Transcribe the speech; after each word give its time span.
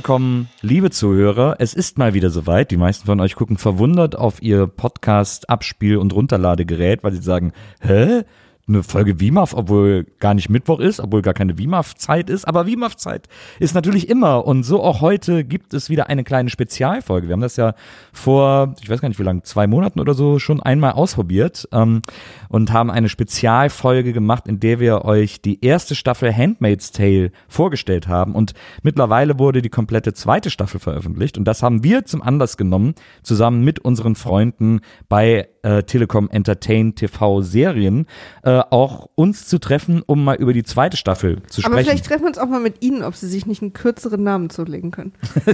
willkommen, 0.00 0.48
liebe 0.62 0.90
Zuhörer. 0.90 1.56
Es 1.58 1.74
ist 1.74 1.98
mal 1.98 2.14
wieder 2.14 2.30
soweit. 2.30 2.70
Die 2.70 2.78
meisten 2.78 3.04
von 3.04 3.20
euch 3.20 3.34
gucken 3.34 3.58
verwundert 3.58 4.16
auf 4.16 4.40
ihr 4.40 4.66
Podcast-Abspiel- 4.66 5.98
und 5.98 6.14
Runterladegerät, 6.14 7.04
weil 7.04 7.12
sie 7.12 7.20
sagen, 7.20 7.52
hä? 7.82 8.22
Eine 8.70 8.84
Folge 8.84 9.18
WIMAF, 9.18 9.52
obwohl 9.52 10.06
gar 10.20 10.32
nicht 10.32 10.48
Mittwoch 10.48 10.78
ist, 10.78 11.00
obwohl 11.00 11.22
gar 11.22 11.34
keine 11.34 11.58
WIMAF-Zeit 11.58 12.30
ist. 12.30 12.46
Aber 12.46 12.66
WIMAF-Zeit 12.66 13.26
ist 13.58 13.74
natürlich 13.74 14.08
immer. 14.08 14.46
Und 14.46 14.62
so 14.62 14.80
auch 14.80 15.00
heute 15.00 15.42
gibt 15.42 15.74
es 15.74 15.90
wieder 15.90 16.08
eine 16.08 16.22
kleine 16.22 16.50
Spezialfolge. 16.50 17.26
Wir 17.26 17.32
haben 17.32 17.40
das 17.40 17.56
ja 17.56 17.74
vor, 18.12 18.76
ich 18.80 18.88
weiß 18.88 19.00
gar 19.00 19.08
nicht 19.08 19.18
wie 19.18 19.24
lange, 19.24 19.42
zwei 19.42 19.66
Monaten 19.66 19.98
oder 19.98 20.14
so 20.14 20.38
schon 20.38 20.62
einmal 20.62 20.92
ausprobiert 20.92 21.68
ähm, 21.72 22.02
und 22.48 22.72
haben 22.72 22.92
eine 22.92 23.08
Spezialfolge 23.08 24.12
gemacht, 24.12 24.46
in 24.46 24.60
der 24.60 24.78
wir 24.78 25.04
euch 25.04 25.40
die 25.42 25.64
erste 25.64 25.96
Staffel 25.96 26.32
Handmaid's 26.32 26.92
Tale 26.92 27.32
vorgestellt 27.48 28.06
haben. 28.06 28.36
Und 28.36 28.54
mittlerweile 28.84 29.40
wurde 29.40 29.62
die 29.62 29.68
komplette 29.68 30.14
zweite 30.14 30.48
Staffel 30.48 30.78
veröffentlicht. 30.78 31.36
Und 31.36 31.44
das 31.44 31.64
haben 31.64 31.82
wir 31.82 32.04
zum 32.04 32.22
Anlass 32.22 32.56
genommen, 32.56 32.94
zusammen 33.24 33.64
mit 33.64 33.80
unseren 33.80 34.14
Freunden 34.14 34.78
bei 35.08 35.48
äh, 35.62 35.82
Telekom 35.82 36.28
Entertain 36.30 36.94
TV 36.94 37.40
Serien, 37.42 38.06
äh, 38.42 38.60
auch 38.70 39.08
uns 39.14 39.46
zu 39.46 39.58
treffen, 39.58 40.02
um 40.06 40.24
mal 40.24 40.36
über 40.36 40.52
die 40.52 40.62
zweite 40.62 40.96
Staffel 40.96 41.42
zu 41.48 41.60
Aber 41.62 41.74
sprechen. 41.74 41.84
vielleicht 41.90 42.06
treffen 42.06 42.22
wir 42.22 42.28
uns 42.28 42.38
auch 42.38 42.46
mal 42.48 42.60
mit 42.60 42.82
Ihnen, 42.82 43.02
ob 43.02 43.14
Sie 43.14 43.28
sich 43.28 43.46
nicht 43.46 43.60
einen 43.62 43.72
kürzeren 43.72 44.22
Namen 44.22 44.50
zulegen 44.50 44.90
können. 44.90 45.12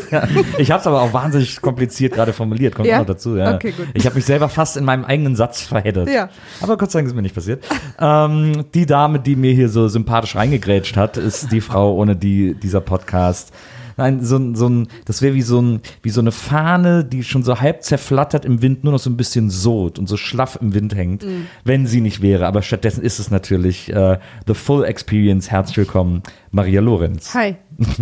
Ich 0.59 0.71
habe 0.71 0.81
es 0.81 0.87
aber 0.87 1.03
auch 1.03 1.12
wahnsinnig 1.12 1.61
kompliziert 1.61 2.15
gerade 2.15 2.33
formuliert, 2.33 2.75
kommt 2.75 2.89
Ja? 2.89 3.01
auch 3.03 3.07
dazu. 3.07 3.37
Ja. 3.37 3.55
Okay, 3.55 3.73
gut. 3.77 3.87
Ich 3.95 4.07
habe 4.07 4.17
mich 4.17 4.25
selber 4.25 4.49
fast 4.49 4.77
in 4.77 4.84
meinem 4.84 5.05
eigenen 5.05 5.37
Satz 5.37 5.62
verheddert. 5.62 6.09
Ja. 6.09 6.29
Aber 6.61 6.77
Gott 6.77 6.91
sei 6.91 6.99
Dank 7.01 7.09
ist 7.09 7.15
mir 7.15 7.23
nicht 7.23 7.34
passiert. 7.34 7.65
ähm, 7.99 8.65
die 8.75 8.87
Dame, 8.87 9.21
die 9.21 9.37
mir 9.37 9.53
hier 9.53 9.69
so 9.69 9.89
sympathisch 9.89 10.37
reingegrätscht 10.37 10.97
hat, 10.97 11.17
ist 11.17 11.53
die 11.53 11.61
Frau, 11.61 11.95
ohne 11.95 12.17
die 12.17 12.55
dieser 12.55 12.81
Podcast. 12.81 13.53
Nein, 13.97 14.22
so, 14.22 14.36
ein- 14.36 14.55
so 14.55 14.69
ein, 14.69 14.89
das 15.06 15.22
wäre 15.22 15.34
wie 15.34 15.42
so 15.42 15.61
ein, 15.61 15.80
wie 16.02 16.11
so 16.11 16.20
eine 16.20 16.33
Fahne, 16.33 17.05
die 17.05 17.22
schon 17.25 17.42
so 17.42 17.61
halb 17.61 17.83
zerflattert 17.83 18.44
im 18.44 18.61
Wind, 18.62 18.84
nur 18.84 18.92
noch 18.92 18.98
so 18.98 19.08
ein 19.11 19.16
bisschen 19.16 19.48
sot 19.50 19.98
und 19.98 20.06
so 20.08 20.16
schlaff 20.16 20.58
im 20.61 20.75
Wind 20.75 20.94
hängt, 20.94 21.25
Mhm. 21.25 21.47
wenn 21.64 21.86
sie 21.86 22.00
nicht 22.00 22.20
wäre. 22.22 22.47
Aber 22.47 22.62
stattdessen 22.62 23.03
ist 23.03 23.19
es 23.19 23.30
natürlich 23.30 23.92
äh, 23.92 24.19
The 24.47 24.55
Full 24.55 24.84
Experience. 24.84 25.50
Herzlich 25.50 25.78
willkommen, 25.78 26.22
Maria 26.50 26.80
Lorenz. 26.80 27.33
Hi. 27.34 27.56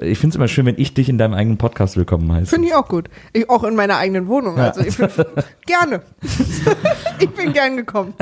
Ich 0.00 0.18
finde 0.18 0.32
es 0.32 0.36
immer 0.36 0.48
schön, 0.48 0.66
wenn 0.66 0.78
ich 0.78 0.94
dich 0.94 1.08
in 1.08 1.16
deinem 1.16 1.34
eigenen 1.34 1.58
Podcast 1.58 1.96
willkommen 1.96 2.32
heiße. 2.32 2.46
Finde 2.46 2.68
ich 2.68 2.74
auch 2.74 2.88
gut. 2.88 3.08
Ich, 3.32 3.48
auch 3.48 3.62
in 3.62 3.76
meiner 3.76 3.98
eigenen 3.98 4.26
Wohnung. 4.26 4.58
Also 4.58 4.80
ich 4.80 4.96
bin, 4.96 5.08
gerne. 5.66 6.02
ich 7.20 7.30
bin 7.30 7.52
gern 7.52 7.76
gekommen. 7.76 8.14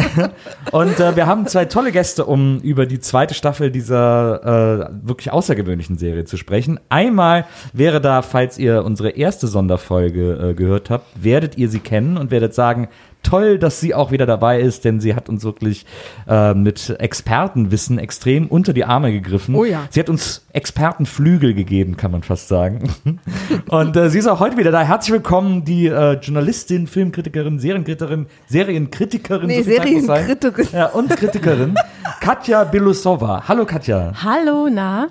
Und 0.72 1.00
äh, 1.00 1.16
wir 1.16 1.26
haben 1.26 1.46
zwei 1.46 1.64
tolle 1.64 1.90
Gäste, 1.90 2.26
um 2.26 2.60
über 2.60 2.84
die 2.84 3.00
zweite 3.00 3.32
Staffel 3.32 3.70
dieser 3.70 4.90
äh, 4.90 5.08
wirklich 5.08 5.32
außergewöhnlichen 5.32 5.96
Serie 5.96 6.26
zu 6.26 6.36
sprechen. 6.36 6.78
Einmal 6.90 7.46
wäre 7.72 8.00
da, 8.00 8.20
falls 8.20 8.58
ihr 8.58 8.84
unsere 8.84 9.10
erste 9.10 9.46
Sonderfolge 9.46 10.50
äh, 10.50 10.54
gehört 10.54 10.90
habt, 10.90 11.06
werdet 11.22 11.56
ihr 11.56 11.70
sie 11.70 11.80
kennen 11.80 12.18
und 12.18 12.30
werdet 12.30 12.54
sagen, 12.54 12.88
toll, 13.24 13.58
dass 13.58 13.80
sie 13.80 13.94
auch 13.94 14.12
wieder 14.12 14.26
dabei 14.26 14.60
ist, 14.60 14.84
denn 14.84 15.00
sie 15.00 15.14
hat 15.14 15.28
uns 15.28 15.42
wirklich 15.42 15.86
äh, 16.28 16.54
mit 16.54 16.90
Expertenwissen 17.00 17.98
extrem 17.98 18.46
unter 18.46 18.72
die 18.72 18.84
Arme 18.84 19.10
gegriffen. 19.12 19.54
Oh 19.54 19.64
ja. 19.64 19.88
Sie 19.90 19.98
hat 19.98 20.08
uns 20.08 20.46
Expertenflügel 20.52 21.54
gegeben, 21.54 21.96
kann 21.96 22.12
man 22.12 22.22
fast 22.22 22.48
sagen. 22.48 22.94
Und 23.68 23.96
äh, 23.96 24.10
sie 24.10 24.18
ist 24.18 24.28
auch 24.28 24.40
heute 24.40 24.56
wieder 24.56 24.70
da. 24.70 24.82
Herzlich 24.82 25.12
willkommen, 25.12 25.64
die 25.64 25.86
äh, 25.86 26.12
Journalistin, 26.20 26.86
Filmkritikerin, 26.86 27.58
Serienkritikerin, 27.58 28.26
Serienkritikerin. 28.46 29.46
Nee, 29.48 29.62
so. 29.62 29.70
Serienkritikerin. 29.70 30.68
Ja, 30.72 30.86
und 30.86 31.10
Kritikerin 31.10 31.74
Katja 32.20 32.64
Belusova. 32.64 33.44
Hallo 33.48 33.64
Katja. 33.64 34.12
Hallo, 34.22 34.68
na? 34.70 35.08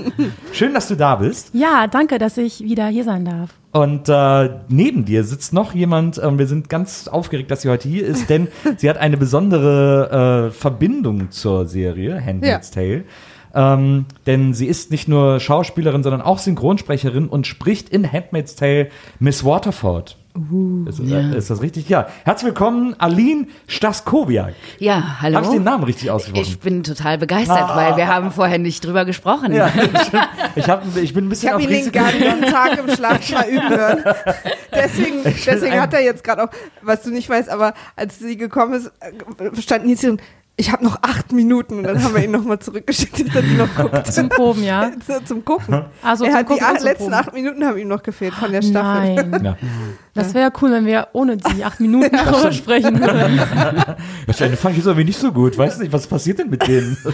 Schön, 0.52 0.74
dass 0.74 0.88
du 0.88 0.94
da 0.94 1.16
bist. 1.16 1.50
Ja, 1.52 1.86
danke, 1.86 2.18
dass 2.18 2.36
ich 2.36 2.60
wieder 2.60 2.86
hier 2.86 3.04
sein 3.04 3.24
darf. 3.24 3.50
Und 3.74 4.08
äh, 4.08 4.50
neben 4.68 5.04
dir 5.04 5.24
sitzt 5.24 5.52
noch 5.52 5.74
jemand, 5.74 6.20
ähm, 6.22 6.38
wir 6.38 6.46
sind 6.46 6.68
ganz 6.68 7.08
aufgeregt, 7.08 7.50
dass 7.50 7.62
sie 7.62 7.70
heute 7.70 7.88
hier 7.88 8.06
ist, 8.06 8.30
denn 8.30 8.46
sie 8.76 8.88
hat 8.88 8.98
eine 8.98 9.16
besondere 9.16 10.46
äh, 10.46 10.50
Verbindung 10.52 11.32
zur 11.32 11.66
Serie 11.66 12.24
Handmaid's 12.24 12.70
Tale. 12.70 13.02
Ähm, 13.52 14.06
denn 14.26 14.54
sie 14.54 14.66
ist 14.66 14.92
nicht 14.92 15.08
nur 15.08 15.40
Schauspielerin, 15.40 16.04
sondern 16.04 16.22
auch 16.22 16.38
Synchronsprecherin 16.38 17.26
und 17.26 17.48
spricht 17.48 17.88
in 17.88 18.10
Handmaid's 18.10 18.54
Tale 18.54 18.90
Miss 19.18 19.44
Waterford. 19.44 20.18
Ist, 20.88 20.98
äh, 20.98 21.36
ist 21.36 21.50
das 21.50 21.62
richtig? 21.62 21.88
Ja. 21.88 22.08
Herzlich 22.24 22.46
willkommen, 22.46 22.96
Aline 22.98 23.46
Staskowiak. 23.68 24.54
Ja, 24.80 25.20
hallo. 25.20 25.36
Habe 25.36 25.46
ich 25.46 25.52
den 25.52 25.62
Namen 25.62 25.84
richtig 25.84 26.10
ausgesprochen? 26.10 26.42
Ich 26.42 26.58
bin 26.58 26.82
total 26.82 27.18
begeistert, 27.18 27.76
weil 27.76 27.96
wir 27.96 28.08
haben 28.08 28.32
vorher 28.32 28.58
nicht 28.58 28.84
drüber 28.84 29.04
gesprochen. 29.04 29.52
Ja, 29.52 29.70
ich, 30.56 30.68
hab, 30.68 30.84
ich 30.96 31.14
bin 31.14 31.26
ein 31.26 31.28
bisschen 31.28 31.48
Ich 31.48 31.52
habe 31.52 31.62
ihn 31.62 31.68
den 31.68 31.92
ganzen 31.92 32.42
Tag 32.42 32.78
im 32.78 32.92
Schlafzimmer 32.92 33.46
üben 33.46 33.68
hören. 33.68 34.04
Deswegen, 34.72 35.22
deswegen 35.22 35.80
hat 35.80 35.94
er 35.94 36.02
jetzt 36.02 36.24
gerade 36.24 36.44
auch, 36.44 36.48
was 36.82 37.02
du 37.02 37.10
nicht 37.10 37.28
weißt, 37.28 37.48
aber 37.48 37.74
als 37.94 38.18
sie 38.18 38.36
gekommen 38.36 38.74
ist, 38.74 38.90
standen 39.62 39.88
hier 39.88 40.10
und 40.10 40.20
ich 40.56 40.70
habe 40.70 40.84
noch 40.84 40.98
acht 41.02 41.32
Minuten 41.32 41.78
und 41.78 41.82
dann 41.84 42.02
haben 42.02 42.14
wir 42.14 42.22
ihn 42.24 42.30
nochmal 42.30 42.60
zurückgeschickt, 42.60 43.26
dass 43.28 43.34
er 43.34 43.42
die 43.42 43.54
noch 43.56 43.74
guckt. 43.74 44.06
Zum 44.12 44.28
Proben, 44.28 44.62
ja? 44.62 44.90
Zum 45.24 45.44
Gucken. 45.44 45.82
Also 46.02 46.24
er 46.24 46.30
zum 46.30 46.38
hat 46.38 46.46
Gucken 46.46 46.58
die 46.60 46.64
acht, 46.64 46.78
zum 46.80 46.86
letzten 46.88 47.04
Proben. 47.04 47.14
acht 47.14 47.34
Minuten 47.34 47.64
haben 47.64 47.78
ihm 47.78 47.88
noch 47.88 48.02
gefehlt 48.04 48.34
von 48.34 48.52
der 48.52 48.62
Staffel. 48.62 49.14
Nein. 49.24 49.44
Ja. 49.44 49.56
Das 50.14 50.32
wäre 50.32 50.52
cool, 50.62 50.70
wenn 50.70 50.86
wir 50.86 51.08
ohne 51.12 51.36
die 51.36 51.64
acht 51.64 51.80
Minuten 51.80 52.16
drüber 52.16 52.52
sprechen 52.52 53.00
würden. 53.00 53.40
Wahrscheinlich 54.26 54.60
fand 54.60 54.74
ich 54.74 54.80
es 54.82 54.86
irgendwie 54.86 55.06
nicht 55.06 55.18
so 55.18 55.32
gut. 55.32 55.58
Weiß 55.58 55.78
nicht, 55.80 55.92
was 55.92 56.06
passiert 56.06 56.38
denn 56.38 56.50
mit 56.50 56.66
denen? 56.68 56.96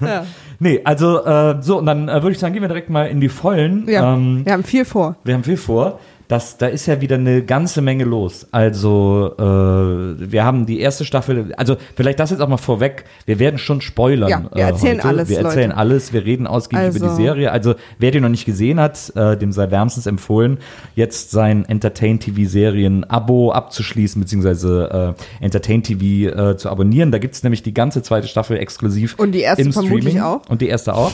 Ja. 0.00 0.24
nee, 0.60 0.80
also 0.84 1.24
äh, 1.24 1.56
so, 1.60 1.78
und 1.78 1.86
dann 1.86 2.08
äh, 2.08 2.14
würde 2.22 2.30
ich 2.32 2.38
sagen, 2.38 2.52
gehen 2.52 2.62
wir 2.62 2.68
direkt 2.68 2.90
mal 2.90 3.06
in 3.08 3.20
die 3.20 3.28
Vollen. 3.28 3.88
Ja, 3.88 4.14
Ähm, 4.14 4.44
wir 4.44 4.52
haben 4.52 4.64
viel 4.64 4.84
vor. 4.84 5.16
wir 5.24 5.34
haben 5.34 5.44
viel 5.44 5.56
vor. 5.56 5.98
Das, 6.28 6.58
da 6.58 6.66
ist 6.66 6.84
ja 6.84 7.00
wieder 7.00 7.16
eine 7.16 7.42
ganze 7.42 7.80
Menge 7.80 8.04
los. 8.04 8.46
Also, 8.52 9.32
äh, 9.38 9.42
wir 10.30 10.44
haben 10.44 10.66
die 10.66 10.78
erste 10.80 11.06
Staffel, 11.06 11.54
also 11.56 11.76
vielleicht 11.96 12.20
das 12.20 12.30
jetzt 12.30 12.40
auch 12.40 12.48
mal 12.48 12.58
vorweg, 12.58 13.04
wir 13.24 13.38
werden 13.38 13.58
schon 13.58 13.80
spoilern. 13.80 14.28
Ja, 14.28 14.42
wir 14.52 14.62
äh, 14.62 14.68
erzählen 14.68 14.98
heute. 14.98 15.08
alles, 15.08 15.28
Wir 15.30 15.38
erzählen 15.38 15.70
Leute. 15.70 15.78
alles, 15.80 16.12
wir 16.12 16.24
reden 16.26 16.46
ausgiebig 16.46 16.88
über 16.90 16.98
die 16.98 17.04
Also- 17.04 17.16
Serie. 17.16 17.50
Also, 17.50 17.74
wer 17.98 18.10
die 18.10 18.20
noch 18.20 18.28
nicht 18.28 18.44
gesehen 18.44 18.78
hat, 18.78 19.10
äh, 19.16 19.38
dem 19.38 19.52
sei 19.52 19.70
wärmstens 19.70 20.04
empfohlen, 20.06 20.58
jetzt 20.94 21.30
sein 21.30 21.64
Entertain-TV-Serien-Abo 22.48 23.52
abzuschließen, 23.52 24.20
beziehungsweise 24.20 25.14
äh, 25.40 25.44
Entertain-TV 25.44 26.50
äh, 26.50 26.56
zu 26.56 26.68
abonnieren. 26.70 27.10
Da 27.10 27.18
gibt's 27.18 27.42
nämlich 27.42 27.62
die 27.62 27.74
ganze 27.74 28.02
zweite 28.02 28.28
Staffel 28.28 28.58
exklusiv. 28.58 29.14
Und 29.18 29.32
die 29.32 29.40
erste 29.40 29.62
im 29.62 29.72
vermutlich 29.72 30.14
Streaming. 30.14 30.22
auch. 30.22 30.42
Und 30.48 30.60
die 30.60 30.68
erste 30.68 30.94
auch. 30.94 31.12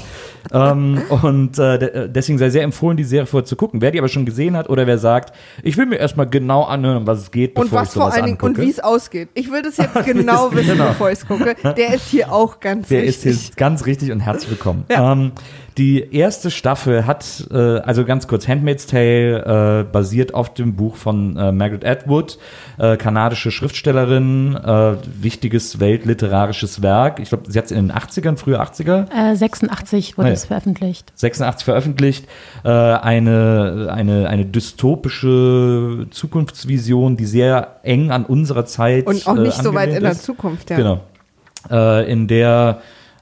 ähm, 0.53 0.99
und 1.23 1.59
äh, 1.59 1.79
de- 1.79 2.09
deswegen 2.09 2.39
sei 2.39 2.51
sehr 2.51 2.63
empfohlen, 2.63 2.97
die 2.97 3.05
Serie 3.05 3.27
vorher 3.27 3.45
zu 3.47 3.57
gucken. 3.57 3.81
Wer 3.81 3.91
die 3.91 3.99
aber 3.99 4.09
schon 4.09 4.25
gesehen 4.27 4.57
hat 4.57 4.69
oder 4.69 4.87
wer 4.87 4.99
sagt, 5.05 5.35
ich 5.63 5.77
will 5.77 5.87
mir 5.87 5.97
erstmal 5.97 6.29
genau 6.29 6.65
anhören, 6.65 7.07
was 7.07 7.19
es 7.21 7.31
geht, 7.31 7.57
Und 7.57 7.65
bevor 7.67 7.81
was 7.83 7.89
ich 7.89 7.95
vor 7.95 8.03
sowas 8.05 8.15
allen 8.15 8.25
Dingen, 8.27 8.41
und 8.41 8.59
wie 8.59 8.71
es 8.71 8.81
ausgeht. 8.81 9.29
Ich 9.35 9.51
will 9.53 9.63
das 9.63 9.77
jetzt 9.77 9.95
genau 10.05 10.53
wissen, 10.53 10.73
Genau. 10.73 10.89
bevor 10.89 11.11
ich 11.11 11.19
es 11.21 11.27
gucke. 11.27 11.55
Der 11.77 11.95
ist 11.95 12.09
hier 12.09 12.33
auch 12.33 12.59
ganz 12.61 12.89
Der 12.89 13.05
ist 13.05 13.25
wichtig. 13.25 13.47
hier 13.47 13.55
ganz 13.57 13.87
richtig 13.87 14.11
und 14.11 14.21
herzlich 14.21 14.51
willkommen. 14.51 14.85
Ja. 14.91 15.13
Ähm, 15.13 15.33
die 15.77 16.15
erste 16.15 16.51
Staffel 16.53 17.05
hat, 17.07 17.49
äh, 17.51 17.57
also 17.57 18.05
ganz 18.05 18.29
kurz, 18.29 18.47
Handmaid's 18.47 18.87
Tale 18.87 19.81
äh, 19.81 19.93
basiert 19.93 20.33
auf 20.33 20.55
dem 20.55 20.77
Buch 20.77 20.95
von 20.97 21.37
äh, 21.37 21.51
Margaret 21.51 21.85
Atwood, 21.85 22.39
äh, 22.79 22.97
kanadische 22.97 23.51
Schriftstellerin, 23.51 24.55
äh, 24.57 24.93
wichtiges 25.21 25.81
weltliterarisches 25.81 26.81
Werk. 26.83 27.19
Ich 27.19 27.31
glaube, 27.31 27.51
sie 27.51 27.59
hat 27.59 27.65
es 27.67 27.73
in 27.73 27.89
den 27.89 27.93
80ern, 27.97 28.37
frühe 28.37 28.61
80er, 28.61 29.07
Äh, 29.33 29.35
86 29.35 30.17
wurde 30.17 30.27
Ah, 30.27 30.31
ja. 30.31 30.35
es 30.35 30.45
veröffentlicht. 30.45 31.13
86 31.17 31.65
veröffentlicht, 31.65 32.27
äh, 32.65 32.69
eine, 32.69 33.89
eine, 33.93 34.29
eine 34.29 34.45
dystopische 34.47 36.07
Zukunftsvision, 36.11 37.17
die 37.17 37.27
sehr 37.27 37.77
eng 37.83 38.11
an 38.11 38.25
unserer 38.25 38.67
Zeit 38.67 39.07
Und 39.07 39.27
auch 39.27 39.37
äh, 39.37 39.41
nicht 39.41 39.63
so 39.63 39.75
weit 39.75 39.93
in 39.95 40.03
der 40.03 40.13
ist. 40.13 40.23
Zukunft, 40.25 40.71
ja. 40.71 40.77
Genau. 40.77 41.01
Äh, 41.71 42.11
in 42.11 42.29
der, 42.29 42.79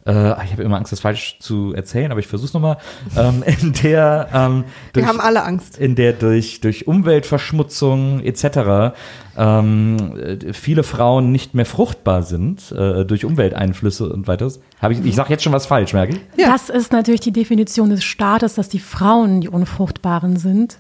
äh, 0.07 0.45
ich 0.45 0.53
habe 0.53 0.63
immer 0.63 0.77
Angst, 0.77 0.91
das 0.93 1.01
falsch 1.01 1.39
zu 1.39 1.73
erzählen, 1.75 2.11
aber 2.11 2.21
ich 2.21 2.27
versuche 2.27 2.49
es 2.49 2.55
nochmal. 2.55 2.79
Ähm, 3.17 3.43
in 3.61 3.73
der, 3.73 4.29
ähm, 4.33 4.65
Wir 4.93 5.03
durch, 5.03 5.07
haben 5.07 5.21
alle 5.21 5.45
Angst. 5.45 5.79
in 5.79 5.95
der 5.95 6.13
durch, 6.13 6.61
durch 6.61 6.87
Umweltverschmutzung 6.89 8.21
etc. 8.21 8.95
Ähm, 9.37 10.17
äh, 10.19 10.53
viele 10.53 10.83
Frauen 10.83 11.33
nicht 11.33 11.55
mehr 11.55 11.67
fruchtbar 11.67 12.23
sind 12.23 12.73
äh, 12.73 13.05
durch 13.05 13.25
Umwelteinflüsse 13.25 14.13
und 14.13 14.27
weiteres. 14.29 14.61
Ich 14.91 15.05
ich 15.05 15.15
sage 15.15 15.31
jetzt 15.31 15.43
schon 15.43 15.53
was 15.53 15.67
falsch, 15.67 15.93
merke 15.93 16.15
ich? 16.15 16.21
Ja. 16.37 16.51
Das 16.53 16.69
ist 16.69 16.93
natürlich 16.93 17.21
die 17.21 17.33
Definition 17.33 17.91
des 17.91 18.03
Staates, 18.03 18.55
dass 18.55 18.69
die 18.69 18.81
Frauen 18.81 19.41
die 19.41 19.49
Unfruchtbaren 19.49 20.37
sind. 20.37 20.79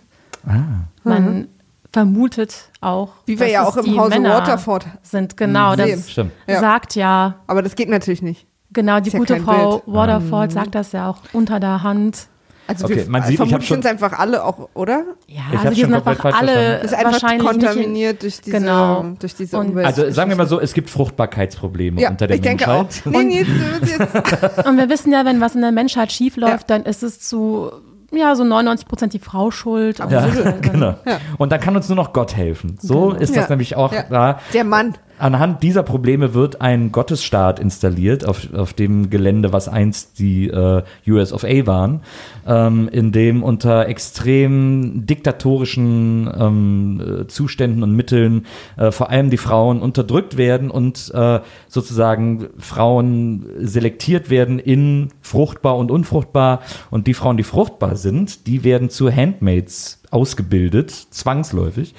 Man 1.04 1.48
vermutet 1.92 2.70
auch, 2.80 3.08
Ah. 3.08 3.22
Wie 3.26 3.38
wir 3.38 3.46
dass 3.46 3.52
ja 3.52 3.64
auch 3.64 3.76
im 3.76 3.98
Hause 3.98 4.10
Männer 4.10 4.30
Waterford 4.36 4.86
sind. 5.02 5.36
Genau, 5.36 5.76
sehen. 5.76 5.98
das 5.98 6.10
Stimmt. 6.10 6.32
Sagt 6.48 6.96
ja 6.96 7.36
Aber 7.46 7.62
das 7.62 7.75
geht 7.76 7.88
natürlich 7.88 8.22
nicht. 8.22 8.46
Genau, 8.72 9.00
die 9.00 9.08
Ist 9.08 9.12
ja 9.14 9.19
gute 9.19 9.34
kein 9.34 9.44
Frau 9.44 9.78
Bild. 9.78 9.94
Waterford 9.96 10.52
sagt 10.52 10.74
das 10.74 10.92
ja 10.92 11.08
auch 11.10 11.19
unter 11.32 11.60
der 11.60 11.82
Hand. 11.82 12.26
Also 12.69 12.84
Okay, 12.84 12.96
wir, 12.98 13.10
man 13.10 13.24
sieht, 13.24 13.36
vermutlich 13.36 13.66
schon- 13.66 13.82
sind 13.82 13.84
es 13.86 13.90
einfach 13.90 14.19
alle 14.19 14.44
auch, 14.44 14.69
oder? 14.74 15.02
Ja, 15.26 15.40
Ich 15.52 15.58
also 15.58 15.70
die 15.74 15.80
sind 15.80 15.94
einfach 15.94 16.24
alle 16.38 16.78
ist 16.78 16.94
einfach 16.94 17.12
wahrscheinlich 17.20 17.46
kontaminiert 17.48 18.22
durch 18.22 18.40
diese, 18.40 18.56
Genau. 18.56 19.04
durch 19.19 19.34
diese 19.34 19.58
Und- 19.58 19.70
Umwelt. 19.70 19.86
Also 19.86 20.08
sagen 20.10 20.30
wir 20.30 20.36
mal 20.36 20.46
so, 20.46 20.60
es 20.60 20.72
gibt 20.72 20.88
Fruchtbarkeitsprobleme 20.88 22.00
ja, 22.00 22.10
unter 22.10 22.28
der 22.28 22.36
ich 22.36 22.42
denke 22.42 22.70
auch. 22.70 22.84
Menschheit. 22.84 23.06
Nee, 23.06 23.22
nee, 23.24 23.38
jetzt, 23.40 23.98
jetzt, 23.98 24.66
Und 24.66 24.76
wir 24.78 24.88
wissen 24.88 25.12
ja, 25.12 25.25
wenn 25.25 25.40
was 25.40 25.56
in 25.56 25.60
der 25.60 25.72
Menschheit 25.72 26.12
schief 26.12 26.36
läuft, 26.36 26.70
Ja. 26.70 26.78
dann 26.78 26.84
ist 26.84 27.02
es 27.02 27.18
zu 27.20 27.70
ja, 28.14 28.35
so 28.35 28.44
99 28.44 28.87
Prozent 28.87 29.12
die 29.14 29.19
Frau 29.19 29.50
schuld. 29.50 29.99
Ja, 29.99 30.25
Und- 30.25 30.62
genau. 30.73 30.94
Und 31.38 31.50
dann 31.53 31.61
kann 31.61 31.75
uns 31.76 31.88
nur 31.88 31.97
noch 31.97 32.12
Gott 32.12 32.37
helfen. 32.37 32.76
So 32.81 33.12
ist 33.12 33.31
das 33.31 33.31
Genau. 33.31 33.43
Ja. 33.43 33.49
nämlich 33.50 33.76
auch 33.76 33.93
Ja. 33.93 34.05
da. 34.09 34.41
der 34.53 34.64
Mann. 34.64 34.94
Anhand 35.19 35.62
dieser 35.62 35.85
Probleme 35.85 36.35
wird 36.35 36.61
ein 36.61 36.91
Gottesstaat 36.91 37.61
installiert 37.61 38.25
auf, 38.26 38.53
auf 38.55 38.73
dem 38.73 39.09
Gelände, 39.09 39.53
was 39.53 39.69
einst 39.69 40.19
die 40.19 40.49
äh, 40.49 40.82
US 41.06 41.32
of 41.32 41.44
A 41.44 41.64
waren, 41.67 42.00
ähm, 42.44 42.88
in 42.91 43.12
dem 43.12 43.44
unter 43.44 43.87
extrem 43.88 45.06
diktatorischen 45.06 46.29
ähm, 46.37 47.20
äh, 47.23 47.26
Zuständen 47.29 47.85
und 47.85 47.93
Mitteln 47.94 48.47
äh, 48.76 48.91
vor 48.91 49.11
allem 49.11 49.31
die 49.31 49.37
Frauen 49.37 49.81
unterdrückt 49.81 50.37
werden 50.37 50.70
und 50.73 51.12
äh, 51.14 51.38
sozusagen 51.69 52.49
Frauen 52.59 53.47
selektiert 53.61 54.29
werden 54.31 54.59
in 54.59 55.11
fruchtbar 55.32 55.76
und 55.79 55.90
unfruchtbar 55.90 56.61
und 56.90 57.06
die 57.06 57.14
Frauen, 57.14 57.37
die 57.38 57.43
fruchtbar 57.43 57.96
sind, 57.96 58.46
die 58.46 58.64
werden 58.64 58.90
zu 58.90 59.11
Handmaids 59.11 60.00
ausgebildet, 60.11 60.90
zwangsläufig, 60.90 61.94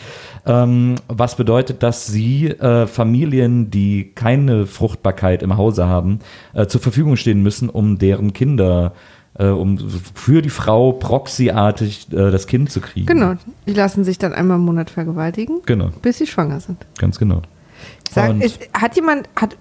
ähm, 0.45 0.95
was 1.07 1.35
bedeutet, 1.35 1.81
dass 1.81 2.05
sie 2.05 2.47
äh, 2.47 2.85
Familien, 2.85 3.71
die 3.71 4.11
keine 4.13 4.67
Fruchtbarkeit 4.67 5.41
im 5.41 5.57
Hause 5.57 5.87
haben, 5.87 6.19
äh, 6.53 6.67
zur 6.67 6.79
Verfügung 6.79 7.15
stehen 7.17 7.41
müssen, 7.41 7.69
um 7.69 7.97
deren 7.97 8.33
Kinder, 8.33 8.93
äh, 9.39 9.47
um 9.47 9.79
für 10.13 10.43
die 10.43 10.51
Frau 10.51 10.91
proxyartig 10.91 12.07
äh, 12.13 12.29
das 12.29 12.45
Kind 12.45 12.69
zu 12.71 12.81
kriegen. 12.81 13.07
Genau. 13.07 13.33
Die 13.65 13.73
lassen 13.73 14.03
sich 14.03 14.19
dann 14.19 14.31
einmal 14.33 14.57
im 14.57 14.65
Monat 14.65 14.91
vergewaltigen, 14.91 15.61
Genau, 15.65 15.89
bis 16.03 16.19
sie 16.19 16.27
schwanger 16.27 16.59
sind. 16.59 16.85
ganz 16.99 17.17
genau. 17.17 17.41
Sag, 18.11 18.29
Und- 18.29 18.43
ist, 18.43 18.59
hat 18.73 18.95
jemand, 18.95 19.27
hat, 19.35 19.57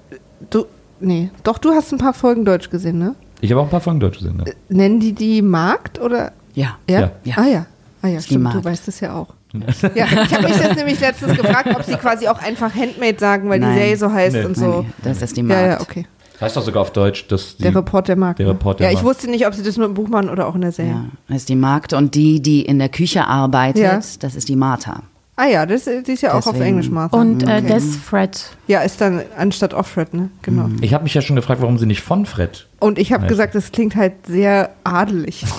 du, 0.50 0.66
nee, 1.00 1.30
doch, 1.42 1.56
du 1.56 1.70
hast 1.70 1.90
ein 1.92 1.98
paar 1.98 2.12
Folgen 2.12 2.44
Deutsch 2.44 2.68
gesehen, 2.68 2.98
ne? 2.98 3.14
Ich 3.42 3.50
habe 3.50 3.60
auch 3.60 3.64
ein 3.64 3.70
paar 3.70 3.80
Folgen 3.80 4.00
Deutsch 4.00 4.18
gesehen. 4.18 4.36
Ne? 4.38 4.44
Nennen 4.70 5.00
die 5.00 5.12
die 5.12 5.42
Magd 5.42 6.00
oder? 6.00 6.32
Ja. 6.54 6.78
Ja. 6.88 7.10
Ja. 7.24 7.34
Ah 7.36 7.46
ja. 7.46 7.66
Ah 8.00 8.08
ja, 8.08 8.20
stimmt, 8.20 8.52
du 8.54 8.64
weißt 8.64 8.88
es 8.88 9.00
ja 9.00 9.14
auch. 9.14 9.28
ja, 9.52 10.06
ich 10.06 10.32
habe 10.34 10.48
mich 10.48 10.56
das 10.56 10.76
nämlich 10.76 10.98
letztens 11.00 11.36
gefragt, 11.36 11.68
ob 11.76 11.82
sie 11.84 11.94
quasi 11.96 12.26
auch 12.28 12.40
einfach 12.40 12.74
Handmade 12.74 13.18
sagen, 13.18 13.48
weil 13.50 13.60
Nein. 13.60 13.74
die 13.74 13.78
Serie 13.80 13.96
so 13.98 14.10
heißt 14.12 14.34
Nee. 14.36 14.44
und 14.46 14.56
so. 14.56 14.82
nee, 14.82 14.86
das 15.04 15.20
ist 15.22 15.36
die 15.36 15.40
Ja, 15.42 15.46
Magd. 15.46 15.66
ja, 15.68 15.80
okay. 15.80 16.06
Heißt 16.40 16.56
doch 16.56 16.62
sogar 16.62 16.82
auf 16.82 16.92
Deutsch, 16.92 17.28
dass 17.28 17.56
die, 17.56 17.64
Der 17.64 17.74
Report 17.76 18.08
der 18.08 18.16
Magd. 18.16 18.38
der 18.40 18.46
ne? 18.46 18.52
Report 18.52 18.80
der 18.80 18.86
ja, 18.86 18.90
ich 18.92 18.96
Magd. 19.02 19.06
wusste 19.06 19.30
nicht, 19.30 19.46
ob 19.46 19.54
sie 19.54 19.62
das 19.62 19.76
nur 19.76 19.86
im 19.86 19.94
Buch 19.94 20.08
machen 20.08 20.30
oder 20.30 20.48
auch 20.48 20.54
in 20.54 20.62
der 20.62 20.72
Serie. 20.72 20.92
Ja, 20.92 21.04
das 21.28 21.36
ist 21.38 21.48
die 21.48 21.54
Magd 21.56 21.92
und 21.92 22.14
die, 22.14 22.40
die 22.40 22.62
in 22.62 22.78
der 22.78 22.88
Küche 22.88 23.26
arbeitet, 23.26 23.82
Ja. 23.82 23.94
das 23.96 24.34
ist 24.34 24.48
die 24.48 24.56
Martha. 24.56 25.02
Ah 25.36 25.46
ja, 25.46 25.64
das, 25.66 25.84
die 25.84 26.12
ist 26.12 26.22
ja 26.22 26.32
auch 26.32 26.36
auf 26.38 26.44
Deswegen. 26.46 26.64
Englisch, 26.64 26.90
Martha. 26.90 27.16
Und 27.16 27.42
äh, 27.42 27.58
Okay. 27.58 27.66
Desfred. 27.68 28.50
Ja, 28.66 28.80
ist 28.82 29.00
dann 29.00 29.22
anstatt 29.36 29.74
Offred, 29.74 30.12
ne? 30.14 30.30
Genau. 30.42 30.68
ich 30.80 30.92
habe 30.94 31.04
mich 31.04 31.14
ja 31.14 31.20
schon 31.22 31.36
gefragt, 31.36 31.60
warum 31.60 31.78
sie 31.78 31.86
nicht 31.86 32.02
von 32.02 32.26
Fred. 32.26 32.66
Und 32.82 32.98
ich 32.98 33.12
habe 33.12 33.26
gesagt, 33.28 33.54
das 33.54 33.70
klingt 33.72 33.94
halt 33.96 34.26
sehr 34.26 34.70
adelig. 34.84 35.44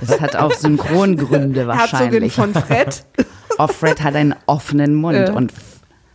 Das 0.00 0.20
hat 0.20 0.36
auch 0.36 0.52
Synchrongründe 0.52 1.66
Herzogin 1.66 2.12
wahrscheinlich. 2.22 2.32
von 2.32 2.54
Fred. 2.54 3.04
Offred 3.58 4.02
hat 4.02 4.14
einen 4.14 4.34
offenen 4.46 4.94
Mund 4.94 5.16
Ja. 5.28 5.32
und 5.32 5.52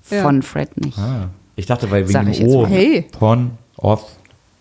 Ja. 0.10 0.24
von 0.24 0.42
Fred 0.42 0.76
nicht. 0.78 0.98
Ah. 0.98 1.30
Ich 1.56 1.66
dachte, 1.66 1.92
weil 1.92 2.04
wegen 2.04 2.12
Sag 2.14 2.28
ich 2.30 2.44
O. 2.46 2.66
Hey. 2.66 3.06
Von, 3.20 3.52
off. 3.78 4.04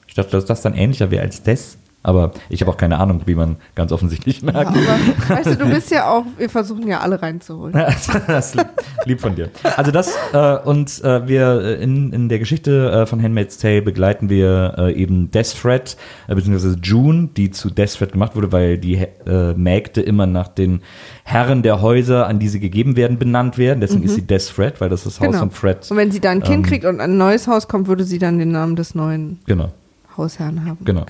Ich 0.07 0.15
dachte, 0.15 0.33
dass 0.33 0.45
das 0.45 0.63
dann 0.63 0.75
ähnlicher 0.75 1.11
wäre 1.11 1.23
als 1.23 1.43
des. 1.43 1.79
Aber 2.05 2.33
ich 2.49 2.61
habe 2.61 2.71
auch 2.73 2.77
keine 2.77 2.99
Ahnung, 2.99 3.23
wie 3.27 3.35
man 3.37 3.57
ganz 3.77 3.93
offensichtlich 3.93 4.43
merkt. 4.43 4.71
Aber 4.71 4.77
weißt 5.37 5.47
du, 5.53 5.57
du 5.57 5.67
bist 5.71 5.91
ja 5.93 6.11
auch, 6.11 6.25
wir 6.37 6.51
versuchen 6.51 6.89
ja 6.89 6.99
alle 7.01 7.23
reinzuholen. 7.23 7.73
das 8.27 8.55
ist 8.55 8.65
lieb- 9.05 9.21
von 9.21 9.37
dir. 9.37 9.51
Also 9.77 9.93
das 9.93 10.13
äh, 10.33 10.57
und 10.65 11.03
äh, 11.05 11.29
wir 11.29 11.61
äh, 11.63 11.83
in, 11.83 12.13
in 12.13 12.29
der 12.29 12.41
Geschichte 12.41 12.91
äh, 12.91 13.07
von 13.07 13.23
Handmaid's 13.23 13.59
Tale 13.59 13.83
begleiten 13.83 14.29
wir 14.29 14.75
äh, 14.79 14.93
eben 14.95 15.31
Desfred, 15.31 15.97
äh, 16.27 16.35
beziehungsweise 16.35 16.77
June, 16.83 17.29
die 17.37 17.51
zu 17.53 17.71
Desfred 17.71 18.13
gemacht 18.13 18.35
wurde, 18.35 18.51
weil 18.51 18.79
die 18.79 18.95
äh, 19.27 19.55
Mägde 19.55 20.01
immer 20.01 20.27
nach 20.27 20.49
den 20.49 20.81
Herren 21.23 21.63
der 21.63 21.83
Häuser, 21.83 22.27
an 22.27 22.41
die 22.41 22.49
sie 22.49 22.59
gegeben 22.59 22.97
werden, 22.97 23.17
benannt 23.19 23.59
werden. 23.59 23.81
Deswegen 23.81 24.03
ist 24.03 24.17
sie 24.17 24.23
Desfred, 24.27 24.81
weil 24.81 24.89
das 24.89 25.05
das 25.05 25.21
Haus 25.21 25.27
Genau. 25.29 25.39
von 25.39 25.51
Fred. 25.53 25.89
Und 25.89 25.97
wenn 25.97 26.11
sie 26.11 26.19
da 26.19 26.31
ein 26.31 26.43
Kind 26.43 26.57
Ähm. 26.57 26.63
kriegt 26.65 26.85
und 26.85 27.01
ein 27.01 27.17
neues 27.17 27.47
Haus 27.47 27.69
kommt, 27.69 27.87
würde 27.87 28.03
sie 28.03 28.19
dann 28.19 28.41
den 28.41 28.51
Namen 28.51 28.75
des 28.75 28.97
neuen 28.97 29.39
Genau. 29.47 29.69
Hausherrn 30.17 30.65
haben. 30.67 30.79
Genau. 30.85 31.07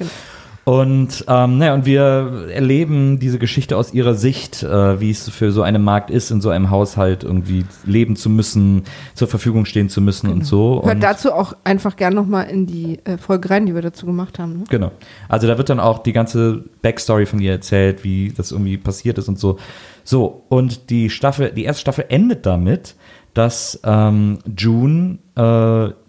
Und, 0.64 1.25
ähm, 1.26 1.59
naja, 1.59 1.75
und 1.75 1.87
wir 1.87 2.49
erleben 2.53 3.19
diese 3.19 3.41
Geschichte 3.41 3.76
aus 3.76 3.93
ihrer 3.93 4.14
Sicht, 4.14 4.62
äh, 4.62 5.00
wie 5.00 5.11
es 5.11 5.29
für 5.29 5.50
so 5.50 5.62
eine 5.62 5.81
Magd 5.81 6.09
ist, 6.09 6.31
in 6.31 6.41
so 6.41 6.50
einem 6.50 6.70
Haushalt 6.70 7.25
irgendwie 7.25 7.64
leben 7.85 8.14
zu 8.14 8.31
müssen, 8.31 8.85
zur 9.14 9.26
Verfügung 9.26 9.64
stehen 9.64 9.88
zu 9.88 10.00
müssen 10.00 10.31
und 10.31 10.47
so. 10.47 10.82
Hört 10.85 10.94
und, 10.94 11.03
dazu 11.03 11.32
auch 11.32 11.55
einfach 11.64 11.97
gern 11.97 12.14
nochmal 12.14 12.49
in 12.49 12.67
die 12.67 13.00
äh, 13.05 13.19
Folge 13.19 13.50
rein, 13.50 13.67
die 13.67 13.75
wir 13.75 13.82
dazu 13.82 14.06
gemacht 14.06 14.38
haben. 14.38 14.59
Ne? 14.59 14.64
Genau. 14.69 14.93
Also 15.29 15.49
da 15.49 15.59
wird 15.59 15.69
dann 15.69 15.81
auch 15.81 15.99
die 15.99 16.12
ganze 16.12 16.62
Backstory 16.81 17.26
von 17.26 17.41
ihr 17.41 17.50
erzählt, 17.50 18.05
wie 18.05 18.32
das 18.37 18.53
irgendwie 18.53 18.76
passiert 18.76 19.19
ist 19.19 19.29
und 19.29 19.41
so. 19.41 19.59
So, 20.05 20.44
und 20.49 20.91
die 20.91 21.11
Staffel, 21.11 21.50
die 21.50 21.64
erste 21.64 21.81
Staffel 21.81 22.05
endet 22.09 22.47
damit, 22.47 22.94
dass 23.35 23.81
ähm, 23.85 24.38
June, 24.56 25.19
äh, 25.35 26.01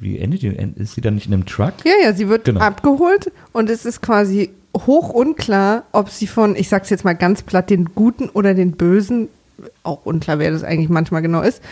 wie 0.00 0.18
endet 0.18 0.42
die? 0.42 0.48
Ist 0.76 0.94
sie 0.94 1.00
dann 1.00 1.14
nicht 1.14 1.26
in 1.26 1.34
einem 1.34 1.46
Truck? 1.46 1.74
Ja, 1.84 1.92
ja, 2.02 2.12
sie 2.12 2.28
wird 2.28 2.44
Genau. 2.44 2.60
abgeholt 2.60 3.30
und 3.52 3.70
es 3.70 3.84
ist 3.86 4.02
quasi 4.02 4.50
hoch 4.76 5.08
unklar, 5.10 5.84
ob 5.92 6.10
sie 6.10 6.26
von, 6.26 6.54
ich 6.56 6.68
sag's 6.68 6.90
jetzt 6.90 7.04
mal 7.04 7.14
ganz 7.14 7.42
platt, 7.42 7.70
den 7.70 7.94
Guten 7.94 8.28
oder 8.28 8.54
den 8.54 8.72
Bösen, 8.72 9.28
auch 9.82 10.04
unklar, 10.04 10.38
wer 10.38 10.50
das 10.50 10.64
eigentlich 10.64 10.90
manchmal 10.90 11.22
genau 11.22 11.40
ist, 11.40 11.62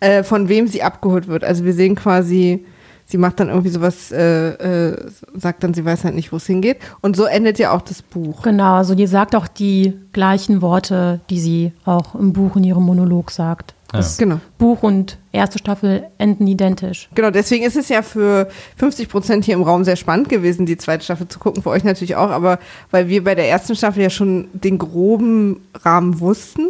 äh, 0.00 0.22
von 0.22 0.48
wem 0.48 0.66
sie 0.66 0.82
abgeholt 0.82 1.28
wird. 1.28 1.44
Also 1.44 1.64
wir 1.66 1.74
sehen 1.74 1.94
quasi, 1.94 2.64
sie 3.04 3.18
macht 3.18 3.38
dann 3.38 3.48
irgendwie 3.50 3.68
sowas, 3.68 4.10
äh, 4.12 4.48
äh, 4.92 5.10
sagt 5.34 5.62
dann, 5.62 5.74
sie 5.74 5.84
weiß 5.84 6.04
halt 6.04 6.14
nicht, 6.14 6.32
wo 6.32 6.36
es 6.36 6.46
hingeht. 6.46 6.78
Und 7.02 7.16
so 7.16 7.24
endet 7.26 7.58
ja 7.58 7.72
auch 7.72 7.82
das 7.82 8.00
Buch. 8.00 8.42
Genau, 8.42 8.76
also 8.76 8.94
die 8.94 9.06
sagt 9.06 9.34
auch 9.36 9.46
die 9.46 9.92
gleichen 10.14 10.62
Worte, 10.62 11.20
die 11.28 11.38
sie 11.40 11.72
auch 11.84 12.14
im 12.14 12.32
Buch 12.32 12.56
in 12.56 12.64
ihrem 12.64 12.84
Monolog 12.84 13.30
sagt. 13.30 13.73
Das 13.96 14.18
Genau. 14.18 14.40
Buch 14.58 14.82
und 14.82 15.18
erste 15.32 15.58
Staffel 15.58 16.06
enden 16.18 16.46
identisch. 16.46 17.08
Genau, 17.14 17.30
deswegen 17.30 17.64
ist 17.64 17.76
es 17.76 17.88
ja 17.88 18.02
für 18.02 18.48
50 18.76 19.08
Prozent 19.08 19.44
hier 19.44 19.54
im 19.54 19.62
Raum 19.62 19.84
sehr 19.84 19.96
spannend 19.96 20.28
gewesen, 20.28 20.66
die 20.66 20.76
zweite 20.76 21.04
Staffel 21.04 21.28
zu 21.28 21.38
gucken, 21.38 21.62
für 21.62 21.70
euch 21.70 21.84
natürlich 21.84 22.16
auch, 22.16 22.30
aber 22.30 22.58
weil 22.90 23.08
wir 23.08 23.22
bei 23.24 23.34
der 23.34 23.48
ersten 23.48 23.74
Staffel 23.76 24.02
ja 24.02 24.10
schon 24.10 24.48
den 24.52 24.78
groben 24.78 25.60
Rahmen 25.84 26.20
wussten, 26.20 26.68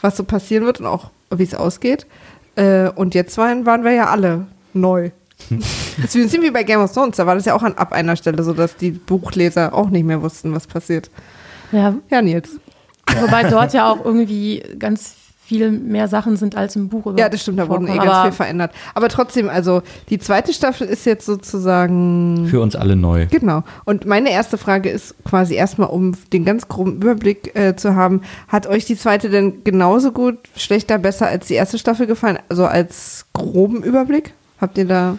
was 0.00 0.16
so 0.16 0.24
passieren 0.24 0.64
wird 0.64 0.80
und 0.80 0.86
auch 0.86 1.10
wie 1.30 1.42
es 1.44 1.54
ausgeht. 1.54 2.06
Äh, 2.56 2.88
und 2.90 3.14
jetzt 3.14 3.38
waren, 3.38 3.66
waren 3.66 3.84
wir 3.84 3.92
ja 3.92 4.06
alle 4.10 4.46
neu. 4.74 5.10
Das 6.02 6.12
bisschen 6.14 6.42
wie 6.42 6.50
bei 6.50 6.64
Game 6.64 6.80
of 6.80 6.92
Thrones, 6.92 7.16
da 7.16 7.26
war 7.26 7.34
das 7.36 7.44
ja 7.44 7.54
auch 7.54 7.62
an, 7.62 7.74
ab 7.74 7.92
einer 7.92 8.16
Stelle 8.16 8.42
so, 8.42 8.52
dass 8.52 8.76
die 8.76 8.90
Buchleser 8.90 9.72
auch 9.72 9.88
nicht 9.90 10.04
mehr 10.04 10.20
wussten, 10.22 10.52
was 10.52 10.66
passiert. 10.66 11.10
Ja, 11.70 11.94
Ja, 12.10 12.22
Nils. 12.22 12.58
wobei 13.20 13.44
dort 13.50 13.72
ja 13.72 13.90
auch 13.90 14.04
irgendwie 14.04 14.62
ganz 14.78 15.14
viel 15.48 15.70
mehr 15.70 16.08
Sachen 16.08 16.36
sind 16.36 16.56
als 16.56 16.76
im 16.76 16.88
Buch. 16.90 17.06
über- 17.06 17.18
Ja, 17.18 17.30
das 17.30 17.40
stimmt, 17.40 17.58
da 17.58 17.68
wurden 17.70 17.88
eh 17.88 17.96
ganz 17.96 18.10
Aber 18.10 18.22
viel 18.24 18.32
verändert. 18.32 18.70
Aber 18.94 19.08
trotzdem, 19.08 19.48
also 19.48 19.80
die 20.10 20.18
zweite 20.18 20.52
Staffel 20.52 20.86
ist 20.86 21.06
jetzt 21.06 21.24
sozusagen 21.24 22.46
Für 22.50 22.60
uns 22.60 22.76
alle 22.76 22.96
neu. 22.96 23.26
Genau. 23.30 23.62
Und 23.84 24.04
meine 24.06 24.30
erste 24.30 24.58
Frage 24.58 24.90
ist 24.90 25.14
quasi 25.24 25.54
erstmal, 25.54 25.88
um 25.88 26.12
den 26.32 26.44
ganz 26.44 26.68
groben 26.68 26.96
Überblick 26.96 27.56
äh, 27.56 27.74
zu 27.76 27.94
haben, 27.94 28.20
hat 28.48 28.66
euch 28.66 28.84
die 28.84 28.96
zweite 28.96 29.30
denn 29.30 29.64
genauso 29.64 30.12
gut, 30.12 30.36
schlechter, 30.56 30.98
besser 30.98 31.26
als 31.28 31.46
die 31.46 31.54
erste 31.54 31.78
Staffel 31.78 32.06
gefallen? 32.06 32.38
Also 32.48 32.66
als 32.66 33.26
groben 33.32 33.82
Überblick? 33.82 34.34
Habt 34.60 34.76
ihr 34.76 34.84
da. 34.86 35.16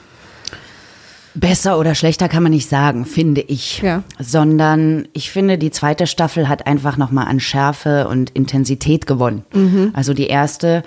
Besser 1.40 1.80
oder 1.80 1.96
schlechter 1.96 2.28
kann 2.28 2.44
man 2.44 2.52
nicht 2.52 2.70
sagen, 2.70 3.06
finde 3.06 3.42
ich. 3.42 3.82
Ja. 3.82 4.04
Sondern 4.20 5.08
ich 5.14 5.32
finde, 5.32 5.58
die 5.58 5.72
zweite 5.72 6.08
Staffel 6.08 6.50
hat 6.50 6.68
einfach 6.68 6.98
nochmal 6.98 7.28
an 7.28 7.40
Schärfe 7.40 8.08
und 8.08 8.32
Intensität 8.32 9.08
gewonnen. 9.08 9.44
Also 9.94 10.14
die 10.14 10.28
erste 10.28 10.84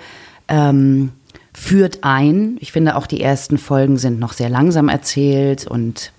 ähm, 0.47 1.11
führt 1.53 1.99
ein. 2.01 2.57
Ich 2.59 2.71
finde 2.71 2.95
auch 2.95 3.07
die 3.07 3.21
ersten 3.21 3.57
Folgen 3.57 3.97
sind 3.97 4.19
noch 4.19 4.33
sehr 4.33 4.49
langsam 4.49 4.89
erzählt 4.89 5.67
und 5.67 6.11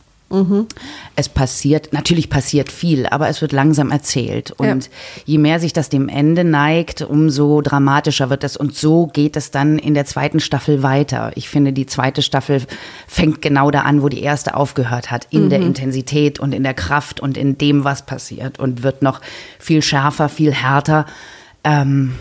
es 1.16 1.28
passiert, 1.28 1.92
natürlich 1.92 2.28
passiert 2.28 2.70
viel, 2.70 3.06
aber 3.06 3.28
es 3.28 3.40
wird 3.40 3.52
langsam 3.52 3.90
erzählt. 3.90 4.50
Und 4.52 4.90
je 5.24 5.38
mehr 5.38 5.60
sich 5.60 5.72
das 5.72 5.88
dem 5.88 6.08
Ende 6.08 6.44
neigt, 6.44 7.02
umso 7.02 7.60
dramatischer 7.60 8.30
wird 8.30 8.44
es. 8.44 8.56
Und 8.56 8.74
so 8.74 9.06
geht 9.06 9.36
es 9.36 9.50
dann 9.50 9.78
in 9.78 9.94
der 9.94 10.06
zweiten 10.06 10.40
Staffel 10.40 10.82
weiter. 10.82 11.32
Ich 11.34 11.48
finde, 11.48 11.72
die 11.72 11.86
zweite 11.86 12.22
Staffel 12.22 12.62
fängt 13.06 13.42
genau 13.42 13.70
da 13.70 13.82
an, 13.82 14.02
wo 14.02 14.08
die 14.08 14.22
erste 14.22 14.56
aufgehört 14.56 15.10
hat. 15.10 15.26
In 15.30 15.50
der 15.50 15.60
Intensität 15.60 16.40
und 16.40 16.52
in 16.52 16.62
der 16.62 16.74
Kraft 16.74 17.20
und 17.20 17.36
in 17.36 17.58
dem, 17.58 17.84
was 17.84 18.06
passiert. 18.06 18.58
Und 18.58 18.82
wird 18.82 19.02
noch 19.02 19.20
viel 19.58 19.82
schärfer, 19.82 20.28
viel 20.28 20.52
härter. 20.52 21.06
Ähm, 21.64 22.14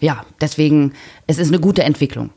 ja, 0.00 0.24
deswegen, 0.40 0.92
es 1.26 1.38
ist 1.38 1.48
eine 1.48 1.60
gute 1.60 1.82
Entwicklung, 1.82 2.30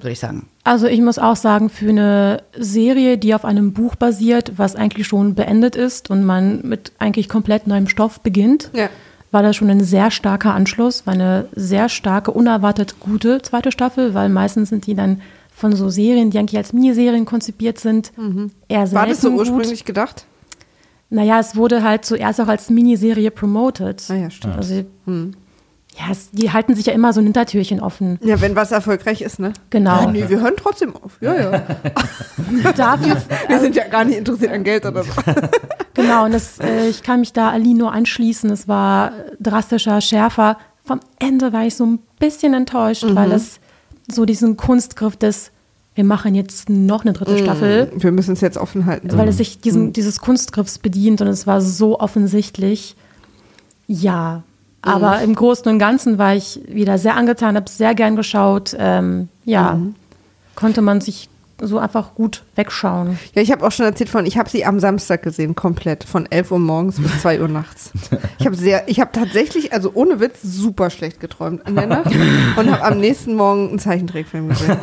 würde 0.00 0.10
ich 0.10 0.18
sagen. 0.18 0.48
Also 0.70 0.86
ich 0.86 1.00
muss 1.00 1.18
auch 1.18 1.34
sagen, 1.34 1.68
für 1.68 1.88
eine 1.88 2.44
Serie, 2.56 3.18
die 3.18 3.34
auf 3.34 3.44
einem 3.44 3.72
Buch 3.72 3.96
basiert, 3.96 4.52
was 4.56 4.76
eigentlich 4.76 5.04
schon 5.08 5.34
beendet 5.34 5.74
ist 5.74 6.10
und 6.10 6.22
man 6.24 6.60
mit 6.62 6.92
eigentlich 7.00 7.28
komplett 7.28 7.66
neuem 7.66 7.88
Stoff 7.88 8.20
beginnt, 8.20 8.70
Ja. 8.72 8.88
war 9.32 9.42
das 9.42 9.56
schon 9.56 9.68
ein 9.68 9.80
sehr 9.82 10.12
starker 10.12 10.54
Anschluss, 10.54 11.08
war 11.08 11.14
eine 11.14 11.46
sehr 11.56 11.88
starke, 11.88 12.30
unerwartet 12.30 13.00
gute 13.00 13.42
zweite 13.42 13.72
Staffel, 13.72 14.14
weil 14.14 14.28
meistens 14.28 14.68
sind 14.68 14.86
die 14.86 14.94
dann 14.94 15.22
von 15.52 15.74
so 15.74 15.88
Serien, 15.88 16.30
die 16.30 16.38
eigentlich 16.38 16.56
als 16.58 16.72
Miniserien 16.72 17.24
konzipiert 17.24 17.80
sind, 17.80 18.12
eher 18.68 18.86
selten 18.86 18.94
War 18.94 19.06
das 19.08 19.20
so 19.22 19.30
gut. 19.32 19.40
ursprünglich 19.40 19.84
gedacht? 19.84 20.24
Naja, 21.12 21.40
es 21.40 21.56
wurde 21.56 21.82
halt 21.82 22.04
zuerst 22.04 22.40
auch 22.40 22.46
als 22.46 22.70
Miniserie 22.70 23.32
promoted. 23.32 24.04
Ah 24.08 24.14
ja, 24.14 24.30
stimmt. 24.30 24.56
Also, 24.56 24.84
ja, 25.98 26.04
es, 26.12 26.30
die 26.30 26.50
halten 26.52 26.74
sich 26.74 26.86
ja 26.86 26.92
immer 26.92 27.12
so 27.12 27.20
ein 27.20 27.24
Hintertürchen 27.24 27.80
offen. 27.80 28.18
Ja, 28.22 28.40
wenn 28.40 28.54
was 28.56 28.72
erfolgreich 28.72 29.20
ist, 29.22 29.38
ne? 29.38 29.52
Genau. 29.70 30.02
Ja, 30.02 30.10
nee, 30.10 30.24
wir 30.28 30.40
hören 30.40 30.54
trotzdem 30.56 30.94
auf. 30.96 31.18
Ja, 31.20 31.34
ja. 31.34 31.62
Dafür, 32.76 33.16
Wir 33.48 33.58
sind 33.60 33.74
ja 33.76 33.86
gar 33.88 34.04
nicht 34.04 34.18
interessiert 34.18 34.52
an 34.52 34.64
Geld 34.64 34.86
oder 34.86 35.02
so. 35.02 35.10
genau, 35.94 36.24
und 36.26 36.32
das, 36.32 36.58
äh, 36.60 36.88
ich 36.88 37.02
kann 37.02 37.20
mich 37.20 37.32
da 37.32 37.50
Aline 37.50 37.78
nur 37.78 37.92
anschließen. 37.92 38.50
Es 38.50 38.68
war 38.68 39.12
drastischer, 39.40 40.00
schärfer. 40.00 40.56
Vom 40.84 41.00
Ende 41.18 41.52
war 41.52 41.66
ich 41.66 41.74
so 41.74 41.84
ein 41.86 41.98
bisschen 42.18 42.54
enttäuscht, 42.54 43.04
Mhm. 43.04 43.16
weil 43.16 43.32
es 43.32 43.58
so 44.10 44.24
diesen 44.24 44.56
Kunstgriff 44.56 45.16
des, 45.16 45.50
wir 45.94 46.04
machen 46.04 46.34
jetzt 46.34 46.70
noch 46.70 47.02
eine 47.02 47.10
Mhm. 47.10 47.14
dritte 47.14 47.38
Staffel, 47.38 47.92
Wir 47.96 48.12
müssen 48.12 48.32
es 48.32 48.40
jetzt 48.40 48.58
offen 48.58 48.86
halten. 48.86 49.10
weil 49.16 49.28
es 49.28 49.36
sich 49.36 49.60
diesen, 49.60 49.92
dieses 49.92 50.20
Kunstgriffs 50.20 50.78
bedient 50.78 51.20
und 51.20 51.26
es 51.26 51.46
war 51.46 51.60
so 51.60 51.98
offensichtlich. 52.00 52.96
Ja, 53.86 54.44
aber 54.82 55.18
Mhm. 55.18 55.24
im 55.24 55.34
Großen 55.34 55.70
und 55.70 55.78
Ganzen 55.78 56.18
war 56.18 56.34
ich 56.34 56.60
wieder 56.66 56.98
sehr 56.98 57.16
angetan, 57.16 57.56
habe 57.56 57.68
sehr 57.70 57.94
gern 57.94 58.16
geschaut. 58.16 58.74
Ähm, 58.78 59.28
ja, 59.44 59.74
Mhm. 59.74 59.94
konnte 60.54 60.80
man 60.82 61.00
sich 61.00 61.28
so 61.62 61.78
einfach 61.78 62.14
gut 62.14 62.44
wegschauen. 62.54 63.18
Ja, 63.34 63.42
ich 63.42 63.52
habe 63.52 63.66
auch 63.66 63.70
schon 63.72 63.84
erzählt 63.84 64.08
von, 64.08 64.24
ich 64.24 64.38
habe 64.38 64.48
sie 64.48 64.64
am 64.64 64.80
Samstag 64.80 65.22
gesehen, 65.22 65.54
komplett. 65.54 66.04
Von 66.04 66.24
11 66.30 66.52
Uhr 66.52 66.58
morgens 66.58 66.98
bis 66.98 67.20
2 67.20 67.38
Uhr 67.42 67.48
nachts. 67.48 67.90
Ich 68.38 68.46
habe 68.46 68.56
sehr, 68.56 68.88
ich 68.88 68.98
habe 68.98 69.10
tatsächlich, 69.12 69.74
also 69.74 69.90
ohne 69.92 70.20
Witz, 70.20 70.38
super 70.42 70.88
schlecht 70.88 71.20
geträumt 71.20 71.68
in 71.68 71.76
der 71.76 71.86
Nacht 71.86 72.10
und 72.56 72.70
habe 72.72 72.82
am 72.82 72.98
nächsten 72.98 73.34
Morgen 73.34 73.68
einen 73.68 73.78
Zeichentrickfilm 73.78 74.48
gesehen. 74.48 74.78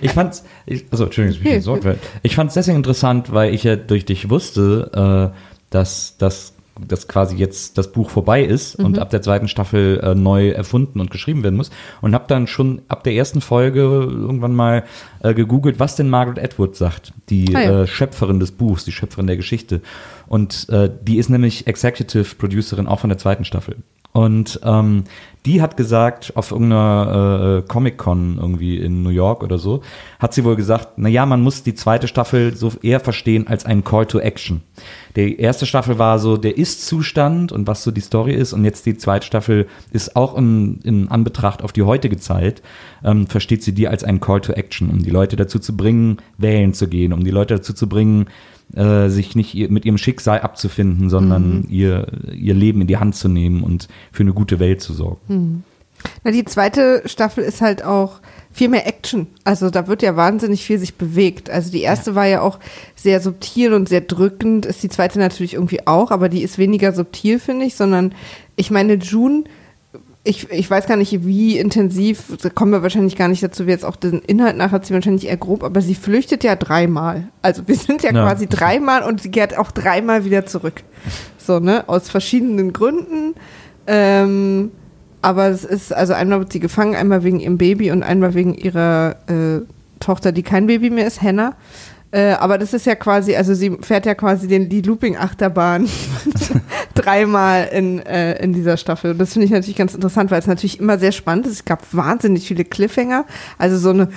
Ich 0.00 0.12
fand's, 0.12 0.42
ich, 0.64 0.86
also 0.90 1.04
Entschuldigung, 1.04 1.38
ich, 1.42 1.64
Nee, 1.84 1.96
ich 2.22 2.34
fand's 2.34 2.54
deswegen 2.54 2.78
interessant, 2.78 3.32
weil 3.32 3.54
ich 3.54 3.62
ja 3.62 3.76
durch 3.76 4.04
dich 4.06 4.30
wusste, 4.30 5.32
äh, 5.34 5.36
dass, 5.70 6.16
dass, 6.16 6.54
dass 6.86 7.08
quasi 7.08 7.36
jetzt 7.36 7.78
das 7.78 7.92
Buch 7.92 8.10
vorbei 8.10 8.42
ist 8.44 8.78
Mhm. 8.78 8.84
und 8.84 8.98
ab 8.98 9.10
der 9.10 9.22
zweiten 9.22 9.48
Staffel 9.48 10.00
äh, 10.02 10.14
neu 10.14 10.50
erfunden 10.50 11.00
und 11.00 11.10
geschrieben 11.10 11.42
werden 11.42 11.56
muss. 11.56 11.70
Und 12.00 12.14
habe 12.14 12.24
dann 12.28 12.46
schon 12.46 12.82
ab 12.88 13.04
der 13.04 13.14
ersten 13.14 13.40
Folge 13.40 13.80
irgendwann 13.80 14.54
mal 14.54 14.84
äh, 15.22 15.34
gegoogelt, 15.34 15.78
was 15.80 15.96
denn 15.96 16.10
Margaret 16.10 16.38
Atwood 16.42 16.76
sagt, 16.76 17.12
die 17.28 17.54
Ah 17.54 17.60
ja. 17.62 17.82
äh, 17.82 17.86
Schöpferin 17.86 18.40
des 18.40 18.52
Buchs, 18.52 18.84
die 18.84 18.92
Schöpferin 18.92 19.26
der 19.26 19.36
Geschichte. 19.36 19.80
Und 20.26 20.68
äh, 20.68 20.90
die 21.02 21.18
ist 21.18 21.28
nämlich 21.30 21.66
Executive 21.66 22.34
Producerin 22.36 22.86
auch 22.86 23.00
von 23.00 23.10
der 23.10 23.18
zweiten 23.18 23.44
Staffel. 23.44 23.76
Und 24.12 24.60
ähm, 24.64 25.04
die 25.46 25.62
hat 25.62 25.76
gesagt, 25.76 26.32
auf 26.34 26.50
irgendeiner 26.50 27.62
äh, 27.62 27.68
Comic-Con 27.68 28.38
irgendwie 28.40 28.76
in 28.76 29.04
New 29.04 29.10
York 29.10 29.44
oder 29.44 29.58
so, 29.58 29.80
hat 30.18 30.34
sie 30.34 30.44
wohl 30.44 30.56
gesagt, 30.56 30.94
na 30.96 31.08
ja, 31.08 31.24
man 31.24 31.40
muss 31.40 31.62
die 31.62 31.74
zweite 31.74 32.08
Staffel 32.08 32.56
so 32.56 32.72
eher 32.82 32.98
verstehen 32.98 33.46
als 33.46 33.64
einen 33.64 33.84
Call 33.84 34.06
to 34.06 34.18
Action. 34.18 34.62
Die 35.14 35.38
erste 35.38 35.64
Staffel 35.64 35.98
war 35.98 36.18
so 36.18 36.36
der 36.36 36.58
Ist-Zustand 36.58 37.52
und 37.52 37.68
was 37.68 37.84
so 37.84 37.92
die 37.92 38.00
Story 38.00 38.34
ist 38.34 38.52
und 38.52 38.64
jetzt 38.64 38.86
die 38.86 38.96
zweite 38.96 39.24
Staffel 39.24 39.68
ist 39.92 40.16
auch 40.16 40.36
in, 40.36 40.80
in 40.82 41.08
Anbetracht 41.08 41.62
auf 41.62 41.72
die 41.72 41.84
heutige 41.84 42.18
Zeit, 42.18 42.60
ähm, 43.04 43.28
versteht 43.28 43.62
sie 43.62 43.72
die 43.72 43.86
als 43.86 44.02
einen 44.02 44.20
Call 44.20 44.40
to 44.40 44.52
Action, 44.52 44.90
um 44.90 45.02
die 45.02 45.10
Leute 45.10 45.36
dazu 45.36 45.60
zu 45.60 45.76
bringen, 45.76 46.18
wählen 46.38 46.74
zu 46.74 46.88
gehen, 46.88 47.12
um 47.12 47.22
die 47.22 47.30
Leute 47.30 47.54
dazu 47.54 47.72
zu 47.72 47.88
bringen, 47.88 48.26
äh, 48.74 49.08
sich 49.08 49.36
nicht 49.36 49.54
mit 49.70 49.84
ihrem 49.84 49.96
Schicksal 49.96 50.40
abzufinden, 50.40 51.08
sondern 51.08 51.66
ihr, 51.70 52.08
ihr 52.34 52.54
Leben 52.54 52.80
in 52.80 52.86
die 52.88 52.96
Hand 52.96 53.14
zu 53.14 53.28
nehmen 53.28 53.62
und 53.62 53.88
für 54.10 54.24
eine 54.24 54.32
gute 54.32 54.58
Welt 54.58 54.80
zu 54.80 54.92
sorgen. 54.92 55.20
Na, 56.24 56.30
die 56.30 56.44
zweite 56.44 57.02
Staffel 57.06 57.42
ist 57.42 57.60
halt 57.60 57.82
auch 57.84 58.20
viel 58.52 58.68
mehr 58.68 58.86
Action. 58.86 59.26
Also 59.44 59.70
da 59.70 59.86
wird 59.86 60.02
ja 60.02 60.16
wahnsinnig 60.16 60.64
viel 60.64 60.78
sich 60.78 60.94
bewegt. 60.96 61.50
Also 61.50 61.70
die 61.70 61.82
erste 61.82 62.14
war 62.14 62.26
ja 62.26 62.40
auch 62.40 62.58
sehr 62.94 63.20
subtil 63.20 63.72
und 63.74 63.88
sehr 63.88 64.00
drückend, 64.02 64.64
ist 64.66 64.82
die 64.82 64.88
zweite 64.88 65.18
natürlich 65.18 65.54
irgendwie 65.54 65.86
auch, 65.86 66.10
aber 66.10 66.28
die 66.28 66.42
ist 66.42 66.56
weniger 66.58 66.92
subtil, 66.92 67.38
finde 67.38 67.66
ich, 67.66 67.74
sondern 67.76 68.14
ich 68.56 68.70
meine, 68.70 68.94
June, 68.94 69.44
ich, 70.24 70.50
ich 70.50 70.68
weiß 70.70 70.86
gar 70.86 70.96
nicht, 70.96 71.24
wie 71.24 71.58
intensiv, 71.58 72.36
da 72.42 72.48
kommen 72.48 72.72
wir 72.72 72.82
wahrscheinlich 72.82 73.16
gar 73.16 73.28
nicht 73.28 73.42
dazu, 73.42 73.66
wie 73.66 73.70
jetzt 73.70 73.84
auch 73.84 73.96
den 73.96 74.20
Inhalt 74.20 74.56
nachher 74.56 74.80
sie 74.82 74.92
wahrscheinlich 74.94 75.28
eher 75.28 75.36
grob, 75.36 75.62
aber 75.62 75.80
sie 75.82 75.94
flüchtet 75.94 76.42
ja 76.42 76.56
dreimal. 76.56 77.28
Also 77.42 77.68
wir 77.68 77.76
sind 77.76 78.02
ja, 78.02 78.12
Ja. 78.12 78.26
quasi 78.26 78.46
dreimal 78.48 79.02
und 79.02 79.20
sie 79.20 79.30
kehrt 79.30 79.56
auch 79.56 79.70
dreimal 79.70 80.24
wieder 80.24 80.46
zurück. 80.46 80.82
So, 81.38 81.60
ne? 81.60 81.88
Aus 81.88 82.08
verschiedenen 82.08 82.72
Gründen. 82.72 83.34
Ähm, 83.86 84.72
aber 85.26 85.48
es 85.48 85.64
ist, 85.64 85.92
also 85.92 86.12
einmal 86.12 86.38
wird 86.38 86.52
sie 86.52 86.60
gefangen, 86.60 86.94
einmal 86.94 87.24
wegen 87.24 87.40
ihrem 87.40 87.58
Baby 87.58 87.90
und 87.90 88.04
einmal 88.04 88.34
wegen 88.34 88.54
ihrer 88.54 89.16
äh, 89.26 89.60
Tochter, 89.98 90.30
die 90.30 90.44
kein 90.44 90.68
Baby 90.68 90.88
mehr 90.88 91.04
ist, 91.04 91.20
Hannah. 91.20 91.56
Äh, 92.12 92.34
aber 92.34 92.58
das 92.58 92.72
ist 92.72 92.86
ja 92.86 92.94
quasi, 92.94 93.34
also 93.34 93.52
sie 93.52 93.76
fährt 93.80 94.06
ja 94.06 94.14
quasi 94.14 94.46
den, 94.46 94.68
die 94.68 94.82
Looping-Achterbahn 94.82 95.88
dreimal 96.94 97.68
in, 97.72 98.06
äh, 98.06 98.40
in 98.40 98.52
dieser 98.52 98.76
Staffel. 98.76 99.10
Und 99.10 99.18
das 99.18 99.32
finde 99.32 99.46
ich 99.46 99.50
natürlich 99.50 99.74
ganz 99.74 99.94
interessant, 99.94 100.30
weil 100.30 100.38
es 100.38 100.46
natürlich 100.46 100.78
immer 100.78 100.96
sehr 100.96 101.10
spannend 101.10 101.48
ist. 101.48 101.54
Es 101.54 101.64
gab 101.64 101.82
wahnsinnig 101.92 102.46
viele 102.46 102.64
Cliffhanger. 102.64 103.24
Also 103.58 103.78
so 103.78 103.90
eine, 103.90 104.10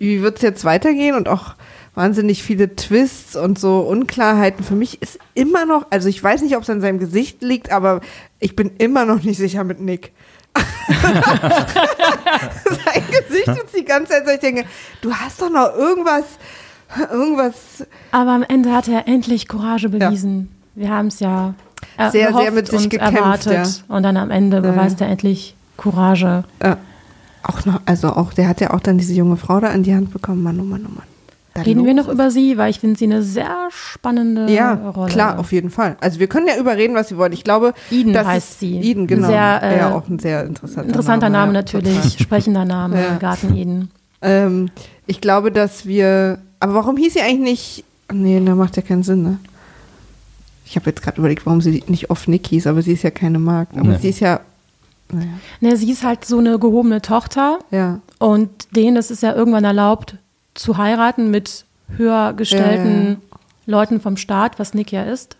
wie 0.00 0.20
wird 0.20 0.38
es 0.38 0.42
jetzt 0.42 0.64
weitergehen? 0.64 1.14
Und 1.14 1.28
auch 1.28 1.54
wahnsinnig 1.98 2.42
viele 2.42 2.74
Twists 2.76 3.36
und 3.36 3.58
so 3.58 3.80
Unklarheiten. 3.80 4.64
Für 4.64 4.74
mich 4.76 5.02
ist 5.02 5.18
immer 5.34 5.66
noch, 5.66 5.86
also 5.90 6.08
ich 6.08 6.22
weiß 6.22 6.40
nicht, 6.42 6.56
ob 6.56 6.62
es 6.62 6.70
an 6.70 6.80
seinem 6.80 6.98
Gesicht 6.98 7.42
liegt, 7.42 7.70
aber 7.72 8.00
ich 8.38 8.56
bin 8.56 8.70
immer 8.78 9.04
noch 9.04 9.22
nicht 9.22 9.36
sicher 9.36 9.64
mit 9.64 9.80
Nick. 9.80 10.12
Sein 10.54 10.64
Gesicht 13.10 13.48
ist 13.48 13.76
die 13.76 13.84
ganze 13.84 14.12
Zeit 14.12 14.26
so, 14.26 14.32
ich 14.32 14.40
denke, 14.40 14.64
du 15.02 15.12
hast 15.12 15.42
doch 15.42 15.50
noch 15.50 15.74
irgendwas, 15.76 16.24
irgendwas 17.12 17.86
Aber 18.12 18.30
am 18.32 18.42
Ende 18.42 18.72
hat 18.72 18.88
er 18.88 19.06
endlich 19.08 19.48
Courage 19.48 19.88
bewiesen. 19.88 20.48
Wir 20.74 20.90
haben 20.90 21.08
es 21.08 21.20
ja 21.20 21.54
er- 21.96 22.10
Sehr, 22.10 22.32
sehr 22.32 22.50
mit 22.52 22.68
sich 22.68 22.84
und 22.84 22.90
gekämpft, 22.90 23.46
erwartet. 23.46 23.84
Und 23.88 24.02
dann 24.04 24.16
am 24.16 24.30
Ende 24.30 24.60
beweist 24.60 25.00
er 25.00 25.08
endlich 25.08 25.56
Courage. 25.76 26.44
Auch 27.42 27.64
noch, 27.64 27.80
also 27.86 28.10
auch, 28.10 28.32
der 28.32 28.48
hat 28.48 28.60
ja 28.60 28.72
auch 28.72 28.80
dann 28.80 28.98
diese 28.98 29.14
junge 29.14 29.36
Frau 29.36 29.60
da 29.60 29.68
in 29.72 29.82
die 29.82 29.94
Hand 29.94 30.12
bekommen. 30.12 30.42
Mann, 30.42 30.60
oh 30.60 30.64
Mann, 30.64 30.84
oh 30.88 30.94
Mann. 30.94 31.06
Da 31.58 31.64
Reden 31.64 31.84
wir 31.86 31.94
noch 31.94 32.08
ist- 32.08 32.14
über 32.14 32.30
sie, 32.30 32.56
weil 32.58 32.70
ich 32.70 32.80
finde 32.80 32.98
sie 32.98 33.04
eine 33.04 33.22
sehr 33.22 33.68
spannende 33.70 34.50
Ja, 34.52 34.74
Rolle. 34.74 35.10
klar, 35.12 35.38
auf 35.38 35.52
jeden 35.52 35.70
Fall. 35.70 35.96
Also 36.00 36.18
wir 36.20 36.26
können 36.26 36.46
ja 36.46 36.56
überreden, 36.58 36.94
was 36.94 37.10
wir 37.10 37.18
wollen. 37.18 37.32
Ich 37.32 37.44
glaube, 37.44 37.74
Eden 37.90 38.12
das 38.12 38.26
heißt 38.26 38.50
ist, 38.52 38.60
sie. 38.60 38.78
Eden, 38.80 39.06
genau. 39.06 39.28
Sehr, 39.28 39.60
äh, 39.62 39.78
ja, 39.78 39.94
auch 39.94 40.08
ein 40.08 40.18
sehr 40.18 40.44
interessanter, 40.44 40.88
Interessanter 40.88 41.28
Name, 41.28 41.48
ja, 41.52 41.52
natürlich, 41.52 41.94
total. 41.94 42.10
sprechender 42.10 42.64
Name, 42.64 43.00
Ja. 43.00 43.16
Garten 43.18 43.56
Eden. 43.56 43.90
Ähm, 44.22 44.70
ich 45.06 45.20
glaube, 45.20 45.52
dass 45.52 45.86
wir. 45.86 46.38
Aber 46.60 46.74
warum 46.74 46.96
hieß 46.96 47.14
sie 47.14 47.20
eigentlich 47.20 47.40
nicht. 47.40 47.84
Nee, 48.12 48.42
da 48.44 48.54
macht 48.54 48.76
ja 48.76 48.82
keinen 48.82 49.02
Sinn, 49.02 49.22
ne? 49.22 49.38
Ich 50.64 50.76
habe 50.76 50.86
jetzt 50.90 51.02
gerade 51.02 51.18
überlegt, 51.18 51.46
warum 51.46 51.60
sie 51.60 51.82
nicht 51.86 52.10
oft 52.10 52.28
Nick 52.28 52.46
hieß, 52.48 52.66
aber 52.66 52.82
sie 52.82 52.92
ist 52.92 53.02
ja 53.02 53.10
keine 53.10 53.38
Magd. 53.38 53.76
Aber 53.76 53.88
Nee. 53.88 53.98
sie 54.00 54.08
ist 54.10 54.20
ja. 54.20 54.40
Naja, 55.10 55.26
Ne, 55.60 55.76
sie 55.76 55.90
ist 55.90 56.04
halt 56.04 56.26
so 56.26 56.38
eine 56.38 56.58
gehobene 56.58 57.00
Tochter 57.00 57.60
ja. 57.70 58.00
und 58.18 58.50
denen 58.76 58.96
ist 58.98 59.10
es 59.10 59.22
ja 59.22 59.34
irgendwann 59.34 59.64
erlaubt 59.64 60.16
zu 60.58 60.76
heiraten 60.76 61.30
mit 61.30 61.64
höher 61.96 62.32
gestellten 62.34 63.20
ja, 63.30 63.38
Leuten 63.66 64.00
vom 64.00 64.16
Staat, 64.16 64.58
was 64.58 64.74
Nick 64.74 64.92
ja 64.92 65.04
ist. 65.04 65.36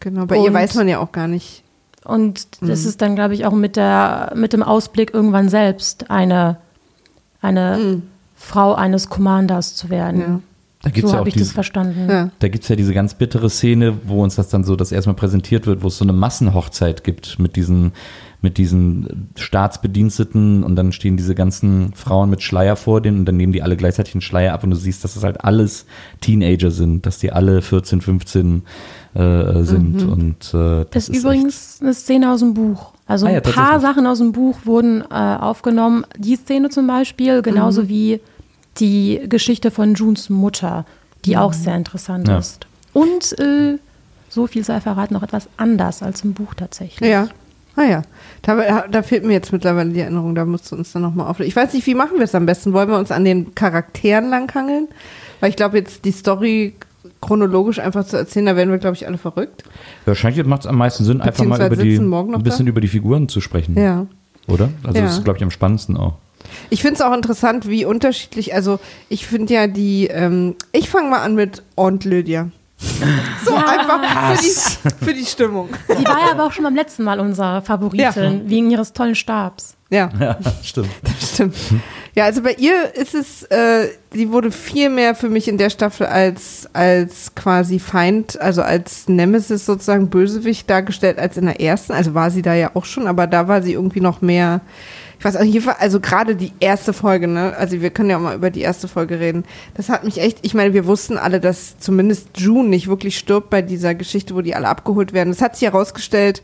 Genau. 0.00 0.26
Bei 0.26 0.36
ihr 0.36 0.44
Und- 0.44 0.54
weiß 0.54 0.74
man 0.74 0.88
ja 0.88 0.98
auch 0.98 1.12
gar 1.12 1.28
nicht. 1.28 1.62
Und 2.04 2.48
Mhm. 2.60 2.68
das 2.68 2.84
ist 2.84 3.00
dann, 3.02 3.14
glaube 3.14 3.34
ich, 3.34 3.46
auch 3.46 3.52
mit, 3.52 3.76
der, 3.76 4.32
mit 4.34 4.52
dem 4.52 4.62
Ausblick 4.64 5.14
irgendwann 5.14 5.48
selbst 5.48 6.10
eine, 6.10 6.56
eine 7.40 8.02
Frau 8.36 8.74
eines 8.74 9.08
Commanders 9.08 9.76
zu 9.76 9.88
werden. 9.90 10.16
Mhm. 10.16 10.22
Ja. 10.22 10.40
Da 10.84 10.90
gibt's 10.90 11.02
So 11.02 11.06
ja 11.08 11.14
auch 11.14 11.18
habe 11.20 11.28
ich 11.28 11.34
diese, 11.34 11.46
das 11.46 11.52
verstanden. 11.54 12.08
Ja. 12.10 12.30
Da 12.40 12.48
gibt's 12.48 12.66
ja 12.68 12.74
diese 12.74 12.92
ganz 12.92 13.14
bittere 13.14 13.48
Szene, 13.50 13.98
wo 14.04 14.20
uns 14.22 14.34
das 14.34 14.48
dann 14.48 14.64
so 14.64 14.74
das 14.74 14.90
erstmal 14.90 15.14
präsentiert 15.14 15.66
wird, 15.66 15.82
wo 15.84 15.86
es 15.88 15.96
so 15.98 16.04
eine 16.04 16.12
Massenhochzeit 16.12 17.04
gibt 17.04 17.38
mit 17.38 17.54
diesen, 17.54 17.92
mit 18.42 18.58
diesen 18.58 19.30
Staatsbediensteten 19.36 20.62
und 20.64 20.76
dann 20.76 20.92
stehen 20.92 21.16
diese 21.16 21.34
ganzen 21.34 21.92
Frauen 21.94 22.28
mit 22.28 22.42
Schleier 22.42 22.76
vor 22.76 23.00
denen 23.00 23.20
und 23.20 23.24
dann 23.26 23.36
nehmen 23.36 23.52
die 23.52 23.62
alle 23.62 23.76
gleichzeitig 23.76 24.14
einen 24.14 24.20
Schleier 24.20 24.52
ab 24.52 24.64
und 24.64 24.70
du 24.70 24.76
siehst, 24.76 25.04
dass 25.04 25.14
das 25.14 25.22
halt 25.24 25.44
alles 25.44 25.86
Teenager 26.20 26.70
sind, 26.70 27.06
dass 27.06 27.18
die 27.18 27.32
alle 27.32 27.62
14, 27.62 28.00
15 28.00 28.62
äh, 29.14 29.62
sind 29.62 30.02
und 30.02 30.54
äh, 30.54 30.84
Das 30.84 30.86
das 30.90 31.08
ist 31.08 31.18
übrigens 31.24 31.78
eine 31.80 31.94
Szene 31.94 32.32
aus 32.32 32.40
dem 32.40 32.54
Buch. 32.54 32.92
Also 33.06 33.26
Ah 33.26 33.30
ja, 33.30 33.36
ein 33.36 33.42
paar 33.42 33.52
tatsächlich. 33.54 33.82
Sachen 33.82 34.06
aus 34.06 34.18
dem 34.18 34.32
Buch 34.32 34.58
wurden 34.64 35.02
äh, 35.02 35.14
aufgenommen. 35.14 36.04
Die 36.18 36.36
Szene 36.36 36.68
zum 36.70 36.86
Beispiel, 36.86 37.38
Mhm. 37.38 37.42
genauso 37.42 37.88
wie 37.88 38.20
die 38.78 39.20
Geschichte 39.28 39.70
von 39.70 39.94
Junes 39.94 40.30
Mutter, 40.30 40.84
die 41.24 41.36
auch 41.36 41.52
sehr 41.52 41.76
interessant 41.76 42.26
Ja. 42.28 42.38
ist. 42.38 42.66
Und 42.92 43.38
äh, 43.38 43.78
so 44.28 44.46
viel 44.46 44.64
sei 44.64 44.80
verraten, 44.80 45.14
noch 45.14 45.22
etwas 45.22 45.48
anders 45.58 46.02
als 46.02 46.22
im 46.24 46.32
Buch 46.32 46.54
tatsächlich. 46.54 47.08
Ja. 47.08 47.28
Ah 47.76 47.84
ja, 47.84 48.02
da, 48.42 48.86
da 48.88 49.02
fehlt 49.02 49.24
mir 49.24 49.32
jetzt 49.32 49.52
mittlerweile 49.52 49.90
die 49.90 50.00
Erinnerung, 50.00 50.34
da 50.34 50.44
musst 50.44 50.70
du 50.70 50.76
uns 50.76 50.92
dann 50.92 51.02
nochmal 51.02 51.28
auflegen. 51.28 51.48
Ich 51.48 51.56
weiß 51.56 51.72
nicht, 51.72 51.86
wie 51.86 51.94
machen 51.94 52.18
wir 52.18 52.24
es 52.24 52.34
am 52.34 52.44
besten? 52.44 52.72
Wollen 52.72 52.88
wir 52.90 52.98
uns 52.98 53.10
an 53.10 53.24
den 53.24 53.54
Charakteren 53.54 54.28
langhangeln? 54.28 54.88
Weil 55.40 55.50
ich 55.50 55.56
glaube, 55.56 55.78
jetzt 55.78 56.04
die 56.04 56.12
Story 56.12 56.74
chronologisch 57.20 57.78
einfach 57.78 58.04
zu 58.04 58.16
erzählen, 58.16 58.46
da 58.46 58.56
werden 58.56 58.70
wir, 58.70 58.78
glaube 58.78 58.96
ich, 58.96 59.06
alle 59.06 59.16
verrückt. 59.16 59.64
Wahrscheinlich 60.04 60.44
macht 60.44 60.62
es 60.62 60.66
am 60.66 60.76
meisten 60.76 61.04
Sinn, 61.04 61.20
einfach 61.20 61.44
mal 61.44 61.64
über 61.64 61.76
die, 61.76 61.96
ein 61.96 62.42
bisschen 62.42 62.66
da? 62.66 62.70
über 62.70 62.80
die 62.80 62.88
Figuren 62.88 63.28
zu 63.28 63.40
sprechen. 63.40 63.76
Ja. 63.78 64.06
Oder? 64.48 64.68
Also 64.84 64.98
Ja. 64.98 65.04
das 65.04 65.18
ist, 65.18 65.24
glaube 65.24 65.38
ich, 65.38 65.42
am 65.42 65.50
spannendsten 65.50 65.96
auch. 65.96 66.14
Ich 66.70 66.82
finde 66.82 66.96
es 66.96 67.00
auch 67.00 67.14
interessant, 67.14 67.68
wie 67.68 67.84
unterschiedlich, 67.84 68.54
also 68.54 68.80
ich 69.08 69.26
finde 69.26 69.54
ja 69.54 69.66
die, 69.68 70.08
ähm, 70.08 70.56
ich 70.72 70.90
fange 70.90 71.08
mal 71.10 71.22
an 71.22 71.34
mit 71.34 71.62
Aunt 71.76 72.04
Lydia. 72.04 72.50
So 73.44 73.54
einfach 73.54 74.36
für 74.36 74.42
die, 74.42 75.04
für 75.04 75.14
die 75.14 75.26
Stimmung. 75.26 75.68
Sie 75.88 76.04
war 76.04 76.18
ja 76.26 76.32
aber 76.32 76.46
auch 76.46 76.52
schon 76.52 76.64
beim 76.64 76.74
letzten 76.74 77.04
Mal 77.04 77.20
unsere 77.20 77.62
Favoritin, 77.62 78.42
wegen 78.46 78.70
ihres 78.70 78.92
tollen 78.92 79.14
Stabs. 79.14 79.76
Ja. 79.90 80.10
Ja, 80.18 80.38
stimmt. 80.62 80.88
Stimmt. 81.20 81.54
Ja, 82.14 82.24
also 82.24 82.42
bei 82.42 82.54
ihr 82.54 82.94
ist 82.94 83.14
es, 83.14 83.42
äh, 83.44 83.88
sie 84.10 84.32
wurde 84.32 84.50
viel 84.50 84.88
mehr 84.88 85.14
für 85.14 85.28
mich 85.28 85.48
in 85.48 85.58
der 85.58 85.70
Staffel 85.70 86.06
als, 86.06 86.68
als 86.72 87.34
quasi 87.34 87.78
Feind, 87.78 88.40
also 88.40 88.62
als 88.62 89.08
Nemesis 89.08 89.66
sozusagen 89.66 90.08
Bösewicht 90.08 90.68
dargestellt 90.68 91.18
als 91.18 91.36
in 91.36 91.46
der 91.46 91.60
ersten. 91.60 91.92
Also 91.92 92.14
war 92.14 92.30
sie 92.30 92.42
da 92.42 92.54
ja 92.54 92.70
auch 92.74 92.86
schon, 92.86 93.06
aber 93.06 93.26
da 93.26 93.48
war 93.48 93.62
sie 93.62 93.74
irgendwie 93.74 94.00
noch 94.00 94.22
mehr, 94.22 94.60
ich 95.22 95.24
weiß 95.24 95.36
auch, 95.36 95.44
hier 95.44 95.64
war, 95.66 95.80
also 95.80 96.00
gerade 96.00 96.34
die 96.34 96.50
erste 96.58 96.92
Folge, 96.92 97.28
ne? 97.28 97.54
Also 97.56 97.80
wir 97.80 97.90
können 97.90 98.10
ja 98.10 98.16
auch 98.16 98.20
mal 98.20 98.34
über 98.34 98.50
die 98.50 98.62
erste 98.62 98.88
Folge 98.88 99.20
reden. 99.20 99.44
Das 99.74 99.88
hat 99.88 100.02
mich 100.02 100.18
echt, 100.20 100.38
ich 100.42 100.52
meine, 100.52 100.74
wir 100.74 100.84
wussten 100.84 101.16
alle, 101.16 101.38
dass 101.38 101.78
zumindest 101.78 102.30
June 102.34 102.68
nicht 102.68 102.88
wirklich 102.88 103.16
stirbt 103.16 103.48
bei 103.48 103.62
dieser 103.62 103.94
Geschichte, 103.94 104.34
wo 104.34 104.40
die 104.40 104.56
alle 104.56 104.66
abgeholt 104.66 105.12
werden. 105.12 105.28
Das 105.28 105.40
hat 105.40 105.54
sich 105.54 105.68
herausgestellt, 105.68 106.42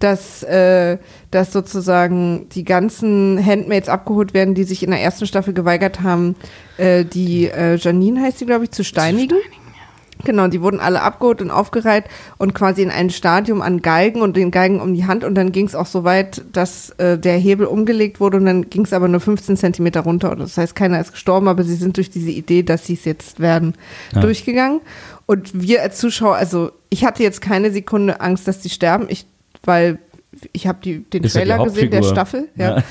dass, 0.00 0.42
äh, 0.42 0.98
dass 1.30 1.50
sozusagen 1.50 2.46
die 2.50 2.64
ganzen 2.64 3.42
Handmaids 3.42 3.88
abgeholt 3.88 4.34
werden, 4.34 4.54
die 4.54 4.64
sich 4.64 4.82
in 4.82 4.90
der 4.90 5.00
ersten 5.00 5.26
Staffel 5.26 5.54
geweigert 5.54 6.02
haben, 6.02 6.36
äh, 6.76 7.06
die 7.06 7.46
äh, 7.46 7.76
Janine 7.76 8.20
heißt 8.20 8.40
sie, 8.40 8.44
glaube 8.44 8.64
ich, 8.64 8.70
zu 8.70 8.84
steinigen. 8.84 9.38
Genau, 10.24 10.48
die 10.48 10.60
wurden 10.60 10.80
alle 10.80 11.02
abgeholt 11.02 11.40
und 11.42 11.50
aufgereiht 11.50 12.04
und 12.38 12.54
quasi 12.54 12.82
in 12.82 12.90
ein 12.90 13.10
Stadium 13.10 13.62
an 13.62 13.82
Galgen 13.82 14.22
und 14.22 14.36
den 14.36 14.50
Galgen 14.50 14.80
um 14.80 14.94
die 14.94 15.06
Hand 15.06 15.24
und 15.24 15.34
dann 15.34 15.52
ging 15.52 15.66
es 15.66 15.74
auch 15.74 15.86
so 15.86 16.04
weit, 16.04 16.42
dass 16.52 16.90
äh, 16.98 17.18
der 17.18 17.36
Hebel 17.38 17.66
umgelegt 17.66 18.20
wurde 18.20 18.36
und 18.36 18.46
dann 18.46 18.68
ging 18.70 18.84
es 18.84 18.92
aber 18.92 19.08
nur 19.08 19.20
15 19.20 19.56
Zentimeter 19.56 20.00
runter. 20.00 20.30
Und 20.32 20.40
das 20.40 20.56
heißt, 20.56 20.74
keiner 20.74 21.00
ist 21.00 21.12
gestorben, 21.12 21.48
aber 21.48 21.62
sie 21.64 21.74
sind 21.74 21.96
durch 21.96 22.10
diese 22.10 22.30
Idee, 22.30 22.62
dass 22.62 22.86
sie 22.86 22.94
es 22.94 23.04
jetzt 23.04 23.40
werden, 23.40 23.74
Ja. 24.14 24.20
durchgegangen. 24.20 24.80
Und 25.26 25.50
wir 25.60 25.82
als 25.82 25.98
Zuschauer, 25.98 26.36
also 26.36 26.72
ich 26.88 27.04
hatte 27.04 27.22
jetzt 27.22 27.40
keine 27.40 27.70
Sekunde 27.70 28.20
Angst, 28.20 28.48
dass 28.48 28.58
die 28.60 28.68
sterben, 28.70 29.06
ich, 29.08 29.26
weil 29.64 29.98
ich 30.52 30.66
habe 30.66 30.78
die, 30.82 31.00
den 31.00 31.24
Ist 31.24 31.34
ja 31.34 31.40
Trailer 31.42 31.64
gesehen 31.64 31.90
der. 31.90 32.02
Staffel. 32.04 32.48
Ja. 32.56 32.82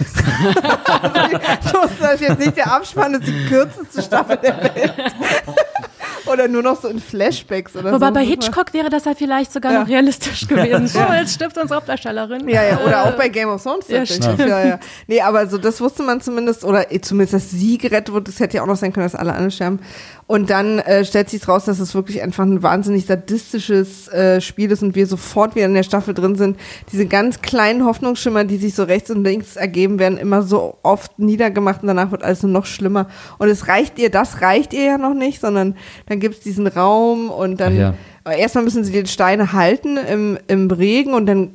so, 1.62 1.78
das 2.02 2.16
ist 2.16 2.22
jetzt 2.28 2.40
nicht 2.40 2.58
der 2.58 2.72
Abspann, 2.74 3.14
das 3.14 3.22
ist 3.24 3.30
die 3.30 3.46
kürzeste 3.48 4.02
Staffel 4.02 4.38
der 4.38 4.58
Welt. 4.58 4.94
oder 6.32 6.48
nur 6.48 6.62
noch 6.64 6.82
so 6.82 6.88
in 6.88 7.00
Flashbacks 7.00 7.76
oder 7.76 7.92
Wobei 7.94 8.08
so. 8.08 8.14
bei 8.14 8.26
Hitchcock 8.26 8.74
wäre 8.74 8.90
das 8.90 9.06
ja 9.06 9.14
vielleicht 9.16 9.52
sogar 9.52 9.74
Ja. 9.74 9.82
noch 9.82 9.88
realistisch 9.90 10.48
gewesen. 10.48 10.88
So, 10.88 11.00
jetzt 11.14 11.34
stirbt 11.36 11.58
unsere 11.58 11.78
Hauptdarstellerin. 11.78 12.48
Ja, 12.48 12.64
ja, 12.64 12.80
oder 12.86 13.06
auch 13.06 13.14
bei 13.18 13.30
Game 13.30 13.50
of 13.50 13.62
Thrones 13.64 13.88
ja, 13.88 14.00
tatsächlich. 14.00 14.34
stimmt. 14.34 14.50
Ja, 14.50 14.66
ja. 14.66 14.80
Nee, 15.08 15.22
aber 15.22 15.48
so 15.48 15.58
das 15.58 15.80
wusste 15.82 16.04
man 16.04 16.22
zumindest, 16.22 16.64
oder 16.64 16.92
eh, 16.92 17.02
zumindest, 17.02 17.34
dass 17.34 17.52
sie 17.52 17.78
gerettet 17.78 18.14
wurde, 18.14 18.26
das 18.32 18.40
hätte 18.40 18.58
ja 18.58 18.64
auch 18.64 18.68
noch 18.68 18.76
sein 18.78 18.94
können, 18.94 19.06
dass 19.06 19.16
alle 19.16 19.32
anderen 19.32 19.52
sterben. 19.52 19.80
Und 20.28 20.52
dann 20.52 20.78
äh, 20.80 21.04
stellt 21.06 21.30
sich 21.30 21.48
raus, 21.48 21.66
dass 21.66 21.80
es 21.80 21.96
wirklich 21.96 22.22
einfach 22.22 22.44
ein 22.44 22.62
wahnsinnig 22.62 23.08
sadistisches 23.08 24.08
äh, 24.10 24.42
Spiel 24.42 24.70
ist 24.72 24.84
und 24.84 24.94
wir 24.94 25.08
sofort 25.08 25.56
wieder 25.56 25.66
in 25.66 25.74
der 25.74 25.82
Staffel 25.84 26.14
drin 26.14 26.36
sind. 26.36 26.60
Diese 26.92 27.08
ganz 27.08 27.42
kleinen 27.42 27.84
Hoffnungsschimmer, 27.86 28.44
die 28.44 28.58
sich 28.58 28.76
so 28.76 28.84
rechts 28.84 29.10
und 29.10 29.24
links 29.24 29.56
ergeben, 29.56 29.98
werden 29.98 30.18
immer 30.20 30.44
so 30.44 30.78
oft 30.84 31.18
niedergemacht 31.18 31.82
und 31.82 31.88
danach 31.88 32.12
wird 32.12 32.24
alles 32.24 32.44
nur 32.44 32.52
noch 32.52 32.68
schlimmer. 32.68 33.08
Und 33.40 33.50
es 33.50 33.68
reicht 33.68 33.98
ihr, 33.98 34.12
das 34.12 34.42
reicht 34.42 34.74
ihr 34.74 34.84
ja 34.84 34.98
noch 35.00 35.16
nicht, 35.16 35.42
sondern 35.42 35.76
dann 36.08 36.19
gibt's 36.20 36.42
diesen 36.42 36.68
Raum 36.68 37.30
und 37.30 37.60
dann 37.60 37.76
ja. 37.76 37.94
aber 38.24 38.36
erstmal 38.36 38.64
müssen 38.64 38.84
sie 38.84 38.92
den 38.92 39.06
Steine 39.08 39.54
halten 39.54 39.98
im, 39.98 40.38
im 40.48 40.70
Regen 40.72 41.14
und 41.14 41.26
dann 41.26 41.52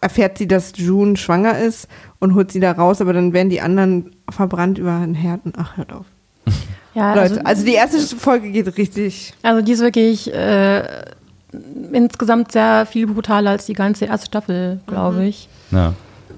erfährt 0.00 0.38
sie, 0.38 0.46
dass 0.48 0.72
June 0.76 1.16
schwanger 1.16 1.58
ist 1.58 1.88
und 2.18 2.34
holt 2.34 2.50
sie 2.52 2.60
da 2.60 2.72
raus, 2.72 3.00
aber 3.00 3.12
dann 3.12 3.32
werden 3.32 3.50
die 3.50 3.60
anderen 3.60 4.16
verbrannt 4.30 4.78
über 4.78 4.92
einen 4.94 5.14
Herd 5.14 5.40
und 5.44 5.56
ach, 5.58 5.76
hört 5.76 5.92
auf. 5.92 6.06
Ja, 6.94 7.14
Leute, 7.14 7.20
also, 7.20 7.40
also 7.44 7.64
die 7.66 7.74
erste 7.74 7.98
Folge 8.16 8.50
geht 8.50 8.76
richtig. 8.78 9.34
also 9.42 9.60
die 9.62 9.72
ist 9.72 9.80
wirklich 9.80 10.32
äh, 10.32 10.82
insgesamt 11.92 12.52
sehr 12.52 12.86
viel 12.86 13.06
brutaler 13.06 13.50
als 13.50 13.66
die 13.66 13.74
ganze 13.74 14.06
erste 14.06 14.26
Staffel, 14.26 14.80
glaube 14.86 15.18
Mhm. 15.18 15.22
ich. 15.26 15.48
Ja. 15.70 15.92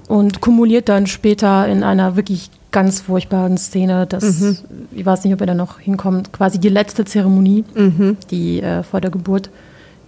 Und 0.09 0.41
kumuliert 0.41 0.89
dann 0.89 1.07
später 1.07 1.69
in 1.69 1.83
einer 1.83 2.17
wirklich 2.17 2.51
ganz 2.71 3.01
furchtbaren 3.01 3.57
Szene, 3.57 4.07
das, 4.07 4.41
Mhm. 4.41 4.57
ich 4.93 5.07
weiß 5.07 5.25
nicht, 5.25 5.33
ob 5.35 5.41
er 5.41 5.47
da 5.47 5.55
noch 5.55 5.79
hinkommt, 5.81 6.33
quasi 6.33 6.59
die 6.59 6.69
letzte 6.69 7.05
Zeremonie, 7.05 7.65
Mhm. 7.75 8.17
die 8.31 8.61
äh, 8.61 8.83
vor 8.83 9.01
der 9.01 9.11
Geburt, 9.11 9.49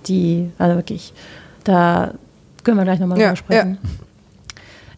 die, 0.06 0.50
also 0.58 0.76
wirklich, 0.76 1.12
da 1.64 2.12
können 2.64 2.76
wir 2.76 2.84
gleich 2.84 3.00
nochmal 3.00 3.18
Ja, 3.18 3.28
drüber 3.28 3.36
sprechen. 3.36 3.78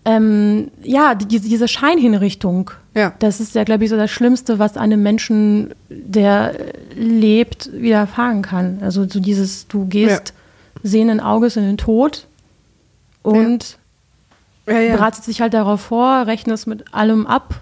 Ähm, 0.04 0.72
ja, 0.82 1.14
die, 1.14 1.26
diese 1.38 1.68
Scheinhinrichtung, 1.68 2.72
Ja. 2.96 3.12
das 3.20 3.38
ist 3.40 3.54
ja, 3.54 3.62
glaube 3.62 3.84
ich, 3.84 3.90
so 3.90 3.96
das 3.96 4.10
Schlimmste, 4.10 4.58
was 4.58 4.76
einem 4.76 5.00
Menschen, 5.02 5.72
der 5.88 6.54
lebt, 6.96 7.70
widerfahren 7.72 8.42
kann. 8.42 8.78
Also 8.80 9.08
so 9.08 9.20
dieses, 9.20 9.68
du 9.68 9.84
gehst 9.86 10.34
sehenden 10.82 11.20
Auges 11.20 11.56
in 11.56 11.62
den 11.62 11.76
Tod 11.76 12.26
und 13.22 13.78
Ja, 14.66 14.78
ja. 14.78 14.96
bereitet 14.96 15.24
sich 15.24 15.40
halt 15.40 15.54
darauf 15.54 15.80
vor, 15.80 16.26
rechnest 16.26 16.66
mit 16.66 16.92
allem 16.94 17.26
ab. 17.26 17.60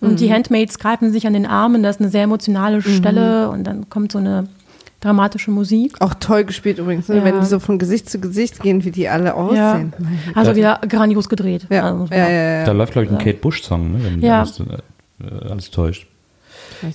Und 0.00 0.12
Mhm. 0.12 0.16
die 0.16 0.32
Handmaids 0.32 0.78
greifen 0.78 1.12
sich 1.12 1.26
an 1.26 1.32
den 1.32 1.46
Armen, 1.46 1.82
das 1.82 1.96
ist 1.96 2.02
eine 2.02 2.10
sehr 2.10 2.24
emotionale 2.24 2.82
Stelle 2.82 3.48
und 3.50 3.64
dann 3.64 3.88
kommt 3.88 4.12
so 4.12 4.18
eine 4.18 4.48
dramatische 5.00 5.50
Musik. 5.50 5.94
Auch 6.00 6.14
toll 6.14 6.44
gespielt 6.44 6.78
übrigens, 6.78 7.08
ne? 7.08 7.16
Ja. 7.18 7.24
wenn 7.24 7.38
die 7.40 7.46
so 7.46 7.58
von 7.60 7.78
Gesicht 7.78 8.10
zu 8.10 8.18
Gesicht 8.20 8.60
gehen, 8.60 8.84
wie 8.84 8.90
die 8.90 9.08
alle 9.08 9.26
Ja. 9.26 9.34
aussehen. 9.34 9.92
Güte. 9.96 10.10
Also 10.38 10.56
wieder 10.56 10.80
grandios 10.88 11.28
gedreht. 11.28 11.66
Ja, 11.70 11.84
Also 11.92 12.06
ja, 12.10 12.28
ja, 12.28 12.58
ja. 12.60 12.64
Da 12.64 12.72
läuft, 12.72 12.92
glaube 12.92 13.06
ich, 13.06 13.12
ein 13.12 13.18
Kate 13.18 13.38
Bush-Song, 13.38 13.92
ne, 13.92 13.98
wenn 14.04 14.20
Ja. 14.20 14.40
alles, 14.40 14.60
äh, 14.60 15.48
alles 15.50 15.70
täuscht. 15.70 16.06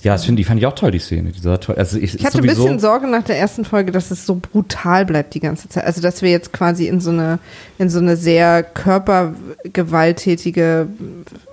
Ja, 0.02 0.12
das 0.12 0.24
finde 0.24 0.40
ich, 0.40 0.46
fand 0.46 0.60
ich 0.60 0.66
auch 0.66 0.74
toll, 0.74 0.90
die 0.90 0.98
Szene. 0.98 1.30
Die 1.30 1.40
sah 1.40 1.56
toll. 1.56 1.76
Also 1.76 1.98
ich, 1.98 2.14
Ich 2.14 2.24
hatte 2.24 2.38
ein 2.38 2.46
bisschen 2.46 2.78
Sorge 2.78 3.06
nach 3.06 3.24
der 3.24 3.38
ersten 3.38 3.64
Folge, 3.64 3.92
dass 3.92 4.10
es 4.10 4.26
so 4.26 4.36
brutal 4.36 5.06
bleibt 5.06 5.34
die 5.34 5.40
ganze 5.40 5.68
Zeit. 5.68 5.84
Also 5.84 6.00
dass 6.00 6.22
wir 6.22 6.30
jetzt 6.30 6.52
quasi 6.52 6.86
in 6.86 7.00
so 7.00 7.10
eine, 7.10 7.38
in 7.78 7.90
so 7.90 7.98
eine 7.98 8.16
sehr 8.16 8.62
körpergewalttätige 8.62 10.88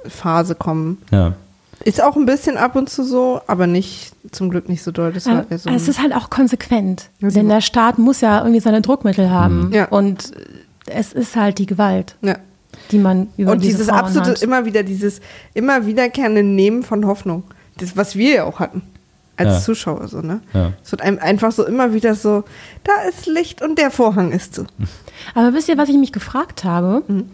Phase 0.07 0.55
kommen. 0.55 0.99
Ja. 1.11 1.33
Ist 1.83 2.01
auch 2.01 2.15
ein 2.15 2.25
bisschen 2.25 2.57
ab 2.57 2.75
und 2.75 2.89
zu 2.89 3.03
so, 3.03 3.41
aber 3.47 3.67
nicht, 3.67 4.11
zum 4.31 4.49
Glück 4.49 4.67
nicht 4.67 4.83
so 4.83 4.91
doll. 4.91 5.13
Das 5.13 5.27
war 5.27 5.45
so 5.55 5.69
es 5.69 5.87
ist 5.87 6.01
halt 6.01 6.13
auch 6.13 6.29
konsequent. 6.29 7.09
Ja, 7.19 7.29
Denn 7.29 7.49
der 7.49 7.61
Staat 7.61 7.99
muss 7.99 8.21
ja 8.21 8.39
irgendwie 8.39 8.59
seine 8.59 8.81
Druckmittel 8.81 9.29
haben. 9.29 9.71
Ja. 9.73 9.85
Und 9.85 10.31
es 10.87 11.13
ist 11.13 11.35
halt 11.35 11.59
die 11.59 11.65
Gewalt, 11.65 12.15
ja. 12.21 12.37
die 12.91 12.97
man 12.97 13.27
über 13.37 13.51
Und 13.51 13.63
diese 13.63 13.73
dieses 13.73 13.89
Frauen 13.89 13.99
absolute, 13.99 14.31
hat. 14.31 14.41
immer 14.41 14.65
wieder 14.65 14.83
dieses, 14.83 15.21
immer 15.53 15.85
wiederkehrende 15.85 16.43
Nehmen 16.43 16.83
von 16.83 17.05
Hoffnung. 17.05 17.43
Das, 17.77 17.95
was 17.97 18.15
wir 18.15 18.33
ja 18.35 18.43
auch 18.43 18.59
hatten. 18.59 18.81
Als 19.39 19.49
Ja. 19.49 19.59
Zuschauer 19.61 20.07
so, 20.07 20.21
ne? 20.21 20.41
Ja. 20.53 20.73
Es 20.83 20.91
wird 20.91 21.01
einem 21.03 21.19
einfach 21.19 21.51
so 21.51 21.63
immer 21.65 21.93
wieder 21.93 22.15
so, 22.15 22.43
da 22.83 23.07
ist 23.07 23.27
Licht 23.27 23.61
und 23.61 23.77
der 23.77 23.91
Vorhang 23.91 24.31
ist 24.31 24.55
zu. 24.55 24.65
Aber 25.35 25.53
wisst 25.53 25.69
ihr, 25.69 25.77
was 25.77 25.89
ich 25.89 25.97
mich 25.97 26.11
gefragt 26.11 26.63
habe? 26.63 27.03
Mhm. 27.07 27.29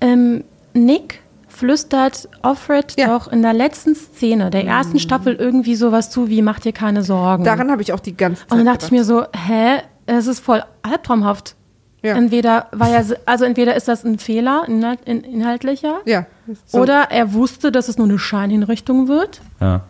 Ähm, 0.00 0.44
Nick 0.74 1.20
flüstert 1.48 2.28
Offred 2.42 2.94
Ja. 2.96 3.08
Mhm. 3.08 3.10
doch 3.10 3.28
in 3.28 3.42
der 3.42 3.52
letzten 3.52 3.94
Szene 3.96 4.50
der 4.50 4.64
ersten 4.64 4.98
Staffel 5.00 5.34
irgendwie 5.34 5.74
sowas 5.74 6.08
zu 6.10 6.28
wie 6.28 6.40
mach 6.42 6.60
dir 6.60 6.72
keine 6.72 7.02
Sorgen. 7.02 7.42
Daran 7.44 7.70
habe 7.70 7.82
ich 7.82 7.92
auch 7.92 8.00
die 8.00 8.16
ganze 8.16 8.42
Zeit 8.42 8.52
Und 8.52 8.58
dann 8.58 8.66
dachte 8.66 8.84
ich 8.86 8.90
gedacht. 8.90 8.92
mir 8.92 9.04
so, 9.04 9.24
hä, 9.36 9.80
es 10.06 10.26
ist 10.28 10.40
voll 10.40 10.62
albtraumhaft. 10.82 11.56
Ja. 12.02 12.14
Entweder 12.16 12.66
war 12.72 12.88
er, 12.90 13.04
also 13.26 13.44
entweder 13.44 13.76
ist 13.76 13.86
das 13.88 14.04
ein 14.04 14.18
Fehler, 14.18 14.64
inhalt, 14.66 15.00
in, 15.04 15.22
inhaltlicher, 15.22 15.98
Ja. 16.06 16.26
So. 16.66 16.78
oder 16.80 17.08
er 17.10 17.34
wusste, 17.34 17.70
dass 17.70 17.88
es 17.88 17.98
nur 17.98 18.06
eine 18.08 18.18
Scheinhinrichtung 18.18 19.06
wird. 19.08 19.40
Ja. 19.60 19.82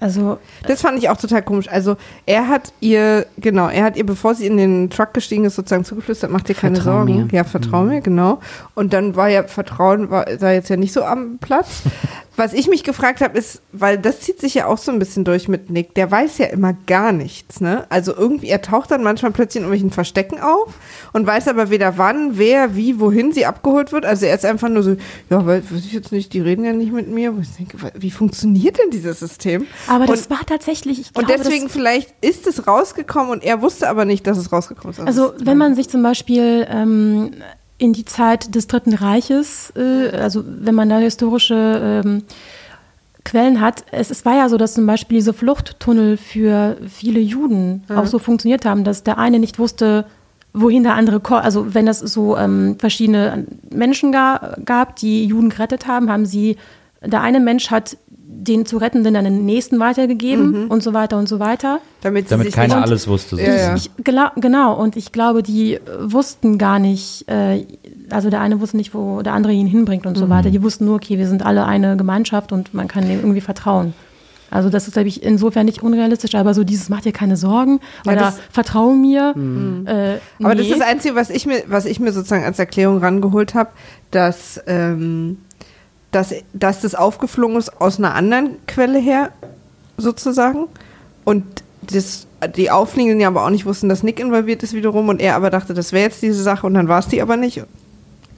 Also 0.00 0.38
Das 0.66 0.80
fand 0.80 0.96
ich 0.98 1.10
auch 1.10 1.18
total 1.18 1.42
komisch. 1.42 1.68
Also 1.68 1.96
er 2.24 2.48
hat 2.48 2.72
ihr, 2.80 3.26
genau, 3.36 3.68
er 3.68 3.84
hat 3.84 3.98
ihr, 3.98 4.06
bevor 4.06 4.34
sie 4.34 4.46
in 4.46 4.56
den 4.56 4.88
Truck 4.88 5.12
gestiegen 5.12 5.44
ist, 5.44 5.56
sozusagen 5.56 5.84
zugeflüstert, 5.84 6.30
mach 6.30 6.40
dir 6.40 6.54
keine 6.54 6.76
Vertrau 6.76 6.98
Sorgen. 7.04 7.26
mir. 7.26 7.28
Ja, 7.32 7.44
vertrau 7.44 7.82
mir, 7.82 8.00
genau. 8.00 8.40
Und 8.74 8.94
dann 8.94 9.14
war 9.14 9.28
ja 9.28 9.42
Vertrauen 9.44 10.08
war 10.08 10.24
da 10.24 10.52
jetzt 10.52 10.70
ja 10.70 10.76
nicht 10.76 10.94
so 10.94 11.04
am 11.04 11.36
Platz. 11.38 11.82
Was 12.36 12.54
ich 12.54 12.66
mich 12.66 12.82
gefragt 12.82 13.20
habe, 13.20 13.36
ist, 13.36 13.60
weil 13.72 13.98
das 13.98 14.20
zieht 14.20 14.40
sich 14.40 14.54
ja 14.54 14.66
auch 14.66 14.78
so 14.78 14.90
ein 14.90 14.98
bisschen 14.98 15.22
durch 15.24 15.48
mit 15.48 15.68
Nick, 15.68 15.94
der 15.94 16.10
weiß 16.10 16.38
ja 16.38 16.46
immer 16.46 16.72
gar 16.86 17.12
nichts, 17.12 17.60
ne? 17.60 17.84
Also 17.90 18.14
irgendwie, 18.16 18.48
er 18.48 18.62
taucht 18.62 18.90
dann 18.90 19.02
manchmal 19.02 19.32
plötzlich 19.32 19.56
in 19.60 19.64
irgendwelchen 19.64 19.90
Verstecken 19.90 20.40
auf 20.40 20.72
und 21.12 21.26
weiß 21.26 21.48
aber 21.48 21.68
weder 21.68 21.98
wann, 21.98 22.38
wer, 22.38 22.74
wie, 22.74 22.98
wohin 23.00 23.32
sie 23.32 23.44
abgeholt 23.44 23.92
wird. 23.92 24.06
Also 24.06 24.24
er 24.24 24.34
ist 24.34 24.46
einfach 24.46 24.70
nur 24.70 24.82
so, 24.82 24.96
ja, 25.28 25.44
weil, 25.44 25.62
weiß 25.62 25.84
ich 25.84 25.92
jetzt 25.92 26.10
nicht, 26.10 26.32
die 26.32 26.40
reden 26.40 26.64
ja 26.64 26.72
nicht 26.72 26.92
mit 26.92 27.08
mir. 27.08 27.34
Denke, 27.58 27.76
wie 27.98 28.10
funktioniert 28.10 28.78
denn 28.78 28.90
dieses 28.90 29.20
System? 29.20 29.66
Aber 29.86 30.06
das 30.06 30.22
Und- 30.22 30.30
war 30.30 30.46
tatsächlich, 30.46 31.00
ich 31.00 31.06
und 31.14 31.26
glaube, 31.26 31.42
deswegen 31.42 31.64
das, 31.64 31.72
vielleicht 31.72 32.14
ist 32.22 32.46
es 32.46 32.66
rausgekommen 32.66 33.30
und 33.30 33.44
er 33.44 33.60
wusste 33.60 33.88
aber 33.90 34.06
nicht, 34.06 34.26
dass 34.26 34.38
es 34.38 34.50
rausgekommen 34.50 34.92
ist. 34.96 35.00
also 35.06 35.34
wenn 35.38 35.58
man 35.58 35.74
sich 35.74 35.90
zum 35.90 36.02
Beispiel 36.02 36.66
ähm, 36.70 37.32
in 37.82 37.92
die 37.92 38.04
Zeit 38.04 38.54
des 38.54 38.68
Dritten 38.68 38.94
Reiches, 38.94 39.72
äh, 39.76 40.16
also 40.16 40.44
wenn 40.46 40.76
man 40.76 40.88
da 40.88 40.98
historische 40.98 42.02
ähm, 42.04 42.22
Quellen 43.24 43.60
hat. 43.60 43.84
Es, 43.90 44.10
es 44.10 44.24
war 44.24 44.36
ja 44.36 44.48
so, 44.48 44.56
dass 44.56 44.74
zum 44.74 44.86
Beispiel 44.86 45.18
diese 45.18 45.32
Fluchttunnel 45.32 46.16
für 46.16 46.76
viele 46.88 47.18
Juden 47.18 47.82
auch 47.88 48.06
so 48.06 48.20
funktioniert 48.20 48.64
haben, 48.64 48.84
dass 48.84 49.02
der 49.02 49.18
eine 49.18 49.40
nicht 49.40 49.58
wusste, 49.58 50.04
wohin 50.52 50.84
der 50.84 50.94
andere 50.94 51.18
kommt. 51.18 51.44
Also 51.44 51.74
wenn 51.74 51.88
es 51.88 51.98
so 51.98 52.36
ähm, 52.36 52.76
verschiedene 52.78 53.46
Menschen 53.70 54.12
ga 54.12 54.56
gab, 54.64 54.96
die 54.96 55.24
Juden 55.24 55.50
gerettet 55.50 55.88
haben, 55.88 56.08
haben 56.08 56.26
sie, 56.26 56.56
der 57.00 57.20
eine 57.20 57.40
Mensch 57.40 57.70
hat 57.72 57.96
den 58.34 58.66
zu 58.66 58.78
Rettenden 58.78 59.14
an 59.16 59.24
den 59.24 59.44
nächsten 59.44 59.78
weitergegeben 59.78 60.66
und 60.68 60.82
so 60.82 60.92
weiter 60.94 61.18
und 61.18 61.28
so 61.28 61.38
weiter. 61.38 61.78
Damit, 62.00 62.30
Damit 62.30 62.46
sich 62.46 62.54
keiner 62.54 62.82
alles 62.82 63.06
wusste. 63.06 63.36
Ja, 63.40 63.54
ja. 63.54 63.74
Ich, 63.76 63.90
genau, 63.96 64.74
und 64.74 64.96
ich 64.96 65.12
glaube, 65.12 65.42
die 65.42 65.74
äh, 65.74 65.80
wussten 66.00 66.58
gar 66.58 66.78
nicht, 66.78 67.28
äh, 67.28 67.64
also 68.10 68.30
der 68.30 68.40
eine 68.40 68.60
wusste 68.60 68.76
nicht, 68.76 68.94
wo 68.94 69.22
der 69.22 69.34
andere 69.34 69.52
ihn 69.52 69.66
hinbringt 69.66 70.06
und 70.06 70.16
so 70.18 70.28
weiter. 70.28 70.50
Die 70.50 70.62
wussten 70.62 70.86
nur, 70.86 70.96
okay, 70.96 71.18
wir 71.18 71.28
sind 71.28 71.44
alle 71.44 71.64
eine 71.66 71.96
Gemeinschaft 71.96 72.50
und 72.52 72.74
man 72.74 72.88
kann 72.88 73.04
dem 73.06 73.20
irgendwie 73.20 73.40
vertrauen. 73.40 73.94
Also 74.50 74.68
das 74.68 74.86
ist, 74.86 74.92
glaube 74.94 75.08
ich, 75.08 75.22
insofern 75.22 75.64
nicht 75.64 75.82
unrealistisch, 75.82 76.34
aber 76.34 76.52
so 76.52 76.62
dieses, 76.62 76.90
mach 76.90 77.00
dir 77.00 77.12
keine 77.12 77.38
Sorgen 77.38 77.80
Ja, 78.04 78.12
oder 78.12 78.20
das- 78.22 78.40
vertrau 78.50 78.92
mir. 78.92 79.34
Äh, 79.86 80.18
Aber 80.44 80.54
das 80.54 80.66
ist 80.66 80.78
das 80.78 80.86
Einzige, 80.86 81.14
was 81.14 81.30
ich 81.30 81.46
mir, 81.46 81.62
was 81.68 81.86
ich 81.86 82.00
mir 82.00 82.12
sozusagen 82.12 82.44
als 82.44 82.58
Erklärung 82.58 82.98
rangeholt 82.98 83.54
habe, 83.54 83.70
dass, 84.10 84.60
ähm, 84.66 85.38
dass, 86.12 86.34
dass 86.52 86.80
das 86.80 86.94
aufgeflogen 86.94 87.56
ist 87.56 87.80
aus 87.80 87.98
einer 87.98 88.14
anderen 88.14 88.58
Quelle 88.66 88.98
her, 88.98 89.32
sozusagen. 89.96 90.68
Und 91.24 91.44
das, 91.82 92.26
die 92.56 92.70
Aufliegenden 92.70 93.20
ja 93.20 93.28
aber 93.28 93.44
auch 93.44 93.50
nicht 93.50 93.66
wussten, 93.66 93.88
dass 93.88 94.02
Nick 94.02 94.20
involviert 94.20 94.62
ist 94.62 94.74
wiederum 94.74 95.08
und 95.08 95.20
er 95.20 95.34
aber 95.34 95.50
dachte, 95.50 95.74
das 95.74 95.92
wäre 95.92 96.04
jetzt 96.04 96.22
diese 96.22 96.42
Sache 96.42 96.66
und 96.66 96.74
dann 96.74 96.88
war 96.88 97.00
es 97.00 97.08
die 97.08 97.20
aber 97.20 97.36
nicht. 97.36 97.62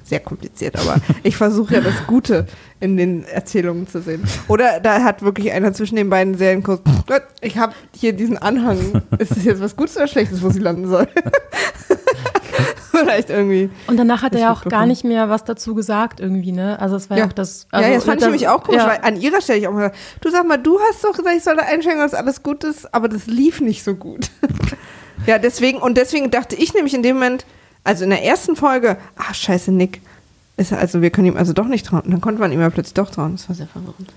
Sehr 0.05 0.21
kompliziert, 0.21 0.77
aber 0.77 0.97
ich 1.23 1.37
versuche 1.37 1.75
ja 1.75 1.81
das 1.81 2.07
Gute 2.07 2.47
in 2.81 2.97
den 2.97 3.25
Erzählungen 3.25 3.89
zu 3.89 4.03
sehen. 4.03 4.23
Oder 4.49 4.81
da 4.81 5.03
hat 5.03 5.23
wirklich 5.23 5.51
einer 5.53 5.73
zwischen 5.73 5.97
den 5.97 6.11
beiden 6.11 6.37
Serien 6.37 6.63
kurz, 6.63 6.83
"Gott, 7.07 7.23
ich 7.41 7.57
habe 7.59 7.73
hier 7.95 8.13
diesen 8.13 8.37
Anhang. 8.39 9.03
Ist 9.19 9.31
das 9.33 9.45
jetzt 9.45 9.63
was 9.63 9.77
Gutes 9.77 9.97
oder 9.97 10.07
Schlechtes, 10.07 10.43
wo 10.43 10.51
sie 10.51 10.61
landen 10.61 10.89
soll? 10.89 11.09
Vielleicht 12.91 13.31
irgendwie. 13.31 13.71
Und 13.87 13.97
danach 13.97 14.23
hat 14.23 14.35
er 14.35 14.41
ja 14.41 14.53
auch 14.53 14.65
gar 14.65 14.87
nicht 14.87 15.05
mehr 15.05 15.29
was 15.29 15.45
dazu 15.45 15.75
gesagt 15.75 16.21
irgendwie, 16.21 16.53
ne? 16.53 16.79
Also 16.81 16.97
es 16.97 17.11
war 17.11 17.19
ja, 17.19 17.27
auch 17.27 17.33
das. 17.33 17.67
Also, 17.71 17.89
ja, 17.89 17.95
das 17.95 18.05
fand 18.05 18.21
ich 18.21 18.27
nämlich 18.27 18.49
auch 18.49 18.63
komisch, 18.63 18.81
ja. 18.83 18.89
weil 18.89 19.01
an 19.03 19.21
ihrer 19.21 19.41
Stelle 19.41 19.59
ich 19.59 19.69
auch 19.69 19.73
mal 19.73 19.91
gesagt, 19.91 19.99
du 20.21 20.31
sag 20.31 20.47
mal, 20.47 20.57
du 20.57 20.79
hast 20.89 21.05
doch 21.05 21.13
gesagt, 21.13 21.37
ich 21.37 21.43
soll 21.43 21.57
da 21.57 21.63
einschenken, 21.65 22.01
dass 22.01 22.15
alles 22.15 22.43
gut 22.43 22.65
ist, 22.65 22.95
aber 22.95 23.09
das 23.09 23.27
lief 23.27 23.61
nicht 23.61 23.83
so 23.83 23.95
gut. 23.95 24.31
ja, 25.27 25.39
deswegen, 25.39 25.79
und 25.79 25.97
deswegen 25.97 26.31
dachte 26.31 26.57
ich 26.57 26.75
nämlich 26.75 26.95
in 26.95 27.03
dem 27.03 27.17
Moment, 27.17 27.45
also 27.83 28.05
in 28.05 28.11
der 28.11 28.25
ersten 28.25 28.57
Folge, 28.57 28.97
ach 29.17 29.35
scheiße, 29.35 29.73
Nick, 29.73 30.01
ist, 30.57 30.73
er- 30.73 30.79
also 30.79 31.03
wir 31.03 31.11
können 31.11 31.29
ihm 31.29 31.37
also 31.37 31.53
doch 31.53 31.67
nicht 31.67 31.87
trauen. 31.87 32.01
Und 32.03 32.11
dann 32.13 32.21
konnte 32.21 32.41
man 32.41 32.53
ihm 32.53 32.61
ja 32.61 32.71
plötzlich 32.71 32.95
doch 32.95 33.11
trauen. 33.11 33.33
Das 33.37 33.49
war 33.49 33.57
sehr 33.57 33.67
verwirrend. 33.67 34.13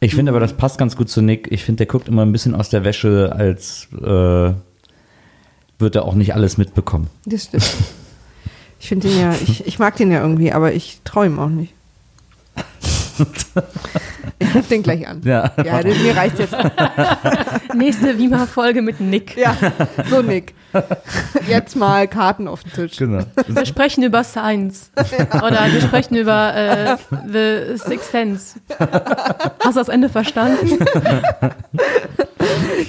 Ich 0.00 0.14
finde 0.14 0.30
aber, 0.30 0.40
das 0.40 0.52
passt 0.52 0.78
ganz 0.78 0.96
gut 0.96 1.08
zu 1.08 1.22
Nick. 1.22 1.50
Ich 1.50 1.64
finde, 1.64 1.78
der 1.78 1.86
guckt 1.86 2.08
immer 2.08 2.22
ein 2.22 2.32
bisschen 2.32 2.54
aus 2.54 2.68
der 2.68 2.84
Wäsche, 2.84 3.32
als 3.36 3.88
äh, 3.94 4.52
wird 5.78 5.96
er 5.96 6.04
auch 6.04 6.14
nicht 6.14 6.34
alles 6.34 6.58
mitbekommen. 6.58 7.08
Das 7.24 7.44
stimmt. 7.44 7.70
Ich 8.78 8.88
finde 8.88 9.08
den 9.08 9.18
ja, 9.18 9.32
ich, 9.32 9.66
ich 9.66 9.78
mag 9.78 9.96
den 9.96 10.12
ja 10.12 10.20
irgendwie, 10.20 10.52
aber 10.52 10.72
ich 10.72 11.00
traue 11.02 11.26
ihm 11.26 11.38
auch 11.38 11.48
nicht. 11.48 11.72
Ich 14.38 14.54
ruf 14.54 14.68
den 14.68 14.82
gleich 14.82 15.08
an. 15.08 15.22
Ja. 15.24 15.50
Ja, 15.64 15.82
das, 15.82 15.98
mir 15.98 16.14
reicht 16.14 16.38
jetzt. 16.38 16.54
Nächste 17.74 18.18
Wima-Folge 18.18 18.82
mit 18.82 19.00
Nick. 19.00 19.34
Ja, 19.34 19.56
so 20.10 20.20
Nick. 20.20 20.54
Jetzt 21.48 21.74
mal 21.74 22.06
Karten 22.06 22.46
auf 22.46 22.62
den 22.62 22.72
Tisch. 22.72 22.98
Genau. 22.98 23.24
Wir 23.46 23.64
sprechen 23.64 24.02
über 24.02 24.24
Science. 24.24 24.90
Oder 25.42 25.72
wir 25.72 25.80
sprechen 25.80 26.16
über 26.16 26.54
äh, 26.54 26.96
The 27.26 27.78
Sixth 27.78 28.10
Sense. 28.10 28.60
Hast 28.78 29.76
du 29.76 29.80
das 29.80 29.88
Ende 29.88 30.10
verstanden? 30.10 30.84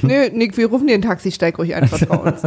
Nö, 0.02 0.30
Nick, 0.34 0.58
wir 0.58 0.68
rufen 0.68 0.88
dir 0.88 0.96
ein 0.96 1.02
Taxi, 1.02 1.32
steig 1.32 1.58
ruhig 1.60 1.76
einfach 1.76 2.00
bei 2.06 2.18
uns. 2.18 2.42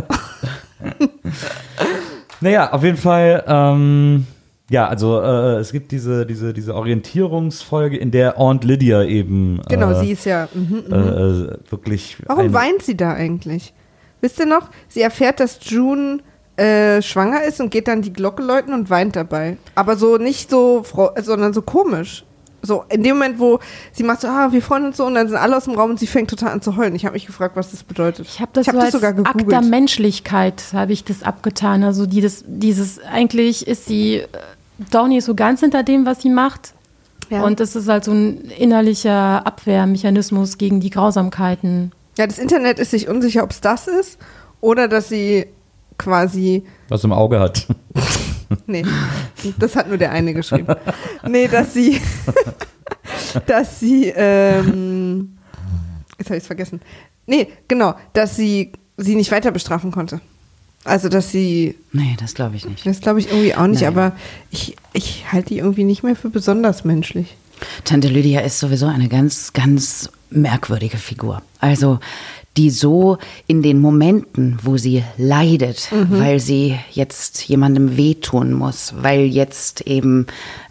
Naja, 2.41 2.73
auf 2.73 2.83
jeden 2.83 2.97
Fall, 2.97 3.45
ähm, 3.47 4.27
ja, 4.71 4.87
also 4.89 5.21
äh, 5.21 5.59
es 5.59 5.73
gibt 5.73 5.93
diese, 5.93 6.25
diese, 6.25 6.55
diese 6.55 6.75
Orientierungsfolge, 6.75 7.97
in 7.99 8.11
der 8.11 8.39
Aunt 8.39 8.65
Lydia 8.65 9.03
eben 9.03 9.61
Genau, 9.69 9.91
äh, 9.91 10.01
sie 10.01 10.13
ist 10.13 10.25
ja. 10.25 10.49
Mhm. 10.55 10.85
äh, 10.91 10.95
äh, 10.97 11.59
wirklich. 11.69 12.17
Warum 12.27 12.47
ein- 12.47 12.53
weint 12.55 12.83
sie 12.83 12.97
da 12.97 13.13
eigentlich? 13.13 13.75
Wisst 14.23 14.39
ihr 14.39 14.47
noch? 14.47 14.71
Sie 14.89 15.01
erfährt, 15.03 15.41
dass 15.41 15.59
June 15.63 16.21
äh, 16.57 17.01
schwanger 17.03 17.43
ist 17.45 17.61
und 17.61 17.71
geht 17.71 17.89
dann 17.89 18.03
die 18.03 18.13
Glocke 18.13 18.43
läuten 18.43 18.73
und 18.75 18.91
weint 18.91 19.17
dabei. 19.17 19.57
Aber 19.75 19.97
so 19.97 20.19
nicht 20.19 20.51
so, 20.51 20.85
sondern 21.23 21.53
so 21.53 21.63
komisch. 21.63 22.25
So 22.63 22.85
in 22.91 23.03
dem 23.03 23.17
Moment, 23.17 23.39
wo 23.39 23.59
sie 23.93 24.03
macht 24.03 24.21
so, 24.21 24.29
ah, 24.29 24.53
wir 24.53 24.61
freuen 24.61 24.85
uns 24.85 24.99
so 24.99 25.07
und 25.07 25.15
dann 25.15 25.27
sind 25.29 25.39
alle 25.39 25.57
aus 25.57 25.65
dem 25.65 25.73
Raum 25.75 25.93
und 25.93 25.99
sie 25.99 26.07
fängt 26.07 26.29
total 26.29 26.51
an 26.51 26.61
zu 26.61 26.77
heulen. 26.77 26.95
Ich 26.95 27.07
habe 27.07 27.15
mich 27.15 27.25
gefragt, 27.25 27.57
was 27.57 27.71
das 27.71 27.83
bedeutet. 27.83 28.27
Ich 28.29 28.39
habe 28.41 28.51
das, 28.53 28.67
hab 28.69 28.75
so 28.75 28.81
als 28.83 28.93
sogar 28.93 29.13
Akt 29.13 29.25
der 29.27 29.33
gegoogelt. 29.47 29.71
Menschlichkeit 29.71 30.63
habe 30.75 30.93
ich 30.93 31.03
das 31.05 31.23
abgetan. 31.23 31.83
Also 31.83 32.05
die, 32.05 32.21
das, 32.21 32.45
dieses, 32.47 33.01
eigentlich 33.03 33.67
ist 33.67 33.87
sie 33.87 34.25
doch 34.91 35.09
nicht 35.09 35.25
so 35.25 35.35
ganz 35.35 35.61
hinter 35.61 35.83
dem, 35.83 36.07
was 36.07 36.23
sie 36.23 36.31
macht. 36.31 36.75
Ja. 37.29 37.45
Und 37.45 37.61
das 37.61 37.77
ist 37.77 37.89
halt 37.89 38.05
so 38.05 38.13
ein 38.13 38.39
innerlicher 38.59 39.47
Abwehrmechanismus 39.47 40.59
gegen 40.59 40.81
die 40.81 40.91
Grausamkeiten. 40.91 41.93
Ja, 42.19 42.27
das 42.27 42.39
Internet 42.39 42.79
ist 42.79 42.91
sich 42.91 43.09
unsicher, 43.09 43.45
ob 43.45 43.51
es 43.51 43.61
das 43.61 43.87
ist 43.87 44.19
oder 44.61 44.89
dass 44.89 45.09
sie 45.09 45.47
quasi 45.97 46.65
was 46.89 47.05
im 47.05 47.13
Auge 47.13 47.41
hat. 47.41 47.67
Nee, 48.67 48.85
das 49.61 49.77
hat 49.77 49.87
nur 49.87 49.97
der 49.97 50.11
eine 50.11 50.35
geschrieben. 50.35 50.75
Nee, 51.25 51.47
dass 51.47 51.73
sie, 51.73 52.01
dass 53.47 53.79
sie, 53.79 54.09
ähm, 54.09 55.37
jetzt 56.19 56.27
habe 56.27 56.37
ich 56.37 56.43
es 56.43 56.47
vergessen. 56.49 56.81
Nee, 57.27 57.47
genau, 57.69 57.95
dass 58.13 58.35
sie 58.35 58.73
sie 58.97 59.15
nicht 59.15 59.31
weiter 59.31 59.53
bestrafen 59.53 59.93
konnte. 59.93 60.21
Also, 60.85 61.09
dass 61.09 61.31
sie, 61.31 61.77
Nee, 61.93 62.17
das 62.19 62.35
glaube 62.35 62.57
ich 62.57 62.67
nicht. 62.67 62.87
das 62.87 63.01
glaube 63.01 63.21
ich 63.21 63.29
irgendwie 63.29 63.55
auch 63.55 63.67
nicht, 63.67 63.83
Nein. 63.83 63.91
aber 63.91 64.13
ich, 64.51 64.77
ich 64.93 65.25
halte 65.31 65.51
die 65.51 65.59
irgendwie 65.59 65.85
nicht 65.85 66.03
mehr 66.03 66.17
für 66.17 66.31
besonders 66.31 66.85
menschlich. 66.85 67.37
Tante 67.85 68.09
Lydia 68.09 68.41
ist 68.41 68.59
sowieso 68.59 68.87
eine 68.87 69.09
ganz, 69.09 69.53
ganz 69.53 70.09
merkwürdige 70.31 70.97
Figur. 70.97 71.43
Also 71.59 71.99
die 72.57 72.71
so 72.71 73.19
in 73.47 73.63
den 73.63 73.79
Momenten, 73.79 74.59
wo 74.63 74.77
sie 74.77 75.05
leidet, 75.17 75.89
weil 76.11 76.41
sie 76.41 76.77
jetzt 76.91 77.43
jemandem 77.49 77.97
wehtun 77.97 78.53
muss, 78.53 78.93
weil 79.01 79.21
jetzt 79.21 79.83
eben 79.83 80.27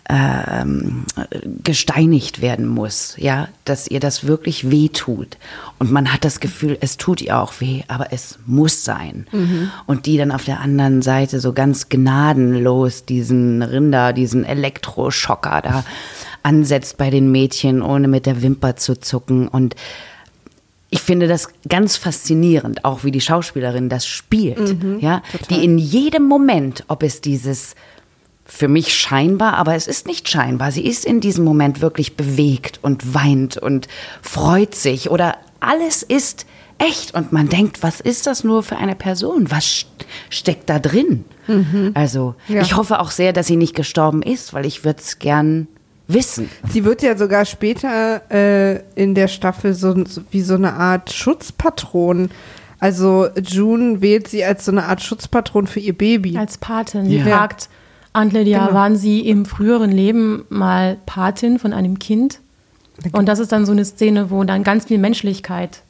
ähm, 0.10 1.06
gesteinigt 1.64 2.42
werden 2.42 2.68
muss, 2.68 3.14
ja, 3.18 3.48
dass 3.64 3.88
ihr 3.88 4.00
das 4.00 4.26
wirklich 4.26 4.72
wehtut. 4.72 5.38
Und 5.78 5.92
man 5.92 6.12
hat 6.12 6.26
das 6.26 6.40
Gefühl, 6.40 6.78
es 6.82 6.98
tut 6.98 7.22
ihr 7.22 7.38
auch 7.40 7.54
weh, 7.60 7.84
aber 7.88 8.12
es 8.12 8.40
muss 8.48 8.84
sein. 8.84 9.28
Und 9.86 10.08
die 10.08 10.18
dann 10.18 10.32
auf 10.32 10.46
der 10.46 10.62
anderen 10.62 11.04
Seite 11.04 11.40
so 11.40 11.54
ganz 11.54 11.90
gnadenlos 11.90 13.06
diesen 13.06 13.62
Rinder, 13.62 14.12
diesen 14.12 14.46
Elektroschocker 14.46 15.62
da 15.62 15.86
ansetzt 16.42 16.98
bei 16.98 17.12
den 17.12 17.32
Mädchen, 17.32 17.84
ohne 17.84 18.08
mit 18.08 18.26
der 18.26 18.42
Wimper 18.42 18.76
zu 18.78 19.00
zucken. 19.00 19.48
Und 19.48 19.76
ich 20.90 21.02
finde 21.02 21.28
das 21.28 21.50
ganz 21.68 21.98
faszinierend, 21.98 22.84
auch 22.84 23.04
wie 23.04 23.12
die 23.12 23.22
Schauspielerin 23.22 23.90
das 23.90 24.08
spielt. 24.08 24.76
ja, 25.02 25.22
die 25.52 25.64
in 25.64 25.78
jedem 25.78 26.24
Moment, 26.24 26.84
ob 26.88 27.04
es 27.04 27.22
dieses 27.22 27.76
für 28.52 28.68
mich 28.68 28.94
scheinbar, 28.98 29.54
aber 29.54 29.76
es 29.76 29.86
ist 29.88 30.08
nicht 30.08 30.28
scheinbar. 30.28 30.72
Sie 30.72 30.86
ist 30.86 31.06
in 31.06 31.22
diesem 31.22 31.44
Moment 31.46 31.82
wirklich 31.82 32.18
bewegt 32.18 32.80
und 32.82 33.14
weint 33.14 33.58
und 33.58 33.88
freut 34.22 34.74
sich 34.76 35.10
oder 35.12 35.36
alles 35.60 36.02
ist 36.04 36.46
echt 36.80 37.14
und 37.14 37.32
man 37.32 37.48
denkt, 37.50 37.84
was 37.84 38.00
ist 38.00 38.26
das 38.26 38.44
nur 38.44 38.64
für 38.64 38.78
eine 38.78 38.96
Person? 38.96 39.52
Was 39.52 39.66
st- 39.66 39.86
steckt 40.30 40.70
da 40.70 40.80
drin? 40.80 41.26
Also 41.94 42.36
Ja. 42.48 42.62
ich 42.62 42.76
hoffe 42.76 43.00
auch 43.00 43.12
sehr, 43.12 43.34
dass 43.34 43.48
sie 43.48 43.56
nicht 43.58 43.76
gestorben 43.76 44.22
ist, 44.22 44.54
weil 44.54 44.66
ich 44.66 44.84
würde 44.84 45.00
es 45.02 45.20
gern 45.20 45.68
wissen. 46.08 46.50
Sie 46.72 46.86
wird 46.86 47.02
ja 47.04 47.16
sogar 47.18 47.46
später 47.46 48.22
äh, 48.32 48.82
in 48.96 49.14
der 49.16 49.28
Staffel 49.28 49.74
so, 49.76 50.06
so 50.06 50.22
wie 50.32 50.42
so 50.42 50.56
eine 50.56 50.74
Art 50.74 51.12
Schutzpatron. 51.12 52.30
Also 52.80 53.28
June 53.44 54.02
wählt 54.02 54.28
sie 54.28 54.44
als 54.44 54.66
so 54.66 54.72
eine 54.72 54.86
Art 54.86 55.02
Schutzpatron 55.02 55.68
für 55.68 55.80
ihr 55.82 55.98
Baby. 55.98 56.38
Als 56.38 56.58
Patin. 56.58 57.06
Sie 57.06 57.18
Ja. 57.18 57.26
fragt 57.26 57.70
Aunt 58.14 58.34
Lydia, 58.34 58.66
Genau. 58.66 58.74
waren 58.78 58.96
Sie 58.96 59.22
im 59.28 59.46
früheren 59.46 59.92
Leben 59.92 60.46
mal 60.50 60.98
Patin 61.06 61.60
von 61.60 61.74
einem 61.74 62.00
Kind? 62.00 62.40
Und 63.14 63.28
das 63.28 63.40
ist 63.40 63.52
dann 63.52 63.66
so 63.66 63.72
eine 63.72 63.86
Szene, 63.86 64.30
wo 64.30 64.44
dann 64.44 64.64
ganz 64.64 64.86
viel 64.86 64.98
Menschlichkeit 64.98 65.82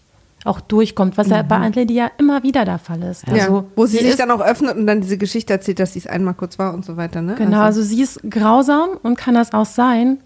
auch 0.45 0.61
durchkommt, 0.61 1.17
was 1.17 1.27
ja 1.29 1.41
bei 1.41 1.57
Aunt 1.59 1.75
Lydia 1.75 2.11
immer 2.17 2.43
wieder 2.43 2.63
der 2.65 2.79
Fall 2.79 3.01
ist. 3.03 3.27
Mhm. 3.27 3.35
ja, 3.35 3.43
Also, 3.45 3.65
wo 3.75 3.85
sie, 3.85 3.97
sich 3.97 4.07
ist, 4.07 4.19
dann 4.19 4.31
auch 4.31 4.41
öffnet 4.41 4.77
und 4.77 4.87
dann 4.87 5.01
diese 5.01 5.17
Geschichte 5.17 5.53
erzählt, 5.53 5.79
dass 5.79 5.93
sie 5.93 5.99
es 5.99 6.07
einmal 6.07 6.33
kurz 6.33 6.57
war 6.59 6.73
und 6.73 6.85
so 6.85 6.97
weiter. 6.97 7.21
Ne? 7.21 7.35
Genau, 7.35 7.61
also 7.61 7.81
sie 7.81 8.01
ist 8.01 8.21
grausam 8.29 8.89
und 9.03 9.17
kann 9.17 9.33
das 9.35 9.53
auch 9.53 9.65
sein, 9.65 10.19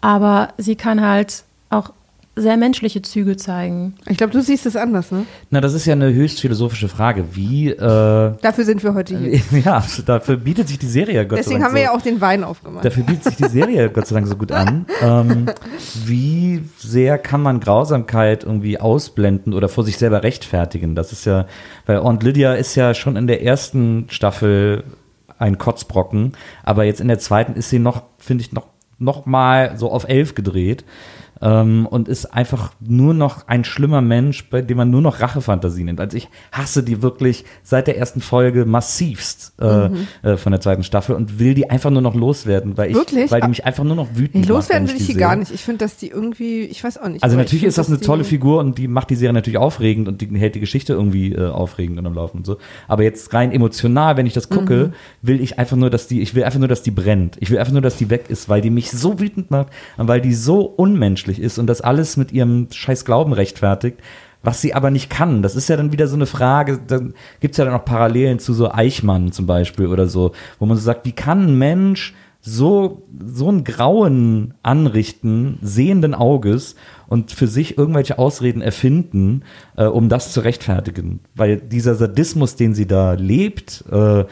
aber 0.00 0.48
sie 0.58 0.76
kann 0.76 1.00
halt 1.02 1.44
auch 1.70 1.92
sehr 2.34 2.56
menschliche 2.56 3.02
Züge 3.02 3.36
zeigen. 3.36 3.94
Ich 4.08 4.16
glaube, 4.16 4.32
du 4.32 4.40
siehst 4.40 4.64
es 4.64 4.74
anders, 4.74 5.12
ne? 5.12 5.26
Na, 5.50 5.60
das 5.60 5.74
ist 5.74 5.84
ja 5.84 5.92
eine 5.92 6.14
höchst 6.14 6.40
philosophische 6.40 6.88
Frage. 6.88 7.36
Wie, 7.36 7.68
äh, 7.68 7.76
Dafür 7.76 8.64
sind 8.64 8.82
wir 8.82 8.94
heute 8.94 9.18
hier. 9.18 9.40
ja, 9.64 9.84
dafür 10.06 10.38
bietet 10.38 10.68
sich 10.68 10.78
die 10.78 10.86
Serie 10.86 11.16
ja 11.16 11.24
Gott 11.24 11.30
sei 11.30 11.42
Deswegen 11.42 11.60
Dank 11.60 11.68
haben 11.68 11.74
wir 11.74 11.82
so, 11.82 11.92
ja 11.92 11.94
auch 11.94 12.00
den 12.00 12.20
Wein 12.22 12.42
aufgemacht. 12.42 12.86
Dafür 12.86 13.04
bietet 13.04 13.24
sich 13.24 13.36
die 13.36 13.48
Serie 13.48 13.90
Gott 13.90 14.06
sei 14.06 14.14
Dank 14.14 14.28
so 14.28 14.36
gut 14.36 14.50
an. 14.50 14.86
Ähm, 15.02 15.46
wie 16.06 16.62
sehr 16.78 17.18
kann 17.18 17.42
man 17.42 17.60
Grausamkeit 17.60 18.44
irgendwie 18.44 18.78
ausblenden 18.78 19.52
oder 19.52 19.68
vor 19.68 19.84
sich 19.84 19.98
selber 19.98 20.22
rechtfertigen? 20.22 20.94
Das 20.94 21.12
ist 21.12 21.26
ja, 21.26 21.46
weil 21.84 21.98
Aunt 21.98 22.22
Lydia 22.22 22.54
ist 22.54 22.76
ja 22.76 22.94
schon 22.94 23.16
in 23.16 23.26
der 23.26 23.42
ersten 23.42 24.06
Staffel 24.08 24.84
ein 25.38 25.58
Kotzbrocken, 25.58 26.32
aber 26.62 26.84
jetzt 26.84 27.00
in 27.00 27.08
der 27.08 27.18
zweiten 27.18 27.54
ist 27.54 27.68
sie 27.68 27.78
noch, 27.78 28.04
finde 28.16 28.42
ich, 28.42 28.52
noch, 28.52 28.68
noch 28.98 29.26
mal 29.26 29.76
so 29.76 29.90
auf 29.90 30.08
elf 30.08 30.34
gedreht 30.34 30.84
ähm, 31.42 31.86
und 31.86 32.08
ist 32.08 32.26
einfach 32.26 32.72
nur 32.80 33.12
noch 33.14 33.48
ein 33.48 33.64
schlimmer 33.64 34.00
Mensch, 34.00 34.48
bei 34.48 34.62
dem 34.62 34.76
man 34.78 34.90
nur 34.90 35.02
noch 35.02 35.20
Rachefantasien 35.20 35.86
nimmt. 35.86 36.00
Also 36.00 36.16
ich 36.16 36.28
hasse 36.52 36.82
die 36.82 37.02
wirklich 37.02 37.44
seit 37.62 37.86
der 37.88 37.98
ersten 37.98 38.20
Folge 38.20 38.64
massivst 38.64 39.52
äh, 39.60 39.88
äh, 40.22 40.36
von 40.36 40.52
der 40.52 40.60
zweiten 40.60 40.82
Staffel 40.84 41.16
und 41.16 41.38
will 41.38 41.54
die 41.54 41.68
einfach 41.70 41.90
nur 41.90 42.02
noch 42.02 42.14
loswerden, 42.14 42.76
weil 42.76 42.90
ich, 42.90 42.96
Wirklich? 42.96 43.30
weil 43.30 43.40
die 43.40 43.46
Ah. 43.46 43.48
mich 43.48 43.64
einfach 43.64 43.84
nur 43.84 43.96
noch 43.96 44.08
wütend 44.14 44.44
macht, 44.44 44.48
loswerden 44.48 44.86
wenn 44.88 44.94
will 44.94 45.00
ich 45.00 45.06
die 45.06 45.12
sehe. 45.14 45.20
gar 45.20 45.36
nicht. 45.36 45.52
Ich 45.52 45.62
finde, 45.62 45.78
dass 45.78 45.96
die 45.96 46.08
irgendwie, 46.08 46.60
ich 46.62 46.82
weiß 46.84 46.98
auch 46.98 47.08
nicht. 47.08 47.22
Also 47.24 47.36
natürlich 47.36 47.62
ich 47.64 47.68
ist 47.68 47.78
das 47.78 47.88
eine 47.88 48.00
tolle 48.00 48.22
die- 48.22 48.28
Figur 48.28 48.60
und 48.60 48.78
die 48.78 48.86
macht 48.88 49.10
die 49.10 49.16
Serie 49.16 49.32
natürlich 49.32 49.58
aufregend 49.58 50.06
und 50.08 50.20
die 50.20 50.28
hält 50.38 50.54
die 50.54 50.60
Geschichte 50.60 50.92
irgendwie 50.92 51.32
äh, 51.32 51.48
aufregend 51.48 51.98
und 51.98 52.06
am 52.06 52.14
Laufen 52.14 52.38
und 52.38 52.46
so. 52.46 52.58
Aber 52.86 53.02
jetzt 53.02 53.32
rein 53.34 53.50
emotional, 53.52 54.16
wenn 54.16 54.26
ich 54.26 54.32
das 54.32 54.48
gucke, 54.48 54.88
Mhm. 54.88 54.92
will 55.26 55.40
ich 55.40 55.58
einfach 55.58 55.76
nur, 55.76 55.90
dass 55.90 56.06
die, 56.06 56.20
ich 56.22 56.34
will 56.34 56.44
einfach 56.44 56.58
nur, 56.60 56.68
dass 56.68 56.82
die 56.82 56.90
brennt. 56.92 57.36
Ich 57.40 57.50
will 57.50 57.58
einfach 57.58 57.72
nur, 57.72 57.82
dass 57.82 57.96
die 57.96 58.10
weg 58.10 58.26
ist, 58.28 58.48
weil 58.48 58.60
die 58.60 58.70
mich 58.70 58.90
so 58.92 59.18
wütend 59.18 59.50
macht 59.50 59.68
und 59.96 60.06
weil 60.08 60.20
die 60.20 60.34
so 60.34 60.60
unmenschlich 60.62 61.31
ist 61.40 61.58
und 61.58 61.66
das 61.66 61.80
alles 61.80 62.16
mit 62.16 62.32
ihrem 62.32 62.68
scheiß 62.70 63.04
Glauben 63.04 63.32
rechtfertigt. 63.32 63.98
Was 64.44 64.60
sie 64.60 64.74
aber 64.74 64.90
nicht 64.90 65.08
kann, 65.08 65.40
das 65.42 65.54
ist 65.54 65.68
ja 65.68 65.76
dann 65.76 65.92
wieder 65.92 66.08
so 66.08 66.16
eine 66.16 66.26
Frage, 66.26 66.80
dann 66.84 67.14
gibt's 67.38 67.58
ja 67.58 67.64
dann 67.64 67.74
auch 67.74 67.84
Parallelen 67.84 68.40
zu 68.40 68.52
so 68.54 68.72
Eichmann 68.72 69.30
zum 69.30 69.46
Beispiel 69.46 69.86
oder 69.86 70.08
so, 70.08 70.32
wo 70.58 70.66
man 70.66 70.76
so 70.76 70.82
sagt, 70.82 71.06
wie 71.06 71.12
kann 71.12 71.46
ein 71.46 71.58
Mensch 71.58 72.12
so, 72.44 73.04
so 73.24 73.50
ein 73.50 73.62
Grauen 73.62 74.54
anrichten, 74.64 75.58
sehenden 75.62 76.12
Auges 76.12 76.74
und 77.06 77.30
für 77.30 77.46
sich 77.46 77.78
irgendwelche 77.78 78.18
Ausreden 78.18 78.62
erfinden, 78.62 79.44
äh, 79.76 79.84
um 79.84 80.08
das 80.08 80.32
zu 80.32 80.40
rechtfertigen. 80.40 81.20
Weil 81.36 81.58
dieser 81.58 81.94
Sadismus, 81.94 82.56
den 82.56 82.74
sie 82.74 82.86
da 82.86 83.12
lebt, 83.12 83.84
äh, 83.92 84.24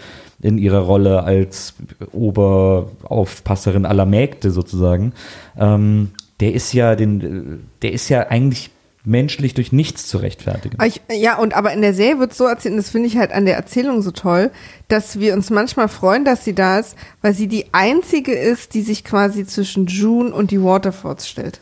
in 0.42 0.58
ihrer 0.58 0.80
Rolle 0.80 1.22
als 1.22 1.74
Oberaufpasserin 2.12 3.86
aller 3.86 4.06
Mägde 4.06 4.50
sozusagen, 4.50 5.12
ähm, 5.56 6.10
der 6.40 6.54
ist 6.54 6.72
ja 6.72 6.96
den, 6.96 7.68
der 7.82 7.92
ist 7.92 8.08
ja 8.08 8.28
eigentlich 8.28 8.70
menschlich 9.04 9.54
durch 9.54 9.72
nichts 9.72 10.06
zu 10.06 10.18
rechtfertigen. 10.18 10.78
Aber 10.78 10.86
Ich, 10.86 11.00
ja, 11.10 11.38
und 11.38 11.54
aber 11.54 11.72
in 11.72 11.80
der 11.80 11.94
Serie 11.94 12.18
wird 12.18 12.32
es 12.32 12.38
so 12.38 12.44
erzählt, 12.44 12.72
und 12.72 12.78
das 12.78 12.90
finde 12.90 13.08
ich 13.08 13.16
halt 13.16 13.32
an 13.32 13.46
der 13.46 13.56
Erzählung 13.56 14.02
so 14.02 14.10
toll, 14.10 14.50
dass 14.88 15.18
wir 15.18 15.34
uns 15.34 15.50
manchmal 15.50 15.88
freuen, 15.88 16.24
dass 16.24 16.44
sie 16.44 16.54
da 16.54 16.78
ist, 16.78 16.96
weil 17.22 17.32
sie 17.32 17.46
die 17.46 17.66
einzige 17.72 18.32
ist, 18.32 18.74
die 18.74 18.82
sich 18.82 19.04
quasi 19.04 19.46
zwischen 19.46 19.86
June 19.86 20.32
und 20.34 20.50
die 20.50 20.62
Waterfords 20.62 21.28
stellt. 21.28 21.60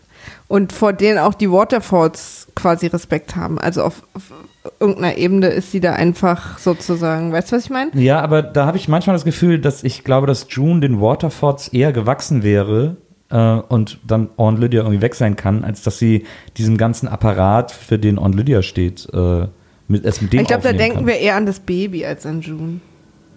Und 0.49 0.73
vor 0.73 0.93
denen 0.93 1.19
auch 1.19 1.35
die 1.35 1.51
Waterfords 1.51 2.49
quasi 2.55 2.87
Respekt 2.87 3.37
haben. 3.37 3.59
Also 3.59 3.83
auf, 3.83 4.03
auf 4.15 4.33
irgendeiner 4.81 5.17
Ebene 5.17 5.49
ist 5.49 5.71
sie 5.71 5.81
da 5.81 5.93
einfach 5.93 6.59
sozusagen, 6.59 7.33
weißt 7.33 7.53
du, 7.53 7.57
was 7.57 7.65
ich 7.65 7.71
meine? 7.71 7.91
Ja, 7.95 8.21
aber 8.21 8.43
da 8.43 8.67
habe 8.67 8.79
ich 8.79 8.89
manchmal 8.89 9.15
das 9.15 9.25
Gefühl, 9.25 9.61
dass 9.61 9.85
ich 9.85 10.05
glaube, 10.05 10.27
dass 10.27 10.47
June 10.51 10.81
den 10.81 11.01
Waterfords 11.01 11.69
eher 11.69 11.93
gewachsen 11.93 12.43
wäre 12.43 12.97
äh, 13.31 13.37
und 13.37 13.99
dann 14.07 14.31
Aunt 14.37 14.59
Lydia 14.59 14.83
irgendwie 14.83 15.03
weg 15.03 15.15
sein 15.15 15.37
kann, 15.37 15.65
als 15.65 15.83
dass 15.83 15.99
sie 15.99 16.25
diesem 16.57 16.77
ganzen 16.77 17.09
Apparat, 17.09 17.73
für 17.73 17.99
den 17.99 18.19
Aunt 18.19 18.35
Lydia 18.35 18.63
steht, 18.63 19.09
äh, 19.13 19.47
mit, 19.89 20.05
es 20.05 20.21
mit 20.21 20.33
dem 20.33 20.41
Ich 20.41 20.47
glaube, 20.47 20.63
da 20.63 20.73
denken 20.73 20.99
kann. 20.99 21.07
wir 21.07 21.19
eher 21.19 21.37
an 21.37 21.47
das 21.47 21.61
Baby 21.61 22.05
als 22.05 22.27
an 22.27 22.41
June. 22.41 22.81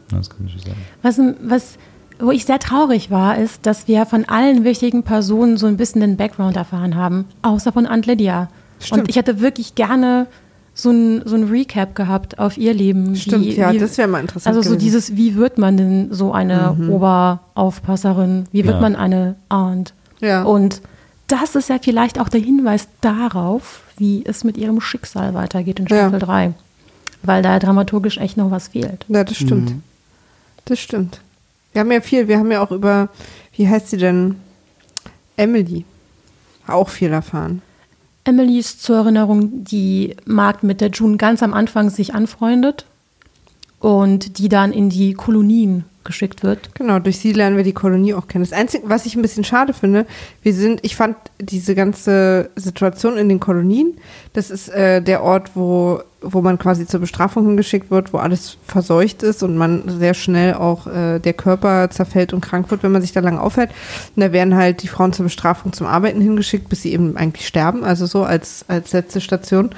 Das 0.10 0.30
kann 0.30 0.46
ich 0.48 0.56
nicht 0.56 0.68
sagen. 0.68 0.80
Was, 1.02 1.20
was, 1.42 1.78
wo 2.20 2.32
ich 2.32 2.46
sehr 2.46 2.60
traurig 2.60 3.10
war, 3.10 3.38
ist, 3.38 3.66
dass 3.66 3.88
wir 3.88 4.06
von 4.06 4.26
allen 4.26 4.64
wichtigen 4.64 5.04
Personen 5.04 5.58
so 5.58 5.68
ein 5.68 5.78
bisschen 5.78 6.02
den 6.02 6.18
Background 6.18 6.58
erfahren 6.58 6.96
haben, 6.96 7.26
außer 7.42 7.72
von 7.72 7.88
Aunt 7.88 8.06
Lydia. 8.06 8.50
Stimmt. 8.80 9.02
Und 9.02 9.10
ich 9.10 9.16
hätte 9.16 9.40
wirklich 9.40 9.76
gerne 9.76 10.28
so 10.74 10.90
ein, 10.90 11.22
so 11.26 11.36
ein 11.36 11.44
Recap 11.46 11.96
gehabt 11.96 12.40
auf 12.40 12.58
ihr 12.58 12.74
Leben. 12.74 13.16
Stimmt, 13.16 13.46
wie, 13.46 13.56
ja, 13.56 13.72
wie, 13.74 13.78
das 13.78 13.98
wäre 13.98 14.08
mal 14.08 14.22
interessant. 14.22 14.56
Also 14.56 14.62
so 14.68 14.76
gewesen. 14.76 14.86
dieses, 14.86 15.16
wie 15.18 15.36
wird 15.36 15.58
man 15.58 15.78
denn 15.78 16.14
so 16.14 16.32
eine 16.34 16.76
Oberaufpasserin? 16.90 18.46
Wie 18.52 18.64
wird 18.66 18.76
Ja. 18.76 18.82
man 18.82 18.96
eine 18.96 19.36
Aunt? 19.50 19.94
Ja. 20.20 20.44
Und 20.44 20.82
das 21.28 21.56
ist 21.56 21.70
ja 21.70 21.78
vielleicht 21.82 22.20
auch 22.20 22.30
der 22.30 22.42
Hinweis 22.42 22.88
darauf, 23.02 23.84
wie 23.98 24.24
es 24.26 24.44
mit 24.44 24.58
ihrem 24.58 24.82
Schicksal 24.82 25.34
weitergeht 25.34 25.80
in 25.80 25.86
Ja. 25.88 25.98
Staffel 26.10 26.20
3. 26.20 26.54
Weil 27.24 27.44
da 27.44 27.60
dramaturgisch 27.60 28.18
echt 28.18 28.38
noch 28.38 28.50
was 28.52 28.70
fehlt. 28.70 29.06
Ja, 29.08 29.24
das 29.24 29.38
stimmt. 29.38 29.74
Das 30.66 30.80
stimmt. 30.80 31.22
Wir 31.74 31.82
haben 31.82 31.92
ja 31.92 32.02
viel, 32.02 32.28
wir 32.28 32.38
haben 32.40 32.52
ja 32.52 32.62
auch 32.64 32.72
über, 32.72 33.10
wie 33.56 33.68
heißt 33.68 33.90
sie 33.90 33.98
denn? 33.98 34.36
Emily. 35.38 35.86
Auch 36.68 36.90
viel 36.90 37.12
erfahren. 37.12 37.62
Emily 38.24 38.60
ist 38.60 38.84
zur 38.84 38.98
Erinnerung 38.98 39.64
die 39.64 40.16
Magd, 40.26 40.64
mit 40.64 40.82
der 40.82 40.90
June 40.90 41.18
ganz 41.18 41.42
am 41.42 41.54
Anfang 41.54 41.90
sich 41.90 42.14
anfreundet 42.14 42.86
und 43.80 44.38
die 44.38 44.50
dann 44.50 44.72
in 44.72 44.90
die 44.90 45.14
Kolonien 45.14 45.86
geschickt 46.04 46.44
wird. 46.44 46.74
Genau, 46.76 47.00
durch 47.00 47.20
sie 47.20 47.32
lernen 47.32 47.58
wir 47.58 47.64
die 47.64 47.74
Kolonie 47.74 48.14
auch 48.14 48.28
kennen. 48.28 48.44
Das 48.44 48.54
Einzige, 48.54 48.90
was 48.90 49.06
ich 49.06 49.16
ein 49.16 49.22
bisschen 49.22 49.44
schade 49.44 49.74
finde, 49.74 50.06
wir 50.42 50.54
sind, 50.54 50.80
ich 50.84 50.96
fand 50.96 51.16
diese 51.40 51.76
ganze 51.76 52.50
Situation 52.56 53.18
in 53.18 53.30
den 53.30 53.40
Kolonien, 53.40 53.98
das 54.34 54.50
ist 54.50 54.70
äh, 54.70 55.02
der 55.02 55.24
Ort, 55.24 55.52
wo, 55.56 56.02
wo 56.22 56.42
man 56.42 56.60
quasi 56.60 56.86
zur 56.86 57.00
Bestrafung 57.00 57.46
hingeschickt 57.48 57.90
wird, 57.90 58.14
wo 58.14 58.18
alles 58.18 58.58
verseucht 58.66 59.24
ist 59.24 59.42
und 59.42 59.58
man 59.58 59.84
sehr 59.88 60.14
schnell 60.14 60.54
auch 60.54 60.86
äh, 60.86 61.20
der 61.20 61.34
Körper 61.34 61.90
zerfällt 61.90 62.32
und 62.32 62.42
krank 62.42 62.70
wird, 62.70 62.84
wenn 62.84 62.92
man 62.92 63.02
sich 63.02 63.12
da 63.12 63.22
lange 63.22 63.42
aufhält. 63.42 63.72
Und 64.16 64.22
da 64.22 64.32
werden 64.32 64.56
halt 64.56 64.84
die 64.84 64.88
Frauen 64.88 65.14
zur 65.14 65.24
Bestrafung 65.24 65.74
zum 65.74 65.88
Arbeiten 65.88 66.22
hingeschickt, 66.22 66.70
bis 66.70 66.84
sie 66.84 66.94
eben 66.94 67.18
eigentlich 67.18 67.48
sterben, 67.48 67.84
also 67.84 68.06
so 68.06 68.24
als, 68.24 68.66
als 68.68 68.94
letzte 68.94 69.20
Station. 69.20 69.72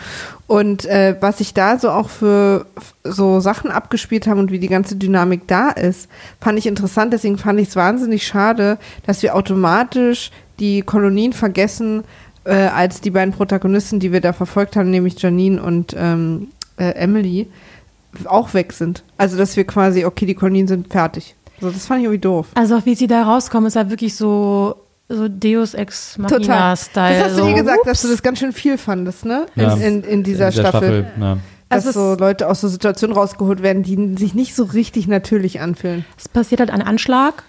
Und 0.45 0.85
äh, 0.85 1.15
was 1.21 1.37
sich 1.37 1.53
da 1.53 1.79
so 1.79 1.89
auch 1.89 2.09
für 2.09 2.65
so 3.03 3.39
Sachen 3.39 3.71
abgespielt 3.71 4.27
haben 4.27 4.39
und 4.39 4.51
wie 4.51 4.59
die 4.59 4.67
ganze 4.67 4.97
Dynamik 4.97 5.47
da 5.47 5.69
ist, 5.69 6.09
fand 6.41 6.59
ich 6.59 6.67
interessant. 6.67 7.13
Deswegen 7.13 7.37
fand 7.37 7.59
ich 7.61 7.69
es 7.69 7.75
wahnsinnig 7.77 8.27
schade, 8.27 8.77
dass 9.05 9.23
wir 9.23 9.35
automatisch 9.35 10.31
die 10.59 10.81
Kolonien 10.81 11.33
vergessen, 11.33 12.03
äh, 12.45 12.53
als 12.53 13.01
die 13.01 13.11
beiden 13.11 13.33
Protagonisten, 13.33 13.99
die 13.99 14.11
wir 14.11 14.21
da 14.21 14.33
verfolgt 14.33 14.75
haben, 14.75 14.89
nämlich 14.89 15.21
Janine 15.21 15.61
und 15.61 15.95
ähm, 15.97 16.47
äh, 16.77 16.91
Emily, 16.95 17.47
auch 18.25 18.53
weg 18.53 18.73
sind. 18.73 19.03
Also 19.17 19.37
dass 19.37 19.55
wir 19.57 19.65
quasi, 19.65 20.05
okay, 20.05 20.25
die 20.25 20.35
Kolonien 20.35 20.67
sind 20.67 20.91
fertig. 20.91 21.35
So, 21.61 21.69
das 21.69 21.85
fand 21.85 21.99
ich 21.99 22.05
irgendwie 22.05 22.21
doof. 22.21 22.47
Also 22.55 22.77
auch 22.77 22.85
wie 22.85 22.95
sie 22.95 23.07
da 23.07 23.23
rauskommen, 23.23 23.67
ist 23.67 23.75
ja 23.75 23.89
wirklich 23.89 24.15
so, 24.15 24.75
so 25.09 25.27
Deus 25.29 25.73
Ex 25.73 26.15
Total. 26.15 26.39
Machina-Style. 26.39 27.15
Das 27.15 27.23
hast 27.25 27.37
du 27.37 27.43
so, 27.43 27.47
eh 27.47 27.53
gesagt, 27.53 27.79
dass 27.85 27.99
ups. 27.99 28.01
du 28.01 28.07
das 28.09 28.23
ganz 28.23 28.39
schön 28.39 28.51
viel 28.51 28.77
fandest, 28.77 29.25
ne? 29.25 29.45
Ja. 29.55 29.73
In, 29.75 29.81
in, 29.81 30.03
in 30.03 30.23
dieser 30.23 30.51
Staffel. 30.51 31.07
ja. 31.19 31.37
Dass 31.69 31.87
Also 31.87 32.15
so 32.15 32.19
Leute 32.19 32.49
aus 32.49 32.61
so 32.61 32.67
Situationen 32.67 33.15
rausgeholt 33.15 33.63
werden, 33.63 33.81
die 33.83 34.15
sich 34.17 34.35
nicht 34.35 34.53
so 34.55 34.65
richtig 34.65 35.07
natürlich 35.07 35.59
anfühlen. 35.59 36.05
Es 36.17 36.27
passiert 36.27 36.59
halt 36.59 36.69
ein 36.69 36.81
Anschlag 36.81 37.43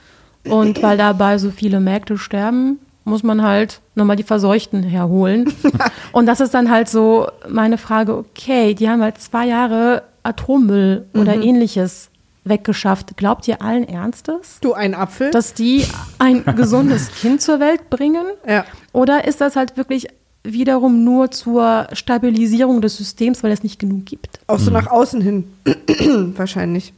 und 0.45 0.83
weil 0.83 0.97
dabei 0.97 1.37
so 1.39 1.51
viele 1.51 1.81
Mägde 1.81 2.17
sterben, 2.17 2.79
muss 3.05 3.23
man 3.23 3.43
halt 3.43 3.81
nochmal 3.95 4.17
die 4.17 4.23
Verseuchten 4.23 4.83
herholen. 4.83 5.53
Und 6.13 6.27
das 6.27 6.41
ist 6.41 6.55
dann 6.55 6.71
halt 6.71 6.89
so 6.89 7.29
meine 7.49 7.79
Frage, 7.79 8.17
okay, 8.17 8.75
die 8.75 8.89
haben 8.89 9.03
halt 9.03 9.19
zwei 9.19 9.47
Jahre 9.47 10.03
Atommüll 10.23 11.07
oder 11.15 11.35
ähnliches 11.35 12.09
weggeschafft. 12.45 13.17
Glaubt 13.17 13.47
ihr 13.49 13.63
allen 13.63 13.87
Ernstes, 13.89 14.59
Du, 14.61 14.73
ein 14.75 14.95
Apfel? 14.95 15.31
dass 15.31 15.55
die 15.55 15.85
ein 16.19 16.45
gesundes 16.57 17.11
Kind 17.13 17.41
zur 17.43 17.61
Welt 17.61 17.91
bringen? 17.91 18.25
ja. 18.47 18.65
Oder 18.93 19.27
ist 19.27 19.41
das 19.41 19.57
halt 19.57 19.77
wirklich 19.77 20.07
wiederum 20.45 21.05
nur 21.05 21.31
zur 21.31 21.89
Stabilisierung 21.93 22.81
des 22.81 22.97
Systems, 22.99 23.43
weil 23.43 23.51
es 23.51 23.63
nicht 23.63 23.79
genug 23.79 24.05
gibt? 24.07 24.39
Auch 24.47 24.59
so 24.59 24.71
nach 24.71 24.87
außen 24.87 25.21
hin. 25.21 25.49
Wahrscheinlich. 26.37 26.93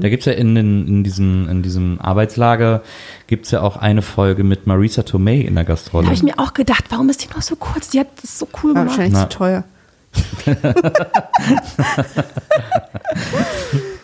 Da 0.00 0.08
gibt 0.10 0.20
es 0.20 0.26
ja 0.26 0.32
in, 0.32 0.54
den, 0.54 0.86
in, 0.86 1.02
diesem, 1.04 1.48
in 1.48 1.62
diesem 1.62 1.98
Arbeitslager 1.98 2.82
gibt 3.26 3.46
es 3.46 3.52
ja 3.52 3.62
auch 3.62 3.76
eine 3.78 4.02
Folge 4.02 4.44
mit 4.44 4.66
Marisa 4.66 5.02
Tomei 5.02 5.36
in 5.36 5.54
der 5.54 5.64
Da 5.64 5.68
Gastrolle. 5.68 6.06
habe 6.06 6.14
ich 6.14 6.22
mir 6.22 6.38
auch 6.38 6.52
gedacht, 6.52 6.84
warum 6.90 7.08
ist 7.08 7.24
die 7.24 7.28
noch 7.34 7.40
so 7.40 7.56
kurz? 7.56 7.88
Die 7.88 7.98
hat 8.00 8.08
das 8.20 8.38
so 8.38 8.46
cool 8.62 8.74
War 8.74 8.82
gemacht. 8.84 8.98
wahrscheinlich 8.98 9.14
Na. 9.14 9.30
zu 9.30 9.38
teuer. 9.38 9.64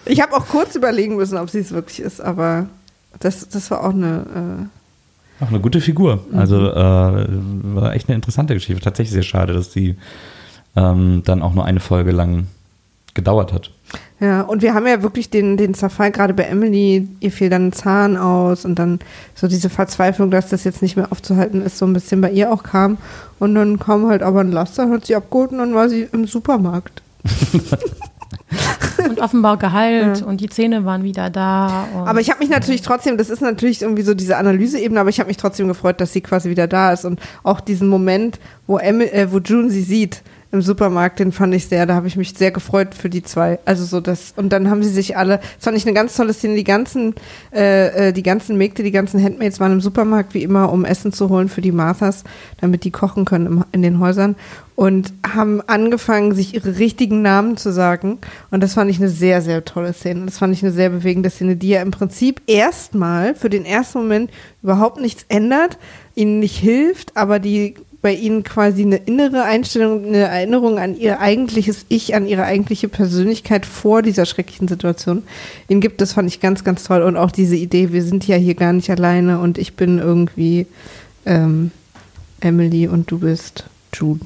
ich 0.07 0.20
habe 0.22 0.35
auch 0.37 0.46
kurz 0.46 0.74
überlegen 0.74 1.16
müssen, 1.16 1.37
ob 1.38 1.50
sie 1.50 1.59
es 1.59 1.70
wirklich 1.72 2.00
ist, 2.00 2.20
aber 2.20 2.66
das, 3.20 3.48
das 3.48 3.70
war 3.70 3.85
auch 3.85 3.92
eine. 3.92 4.68
Auch 5.40 5.48
eine 5.50 5.61
gute 5.61 5.81
Figur. 5.81 6.24
Also 6.35 6.57
äh, 6.70 6.74
war 6.74 7.94
echt 7.94 8.09
eine 8.09 8.16
interessante 8.16 8.54
Geschichte. 8.54 8.83
Tatsächlich 8.83 9.12
sehr 9.12 9.22
schade, 9.22 9.52
dass 9.52 9.70
die 9.70 9.94
ähm, 10.74 11.22
dann 11.24 11.42
auch 11.42 11.54
nur 11.54 11.64
eine 11.64 11.78
Folge 11.81 12.11
lang 12.11 12.48
gedauert 13.18 13.52
hat. 13.52 13.70
Ja, 14.20 14.42
und 14.42 14.62
wir 14.62 14.74
haben 14.74 14.87
ja 14.87 15.02
wirklich 15.02 15.28
den, 15.28 15.57
den 15.57 15.74
Zerfall, 15.74 16.12
gerade 16.12 16.35
bei 16.35 16.44
Emily, 16.44 17.09
ihr 17.18 17.33
fiel 17.33 17.50
dann 17.50 17.68
ein 17.68 17.72
Zahn 17.72 18.16
aus 18.16 18.64
und 18.64 18.78
dann 18.78 19.00
so 19.35 19.48
diese 19.48 19.68
Verzweiflung, 19.70 20.31
dass 20.31 20.48
das 20.50 20.62
jetzt 20.64 20.83
nicht 20.83 20.96
mehr 20.96 21.11
aufzuhalten 21.11 21.62
ist, 21.62 21.78
so 21.78 21.87
ein 21.87 21.92
bisschen 21.92 22.20
bei 22.20 22.31
ihr 22.31 22.52
auch 22.52 22.62
kam. 22.62 22.96
Und 23.40 23.54
dann 23.57 23.78
kam 23.81 24.09
halt 24.09 24.22
aber 24.22 24.40
ein 24.40 24.52
Laster, 24.52 24.88
hat 24.90 25.07
sie 25.07 25.16
abgeholt 25.16 25.50
und 25.50 25.59
dann 25.59 25.74
war 25.74 25.88
sie 25.88 26.09
im 26.12 26.26
Supermarkt. 26.26 27.02
Und 29.09 29.20
offenbar 29.20 29.57
geheilt 29.59 30.22
und 30.22 30.40
die 30.40 30.48
Zähne 30.48 30.85
waren 30.85 31.02
wieder 31.04 31.31
da. 31.31 31.87
und- 31.94 32.09
Aber 32.09 32.20
ich 32.20 32.31
habe 32.31 32.40
mich 32.40 32.48
natürlich 32.50 32.83
trotzdem, 32.83 33.16
das 33.16 33.31
ist 33.31 33.40
natürlich 33.40 33.81
irgendwie 33.83 34.02
so 34.02 34.12
diese 34.14 34.37
Analyseebene, 34.37 34.98
aber 35.00 35.09
ich 35.11 35.20
habe 35.20 35.28
mich 35.28 35.37
trotzdem 35.37 35.68
gefreut, 35.68 36.00
dass 36.00 36.12
sie 36.12 36.20
quasi 36.20 36.50
wieder 36.50 36.66
da 36.66 36.92
ist 36.92 37.04
und 37.04 37.20
auch 37.44 37.61
diesen 37.61 37.88
Moment, 37.88 38.40
wo, 38.66 38.78
Emily, 38.78 39.09
äh, 39.11 39.31
wo 39.31 39.38
June 39.38 39.70
sie 39.70 39.83
sieht 39.83 40.22
im 40.50 40.62
Supermarkt, 40.62 41.18
den 41.18 41.32
fand 41.32 41.54
ich 41.54 41.66
sehr, 41.66 41.84
da 41.84 41.94
habe 41.94 42.06
ich 42.06 42.16
mich 42.16 42.32
sehr 42.32 42.50
gefreut 42.50 42.94
für 42.94 43.11
die 43.11 43.22
zwei. 43.22 43.58
Also 43.66 43.84
so 43.84 44.00
das 44.00 44.32
und 44.37 44.50
dann 44.50 44.70
haben 44.70 44.82
sie 44.82 44.88
sich 44.88 45.16
alle, 45.16 45.38
das 45.38 45.64
fand 45.64 45.76
ich 45.76 45.84
eine 45.84 45.94
ganz 45.94 46.16
tolle 46.16 46.32
Szene, 46.32 46.56
die 46.56 46.64
ganzen, 46.64 47.14
äh, 47.52 48.08
äh, 48.08 48.12
die 48.12 48.22
ganzen 48.22 48.56
Mägde, 48.56 48.82
die 48.82 48.90
ganzen 48.90 49.22
Handmaids 49.22 49.61
waren 49.61 49.72
im 49.72 49.80
Supermarkt 49.80 50.32
wie 50.32 50.42
immer, 50.42 50.72
um 50.72 50.87
Essen 50.87 51.12
zu 51.12 51.28
holen 51.28 51.50
für 51.50 51.61
die 51.61 51.72
Marthas, 51.72 52.24
damit 52.61 52.84
die 52.84 52.90
kochen 52.90 53.26
können 53.26 53.46
im, 53.46 53.64
in 53.72 53.82
den 53.82 54.00
Häusern 54.00 54.37
und 54.74 55.12
haben 55.26 55.61
angefangen, 55.66 56.34
sich 56.34 56.54
ihre 56.54 56.78
richtigen 56.78 57.20
Namen 57.20 57.56
zu 57.56 57.72
sagen. 57.72 58.18
Und 58.52 58.62
das 58.62 58.74
fand 58.74 58.88
ich 58.90 58.98
eine 58.98 59.08
sehr, 59.08 59.42
sehr 59.42 59.64
tolle 59.64 59.92
Szene. 59.92 60.24
Das 60.24 60.38
fand 60.38 60.54
ich 60.54 60.62
eine 60.62 60.70
sehr 60.70 60.88
bewegende 60.88 61.30
Szene, 61.30 61.56
die 61.56 61.70
ja 61.70 61.82
im 61.82 61.90
Prinzip 61.90 62.40
erstmal 62.46 63.34
für 63.34 63.50
den 63.50 63.64
ersten 63.64 63.98
Moment 63.98 64.30
überhaupt 64.62 65.00
nichts 65.00 65.26
ändert, 65.28 65.78
ihnen 66.14 66.38
nicht 66.38 66.56
hilft, 66.56 67.16
aber 67.16 67.40
die 67.40 67.74
bei 68.00 68.14
ihnen 68.14 68.44
quasi 68.44 68.82
eine 68.82 68.96
innere 68.96 69.42
Einstellung, 69.42 70.06
eine 70.06 70.18
Erinnerung 70.18 70.78
an 70.78 70.96
ihr 70.96 71.20
eigentliches 71.20 71.84
Ich, 71.88 72.14
an 72.14 72.26
ihre 72.26 72.44
eigentliche 72.44 72.88
Persönlichkeit 72.88 73.66
vor 73.66 74.02
dieser 74.02 74.24
schrecklichen 74.24 74.68
Situation 74.68 75.24
ihnen 75.68 75.80
gibt. 75.80 76.00
Das 76.00 76.12
fand 76.12 76.28
ich 76.28 76.38
ganz, 76.38 76.62
ganz 76.62 76.84
toll. 76.84 77.02
Und 77.02 77.16
auch 77.16 77.32
diese 77.32 77.56
Idee, 77.56 77.92
wir 77.92 78.04
sind 78.04 78.26
ja 78.26 78.37
hier 78.37 78.54
gar 78.54 78.72
nicht 78.72 78.88
alleine 78.90 79.40
und 79.40 79.58
ich 79.58 79.74
bin 79.74 79.98
irgendwie 79.98 80.66
ähm, 81.26 81.72
Emily 82.40 82.87
und 82.87 83.11
du 83.11 83.18
bist 83.18 83.64
June. 83.92 84.20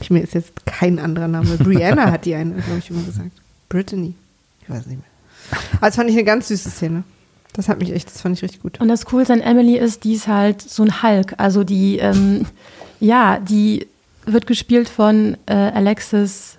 Ich, 0.00 0.10
mir 0.10 0.22
ist 0.22 0.34
jetzt 0.34 0.64
kein 0.64 0.98
anderer 0.98 1.28
Name. 1.28 1.58
Brianna 1.58 2.10
hat 2.10 2.24
die 2.24 2.34
eine, 2.34 2.54
glaube 2.54 2.78
ich, 2.78 2.90
immer 2.90 3.02
gesagt. 3.02 3.30
Brittany. 3.68 4.14
Ich 4.62 4.70
weiß 4.70 4.86
nicht 4.86 4.98
mehr. 4.98 5.60
Aber 5.76 5.86
das 5.86 5.96
fand 5.96 6.08
ich 6.08 6.16
eine 6.16 6.24
ganz 6.24 6.48
süße 6.48 6.70
Szene. 6.70 7.04
Das 7.52 7.68
hat 7.68 7.78
mich 7.78 7.92
echt, 7.92 8.08
das 8.08 8.22
fand 8.22 8.36
ich 8.36 8.42
richtig 8.42 8.62
gut. 8.62 8.80
Und 8.80 8.88
das 8.88 9.04
Coolste 9.04 9.34
an 9.34 9.42
Emily 9.42 9.76
ist, 9.76 10.04
die 10.04 10.14
ist 10.14 10.26
halt 10.26 10.62
so 10.62 10.82
ein 10.82 11.02
Hulk. 11.02 11.34
Also 11.36 11.64
die, 11.64 11.98
ähm, 11.98 12.46
ja, 13.02 13.38
die 13.38 13.86
wird 14.26 14.46
gespielt 14.46 14.88
von 14.88 15.36
äh, 15.46 15.54
Alexis 15.54 16.58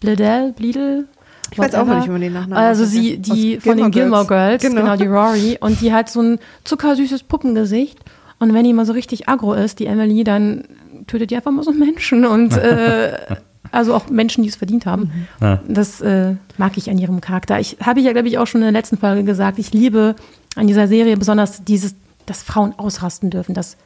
Bledel, 0.00 0.52
Bledel. 0.52 1.06
Ich 1.52 1.58
weiß 1.58 1.74
auch 1.74 1.86
nicht, 1.86 2.06
wie 2.06 2.10
man 2.10 2.20
den 2.22 2.32
Nachnamen 2.32 2.56
Also 2.56 2.84
sie, 2.84 3.18
die 3.18 3.60
von 3.60 3.76
den 3.76 3.90
Gilmore. 3.90 4.26
Girls, 4.26 4.62
Genau. 4.62 4.80
genau. 4.80 4.96
die 4.96 5.06
Rory. 5.06 5.58
Und 5.60 5.80
die 5.80 5.92
hat 5.92 6.08
so 6.08 6.22
ein 6.22 6.38
zuckersüßes 6.64 7.24
Puppengesicht. 7.24 7.98
Und 8.40 8.54
wenn 8.54 8.64
die 8.64 8.72
mal 8.72 8.86
so 8.86 8.92
richtig 8.94 9.28
aggro 9.28 9.52
ist, 9.52 9.78
die 9.78 9.86
Emily, 9.86 10.24
dann 10.24 10.64
tötet 11.06 11.30
die 11.30 11.36
einfach 11.36 11.52
mal 11.52 11.62
so 11.62 11.72
Menschen. 11.72 12.24
Und 12.24 12.56
äh, 12.56 13.18
also 13.70 13.94
auch 13.94 14.08
Menschen, 14.08 14.42
die 14.42 14.48
es 14.48 14.56
verdient 14.56 14.86
haben. 14.86 15.26
Ja. 15.40 15.60
Das 15.68 16.00
äh, 16.00 16.34
mag 16.56 16.76
ich 16.76 16.88
an 16.90 16.98
ihrem 16.98 17.20
Charakter. 17.20 17.60
Ich 17.60 17.76
habe 17.82 18.00
ich 18.00 18.06
ja, 18.06 18.12
glaube 18.12 18.28
ich, 18.28 18.38
auch 18.38 18.46
schon 18.46 18.62
in 18.62 18.66
der 18.66 18.72
letzten 18.72 18.96
Folge 18.96 19.22
gesagt, 19.24 19.58
ich 19.58 19.72
liebe 19.72 20.16
an 20.56 20.66
dieser 20.66 20.88
Serie 20.88 21.16
besonders 21.18 21.62
dieses, 21.62 21.94
dass 22.26 22.42
Frauen 22.42 22.72
ausrasten 22.78 23.28
dürfen, 23.30 23.54
dass 23.54 23.76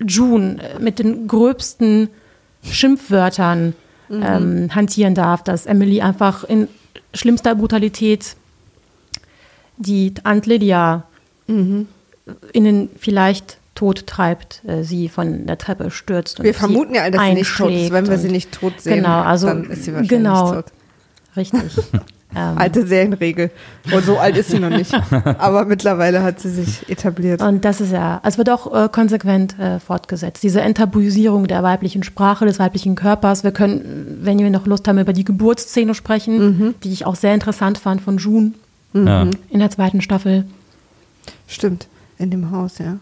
June 0.00 0.58
äh, 0.62 0.78
mit 0.78 0.98
den 0.98 1.26
gröbsten 1.28 2.08
Schimpfwörtern 2.62 3.74
ähm, 4.10 4.74
hantieren 4.74 5.14
darf, 5.14 5.42
dass 5.42 5.66
Emily 5.66 6.00
einfach 6.00 6.44
in 6.44 6.68
schlimmster 7.14 7.54
Brutalität 7.54 8.36
die 9.78 10.14
Aunt 10.24 10.46
Lydia 10.46 11.04
in 11.48 12.64
den 12.64 12.88
vielleicht 12.98 13.58
Tod 13.76 14.06
treibt, 14.06 14.62
äh, 14.66 14.82
sie 14.82 15.08
von 15.08 15.46
der 15.46 15.58
Treppe 15.58 15.90
stürzt. 15.90 16.40
Und 16.40 16.46
Wir 16.46 16.54
vermuten 16.54 16.94
ja, 16.94 17.08
dass 17.10 17.22
sie 17.22 17.34
nicht 17.34 17.56
tot 17.56 17.70
ist. 17.70 17.92
Wenn 17.92 18.08
wir 18.08 18.18
sie 18.18 18.28
nicht 18.30 18.52
tot 18.52 18.80
sehen, 18.80 18.96
Genau, 18.96 19.22
also 19.22 19.46
dann 19.48 19.64
ist 19.70 19.84
sie 19.84 19.92
wahrscheinlich 19.92 20.08
genau, 20.08 20.54
tot. 20.54 20.64
richtig. 21.36 21.60
ähm, 22.36 22.58
Alte 22.58 22.86
Serienregel. 22.86 23.50
Und 23.92 24.04
so 24.04 24.18
alt 24.18 24.36
ist 24.36 24.50
sie 24.50 24.58
noch 24.58 24.68
nicht. 24.70 24.92
Aber 25.38 25.64
mittlerweile 25.64 26.22
hat 26.22 26.38
sie 26.40 26.50
sich 26.50 26.88
etabliert. 26.88 27.40
Und 27.40 27.64
das 27.64 27.80
ist 27.80 27.92
ja, 27.92 28.20
es 28.24 28.36
wird 28.36 28.50
auch 28.50 28.72
äh, 28.84 28.88
konsequent 28.90 29.58
äh, 29.58 29.80
fortgesetzt. 29.80 30.42
Diese 30.42 30.60
Enttabuisierung 30.60 31.46
der 31.46 31.62
weiblichen 31.62 32.02
Sprache, 32.02 32.44
des 32.44 32.58
weiblichen 32.58 32.94
Körpers. 32.94 33.42
Wir 33.42 33.52
können, 33.52 34.18
wenn 34.20 34.38
wir 34.38 34.50
noch 34.50 34.66
Lust 34.66 34.86
haben, 34.86 34.98
über 34.98 35.12
die 35.14 35.24
Geburtsszene 35.24 35.94
sprechen, 35.94 36.74
die 36.84 36.92
ich 36.92 37.06
auch 37.06 37.16
sehr 37.16 37.32
interessant 37.34 37.78
fand 37.78 38.00
von 38.02 38.18
June 38.18 38.52
Ja. 38.92 39.22
in 39.50 39.58
der 39.58 39.70
zweiten 39.70 40.00
Staffel. 40.02 40.44
Stimmt, 41.48 41.88
in 42.18 42.30
dem 42.30 42.50
Haus, 42.50 42.78
ja. 42.78 42.96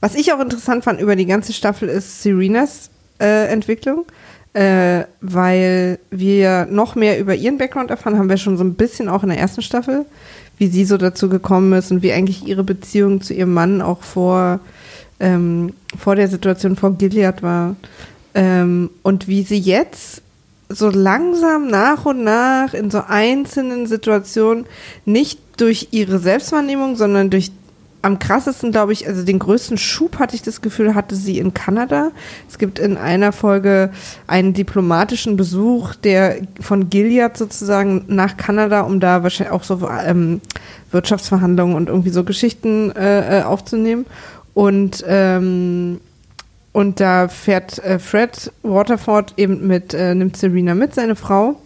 Was 0.00 0.14
ich 0.14 0.32
auch 0.32 0.40
interessant 0.40 0.84
fand 0.84 1.00
über 1.00 1.16
die 1.16 1.26
ganze 1.26 1.52
Staffel 1.52 1.88
ist 1.88 2.22
Serenas 2.22 2.90
äh, 3.20 3.46
Entwicklung, 3.52 4.04
äh, 4.54 5.04
weil 5.20 5.98
wir 6.10 6.66
noch 6.66 6.94
mehr 6.94 7.18
über 7.18 7.34
ihren 7.34 7.58
Background 7.58 7.90
erfahren, 7.90 8.18
haben 8.18 8.28
wir 8.28 8.36
schon 8.36 8.58
so 8.58 8.64
ein 8.64 8.74
bisschen 8.74 9.08
auch 9.08 9.22
in 9.22 9.30
der 9.30 9.38
ersten 9.38 9.62
Staffel, 9.62 10.04
wie 10.58 10.68
sie 10.68 10.84
so 10.84 10.98
dazu 10.98 11.28
gekommen 11.28 11.72
ist 11.72 11.90
und 11.90 12.02
wie 12.02 12.12
eigentlich 12.12 12.46
ihre 12.46 12.64
Beziehung 12.64 13.22
zu 13.22 13.32
ihrem 13.32 13.54
Mann 13.54 13.80
auch 13.80 14.02
vor, 14.02 14.60
ähm, 15.20 15.72
vor 15.98 16.16
der 16.16 16.28
Situation 16.28 16.76
vor 16.76 16.94
Gilead 16.96 17.42
war. 17.42 17.76
Ähm, 18.34 18.90
und 19.02 19.28
wie 19.28 19.42
sie 19.42 19.58
jetzt 19.58 20.22
so 20.68 20.88
langsam 20.88 21.68
nach 21.68 22.06
und 22.06 22.24
nach 22.24 22.74
in 22.74 22.90
so 22.90 23.02
einzelnen 23.06 23.86
Situationen 23.86 24.66
nicht 25.04 25.38
durch 25.56 25.88
ihre 25.90 26.18
Selbstwahrnehmung, 26.18 26.96
sondern 26.96 27.30
durch 27.30 27.52
am 28.02 28.18
krassesten, 28.18 28.72
glaube 28.72 28.92
ich, 28.92 29.06
also 29.06 29.24
den 29.24 29.38
größten 29.38 29.78
Schub 29.78 30.18
hatte 30.18 30.34
ich 30.34 30.42
das 30.42 30.60
Gefühl, 30.60 30.94
hatte 30.94 31.14
sie 31.14 31.38
in 31.38 31.54
Kanada. 31.54 32.10
Es 32.48 32.58
gibt 32.58 32.80
in 32.80 32.96
einer 32.96 33.32
Folge 33.32 33.90
einen 34.26 34.52
diplomatischen 34.52 35.36
Besuch, 35.36 35.94
der 35.94 36.38
von 36.60 36.90
Gilead 36.90 37.36
sozusagen 37.36 38.04
nach 38.08 38.36
Kanada, 38.36 38.80
um 38.82 38.98
da 38.98 39.22
wahrscheinlich 39.22 39.52
auch 39.52 39.62
so 39.62 39.88
ähm, 40.04 40.40
Wirtschaftsverhandlungen 40.90 41.76
und 41.76 41.88
irgendwie 41.88 42.10
so 42.10 42.24
Geschichten 42.24 42.90
äh, 42.90 43.40
äh, 43.40 43.42
aufzunehmen. 43.44 44.06
Und 44.52 45.04
ähm, 45.06 46.00
und 46.72 47.00
da 47.00 47.28
fährt 47.28 47.78
äh, 47.80 47.98
Fred 47.98 48.50
Waterford 48.62 49.34
eben 49.36 49.66
mit, 49.66 49.92
äh, 49.92 50.14
nimmt 50.14 50.36
Serena 50.36 50.74
mit, 50.74 50.94
seine 50.94 51.16
Frau. 51.16 51.56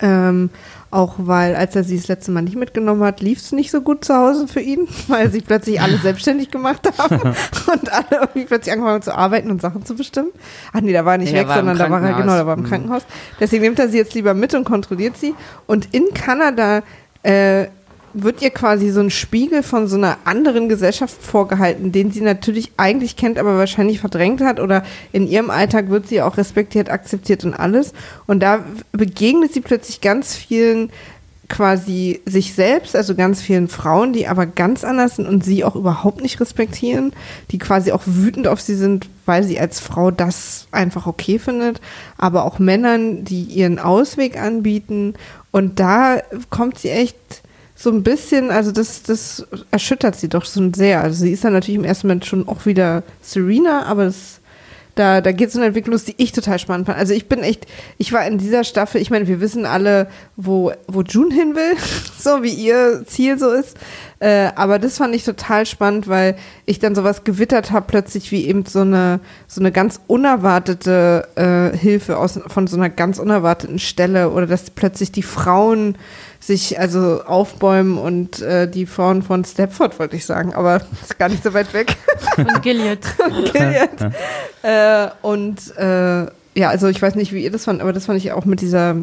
Ähm, 0.00 0.50
auch 0.90 1.14
weil, 1.18 1.54
als 1.54 1.76
er 1.76 1.84
sie 1.84 1.96
das 1.96 2.08
letzte 2.08 2.30
Mal 2.30 2.42
nicht 2.42 2.56
mitgenommen 2.56 3.02
hat, 3.02 3.20
lief 3.20 3.38
es 3.40 3.52
nicht 3.52 3.70
so 3.70 3.80
gut 3.82 4.04
zu 4.04 4.14
Hause 4.14 4.48
für 4.48 4.60
ihn, 4.60 4.88
weil 5.08 5.30
sich 5.30 5.44
plötzlich 5.44 5.80
alle 5.80 5.98
selbstständig 5.98 6.50
gemacht 6.50 6.88
haben 6.98 7.20
und 7.72 7.92
alle 7.92 8.06
irgendwie 8.10 8.44
plötzlich 8.46 8.72
angefangen 8.72 8.94
haben 8.94 9.02
zu 9.02 9.14
arbeiten 9.14 9.50
und 9.50 9.60
Sachen 9.60 9.84
zu 9.84 9.94
bestimmen. 9.94 10.30
Ach 10.72 10.80
nee, 10.80 10.92
da 10.92 11.04
war 11.04 11.12
er 11.12 11.18
nicht 11.18 11.32
Nee, 11.32 11.40
weg, 11.40 11.48
sondern 11.52 11.76
da 11.76 11.90
war 11.90 12.02
er, 12.02 12.14
genau, 12.14 12.34
da 12.36 12.46
war 12.46 12.54
er 12.54 12.58
im 12.58 12.64
Mhm. 12.64 12.68
Krankenhaus. 12.68 13.02
Deswegen 13.38 13.62
nimmt 13.64 13.78
er 13.78 13.88
sie 13.88 13.98
jetzt 13.98 14.14
lieber 14.14 14.34
mit 14.34 14.54
und 14.54 14.64
kontrolliert 14.64 15.16
sie. 15.16 15.34
Und 15.66 15.94
in 15.94 16.06
Kanada 16.14 16.82
äh, 17.22 17.66
wird 18.14 18.42
ihr 18.42 18.50
quasi 18.50 18.90
so 18.90 19.00
ein 19.00 19.10
Spiegel 19.10 19.62
von 19.62 19.88
so 19.88 19.96
einer 19.96 20.18
anderen 20.24 20.68
Gesellschaft 20.68 21.22
vorgehalten, 21.22 21.92
den 21.92 22.10
sie 22.10 22.20
natürlich 22.20 22.72
eigentlich 22.76 23.16
kennt, 23.16 23.38
aber 23.38 23.56
wahrscheinlich 23.58 24.00
verdrängt 24.00 24.40
hat 24.40 24.60
oder 24.60 24.84
in 25.12 25.26
ihrem 25.26 25.50
Alltag 25.50 25.90
wird 25.90 26.08
sie 26.08 26.22
auch 26.22 26.36
respektiert, 26.36 26.90
akzeptiert 26.90 27.44
und 27.44 27.54
alles. 27.54 27.92
Und 28.26 28.40
da 28.40 28.64
begegnet 28.92 29.52
sie 29.52 29.60
plötzlich 29.60 30.00
ganz 30.00 30.34
vielen 30.34 30.90
quasi 31.48 32.20
sich 32.26 32.54
selbst, 32.54 32.94
also 32.94 33.14
ganz 33.14 33.40
vielen 33.40 33.68
Frauen, 33.68 34.12
die 34.12 34.26
aber 34.26 34.46
ganz 34.46 34.84
anders 34.84 35.16
sind 35.16 35.26
und 35.26 35.44
sie 35.44 35.64
auch 35.64 35.76
überhaupt 35.76 36.20
nicht 36.20 36.40
respektieren, 36.40 37.12
die 37.50 37.58
quasi 37.58 37.90
auch 37.92 38.02
wütend 38.04 38.46
auf 38.48 38.60
sie 38.60 38.74
sind, 38.74 39.08
weil 39.24 39.42
sie 39.42 39.58
als 39.58 39.80
Frau 39.80 40.10
das 40.10 40.68
einfach 40.70 41.06
okay 41.06 41.38
findet, 41.38 41.80
aber 42.18 42.44
auch 42.44 42.58
Männern, 42.58 43.24
die 43.24 43.44
ihren 43.44 43.78
Ausweg 43.78 44.38
anbieten 44.38 45.14
und 45.50 45.80
da 45.80 46.18
kommt 46.50 46.78
sie 46.78 46.90
echt 46.90 47.16
so 47.80 47.90
ein 47.90 48.02
bisschen, 48.02 48.50
also 48.50 48.72
das, 48.72 49.04
das 49.04 49.46
erschüttert 49.70 50.16
sie 50.16 50.28
doch 50.28 50.44
schon 50.44 50.74
sehr. 50.74 51.00
Also 51.00 51.24
sie 51.24 51.30
ist 51.30 51.44
dann 51.44 51.52
natürlich 51.52 51.78
im 51.78 51.84
ersten 51.84 52.08
Moment 52.08 52.26
schon 52.26 52.48
auch 52.48 52.66
wieder 52.66 53.04
Serena, 53.22 53.86
aber 53.86 54.06
das, 54.06 54.40
da, 54.96 55.20
da 55.20 55.30
geht 55.30 55.50
es 55.50 55.54
um 55.54 55.60
eine 55.60 55.68
Entwicklung, 55.68 55.96
die 56.04 56.16
ich 56.16 56.32
total 56.32 56.58
spannend 56.58 56.86
fand. 56.86 56.98
Also 56.98 57.14
ich 57.14 57.28
bin 57.28 57.38
echt, 57.38 57.68
ich 57.96 58.12
war 58.12 58.26
in 58.26 58.36
dieser 58.36 58.64
Staffel, 58.64 59.00
ich 59.00 59.10
meine, 59.10 59.28
wir 59.28 59.40
wissen 59.40 59.64
alle, 59.64 60.08
wo, 60.34 60.72
wo 60.88 61.02
June 61.02 61.32
hin 61.32 61.54
will, 61.54 61.76
so 62.18 62.42
wie 62.42 62.50
ihr 62.50 63.04
Ziel 63.06 63.38
so 63.38 63.48
ist. 63.52 63.76
Äh, 64.18 64.50
aber 64.56 64.80
das 64.80 64.98
fand 64.98 65.14
ich 65.14 65.22
total 65.22 65.64
spannend, 65.64 66.08
weil 66.08 66.34
ich 66.66 66.80
dann 66.80 66.96
sowas 66.96 67.22
gewittert 67.22 67.70
habe, 67.70 67.86
plötzlich 67.86 68.32
wie 68.32 68.48
eben 68.48 68.66
so 68.66 68.80
eine, 68.80 69.20
so 69.46 69.60
eine 69.60 69.70
ganz 69.70 70.00
unerwartete 70.08 71.28
äh, 71.36 71.76
Hilfe 71.76 72.18
aus, 72.18 72.40
von 72.48 72.66
so 72.66 72.76
einer 72.76 72.90
ganz 72.90 73.20
unerwarteten 73.20 73.78
Stelle 73.78 74.30
oder 74.30 74.48
dass 74.48 74.70
plötzlich 74.70 75.12
die 75.12 75.22
Frauen 75.22 75.96
sich 76.40 76.78
also 76.78 77.22
aufbäumen 77.24 77.98
und 77.98 78.40
äh, 78.40 78.70
die 78.70 78.86
Frauen 78.86 79.22
von 79.22 79.44
Stepford, 79.44 79.98
wollte 79.98 80.16
ich 80.16 80.24
sagen, 80.24 80.54
aber 80.54 80.82
ist 81.02 81.18
gar 81.18 81.28
nicht 81.28 81.42
so 81.42 81.52
weit 81.52 81.72
weg. 81.74 81.96
Von 82.34 82.60
Gilead. 82.62 83.00
Gilead. 83.52 84.12
äh, 84.62 85.08
und 85.22 85.76
äh, 85.76 86.26
ja, 86.54 86.68
also 86.70 86.88
ich 86.88 87.00
weiß 87.00 87.14
nicht, 87.14 87.32
wie 87.32 87.44
ihr 87.44 87.50
das 87.50 87.64
fand, 87.64 87.80
aber 87.80 87.92
das 87.92 88.06
fand 88.06 88.18
ich 88.18 88.32
auch 88.32 88.44
mit 88.44 88.60
dieser 88.60 88.96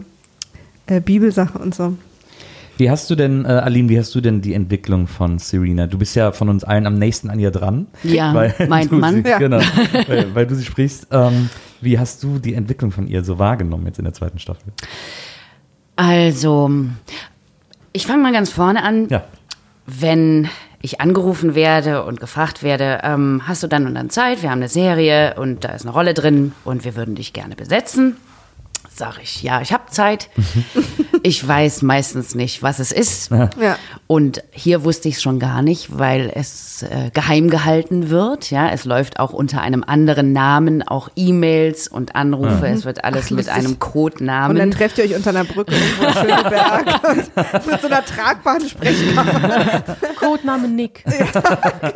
äh, 0.88 1.00
Bibelsache 1.00 1.58
und 1.58 1.76
so. 1.76 1.96
Wie 2.78 2.90
hast 2.90 3.10
du 3.10 3.16
denn, 3.16 3.46
äh, 3.46 3.50
Aline, 3.50 3.88
wie 3.88 3.98
hast 3.98 4.14
du 4.16 4.22
denn 4.22 4.42
die 4.42 4.54
Entwicklung 4.54 5.08
von 5.08 5.40
Serena? 5.40 5.88
Du 5.88 5.98
bist 5.98 6.16
ja 6.16 6.34
von 6.34 6.50
uns 6.50 6.66
allen 6.66 6.86
am 6.86 6.96
nächsten 6.96 7.30
an 7.30 7.40
ihr 7.40 7.52
dran. 7.52 7.88
Ja, 8.04 8.34
meint 8.68 8.92
du 8.92 8.96
man. 8.96 9.24
Sie, 9.24 9.30
Ja. 9.30 9.38
Genau, 9.40 9.60
weil, 10.08 10.36
weil 10.36 10.46
du 10.46 10.56
sie 10.56 10.66
sprichst. 10.66 11.08
Ähm, 11.12 11.50
wie 11.80 11.98
hast 11.98 12.24
du 12.24 12.40
die 12.40 12.54
Entwicklung 12.54 12.92
von 12.92 13.08
ihr 13.08 13.24
so 13.24 13.40
wahrgenommen 13.40 13.86
jetzt 13.86 14.00
in 14.00 14.06
der 14.06 14.14
zweiten 14.14 14.40
Staffel? 14.40 14.74
Also, 15.96 16.70
ich 17.94 18.06
fange 18.06 18.24
mal 18.24 18.34
ganz 18.34 18.52
vorne 18.52 18.84
an. 18.84 19.08
Ja. 19.10 19.24
Wenn 19.86 20.50
ich 20.82 21.02
angerufen 21.02 21.56
werde 21.56 22.04
und 22.04 22.20
gefragt 22.20 22.62
werde, 22.62 23.00
ähm, 23.04 23.42
hast 23.46 23.64
du 23.64 23.68
dann 23.68 23.88
und 23.88 23.96
dann 23.96 24.10
Zeit? 24.10 24.42
Wir 24.42 24.52
haben 24.52 24.60
eine 24.60 24.70
Serie 24.70 25.36
und 25.36 25.64
da 25.64 25.70
ist 25.70 25.84
eine 25.84 25.92
Rolle 25.94 26.14
drin 26.14 26.54
und 26.64 26.86
wir 26.86 26.96
würden 26.96 27.16
dich 27.16 27.34
gerne 27.34 27.56
besetzen. 27.56 28.18
Sag 28.98 29.20
ich, 29.22 29.44
ja, 29.44 29.60
ich 29.60 29.74
habe 29.74 29.92
Zeit. 29.92 30.30
ich 31.22 31.46
weiß 31.46 31.82
meistens 31.82 32.34
nicht, 32.34 32.64
was 32.64 32.80
es 32.80 32.94
ist. 32.94 33.30
Ja. 33.30 33.78
Und 34.08 34.42
hier 34.52 34.86
wusste 34.86 35.10
ich 35.10 35.16
es 35.16 35.22
schon 35.22 35.38
gar 35.38 35.62
nicht, 35.62 35.98
weil 35.98 36.32
es 36.34 36.82
äh, 36.84 37.10
geheim 37.14 37.50
gehalten 37.50 38.10
wird. 38.10 38.52
Ja, 38.52 38.70
es 38.70 38.86
läuft 38.86 39.20
auch 39.20 39.34
unter 39.34 39.60
einem 39.60 39.84
anderen 39.86 40.32
Namen, 40.32 40.82
auch 40.82 41.10
E-Mails 41.18 41.90
und 41.90 42.16
Anrufe. 42.16 42.68
Es 42.68 42.86
wird 42.86 43.04
alles 43.04 43.32
mit 43.32 43.48
lustig. 43.48 43.54
einem 43.54 43.66
Und 43.72 43.82
dann 43.82 43.92
Codenamen. 43.92 44.72
trefft 44.72 44.98
ihr 44.98 45.04
euch 45.04 45.16
unter 45.16 45.32
einer 45.32 45.44
Brücke 45.44 45.76
irgendwo 45.76 46.04
in 46.06 46.14
Schöneberg 46.14 47.02
und 47.10 47.68
mit 47.68 47.82
so 47.82 47.88
einer 47.88 48.06
tragbaren 48.06 48.70
Sprechkamera. 48.70 49.84
Codename 50.18 50.70
Nick. 50.70 51.04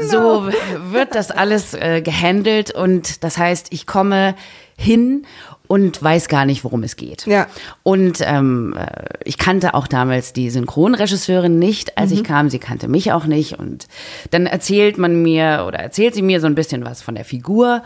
So 0.01 0.49
wird 0.91 1.15
das 1.15 1.31
alles 1.31 1.73
äh, 1.75 2.01
gehandelt 2.01 2.71
und 2.71 3.23
das 3.23 3.37
heißt, 3.37 3.67
ich 3.69 3.85
komme 3.85 4.35
hin 4.77 5.25
und 5.69 6.01
weiß 6.01 6.29
gar 6.29 6.45
nicht, 6.45 6.63
worum 6.63 6.81
es 6.81 6.95
geht. 6.95 7.27
Ja. 7.27 7.45
Und 7.83 8.21
ähm, 8.21 8.75
äh, 8.75 8.87
ich 9.23 9.37
kannte 9.37 9.75
auch 9.75 9.85
damals 9.85 10.33
die 10.33 10.49
Synchronregisseurin 10.49 11.59
nicht, 11.59 11.95
als 11.95 12.11
ich 12.11 12.23
kam. 12.23 12.49
Sie 12.49 12.57
kannte 12.57 12.87
mich 12.87 13.11
auch 13.11 13.25
nicht. 13.25 13.59
Und 13.59 13.87
dann 14.31 14.47
erzählt 14.47 14.97
man 14.97 15.21
mir 15.21 15.65
oder 15.67 15.77
erzählt 15.77 16.15
sie 16.15 16.23
mir 16.23 16.41
so 16.41 16.47
ein 16.47 16.55
bisschen 16.55 16.85
was 16.85 17.03
von 17.03 17.13
der 17.13 17.23
Figur. 17.23 17.83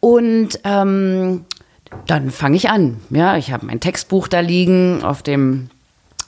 Und 0.00 0.60
ähm, 0.64 1.44
dann 2.06 2.30
fange 2.30 2.56
ich 2.56 2.70
an. 2.70 2.96
Ja, 3.10 3.36
ich 3.36 3.52
habe 3.52 3.66
mein 3.66 3.80
Textbuch 3.80 4.26
da 4.26 4.40
liegen 4.40 5.04
auf 5.04 5.22
dem 5.22 5.68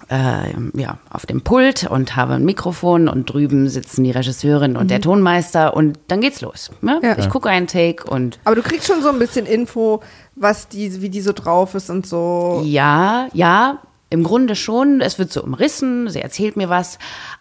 äh, 0.08 0.52
ja, 0.74 0.98
auf 1.10 1.26
dem 1.26 1.42
Pult 1.42 1.88
und 1.88 2.16
habe 2.16 2.34
ein 2.34 2.44
Mikrofon 2.44 3.08
und 3.08 3.32
drüben 3.32 3.68
sitzen 3.68 4.04
die 4.04 4.10
Regisseurin 4.10 4.76
und 4.76 4.90
der 4.90 5.00
Tonmeister 5.00 5.74
und 5.76 5.98
dann 6.08 6.20
geht's 6.20 6.40
los. 6.40 6.70
Ne? 6.80 7.00
Ja. 7.02 7.18
Ich 7.18 7.28
gucke 7.28 7.48
einen 7.48 7.66
Take 7.66 8.04
und 8.04 8.38
Aber 8.44 8.56
du 8.56 8.62
kriegst 8.62 8.86
schon 8.86 9.02
so 9.02 9.08
ein 9.08 9.18
bisschen 9.18 9.46
Info, 9.46 10.02
was 10.34 10.68
die, 10.68 11.02
wie 11.02 11.08
die 11.08 11.20
so 11.20 11.32
drauf 11.32 11.74
ist 11.74 11.90
und 11.90 12.06
so. 12.06 12.62
Ja, 12.64 13.28
ja, 13.32 13.78
im 14.12 14.24
Grunde 14.24 14.56
schon. 14.56 15.00
Es 15.00 15.18
wird 15.18 15.32
so 15.32 15.42
umrissen, 15.42 16.10
sie 16.10 16.20
erzählt 16.20 16.56
mir 16.56 16.68
was. 16.68 16.98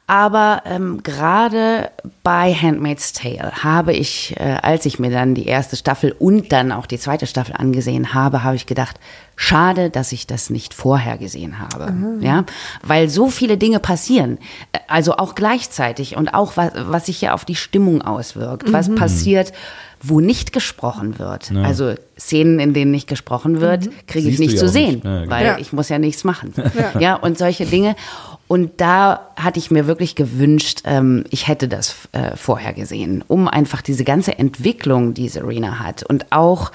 Aber 0.07 0.63
ähm, 0.65 1.03
gerade 1.03 1.91
bei 2.23 2.53
Handmaid's 2.53 3.11
Tale 3.11 3.51
habe 3.63 3.91
ich, 3.91 4.35
äh, 4.39 4.57
als 4.61 4.85
ich 4.85 4.97
mir 4.97 5.11
dann 5.11 5.35
die 5.35 5.47
erste 5.47 5.75
Staffel 5.75 6.15
und 6.17 6.53
dann 6.53 6.71
auch 6.71 6.85
die 6.85 6.97
zweite 6.97 7.27
Staffel 7.27 7.55
angesehen 7.57 8.13
habe, 8.13 8.43
habe 8.43 8.55
ich 8.55 8.67
gedacht, 8.67 8.99
schade, 9.41 9.89
dass 9.89 10.11
ich 10.11 10.27
das 10.27 10.51
nicht 10.51 10.73
vorher 10.75 11.17
gesehen 11.17 11.57
habe. 11.57 11.91
Ja, 12.19 12.45
weil 12.83 13.09
so 13.09 13.29
viele 13.29 13.57
Dinge 13.57 13.79
passieren. 13.79 14.37
Äh, 14.71 14.77
Also 14.87 15.17
auch 15.17 15.33
gleichzeitig 15.35 16.15
und 16.15 16.33
auch 16.35 16.57
was, 16.57 16.71
was 16.75 17.07
sich 17.07 17.21
ja 17.21 17.33
auf 17.33 17.43
die 17.43 17.55
Stimmung 17.55 18.01
auswirkt. 18.03 18.71
Was 18.71 18.93
passiert, 18.93 19.51
wo 20.03 20.19
nicht 20.19 20.51
gesprochen 20.53 21.17
wird. 21.17 21.51
Also 21.55 21.93
Szenen, 22.19 22.59
in 22.59 22.73
denen 22.73 22.91
nicht 22.91 23.07
gesprochen 23.07 23.61
wird, 23.61 23.89
kriege 24.07 24.29
ich 24.29 24.37
nicht 24.39 24.53
ja 24.53 24.59
zu 24.59 24.67
sehen, 24.69 24.93
nicht, 24.95 25.03
ne? 25.05 25.25
weil 25.27 25.45
Ja. 25.45 25.57
ich 25.57 25.73
muss 25.73 25.89
ja 25.89 25.97
nichts 25.97 26.23
machen. 26.23 26.53
Ja. 26.99 27.15
und 27.15 27.37
solche 27.37 27.65
Dinge. 27.65 27.95
Und 28.47 28.79
da 28.81 29.27
hatte 29.37 29.59
ich 29.59 29.71
mir 29.71 29.87
wirklich 29.87 30.15
gewünscht, 30.15 30.81
ähm, 30.85 31.23
ich 31.29 31.47
hätte 31.47 31.67
das 31.67 31.95
äh, 32.11 32.35
vorher 32.35 32.73
gesehen, 32.73 33.23
um 33.27 33.47
einfach 33.47 33.81
diese 33.81 34.03
ganze 34.03 34.37
Entwicklung, 34.37 35.13
die 35.13 35.29
Serena 35.29 35.79
hat 35.79 36.03
und 36.03 36.31
auch 36.31 36.71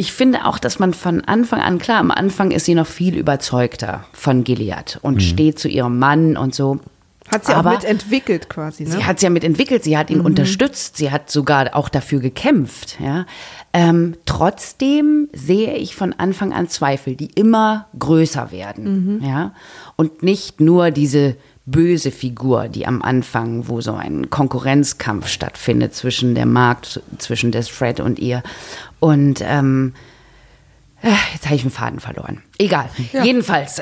ich 0.00 0.14
finde 0.14 0.46
auch, 0.46 0.58
dass 0.58 0.78
man 0.78 0.94
von 0.94 1.20
Anfang 1.26 1.60
an, 1.60 1.78
klar, 1.78 1.98
am 1.98 2.10
Anfang 2.10 2.52
ist 2.52 2.64
sie 2.64 2.74
noch 2.74 2.86
viel 2.86 3.18
überzeugter 3.18 4.06
von 4.14 4.44
Gilead 4.44 4.98
und 5.02 5.22
steht 5.22 5.58
zu 5.58 5.68
ihrem 5.68 5.98
Mann 5.98 6.38
und 6.38 6.54
so. 6.54 6.80
Hat 7.28 7.44
sie 7.44 7.52
Aber 7.52 7.72
auch 7.72 7.82
mitentwickelt 7.82 8.48
quasi, 8.48 8.84
ne? 8.84 8.92
Sie 8.92 9.04
hat 9.04 9.16
es 9.16 9.22
ja 9.22 9.28
mitentwickelt, 9.28 9.84
sie 9.84 9.98
hat 9.98 10.08
ihn 10.08 10.22
unterstützt, 10.22 10.96
sie 10.96 11.10
hat 11.10 11.30
sogar 11.30 11.76
auch 11.76 11.90
dafür 11.90 12.20
gekämpft. 12.20 12.98
Ja. 12.98 13.26
Ähm, 13.74 14.16
trotzdem 14.24 15.28
sehe 15.34 15.76
ich 15.76 15.94
von 15.94 16.14
Anfang 16.14 16.54
an 16.54 16.70
Zweifel, 16.70 17.14
die 17.14 17.28
immer 17.34 17.86
größer 17.98 18.52
werden. 18.52 19.20
Ja. 19.22 19.52
Und 19.96 20.22
nicht 20.22 20.62
nur 20.62 20.90
diese 20.92 21.36
böse 21.66 22.10
Figur, 22.10 22.68
die 22.68 22.86
am 22.86 23.02
Anfang, 23.02 23.68
wo 23.68 23.80
so 23.80 23.92
ein 23.92 24.30
Konkurrenzkampf 24.30 25.28
stattfindet 25.28 25.94
zwischen 25.94 26.34
der 26.34 26.46
Markt, 26.46 27.02
zwischen 27.18 27.52
des 27.52 27.68
Fred 27.68 28.00
und 28.00 28.18
ihr. 28.18 28.42
Und 29.00 29.40
ähm, 29.42 29.94
äh, 31.02 31.12
Jetzt 31.32 31.46
habe 31.46 31.56
ich 31.56 31.62
den 31.62 31.70
Faden 31.70 32.00
verloren. 32.00 32.42
Egal. 32.58 32.90
Jedenfalls. 33.24 33.80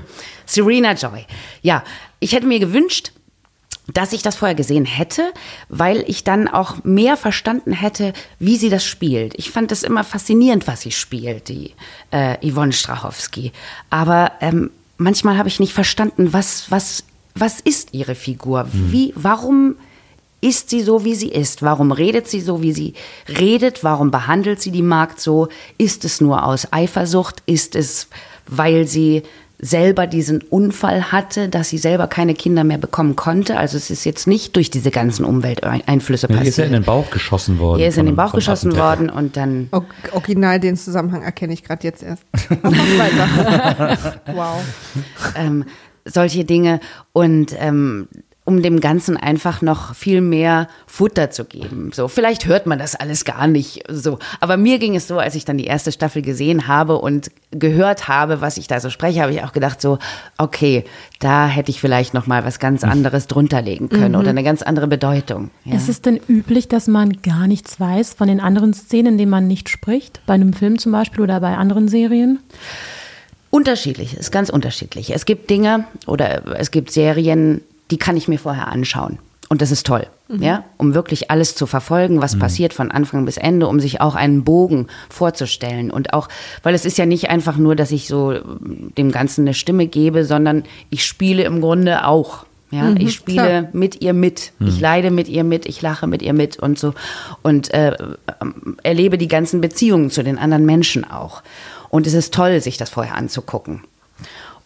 Serena 0.46 0.92
Joy. 0.92 1.26
Ja, 1.62 1.82
ich 2.20 2.32
hätte 2.32 2.46
mir 2.46 2.60
gewünscht, 2.60 3.12
dass 3.92 4.12
ich 4.12 4.22
das 4.22 4.36
vorher 4.36 4.54
gesehen 4.54 4.84
hätte, 4.84 5.32
weil 5.68 6.04
ich 6.06 6.22
dann 6.22 6.46
auch 6.46 6.84
mehr 6.84 7.16
verstanden 7.16 7.72
hätte, 7.72 8.12
wie 8.38 8.56
sie 8.56 8.70
das 8.70 8.84
spielt. 8.84 9.34
Ich 9.36 9.50
fand 9.50 9.72
es 9.72 9.82
immer 9.82 10.04
faszinierend, 10.04 10.68
was 10.68 10.82
sie 10.82 10.92
spielt, 10.92 11.48
die 11.48 11.74
äh, 12.12 12.36
Yvonne 12.48 12.72
Strachowski. 12.72 13.52
Aber 13.88 14.32
ähm, 14.40 14.70
manchmal 14.96 15.38
habe 15.38 15.48
ich 15.48 15.58
nicht 15.58 15.72
verstanden, 15.72 16.32
was, 16.32 16.70
was, 16.70 17.04
was 17.34 17.58
ist 17.60 17.92
ihre 17.92 18.14
Figur? 18.14 18.68
Wie, 18.72 19.12
warum 19.16 19.74
ist 20.40 20.70
sie 20.70 20.82
so, 20.82 21.04
wie 21.04 21.14
sie 21.14 21.28
ist? 21.30 21.62
Warum 21.62 21.92
redet 21.92 22.28
sie 22.28 22.40
so, 22.40 22.62
wie 22.62 22.72
sie 22.72 22.94
redet? 23.28 23.84
Warum 23.84 24.10
behandelt 24.10 24.60
sie 24.60 24.70
die 24.70 24.82
Magd 24.82 25.20
so? 25.20 25.48
Ist 25.78 26.04
es 26.04 26.20
nur 26.20 26.44
aus 26.44 26.72
Eifersucht? 26.72 27.42
Ist 27.46 27.76
es, 27.76 28.08
weil 28.46 28.86
sie 28.86 29.22
selber 29.62 30.06
diesen 30.06 30.40
Unfall 30.40 31.12
hatte, 31.12 31.50
dass 31.50 31.68
sie 31.68 31.76
selber 31.76 32.06
keine 32.06 32.32
Kinder 32.34 32.64
mehr 32.64 32.78
bekommen 32.78 33.14
konnte? 33.16 33.58
Also 33.58 33.76
es 33.76 33.90
ist 33.90 34.04
jetzt 34.06 34.26
nicht 34.26 34.56
durch 34.56 34.70
diese 34.70 34.90
ganzen 34.90 35.26
Umwelteinflüsse 35.26 36.28
Hier 36.28 36.36
passiert. 36.36 36.48
ist 36.52 36.56
ja 36.56 36.64
in 36.64 36.72
den 36.72 36.84
Bauch 36.84 37.10
geschossen 37.10 37.58
worden. 37.58 37.78
Hier 37.78 37.88
ist 37.88 37.98
in 37.98 38.06
den 38.06 38.16
Bauch 38.16 38.32
geschossen 38.32 38.74
worden 38.74 39.10
und 39.10 39.36
dann 39.36 39.68
O- 39.72 39.82
Original 40.12 40.60
den 40.60 40.78
Zusammenhang 40.78 41.22
erkenne 41.22 41.52
ich 41.52 41.62
gerade 41.62 41.86
jetzt 41.86 42.02
erst. 42.02 42.22
Wow. 44.34 44.62
ähm, 45.36 45.64
solche 46.04 46.44
Dinge 46.46 46.80
und 47.12 47.54
ähm, 47.58 48.08
um 48.50 48.62
dem 48.62 48.80
Ganzen 48.80 49.16
einfach 49.16 49.62
noch 49.62 49.94
viel 49.94 50.20
mehr 50.20 50.66
Futter 50.88 51.30
zu 51.30 51.44
geben. 51.44 51.92
So, 51.94 52.08
vielleicht 52.08 52.46
hört 52.46 52.66
man 52.66 52.80
das 52.80 52.96
alles 52.96 53.24
gar 53.24 53.46
nicht 53.46 53.84
so. 53.88 54.18
Aber 54.40 54.56
mir 54.56 54.80
ging 54.80 54.96
es 54.96 55.06
so, 55.06 55.20
als 55.20 55.36
ich 55.36 55.44
dann 55.44 55.56
die 55.56 55.66
erste 55.66 55.92
Staffel 55.92 56.20
gesehen 56.20 56.66
habe 56.66 56.98
und 56.98 57.30
gehört 57.52 58.08
habe, 58.08 58.40
was 58.40 58.56
ich 58.56 58.66
da 58.66 58.80
so 58.80 58.90
spreche, 58.90 59.22
habe 59.22 59.32
ich 59.32 59.44
auch 59.44 59.52
gedacht 59.52 59.80
so, 59.80 60.00
okay, 60.36 60.84
da 61.20 61.46
hätte 61.46 61.70
ich 61.70 61.80
vielleicht 61.80 62.12
noch 62.12 62.26
mal 62.26 62.44
was 62.44 62.58
ganz 62.58 62.82
anderes 62.82 63.28
drunter 63.28 63.62
legen 63.62 63.88
können 63.88 64.16
oder 64.16 64.30
eine 64.30 64.42
ganz 64.42 64.62
andere 64.62 64.88
Bedeutung. 64.88 65.50
Ja. 65.64 65.76
Ist 65.76 65.88
es 65.88 66.02
denn 66.02 66.18
üblich, 66.28 66.66
dass 66.66 66.88
man 66.88 67.22
gar 67.22 67.46
nichts 67.46 67.78
weiß 67.78 68.14
von 68.14 68.26
den 68.26 68.40
anderen 68.40 68.74
Szenen, 68.74 69.12
in 69.12 69.18
denen 69.18 69.30
man 69.30 69.46
nicht 69.46 69.68
spricht? 69.68 70.20
Bei 70.26 70.34
einem 70.34 70.54
Film 70.54 70.80
zum 70.80 70.90
Beispiel 70.90 71.20
oder 71.20 71.38
bei 71.38 71.56
anderen 71.56 71.86
Serien? 71.86 72.40
Unterschiedlich, 73.50 74.16
ist 74.16 74.30
ganz 74.30 74.48
unterschiedlich. 74.48 75.12
Es 75.12 75.24
gibt 75.24 75.50
Dinge 75.50 75.84
oder 76.06 76.56
es 76.56 76.70
gibt 76.70 76.92
Serien, 76.92 77.62
die 77.90 77.98
kann 77.98 78.16
ich 78.16 78.28
mir 78.28 78.38
vorher 78.38 78.68
anschauen. 78.68 79.18
Und 79.50 79.62
das 79.62 79.72
ist 79.72 79.84
toll, 79.84 80.06
ja, 80.28 80.62
um 80.76 80.94
wirklich 80.94 81.32
alles 81.32 81.56
zu 81.56 81.66
verfolgen, 81.66 82.22
was 82.22 82.38
passiert 82.38 82.72
von 82.72 82.92
Anfang 82.92 83.24
bis 83.24 83.36
Ende, 83.36 83.66
um 83.66 83.80
sich 83.80 84.00
auch 84.00 84.14
einen 84.14 84.44
Bogen 84.44 84.86
vorzustellen. 85.08 85.90
Und 85.90 86.12
auch, 86.12 86.28
weil 86.62 86.72
es 86.72 86.84
ist 86.84 86.98
ja 86.98 87.04
nicht 87.04 87.30
einfach 87.30 87.56
nur, 87.56 87.74
dass 87.74 87.90
ich 87.90 88.06
so 88.06 88.32
ähm, 88.32 88.92
dem 88.96 89.10
Ganzen 89.10 89.40
eine 89.40 89.54
Stimme 89.54 89.88
gebe, 89.88 90.24
sondern 90.24 90.62
ich 90.88 91.04
spiele 91.04 91.42
im 91.42 91.60
Grunde 91.60 92.06
auch. 92.06 92.46
Ja, 92.70 92.94
ich 92.96 93.12
spiele 93.12 93.48
klar. 93.48 93.68
mit 93.72 94.00
ihr 94.00 94.12
mit. 94.12 94.52
Ich 94.60 94.78
leide 94.78 95.10
mit 95.10 95.26
ihr 95.26 95.42
mit, 95.42 95.66
ich 95.66 95.82
lache 95.82 96.06
mit 96.06 96.22
ihr 96.22 96.32
mit 96.32 96.60
und 96.60 96.78
so. 96.78 96.94
Und 97.42 97.74
äh, 97.74 97.96
ähm, 98.40 98.76
erlebe 98.84 99.18
die 99.18 99.26
ganzen 99.26 99.60
Beziehungen 99.60 100.10
zu 100.10 100.22
den 100.22 100.38
anderen 100.38 100.64
Menschen 100.64 101.10
auch. 101.10 101.42
Und 101.88 102.06
es 102.06 102.14
ist 102.14 102.32
toll, 102.32 102.60
sich 102.60 102.76
das 102.76 102.90
vorher 102.90 103.16
anzugucken. 103.16 103.82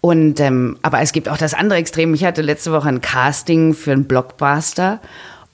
Und 0.05 0.39
ähm, 0.39 0.77
aber 0.83 1.01
es 1.01 1.13
gibt 1.13 1.31
auch 1.31 1.39
das 1.39 1.55
andere 1.55 1.79
Extrem. 1.79 2.13
Ich 2.13 2.27
hatte 2.27 2.43
letzte 2.43 2.73
Woche 2.73 2.91
ein 2.91 3.01
Casting 3.01 3.73
für 3.73 3.93
einen 3.93 4.05
Blockbuster 4.05 5.01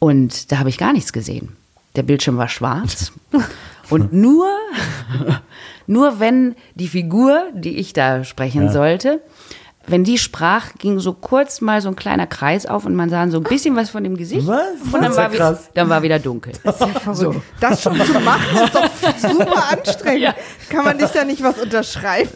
und 0.01 0.51
da 0.51 0.59
habe 0.59 0.71
ich 0.71 0.77
gar 0.77 0.93
nichts 0.93 1.13
gesehen. 1.13 1.55
Der 1.95 2.03
Bildschirm 2.03 2.37
war 2.37 2.49
schwarz. 2.49 3.13
Und 3.91 4.13
nur, 4.13 4.47
nur 5.89 6.19
wenn 6.21 6.55
die 6.77 6.87
Figur, 6.89 7.43
die 7.55 7.77
ich 7.79 7.93
da 7.93 8.23
sprechen 8.25 8.71
sollte, 8.71 9.21
wenn 9.87 10.05
die 10.05 10.19
sprach, 10.19 10.75
ging 10.79 11.01
so 11.01 11.13
kurz 11.13 11.61
mal 11.61 11.81
so 11.81 11.89
ein 11.89 11.97
kleiner 11.97 12.29
Kreis 12.29 12.67
auf 12.67 12.85
und 12.87 12.95
man 12.95 13.11
sah 13.11 13.27
so 13.29 13.39
ein 13.39 13.43
bisschen 13.43 13.75
was 13.75 13.91
von 13.91 14.05
dem 14.05 14.17
Gesicht. 14.17 14.47
Was? 14.47 14.61
Und 14.93 14.93
dann 14.95 15.03
Das 15.03 15.11
ist 15.11 15.17
war, 15.17 15.25
ja 15.25 15.33
wie- 15.33 15.37
krass. 15.39 15.71
dann 15.75 15.89
war 15.89 16.03
wieder 16.05 16.19
dunkel. 16.21 16.53
So. 17.13 17.35
Das 17.61 17.83
schon 17.83 17.97
zu 18.01 18.21
machen, 18.21 18.65
ist 18.65 18.75
doch 18.77 19.19
super 19.31 19.73
anstrengend. 19.73 20.21
Ja. 20.23 20.35
Kann 20.69 20.85
man 20.85 20.99
dich 20.99 21.09
da 21.11 21.25
nicht 21.25 21.43
was 21.43 21.59
unterschreiben? 21.59 22.31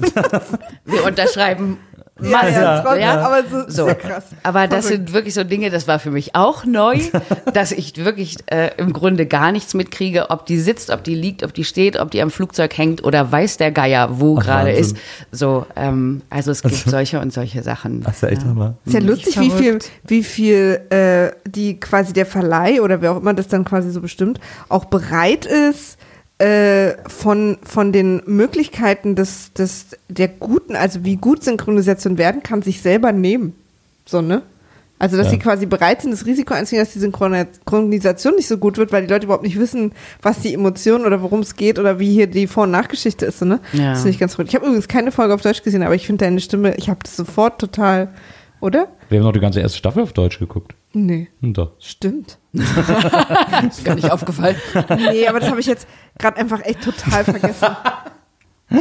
Wir 0.85 1.05
unterschreiben 1.05 1.79
Ja, 2.23 2.49
ja, 2.49 2.81
trotzdem, 2.81 3.01
Ja. 3.01 3.21
aber 3.27 3.43
so, 3.51 3.65
So. 3.69 3.85
sehr 3.87 3.97
krass. 3.97 4.25
Aber 4.45 4.69
das 4.69 4.87
sind 4.87 5.12
wirklich 5.12 5.35
so 5.35 5.43
Dinge, 5.43 5.71
das 5.71 5.89
war 5.89 5.99
für 5.99 6.12
mich 6.12 6.37
auch 6.37 6.65
neu, 6.65 7.01
dass 7.55 7.73
ich 7.73 7.97
wirklich 8.05 8.37
äh, 8.47 8.71
im 8.77 8.93
Grunde 8.93 9.27
gar 9.27 9.51
nichts 9.51 9.75
mitkriege, 9.75 10.31
ob 10.31 10.47
die 10.47 10.59
sitzt, 10.61 10.91
ob 10.91 11.03
die 11.03 11.17
liegt, 11.17 11.43
ob 11.43 11.53
die 11.55 11.65
steht, 11.65 11.99
ob 11.99 12.12
die 12.12 12.23
am 12.23 12.31
Flugzeug 12.31 12.79
hängt 12.79 13.03
oder 13.03 13.33
weiß 13.33 13.57
der 13.57 13.73
Geier, 13.73 14.21
wo 14.21 14.37
gerade 14.37 14.71
ist. 14.71 14.97
So, 15.33 15.67
ähm, 15.75 16.23
also 16.31 16.53
es 16.53 16.62
gibt 16.62 16.77
solche 16.77 17.19
und 17.19 17.33
solche 17.33 17.65
Sachen. 17.65 18.03
Das 18.03 18.15
ist 18.17 18.23
ja 18.23 18.29
echt 18.29 18.45
Hammer. 18.45 18.75
Ist 18.85 18.95
ja 18.95 19.01
lustig, 19.01 19.41
wie 19.41 19.51
viel, 19.51 19.79
wie 20.07 20.23
viel 20.23 20.81
äh, 20.91 21.33
die 21.49 21.81
quasi 21.81 22.12
der 22.12 22.27
Verleih 22.27 22.81
oder 22.81 23.01
wer 23.03 23.11
auch 23.12 23.17
immer 23.21 23.35
das 23.35 23.49
dann 23.49 23.65
quasi 23.65 23.91
so 23.91 24.01
bestimmt, 24.01 24.39
auch 24.69 24.85
bereit 24.85 25.47
ist, 25.47 25.99
äh, 26.39 26.95
von, 27.09 27.59
von 27.62 27.93
den 27.93 28.22
Möglichkeiten 28.26 29.14
des, 29.14 29.53
des, 29.53 29.87
der 30.09 30.28
guten, 30.28 30.74
also 30.76 31.05
wie 31.05 31.16
gut 31.16 31.45
Synchronisation 31.45 32.18
werden 32.18 32.43
kann, 32.43 32.62
sich 32.62 32.82
selber 32.82 33.12
nehmen. 33.12 33.55
So, 34.05 34.20
ne? 34.20 34.43
Also, 34.99 35.16
dass 35.16 35.26
Ja. 35.26 35.32
sie 35.32 35.39
quasi 35.39 35.66
bereit 35.66 36.03
sind, 36.03 36.12
das 36.12 36.24
Risiko 36.24 36.55
einzugehen, 36.55 36.82
dass 36.85 36.93
die 36.93 37.01
Synchronisation 37.01 38.37
nicht 38.37 38.47
so 38.49 38.59
gut 38.59 38.78
wird, 38.78 38.93
weil 38.93 39.07
die 39.07 39.12
Leute 39.12 39.26
überhaupt 39.26 39.43
nicht 39.43 39.59
wissen, 39.59 39.93
was 40.22 40.41
die 40.41 40.55
Emotionen 40.55 41.05
oder 41.05 41.20
worum 41.20 41.41
es 41.41 41.57
geht 41.57 41.78
oder 41.78 41.99
wie 41.99 42.12
hier 42.12 42.26
die 42.26 42.47
Vor- 42.47 42.64
und 42.64 42.70
Nachgeschichte 42.70 43.26
ist. 43.26 43.41
So, 43.41 43.45
ne? 43.45 43.61
Ja. 43.72 43.91
Das 43.91 43.99
finde 43.99 44.11
ich 44.11 44.18
ganz 44.18 44.35
verrückt. 44.35 44.51
Ich 44.51 44.55
habe 44.55 44.64
übrigens 44.66 44.89
keine 44.89 45.12
Folge 45.12 45.35
auf 45.35 45.41
Deutsch 45.43 45.62
gesehen, 45.62 45.82
aber 45.82 45.95
ich 45.95 46.07
finde 46.07 46.24
deine 46.24 46.41
Stimme, 46.41 46.74
ich 46.76 46.89
habe 46.89 47.01
das 47.03 47.16
sofort 47.16 47.61
total, 47.61 48.09
oder? 48.61 48.89
Wir 49.09 49.18
haben 49.18 49.26
noch 49.26 49.32
die 49.32 49.41
ganze 49.41 49.61
erste 49.61 49.78
Staffel 49.78 50.03
auf 50.03 50.12
Deutsch 50.12 50.39
geguckt. 50.39 50.74
Nee, 50.95 51.28
Hm, 51.40 51.53
Doch. 51.55 51.72
stimmt. 51.80 52.38
Ist 52.53 53.84
gar 53.84 53.97
nicht 53.97 54.11
aufgefallen. 54.11 54.57
Nee, 54.97 55.26
aber 55.26 55.40
das 55.40 55.51
habe 55.51 55.59
ich 55.61 55.66
jetzt 55.66 55.86
gerade 56.18 56.36
einfach 56.38 56.64
echt 56.64 56.82
total 56.82 57.24
vergessen. 57.24 57.68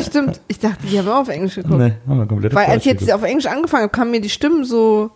Stimmt. 0.01 0.39
Ich 0.47 0.59
dachte, 0.59 0.85
die 0.87 0.97
haben 0.97 1.07
auch 1.09 1.21
auf 1.21 1.29
Englisch 1.29 1.55
geguckt. 1.55 1.77
Nee, 1.77 1.93
haben 2.07 2.19
wir 2.19 2.25
komplett 2.27 2.53
Weil 2.55 2.67
als 2.67 2.85
ich 2.85 2.91
jetzt 2.91 3.11
auf 3.11 3.23
Englisch 3.23 3.47
angefangen 3.47 3.83
habe, 3.83 3.91
kamen 3.91 4.11
mir 4.11 4.21
die 4.21 4.29
Stimmen 4.29 4.63
so 4.63 5.11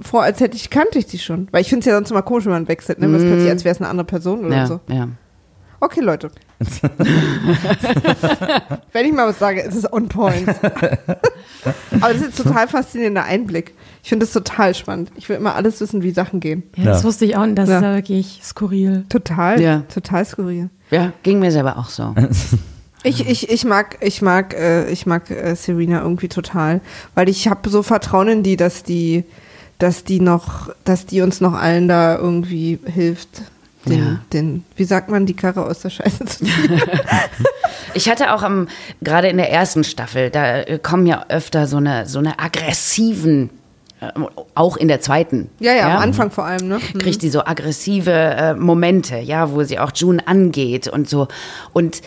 vor, 0.00 0.22
als 0.22 0.40
hätte 0.40 0.56
ich, 0.56 0.70
kannte 0.70 0.98
ich 0.98 1.06
die 1.06 1.18
schon. 1.18 1.48
Weil 1.52 1.60
ich 1.60 1.68
finde 1.68 1.80
es 1.80 1.86
ja 1.86 1.94
sonst 1.94 2.10
immer 2.10 2.22
komisch, 2.22 2.46
wenn 2.46 2.52
man 2.52 2.68
wechselt, 2.68 2.98
ne? 3.00 3.06
Mm. 3.08 3.16
plötzlich, 3.18 3.50
als 3.50 3.64
wäre 3.64 3.74
es 3.74 3.80
eine 3.80 3.88
andere 3.90 4.06
Person 4.06 4.44
oder 4.46 4.56
Ja, 4.56 4.66
so. 4.66 4.80
ja. 4.88 5.08
Okay, 5.80 6.00
Leute. 6.00 6.30
wenn 8.92 9.06
ich 9.06 9.12
mal 9.12 9.28
was 9.28 9.38
sage, 9.38 9.60
ist 9.62 9.74
es 9.74 9.90
on 9.90 10.08
point. 10.08 10.48
aber 10.50 12.08
das 12.12 12.16
ist 12.16 12.22
jetzt 12.22 12.36
total 12.38 12.68
faszinierender 12.68 13.24
Einblick. 13.24 13.74
Ich 14.02 14.08
finde 14.10 14.26
das 14.26 14.32
total 14.32 14.74
spannend. 14.74 15.10
Ich 15.16 15.28
will 15.28 15.36
immer 15.36 15.54
alles 15.54 15.80
wissen, 15.80 16.02
wie 16.02 16.10
Sachen 16.10 16.40
gehen. 16.40 16.64
Ja, 16.76 16.84
das 16.84 16.98
Ja. 17.02 17.04
wusste 17.04 17.24
ich 17.24 17.36
auch 17.36 17.42
und 17.42 17.54
das 17.56 17.68
Ja. 17.68 17.76
ist 17.78 17.82
ja 17.82 17.94
wirklich 17.94 18.40
skurril. 18.42 19.04
Total. 19.08 19.60
Ja. 19.60 19.82
Total 19.92 20.24
skurril. 20.24 20.70
ja, 20.90 21.12
ging 21.22 21.38
mir 21.38 21.52
selber 21.52 21.78
auch 21.78 21.88
so. 21.88 22.14
Ich, 23.02 23.26
ich, 23.26 23.48
ich 23.48 23.64
mag, 23.64 23.96
ich 24.02 24.20
mag, 24.20 24.52
äh, 24.52 24.90
ich 24.90 25.06
mag 25.06 25.30
äh, 25.30 25.54
Serena 25.56 26.02
irgendwie 26.02 26.28
total, 26.28 26.82
weil 27.14 27.30
ich 27.30 27.48
habe 27.48 27.70
so 27.70 27.82
Vertrauen 27.82 28.28
in 28.28 28.42
die, 28.42 28.58
dass 28.58 28.82
die, 28.82 29.24
dass 29.78 30.04
die 30.04 30.20
noch, 30.20 30.68
dass 30.84 31.06
die 31.06 31.22
uns 31.22 31.40
noch 31.40 31.54
allen 31.54 31.88
da 31.88 32.18
irgendwie 32.18 32.78
hilft, 32.84 33.40
den, 33.86 33.98
Ja. 33.98 34.20
den, 34.32 34.64
wie 34.76 34.84
sagt 34.84 35.08
man, 35.10 35.26
die 35.26 35.34
Karre 35.34 35.64
aus 35.64 35.80
der 35.80 35.90
Scheiße 35.90 36.24
zu 36.26 36.44
ziehen. 36.44 36.80
Ich 37.92 38.08
hatte 38.08 38.32
auch 38.32 38.44
am, 38.44 38.68
gerade 39.02 39.26
in 39.28 39.36
der 39.36 39.50
ersten 39.50 39.82
Staffel, 39.82 40.30
da 40.30 40.58
äh, 40.60 40.78
kommen 40.78 41.06
ja 41.06 41.26
öfter 41.28 41.66
so 41.66 41.78
eine, 41.78 42.06
so 42.06 42.20
eine 42.20 42.38
aggressiven, 42.38 43.50
äh, 44.00 44.06
auch 44.54 44.76
in 44.76 44.86
der 44.86 45.00
zweiten. 45.00 45.50
ja, 45.58 45.72
ja, 45.74 45.96
am 45.96 46.00
Anfang 46.02 46.30
vor 46.30 46.44
allem, 46.44 46.68
ne? 46.68 46.78
kriegt 47.00 47.20
die 47.22 47.30
so 47.30 47.44
aggressive 47.44 48.12
äh, 48.12 48.54
Momente, 48.54 49.18
ja, 49.18 49.50
wo 49.50 49.64
sie 49.64 49.80
auch 49.80 49.90
June 49.92 50.24
angeht 50.28 50.86
und 50.86 51.08
so. 51.08 51.26
Und 51.72 52.00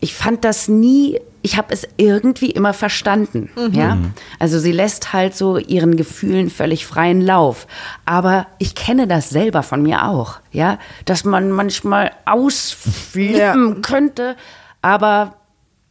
ich 0.00 0.14
fand 0.14 0.44
das 0.44 0.66
nie, 0.68 1.20
ich 1.48 1.56
habe 1.56 1.72
es 1.72 1.88
irgendwie 1.96 2.50
immer 2.50 2.74
verstanden, 2.74 3.48
ja. 3.72 3.96
Also 4.38 4.58
sie 4.58 4.70
lässt 4.72 5.14
halt 5.14 5.34
so 5.34 5.56
ihren 5.56 5.96
Gefühlen 5.96 6.50
völlig 6.50 6.84
freien 6.84 7.22
Lauf. 7.22 7.66
Aber 8.04 8.46
ich 8.58 8.74
kenne 8.74 9.06
das 9.06 9.30
selber 9.30 9.62
von 9.62 9.82
mir 9.82 10.04
auch, 10.04 10.40
ja, 10.52 10.78
dass 11.06 11.24
man 11.24 11.50
manchmal 11.50 12.10
ausflippen 12.26 13.80
könnte, 13.80 14.36
aber 14.82 15.36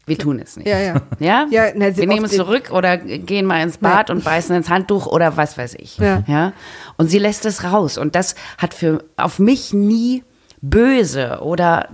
wir 0.05 0.17
tun 0.19 0.39
es 0.39 0.57
nicht. 0.57 0.67
Ja, 0.67 0.79
ja. 0.79 1.01
Ja, 1.19 1.47
Ja, 1.49 1.65
na, 1.75 1.97
wir 1.97 2.05
nehmen 2.07 2.25
es 2.25 2.33
zurück 2.33 2.69
oder 2.71 2.97
gehen 2.97 3.47
mal 3.47 3.61
ins 3.63 3.79
Bad 3.79 4.11
und 4.11 4.23
beißen 4.23 4.55
ins 4.55 4.69
Handtuch 4.69 5.07
oder 5.07 5.37
was 5.37 5.57
weiß 5.57 5.73
ich. 5.79 5.97
Ja. 5.97 6.53
Und 6.97 7.09
sie 7.09 7.19
lässt 7.19 7.45
es 7.45 7.63
raus. 7.63 7.97
Und 7.97 8.13
das 8.13 8.35
hat 8.59 8.75
für 8.75 9.03
auf 9.17 9.39
mich 9.39 9.73
nie 9.73 10.23
böse 10.61 11.39
oder 11.41 11.89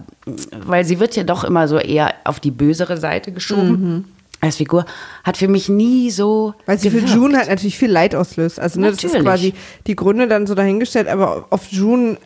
weil 0.65 0.85
sie 0.85 0.99
wird 0.99 1.15
ja 1.15 1.23
doch 1.23 1.43
immer 1.43 1.67
so 1.67 1.77
eher 1.77 2.13
auf 2.23 2.39
die 2.39 2.51
bösere 2.51 2.97
Seite 2.97 3.31
geschoben 3.31 4.05
als 4.43 4.57
Figur, 4.57 4.85
hat 5.23 5.37
für 5.37 5.47
mich 5.47 5.69
nie 5.69 6.11
so. 6.11 6.49
Mhm. 6.49 6.63
Weil 6.65 6.77
sie 6.77 6.89
für 6.89 6.97
gewirkt. 6.97 7.15
June 7.15 7.37
halt 7.37 7.47
natürlich 7.47 7.77
viel 7.77 7.89
Leid 7.89 8.13
auslöst. 8.13 8.59
Also 8.59 8.79
ne, 8.79 8.91
das 8.91 9.03
ist 9.03 9.15
quasi 9.15 9.53
die 9.87 9.95
Gründe 9.95 10.27
dann 10.27 10.47
so 10.47 10.53
dahingestellt, 10.53 11.07
aber 11.07 11.45
auf 11.49 11.67
June, 11.67 12.17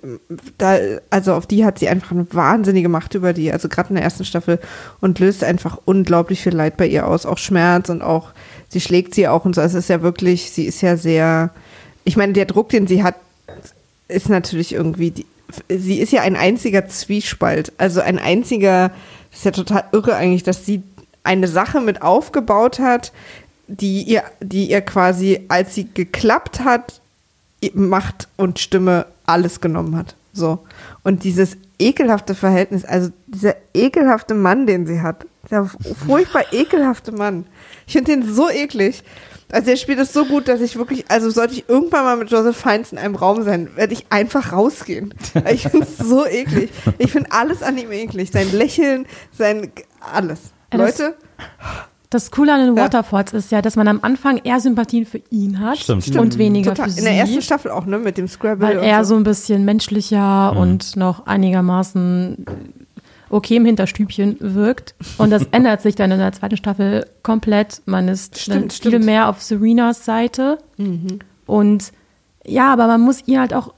da, 0.57 0.77
also 1.11 1.33
auf 1.33 1.45
die 1.45 1.63
hat 1.63 1.77
sie 1.77 1.87
einfach 1.87 2.11
eine 2.11 2.25
wahnsinnige 2.31 2.89
Macht 2.89 3.13
über 3.13 3.33
die, 3.33 3.51
also 3.51 3.69
gerade 3.69 3.89
in 3.89 3.95
der 3.95 4.03
ersten 4.03 4.25
Staffel 4.25 4.59
und 4.99 5.19
löst 5.19 5.43
einfach 5.43 5.77
unglaublich 5.85 6.41
viel 6.41 6.55
Leid 6.55 6.75
bei 6.75 6.87
ihr 6.87 7.07
aus, 7.07 7.27
auch 7.27 7.37
Schmerz 7.37 7.89
und 7.89 8.01
auch, 8.01 8.31
sie 8.67 8.81
schlägt 8.81 9.13
sie 9.13 9.27
auch 9.27 9.45
und 9.45 9.53
so. 9.53 9.61
Also 9.61 9.77
es 9.77 9.85
ist 9.85 9.89
ja 9.89 10.01
wirklich, 10.01 10.51
sie 10.51 10.65
ist 10.65 10.81
ja 10.81 10.97
sehr, 10.97 11.51
ich 12.03 12.17
meine, 12.17 12.33
der 12.33 12.45
Druck, 12.45 12.69
den 12.69 12.87
sie 12.87 13.03
hat, 13.03 13.15
ist 14.07 14.29
natürlich 14.29 14.73
irgendwie, 14.73 15.11
die, 15.11 15.25
sie 15.69 15.99
ist 15.99 16.11
ja 16.11 16.21
ein 16.21 16.35
einziger 16.35 16.87
Zwiespalt, 16.87 17.71
also 17.77 18.01
ein 18.01 18.19
einziger, 18.19 18.89
das 19.29 19.39
ist 19.39 19.45
ja 19.45 19.51
total 19.51 19.83
irre 19.91 20.15
eigentlich, 20.15 20.43
dass 20.43 20.65
sie 20.65 20.83
eine 21.23 21.47
Sache 21.47 21.81
mit 21.81 22.01
aufgebaut 22.01 22.79
hat, 22.79 23.11
die 23.67 24.03
ihr, 24.03 24.23
die 24.39 24.69
ihr 24.69 24.81
quasi, 24.81 25.41
als 25.49 25.75
sie 25.75 25.87
geklappt 25.93 26.61
hat, 26.61 27.01
Macht 27.73 28.27
und 28.37 28.59
Stimme 28.59 29.07
alles 29.25 29.61
genommen 29.61 29.97
hat. 29.97 30.15
So. 30.31 30.59
Und 31.03 31.23
dieses 31.23 31.57
ekelhafte 31.79 32.35
Verhältnis, 32.35 32.85
also 32.85 33.09
dieser 33.27 33.55
ekelhafte 33.73 34.35
Mann, 34.35 34.67
den 34.67 34.85
sie 34.85 35.01
hat, 35.01 35.25
der 35.49 35.65
furchtbar 36.05 36.43
ekelhafte 36.51 37.11
Mann. 37.11 37.45
Ich 37.85 37.93
finde 37.93 38.11
den 38.11 38.33
so 38.33 38.49
eklig. 38.49 39.03
Also 39.51 39.71
er 39.71 39.77
spielt 39.77 39.99
es 39.99 40.11
so 40.11 40.25
gut, 40.25 40.47
dass 40.49 40.59
ich 40.59 40.75
wirklich, 40.77 41.05
also 41.09 41.29
sollte 41.29 41.53
ich 41.53 41.69
irgendwann 41.69 42.03
mal 42.03 42.17
mit 42.17 42.29
Joseph 42.29 42.57
Fiennes 42.57 42.91
in 42.91 42.97
einem 42.97 43.15
Raum 43.15 43.43
sein, 43.43 43.69
werde 43.75 43.93
ich 43.93 44.05
einfach 44.09 44.51
rausgehen. 44.51 45.13
Ich 45.49 45.63
finde 45.63 45.85
es 45.87 45.97
so 46.09 46.25
eklig. 46.25 46.69
Ich 46.97 47.11
finde 47.13 47.31
alles 47.31 47.63
an 47.63 47.77
ihm 47.77 47.91
eklig. 47.91 48.31
Sein 48.31 48.51
Lächeln, 48.51 49.05
sein 49.31 49.71
alles. 50.13 50.39
Ja, 50.73 50.79
das- 50.79 50.99
Leute, 50.99 51.15
Das 52.09 52.31
Coole 52.31 52.53
an 52.53 52.65
den 52.65 52.75
Ja. 52.77 52.83
Waterfalls 52.83 53.33
ist 53.33 53.51
ja, 53.51 53.61
dass 53.61 53.75
man 53.75 53.87
am 53.89 53.99
Anfang 54.01 54.37
eher 54.43 54.59
Sympathien 54.61 55.05
für 55.05 55.21
ihn 55.29 55.59
hat 55.59 55.77
Stimmt, 55.77 56.03
stimmt. 56.03 56.19
und 56.19 56.37
weniger 56.37 56.73
total. 56.73 56.89
für 56.89 56.99
In 56.99 57.03
der 57.05 57.13
sie, 57.13 57.19
ersten 57.19 57.41
Staffel 57.41 57.71
auch, 57.71 57.85
ne, 57.85 57.99
mit 57.99 58.17
dem 58.17 58.27
Scrabble. 58.29 58.65
weil 58.65 58.77
und 58.77 58.83
er 58.85 59.03
so 59.05 59.15
ein 59.15 59.23
bisschen 59.23 59.65
menschlicher 59.65 60.53
Mhm. 60.53 60.57
und 60.59 60.95
noch 60.95 61.25
einigermaßen 61.25 62.45
okay 63.29 63.57
im 63.57 63.65
Hinterstübchen 63.65 64.37
wirkt. 64.39 64.95
Und 65.17 65.29
das 65.29 65.43
ändert 65.51 65.81
sich 65.81 65.95
dann 65.95 66.11
in 66.11 66.19
der 66.19 66.31
zweiten 66.31 66.57
Staffel 66.57 67.05
komplett. 67.23 67.81
Man 67.85 68.07
ist 68.07 68.39
Stimmt, 68.39 68.55
dann 68.55 68.69
viel 68.69 68.91
stimmt. 68.91 69.05
mehr 69.05 69.29
auf 69.29 69.41
Serenas 69.41 70.05
Seite. 70.05 70.57
Mhm. 70.77 71.19
Und 71.45 71.91
ja, 72.45 72.71
aber 72.71 72.87
man 72.87 73.01
muss 73.01 73.23
ihr 73.27 73.39
halt 73.39 73.53
auch 73.53 73.73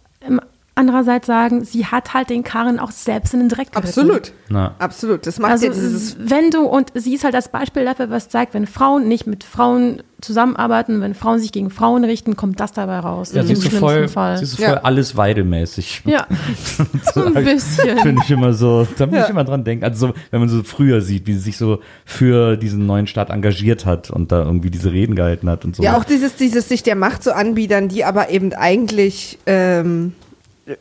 andererseits 0.79 1.27
sagen, 1.27 1.63
sie 1.65 1.85
hat 1.85 2.13
halt 2.13 2.29
den 2.29 2.43
Karren 2.43 2.79
auch 2.79 2.91
selbst 2.91 3.33
in 3.33 3.41
den 3.41 3.49
Dreck 3.49 3.71
geritten. 3.71 3.87
Absolut. 3.87 4.31
Na. 4.47 4.75
Absolut. 4.79 5.27
Das 5.27 5.37
macht 5.37 5.51
Also 5.51 5.65
ja 5.67 5.73
dieses 5.73 6.15
wenn 6.19 6.49
du, 6.51 6.61
und 6.61 6.91
sie 6.95 7.13
ist 7.13 7.23
halt 7.23 7.33
das 7.33 7.49
Beispiel 7.49 7.85
dafür, 7.85 8.09
was 8.09 8.29
zeigt, 8.29 8.53
wenn 8.53 8.65
Frauen 8.65 9.07
nicht 9.07 9.27
mit 9.27 9.43
Frauen 9.43 10.01
zusammenarbeiten, 10.21 10.99
wenn 11.01 11.13
Frauen 11.13 11.39
sich 11.39 11.51
gegen 11.51 11.69
Frauen 11.69 12.03
richten, 12.03 12.35
kommt 12.35 12.59
das 12.59 12.73
dabei 12.73 12.99
raus. 12.99 13.31
Ja, 13.33 13.41
Im 13.41 13.47
sie 13.47 13.53
ist 13.53 13.61
so 13.61 13.69
schlimmsten 13.69 13.87
voll, 13.87 14.07
Fall. 14.09 14.37
sie 14.37 14.43
ist 14.43 14.51
so 14.57 14.63
Ja. 14.63 14.69
voll 14.69 14.77
alles 14.79 15.15
weidelmäßig. 15.15 16.01
ja, 16.05 16.25
so 17.13 17.23
ein 17.25 17.33
bisschen. 17.33 17.97
Finde 17.99 18.21
ich 18.23 18.31
immer 18.31 18.53
so, 18.53 18.87
da 18.97 19.05
muss 19.05 19.23
ich 19.23 19.29
immer 19.29 19.43
dran 19.45 19.63
denken. 19.63 19.83
Also 19.85 20.07
so, 20.07 20.13
wenn 20.31 20.39
man 20.41 20.49
so 20.49 20.63
früher 20.63 21.01
sieht, 21.01 21.27
wie 21.27 21.33
sie 21.33 21.39
sich 21.39 21.57
so 21.57 21.79
für 22.05 22.57
diesen 22.57 22.85
neuen 22.85 23.07
Staat 23.07 23.29
engagiert 23.29 23.85
hat 23.85 24.09
und 24.09 24.31
da 24.31 24.43
irgendwie 24.43 24.69
diese 24.71 24.91
Reden 24.91 25.15
gehalten 25.15 25.49
hat 25.49 25.63
und 25.65 25.75
so. 25.75 25.83
Ja, 25.83 25.97
auch 25.97 26.03
dieses, 26.03 26.35
dieses 26.35 26.67
sich 26.67 26.83
der 26.83 26.95
Macht 26.95 27.23
so 27.23 27.31
anbiedern, 27.31 27.87
die 27.87 28.03
aber 28.03 28.29
eben 28.29 28.51
eigentlich 28.53 29.39
ähm, 29.45 30.13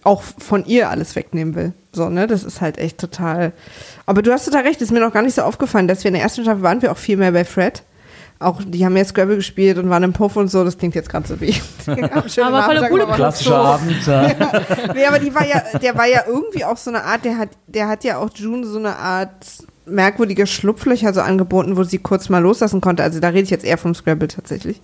auch 0.05 0.23
von 0.23 0.65
ihr 0.67 0.91
alles 0.91 1.17
wegnehmen 1.17 1.55
will. 1.55 1.73
So, 1.93 2.09
ne? 2.09 2.27
Das 2.27 2.45
ist 2.45 2.61
halt 2.61 2.79
echt 2.79 2.99
total. 2.99 3.53
Aber 4.07 4.23
du 4.23 4.33
hast 4.33 4.45
total 4.45 4.63
recht, 4.63 4.81
ist 4.83 4.93
mir 4.93 5.01
noch 5.01 5.13
gar 5.13 5.23
nicht 5.23 5.35
so 5.35 5.43
aufgefallen, 5.43 5.89
dass 5.89 6.05
wir 6.05 6.09
in 6.09 6.15
der 6.15 6.23
ersten 6.23 6.43
Staffel 6.43 6.63
waren 6.63 6.83
wir 6.83 6.93
auch 6.93 6.99
viel 6.99 7.17
mehr 7.17 7.33
bei 7.33 7.45
Fred. 7.45 7.83
Auch 8.41 8.61
die 8.65 8.85
haben 8.85 8.97
ja 8.97 9.05
Scrabble 9.05 9.35
gespielt 9.35 9.79
und 9.79 9.91
waren 9.91 10.05
im 10.05 10.13
Puff 10.13 10.37
und 10.37 10.49
so, 10.49 10.63
das 10.63 10.79
klingt 10.79 10.95
jetzt 10.95 11.11
gerade 11.11 11.27
so 11.27 11.41
wie. 11.41 11.55
Aber 12.41 12.63
voll 12.63 12.75
der 12.79 12.89
coole 12.89 13.07
Klassischer 13.07 13.57
Abend. 13.57 13.97
Ja. 14.07 14.33
Nee, 14.95 15.07
aber 15.07 15.19
die 15.19 15.35
war 15.35 15.45
ja, 15.45 15.63
der 15.83 15.97
war 15.97 16.07
ja 16.07 16.23
irgendwie 16.27 16.65
auch 16.65 16.77
so 16.77 16.91
eine 16.91 17.05
Art, 17.05 17.25
der 17.25 17.37
hat, 17.37 17.49
der 17.67 17.89
hat 17.89 18.05
ja 18.05 18.19
auch 18.19 18.31
June 18.33 18.65
so 18.65 18.79
eine 18.79 18.97
Art 18.97 19.45
merkwürdige 19.87 20.47
Schlupflöcher 20.47 21.13
so 21.13 21.21
angeboten, 21.21 21.77
wo 21.77 21.83
sie 21.83 21.99
kurz 21.99 22.29
mal 22.29 22.39
loslassen 22.39 22.81
konnte. 22.81 23.03
Also 23.03 23.21
da 23.21 23.29
rede 23.29 23.43
ich 23.43 23.51
jetzt 23.51 23.65
eher 23.65 23.79
vom 23.79 23.95
Scrabble 23.95 24.29
tatsächlich. 24.29 24.81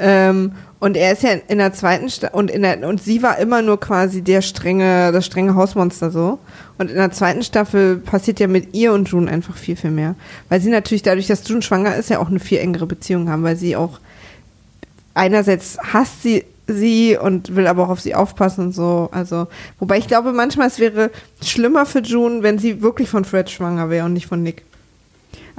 Ähm, 0.00 0.52
und 0.80 0.96
er 0.96 1.12
ist 1.12 1.22
ja 1.22 1.32
in 1.32 1.58
der 1.58 1.74
zweiten 1.74 2.08
Sta 2.08 2.28
und 2.28 2.50
in 2.50 2.62
der 2.62 2.88
und 2.88 3.02
sie 3.02 3.22
war 3.22 3.38
immer 3.38 3.60
nur 3.60 3.78
quasi 3.78 4.22
der 4.22 4.40
strenge, 4.40 5.12
das 5.12 5.26
strenge 5.26 5.54
Hausmonster 5.54 6.10
so. 6.10 6.38
Und 6.78 6.90
in 6.90 6.96
der 6.96 7.12
zweiten 7.12 7.42
Staffel 7.42 7.98
passiert 7.98 8.40
ja 8.40 8.46
mit 8.46 8.74
ihr 8.74 8.94
und 8.94 9.10
June 9.10 9.30
einfach 9.30 9.56
viel, 9.56 9.76
viel 9.76 9.90
mehr. 9.90 10.14
Weil 10.48 10.62
sie 10.62 10.70
natürlich 10.70 11.02
dadurch, 11.02 11.26
dass 11.26 11.46
June 11.46 11.60
schwanger 11.60 11.94
ist, 11.96 12.08
ja 12.08 12.18
auch 12.18 12.30
eine 12.30 12.40
viel 12.40 12.58
engere 12.58 12.86
Beziehung 12.86 13.28
haben, 13.28 13.42
weil 13.42 13.56
sie 13.56 13.76
auch 13.76 14.00
einerseits 15.12 15.78
hasst 15.92 16.22
sie 16.22 16.44
sie 16.66 17.18
und 17.18 17.56
will 17.56 17.66
aber 17.66 17.84
auch 17.84 17.88
auf 17.90 18.00
sie 18.00 18.14
aufpassen 18.14 18.66
und 18.66 18.72
so. 18.72 19.08
Also, 19.12 19.48
wobei 19.78 19.98
ich 19.98 20.06
glaube, 20.06 20.32
manchmal 20.32 20.68
es 20.68 20.78
wäre 20.78 21.10
schlimmer 21.42 21.84
für 21.84 22.00
June, 22.00 22.42
wenn 22.42 22.58
sie 22.58 22.80
wirklich 22.80 23.08
von 23.08 23.24
Fred 23.24 23.50
schwanger 23.50 23.90
wäre 23.90 24.06
und 24.06 24.12
nicht 24.12 24.26
von 24.26 24.42
Nick. 24.42 24.64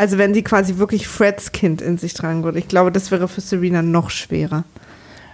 Also 0.02 0.18
wenn 0.18 0.34
sie 0.34 0.42
quasi 0.42 0.80
wirklich 0.80 1.08
Freds 1.08 1.52
Kind 1.52 1.80
in 1.80 2.00
sich 2.00 2.16
tragen 2.16 2.44
würde. 2.44 2.58
Ich 2.58 2.68
glaube, 2.68 2.92
das 2.92 3.12
wäre 3.12 3.28
für 3.28 3.40
Serena 3.40 3.84
noch 3.84 4.10
schwerer. 4.10 4.64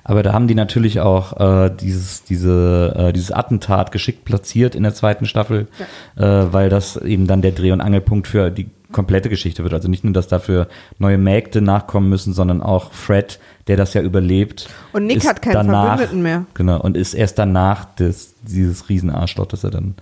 Aber 0.04 0.24
da 0.24 0.34
haben 0.34 0.50
die 0.50 0.56
natürlich 0.56 1.00
auch 1.00 1.40
äh, 1.40 1.70
dieses, 1.70 2.26
diese, 2.26 2.94
äh, 2.98 3.14
dieses 3.14 3.32
Attentat 3.32 3.94
geschickt 3.94 4.26
platziert 4.26 4.76
in 4.76 4.84
der 4.84 4.94
zweiten 4.94 5.26
Staffel, 5.26 5.70
äh, 6.18 6.22
weil 6.22 6.68
das 6.68 6.98
eben 6.98 7.28
dann 7.28 7.42
der 7.42 7.54
Dreh- 7.54 7.72
und 7.72 7.80
Angelpunkt 7.80 8.28
für 8.28 8.50
die 8.52 8.70
komplette 8.92 9.30
Geschichte 9.30 9.64
wird. 9.64 9.74
Also 9.74 9.88
nicht 9.88 10.04
nur, 10.04 10.12
dass 10.12 10.28
dafür 10.28 10.68
neue 11.00 11.18
Mägde 11.18 11.62
nachkommen 11.62 12.10
müssen, 12.10 12.34
sondern 12.34 12.62
auch 12.62 12.92
Fred, 12.92 13.40
der 13.68 13.78
das 13.78 13.94
ja 13.94 14.02
überlebt. 14.02 14.68
Und 14.92 15.06
Nick 15.06 15.26
hat 15.26 15.42
keinen 15.42 15.70
Verbündeten 15.70 16.22
mehr. 16.22 16.46
Genau, 16.56 16.82
und 16.82 16.98
ist 16.98 17.14
erst 17.14 17.40
danach 17.40 17.86
des, 17.96 18.36
dieses 18.42 18.90
Riesenarschloch, 18.90 19.46
das 19.46 19.64
er 19.64 19.72
dann, 19.72 19.96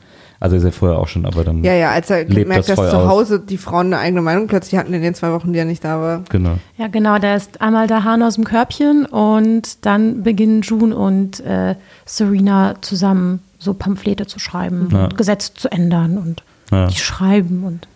also 0.46 0.56
ist 0.56 0.64
er 0.64 0.72
vorher 0.72 0.98
auch 1.00 1.08
schon, 1.08 1.26
aber 1.26 1.44
dann 1.44 1.64
Ja, 1.64 1.74
ja, 1.74 1.92
als 1.92 2.10
er 2.10 2.20
lebt 2.24 2.36
gemerkt, 2.36 2.70
das 2.70 2.76
dass 2.78 2.90
zu 2.92 2.98
aus. 2.98 3.08
Hause 3.10 3.40
die 3.40 3.58
Frauen 3.58 3.88
eine 3.88 3.98
eigene 4.00 4.22
Meinung 4.22 4.48
plötzlich 4.48 4.80
hatten 4.80 4.94
in 4.94 5.02
den 5.02 5.14
zwei 5.16 5.32
Wochen, 5.32 5.52
die 5.54 5.60
er 5.60 5.66
nicht 5.66 5.84
da 5.84 6.00
war. 6.00 6.24
Genau. 6.30 6.58
Ja, 6.78 6.88
genau, 6.88 7.18
da 7.20 7.36
ist 7.36 7.60
einmal 7.62 7.88
der 7.88 8.04
Hahn 8.04 8.22
aus 8.24 8.36
dem 8.36 8.44
Körbchen 8.44 9.06
und 9.06 9.86
dann 9.86 10.24
beginnen 10.24 10.62
June 10.62 10.96
und 10.96 11.40
äh, 11.42 11.76
Serena 12.06 12.76
zusammen 12.82 13.40
so 13.60 13.74
Pamphlete 13.74 14.28
zu 14.28 14.40
schreiben 14.40 14.90
Ja. 14.92 15.06
und 15.06 15.18
Gesetze 15.18 15.54
zu 15.56 15.72
ändern 15.72 16.18
und 16.18 16.44
Ja. 16.72 16.88
die 16.88 16.96
schreiben 16.98 17.64
und 17.64 17.88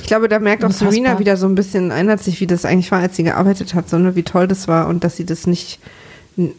Ich 0.00 0.06
glaube, 0.06 0.28
da 0.28 0.38
merkt 0.38 0.64
auch. 0.64 0.70
Serena 0.70 1.18
wieder 1.18 1.36
so 1.36 1.46
ein 1.46 1.54
bisschen, 1.54 1.90
erinnert 1.90 2.22
sich, 2.22 2.40
wie 2.40 2.46
das 2.46 2.64
eigentlich 2.64 2.90
war, 2.90 3.00
als 3.00 3.16
sie 3.16 3.22
gearbeitet 3.24 3.74
hat, 3.74 3.88
so, 3.90 3.98
ne, 3.98 4.16
wie 4.16 4.22
toll 4.22 4.48
das 4.48 4.66
war 4.68 4.88
und 4.88 5.04
dass 5.04 5.16
sie 5.16 5.26
das 5.26 5.46
nicht, 5.46 5.78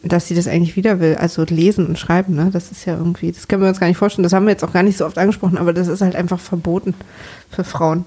dass 0.03 0.27
sie 0.27 0.36
das 0.36 0.47
eigentlich 0.47 0.75
wieder 0.75 0.99
will. 0.99 1.15
Also 1.15 1.43
lesen 1.43 1.88
und 1.88 1.97
schreiben, 1.97 2.36
ne? 2.36 2.49
Das 2.51 2.71
ist 2.71 2.86
ja 2.86 2.97
irgendwie, 2.97 3.32
das 3.32 3.47
können 3.47 3.61
wir 3.61 3.69
uns 3.69 3.80
gar 3.80 3.88
nicht 3.88 3.97
vorstellen. 3.97 4.23
Das 4.23 4.34
haben 4.34 4.45
wir 4.45 4.51
jetzt 4.51 4.63
auch 4.63 4.73
gar 4.73 4.84
nicht 4.84 4.97
so 4.97 5.05
oft 5.05 5.17
angesprochen, 5.17 5.57
aber 5.57 5.73
das 5.73 5.88
ist 5.88 6.01
halt 6.01 6.15
einfach 6.15 6.39
verboten 6.39 6.93
für 7.49 7.63
Frauen. 7.63 8.05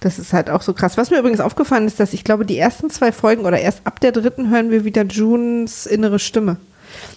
Das 0.00 0.18
ist 0.18 0.32
halt 0.32 0.50
auch 0.50 0.62
so 0.62 0.74
krass. 0.74 0.98
Was 0.98 1.10
mir 1.10 1.18
übrigens 1.18 1.40
aufgefallen 1.40 1.86
ist, 1.86 1.98
dass 1.98 2.12
ich 2.12 2.24
glaube, 2.24 2.44
die 2.44 2.58
ersten 2.58 2.90
zwei 2.90 3.10
Folgen 3.10 3.44
oder 3.46 3.58
erst 3.58 3.80
ab 3.84 4.00
der 4.00 4.12
dritten 4.12 4.50
hören 4.50 4.70
wir 4.70 4.84
wieder 4.84 5.04
Junes 5.04 5.86
innere 5.86 6.18
Stimme. 6.18 6.58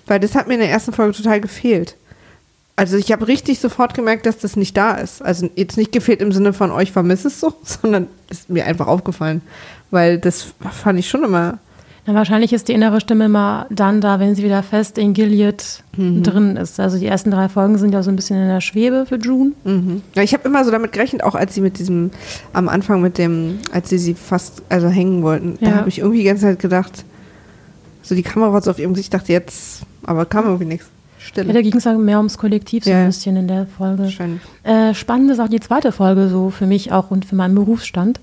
Weil 0.05 0.20
das 0.20 0.36
hat 0.36 0.47
mir 0.47 0.55
in 0.55 0.62
der 0.62 0.72
ersten 0.72 0.93
Folge 0.93 1.14
total 1.14 1.41
gefehlt. 1.41 1.97
Also 2.78 2.95
ich 2.95 3.12
habe 3.12 3.28
richtig 3.28 3.60
sofort 3.60 3.93
gemerkt, 3.93 4.26
dass 4.26 4.38
das 4.38 4.55
nicht 4.55 4.78
da 4.78 4.93
ist. 4.93 5.22
Also 5.22 5.49
jetzt 5.55 5.78
nicht 5.78 5.91
gefehlt 5.91 6.22
im 6.22 6.32
Sinne 6.32 6.53
von 6.53 6.72
euch 6.72 6.91
vermisse 6.91 7.28
es 7.28 7.39
so, 7.39 7.53
sondern 7.64 8.08
ist 8.30 8.49
mir 8.49 8.66
einfach 8.66 8.88
aufgefallen. 8.88 9.41
Weil 9.91 10.18
das 10.18 10.53
fand 10.72 10.99
ich 10.99 11.10
schon 11.10 11.24
immer. 11.24 11.60
Na, 12.08 12.14
wahrscheinlich 12.16 12.53
ist 12.53 12.68
die 12.70 12.74
innere 12.74 12.99
Stimme 13.01 13.26
immer 13.26 13.68
dann 13.70 14.01
da, 14.01 14.20
wenn 14.20 14.34
sie 14.34 14.43
wieder 14.43 14.64
fest 14.64 14.97
in 14.97 15.14
Gilead 15.14 15.84
Mhm. 15.97 16.24
drin 16.24 16.55
ist. 16.58 16.80
Also 16.80 16.97
die 16.97 17.05
ersten 17.08 17.30
drei 17.32 17.49
Folgen 17.49 17.78
sind 17.78 17.93
ja 17.93 18.01
so 18.03 18.10
ein 18.10 18.16
bisschen 18.16 18.41
in 18.41 18.47
der 18.47 18.62
Schwebe 18.62 19.05
für 19.08 19.18
June. 19.18 19.51
Mhm. 19.64 20.01
Ja, 20.16 20.24
ich 20.24 20.34
habe 20.34 20.47
immer 20.47 20.64
so 20.64 20.72
damit 20.72 20.91
gerechnet, 20.93 21.24
auch 21.24 21.36
als 21.36 21.53
sie 21.55 21.62
mit 21.62 21.78
diesem, 21.80 22.12
am 22.53 22.70
Anfang 22.70 23.01
mit 23.01 23.18
dem, 23.18 23.58
als 23.72 23.89
sie 23.89 23.97
sie 23.97 24.14
fast, 24.14 24.62
also 24.70 24.88
hängen 24.88 25.22
wollten, 25.24 25.58
da 25.62 25.70
Ja. 25.70 25.76
habe 25.78 25.89
ich 25.89 25.99
irgendwie 25.99 26.20
die 26.20 26.24
ganze 26.26 26.43
Zeit 26.43 26.60
gedacht, 26.60 27.03
so 28.03 28.16
die 28.16 28.24
Kamera 28.24 28.53
war 28.53 28.62
so 28.62 28.72
auf 28.72 28.80
ihrem 28.80 28.93
Gesicht, 28.93 29.14
dachte 29.14 29.34
jetzt, 29.34 29.82
aber 30.03 30.26
kam 30.26 30.45
irgendwie 30.45 30.66
nichts. 30.66 30.86
Ja, 31.36 31.43
da 31.43 31.49
Stille. 31.49 31.62
ging 31.64 31.76
es 31.76 31.86
mehr 31.86 32.18
ums 32.20 32.38
Kollektiv 32.38 32.86
so 32.86 32.89
Ja. 32.89 32.99
ein 33.01 33.08
bisschen 33.08 33.36
in 33.36 33.47
der 33.49 33.66
Folge. 33.66 34.10
Äh, 34.64 34.93
spannend 34.93 35.30
ist 35.32 35.39
auch 35.39 35.49
die 35.49 35.60
zweite 35.60 35.91
Folge 35.91 36.30
so 36.30 36.51
für 36.51 36.66
mich 36.68 36.91
auch 36.93 37.12
und 37.12 37.26
für 37.26 37.36
meinen 37.36 37.53
Berufsstand. 37.55 38.20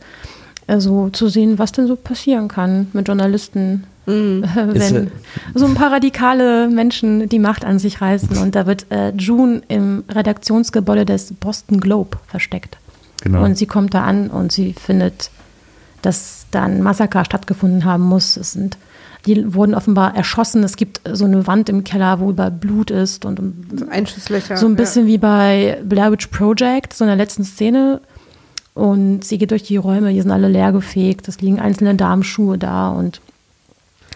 Also 0.66 1.10
zu 1.10 1.28
sehen, 1.28 1.58
was 1.58 1.72
denn 1.72 1.86
so 1.86 1.96
passieren 1.96 2.48
kann 2.48 2.88
mit 2.92 3.06
Journalisten, 3.08 3.84
Mhm. 4.06 4.44
äh, 4.44 4.74
wenn 4.74 5.06
äh, 5.06 5.10
so 5.54 5.64
ein 5.64 5.72
paar 5.74 5.90
radikale 5.90 6.68
Menschen 6.68 7.26
die 7.28 7.38
Macht 7.38 7.64
an 7.64 7.78
sich 7.78 8.02
reißen. 8.02 8.36
Und 8.36 8.54
da 8.54 8.66
wird 8.66 8.84
äh, 8.90 9.10
June 9.16 9.62
im 9.68 10.04
Redaktionsgebäude 10.10 11.06
des 11.06 11.32
Boston 11.32 11.80
Globe 11.80 12.18
versteckt. 12.26 12.76
Genau. 13.22 13.42
Und 13.42 13.56
sie 13.56 13.64
kommt 13.64 13.94
da 13.94 14.04
an 14.04 14.28
und 14.28 14.52
sie 14.52 14.74
findet, 14.74 15.30
dass 16.02 16.44
da 16.50 16.64
ein 16.64 16.82
Massaker 16.82 17.24
stattgefunden 17.24 17.86
haben 17.86 18.04
muss. 18.04 18.36
Es 18.36 18.52
sind, 18.52 18.76
die 19.24 19.54
wurden 19.54 19.74
offenbar 19.74 20.14
erschossen. 20.14 20.62
Es 20.64 20.76
gibt 20.76 21.00
so 21.10 21.24
eine 21.24 21.46
Wand 21.46 21.70
im 21.70 21.82
Keller, 21.82 22.20
wo 22.20 22.28
über 22.28 22.50
Blut 22.50 22.90
ist 22.90 23.24
und 23.24 23.40
So 23.74 23.88
Einschusslöcher. 23.88 24.58
so 24.58 24.66
ein 24.66 24.76
bisschen 24.76 25.06
wie 25.06 25.16
bei 25.16 25.78
Blair 25.82 26.12
Witch 26.12 26.26
Project, 26.26 26.92
so 26.92 27.04
in 27.04 27.08
der 27.08 27.16
letzten 27.16 27.44
Szene. 27.44 28.02
Und 28.74 29.24
sie 29.24 29.38
geht 29.38 29.52
durch 29.52 29.62
die 29.62 29.76
Räume, 29.76 30.12
die 30.12 30.20
sind 30.20 30.32
alle 30.32 30.48
leergefegt. 30.48 31.28
Es 31.28 31.40
liegen 31.40 31.60
einzelne 31.60 31.94
Damenschuhe 31.94 32.58
da. 32.58 32.88
Und 32.90 33.20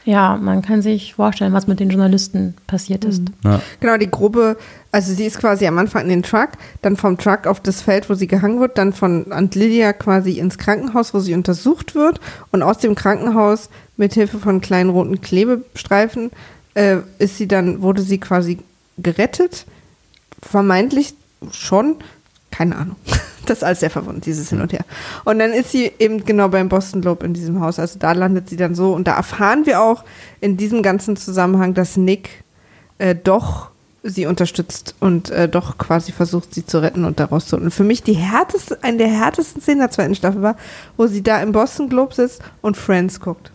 ja, 0.05 0.37
man 0.37 0.63
kann 0.63 0.83
sich 0.83 1.15
vorstellen, 1.15 1.53
was 1.53 1.67
mit 1.67 1.81
den 1.81 1.91
Journalisten 1.91 2.55
passiert 2.67 3.05
ist. 3.05 3.23
Ja. 3.45 3.61
Genau, 3.79 3.97
die 3.99 4.11
Gruppe, 4.11 4.57
also 4.91 5.13
sie 5.13 5.27
ist 5.27 5.39
quasi 5.39 5.67
am 5.67 5.79
Anfang 5.79 6.05
in 6.05 6.09
den 6.09 6.23
Truck, 6.23 6.51
dann 6.83 6.97
vom 6.97 7.19
Truck 7.19 7.47
auf 7.47 7.61
das 7.61 7.83
Feld, 7.83 8.09
wo 8.09 8.15
sie 8.15 8.27
gehangen 8.27 8.59
wird, 8.59 8.79
dann 8.79 8.93
von 8.93 9.31
Aunt 9.33 9.55
Lydia 9.55 9.93
quasi 9.93 10.39
ins 10.39 10.59
Krankenhaus, 10.59 11.13
wo 11.15 11.21
sie 11.21 11.35
untersucht 11.35 11.95
wird 11.95 12.21
und 12.53 12.63
aus 12.63 12.79
dem 12.79 12.95
Krankenhaus 12.95 13.69
mit 13.97 14.15
Hilfe 14.15 14.39
von 14.39 14.61
kleinen 14.61 14.91
roten 14.91 15.21
Klebestreifen 15.21 16.31
äh, 16.73 16.99
ist 17.19 17.37
sie 17.37 17.47
dann, 17.47 17.83
wurde 17.83 18.03
sie 18.03 18.19
quasi 18.19 18.59
gerettet, 18.97 19.67
vermeintlich 20.41 21.15
schon, 21.51 21.97
keine 22.59 22.77
Ahnung. 22.77 22.97
Das 23.47 23.59
ist 23.59 23.65
alles 23.65 23.81
sehr 23.81 23.89
verwundert, 23.89 24.27
dieses 24.27 24.51
Hin 24.51 24.61
und 24.61 24.75
Her. 24.75 24.85
Und 25.25 25.39
dann 25.39 25.55
ist 25.55 25.71
sie 25.71 25.91
eben 25.99 26.23
genau 26.27 26.49
beim 26.51 26.69
Boston 26.69 27.01
Globe 27.01 27.25
in 27.25 27.33
diesem 27.33 27.63
Haus. 27.63 27.79
Also 27.79 27.99
da 27.99 28.13
landet 28.13 28.51
sie 28.51 28.59
dann 28.59 28.75
so. 28.75 28.93
Und 28.93 29.09
da 29.09 29.17
erfahren 29.17 29.65
wir 29.65 29.81
auch 29.81 30.05
in 30.43 30.59
diesem 30.59 30.83
ganzen 30.83 31.17
Zusammenhang, 31.17 31.73
dass 31.73 31.97
Nick 31.97 32.45
äh, 32.99 33.15
doch 33.15 33.71
sie 34.03 34.27
unterstützt 34.27 34.97
und 35.01 35.31
äh, 35.31 35.49
doch 35.49 35.79
quasi 35.79 36.13
versucht, 36.13 36.53
sie 36.53 36.67
zu 36.67 36.83
retten 36.83 37.07
und 37.07 37.21
daraus 37.21 37.47
zu. 37.47 37.57
Und 37.57 37.71
für 37.71 37.85
mich 37.85 38.03
die 38.03 38.13
härteste, 38.13 38.83
eine 38.83 38.99
der 38.99 39.09
härtesten 39.09 39.63
Szenen 39.63 39.81
der 39.81 39.91
zweiten 39.93 40.15
Staffel 40.15 40.43
war, 40.43 40.57
wo 40.99 41.07
sie 41.07 41.23
da 41.23 41.41
im 41.41 41.53
Boston 41.53 41.89
Globe 41.89 42.15
sitzt 42.15 42.43
und 42.61 42.77
Friends 42.77 43.19
guckt. 43.19 43.51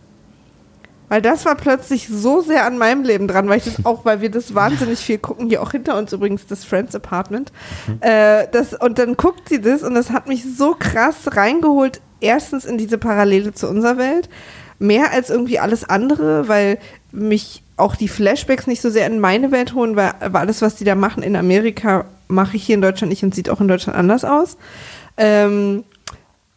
Weil 1.08 1.22
das 1.22 1.44
war 1.44 1.54
plötzlich 1.54 2.08
so 2.08 2.40
sehr 2.40 2.64
an 2.64 2.78
meinem 2.78 3.02
Leben 3.02 3.28
dran, 3.28 3.48
weil 3.48 3.58
ich 3.58 3.64
das 3.64 3.76
auch, 3.84 4.04
weil 4.04 4.20
wir 4.20 4.30
das 4.30 4.54
wahnsinnig 4.54 5.00
viel 5.00 5.18
gucken, 5.18 5.48
hier 5.48 5.62
auch 5.62 5.72
hinter 5.72 5.96
uns 5.98 6.12
übrigens 6.12 6.46
das 6.46 6.64
Friends 6.64 6.94
Apartment. 6.94 7.52
Äh, 8.00 8.46
das, 8.52 8.74
und 8.74 8.98
dann 8.98 9.16
guckt 9.16 9.48
sie 9.48 9.60
das 9.60 9.82
und 9.82 9.94
das 9.94 10.10
hat 10.10 10.28
mich 10.28 10.44
so 10.56 10.74
krass 10.78 11.36
reingeholt, 11.36 12.00
erstens 12.20 12.64
in 12.64 12.78
diese 12.78 12.98
Parallele 12.98 13.52
zu 13.52 13.68
unserer 13.68 13.98
Welt, 13.98 14.28
mehr 14.78 15.12
als 15.12 15.30
irgendwie 15.30 15.58
alles 15.58 15.88
andere, 15.88 16.48
weil 16.48 16.78
mich 17.12 17.62
auch 17.76 17.96
die 17.96 18.08
Flashbacks 18.08 18.66
nicht 18.66 18.80
so 18.80 18.90
sehr 18.90 19.06
in 19.06 19.20
meine 19.20 19.50
Welt 19.52 19.74
holen, 19.74 19.96
weil, 19.96 20.12
weil 20.20 20.36
alles, 20.42 20.62
was 20.62 20.76
die 20.76 20.84
da 20.84 20.94
machen 20.94 21.22
in 21.22 21.36
Amerika, 21.36 22.04
mache 22.28 22.56
ich 22.56 22.64
hier 22.64 22.76
in 22.76 22.82
Deutschland 22.82 23.10
nicht 23.10 23.22
und 23.22 23.34
sieht 23.34 23.50
auch 23.50 23.60
in 23.60 23.68
Deutschland 23.68 23.98
anders 23.98 24.24
aus. 24.24 24.56
Ähm, 25.16 25.84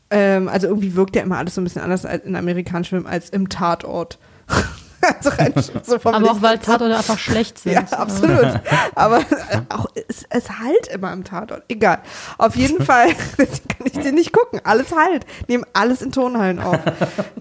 ähm, 0.09 0.47
also 0.47 0.67
irgendwie 0.67 0.95
wirkt 0.95 1.15
ja 1.15 1.21
immer 1.23 1.37
alles 1.37 1.55
so 1.55 1.61
ein 1.61 1.63
bisschen 1.63 1.81
anders 1.81 2.05
als 2.05 2.25
in 2.25 2.35
amerikanischem 2.35 3.01
Film 3.01 3.11
als 3.11 3.29
im 3.29 3.49
Tatort. 3.49 4.17
also 5.01 5.29
rein 5.29 5.53
so 5.83 5.99
vom 5.99 6.13
Aber 6.13 6.31
auch 6.31 6.41
weil. 6.41 6.57
Tatorte 6.59 6.95
einfach 6.95 7.19
schlecht 7.19 7.59
sind. 7.59 7.73
Ja, 7.73 7.81
absolut. 7.97 8.59
Aber 8.95 9.19
äh, 9.19 9.61
auch 9.69 9.87
es, 10.07 10.25
es 10.29 10.49
halt 10.49 10.87
immer 10.87 11.13
im 11.13 11.23
Tatort. 11.23 11.63
Egal. 11.67 11.99
Auf 12.37 12.55
jeden 12.55 12.83
Fall 12.85 13.13
kann 13.37 13.85
ich 13.85 13.93
den 13.93 14.15
nicht 14.15 14.33
gucken. 14.33 14.61
Alles 14.63 14.91
halt. 14.95 15.25
Nehmen 15.47 15.65
alles 15.73 16.01
in 16.01 16.11
Tonhallen 16.11 16.59
auf. 16.59 16.79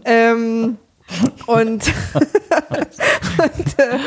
ähm, 0.04 0.78
und, 1.46 1.84
und, 2.16 3.78
äh, 3.78 3.98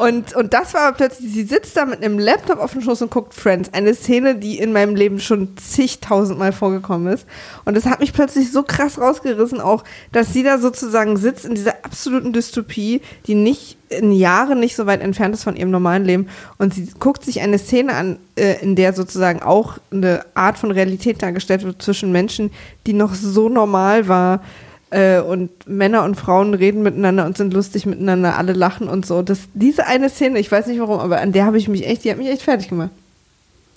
und, 0.00 0.34
und 0.34 0.52
das 0.52 0.74
war 0.74 0.92
plötzlich, 0.92 1.32
sie 1.32 1.44
sitzt 1.44 1.76
da 1.76 1.84
mit 1.84 2.02
einem 2.02 2.18
Laptop 2.18 2.58
auf 2.58 2.72
dem 2.72 2.82
Schoß 2.82 3.02
und 3.02 3.10
guckt 3.10 3.32
Friends. 3.32 3.72
Eine 3.72 3.94
Szene, 3.94 4.34
die 4.34 4.58
in 4.58 4.72
meinem 4.72 4.96
Leben 4.96 5.20
schon 5.20 5.56
zigtausendmal 5.56 6.52
vorgekommen 6.52 7.12
ist. 7.12 7.26
Und 7.64 7.76
das 7.76 7.86
hat 7.86 8.00
mich 8.00 8.12
plötzlich 8.12 8.50
so 8.50 8.64
krass 8.64 8.98
rausgerissen, 8.98 9.60
auch, 9.60 9.84
dass 10.12 10.32
sie 10.32 10.42
da 10.42 10.58
sozusagen 10.58 11.16
sitzt 11.16 11.44
in 11.44 11.54
dieser 11.54 11.84
absoluten 11.84 12.32
Dystopie, 12.32 13.02
die 13.26 13.34
nicht 13.34 13.76
in 13.88 14.12
Jahren 14.12 14.60
nicht 14.60 14.76
so 14.76 14.86
weit 14.86 15.00
entfernt 15.00 15.34
ist 15.34 15.44
von 15.44 15.56
ihrem 15.56 15.70
normalen 15.70 16.04
Leben. 16.04 16.28
Und 16.58 16.74
sie 16.74 16.88
guckt 16.98 17.24
sich 17.24 17.40
eine 17.40 17.58
Szene 17.58 17.94
an, 17.94 18.18
äh, 18.36 18.60
in 18.62 18.74
der 18.74 18.92
sozusagen 18.92 19.42
auch 19.42 19.78
eine 19.92 20.26
Art 20.34 20.58
von 20.58 20.72
Realität 20.72 21.22
dargestellt 21.22 21.62
wird 21.62 21.80
zwischen 21.80 22.10
Menschen, 22.10 22.50
die 22.86 22.92
noch 22.92 23.14
so 23.14 23.48
normal 23.48 24.08
war. 24.08 24.42
Äh, 24.90 25.20
und 25.20 25.50
Männer 25.68 26.04
und 26.04 26.14
Frauen 26.14 26.54
reden 26.54 26.82
miteinander 26.82 27.26
und 27.26 27.36
sind 27.36 27.52
lustig 27.52 27.84
miteinander, 27.84 28.38
alle 28.38 28.54
lachen 28.54 28.88
und 28.88 29.04
so. 29.04 29.22
Das, 29.22 29.40
diese 29.52 29.86
eine 29.86 30.08
Szene, 30.08 30.38
ich 30.38 30.50
weiß 30.50 30.66
nicht 30.66 30.80
warum, 30.80 31.00
aber 31.00 31.20
an 31.20 31.32
der 31.32 31.44
habe 31.44 31.58
ich 31.58 31.68
mich 31.68 31.86
echt, 31.86 32.04
die 32.04 32.10
hat 32.10 32.18
mich 32.18 32.28
echt 32.28 32.42
fertig 32.42 32.68
gemacht. 32.68 32.90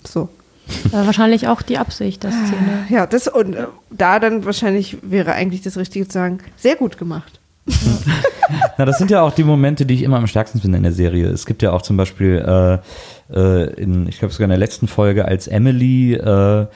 So. 0.04 0.28
Äh, 0.88 1.06
wahrscheinlich 1.06 1.48
auch 1.48 1.60
die 1.60 1.78
Absicht, 1.78 2.24
das 2.24 2.34
Szene. 2.34 2.86
Ja, 2.88 3.06
das 3.06 3.28
und 3.28 3.54
äh, 3.54 3.66
da 3.90 4.18
dann 4.20 4.44
wahrscheinlich 4.44 4.98
wäre 5.02 5.32
eigentlich 5.32 5.62
das 5.62 5.76
Richtige 5.76 6.06
zu 6.06 6.14
sagen, 6.14 6.38
sehr 6.56 6.76
gut 6.76 6.96
gemacht. 6.96 7.40
Na, 8.78 8.84
das 8.84 8.98
sind 8.98 9.10
ja 9.10 9.22
auch 9.22 9.32
die 9.32 9.44
Momente, 9.44 9.86
die 9.86 9.94
ich 9.94 10.02
immer 10.02 10.16
am 10.16 10.26
stärksten 10.26 10.60
finde 10.60 10.78
in 10.78 10.82
der 10.82 10.92
Serie. 10.92 11.28
Es 11.28 11.46
gibt 11.46 11.62
ja 11.62 11.72
auch 11.72 11.82
zum 11.82 11.96
Beispiel 11.96 12.42
äh, 13.30 13.36
äh, 13.36 13.72
in, 13.74 14.08
ich 14.08 14.18
glaube 14.18 14.32
sogar 14.32 14.44
in 14.44 14.50
der 14.50 14.58
letzten 14.58 14.88
Folge, 14.88 15.24
als 15.24 15.46
Emily 15.46 16.14
äh, 16.14 16.66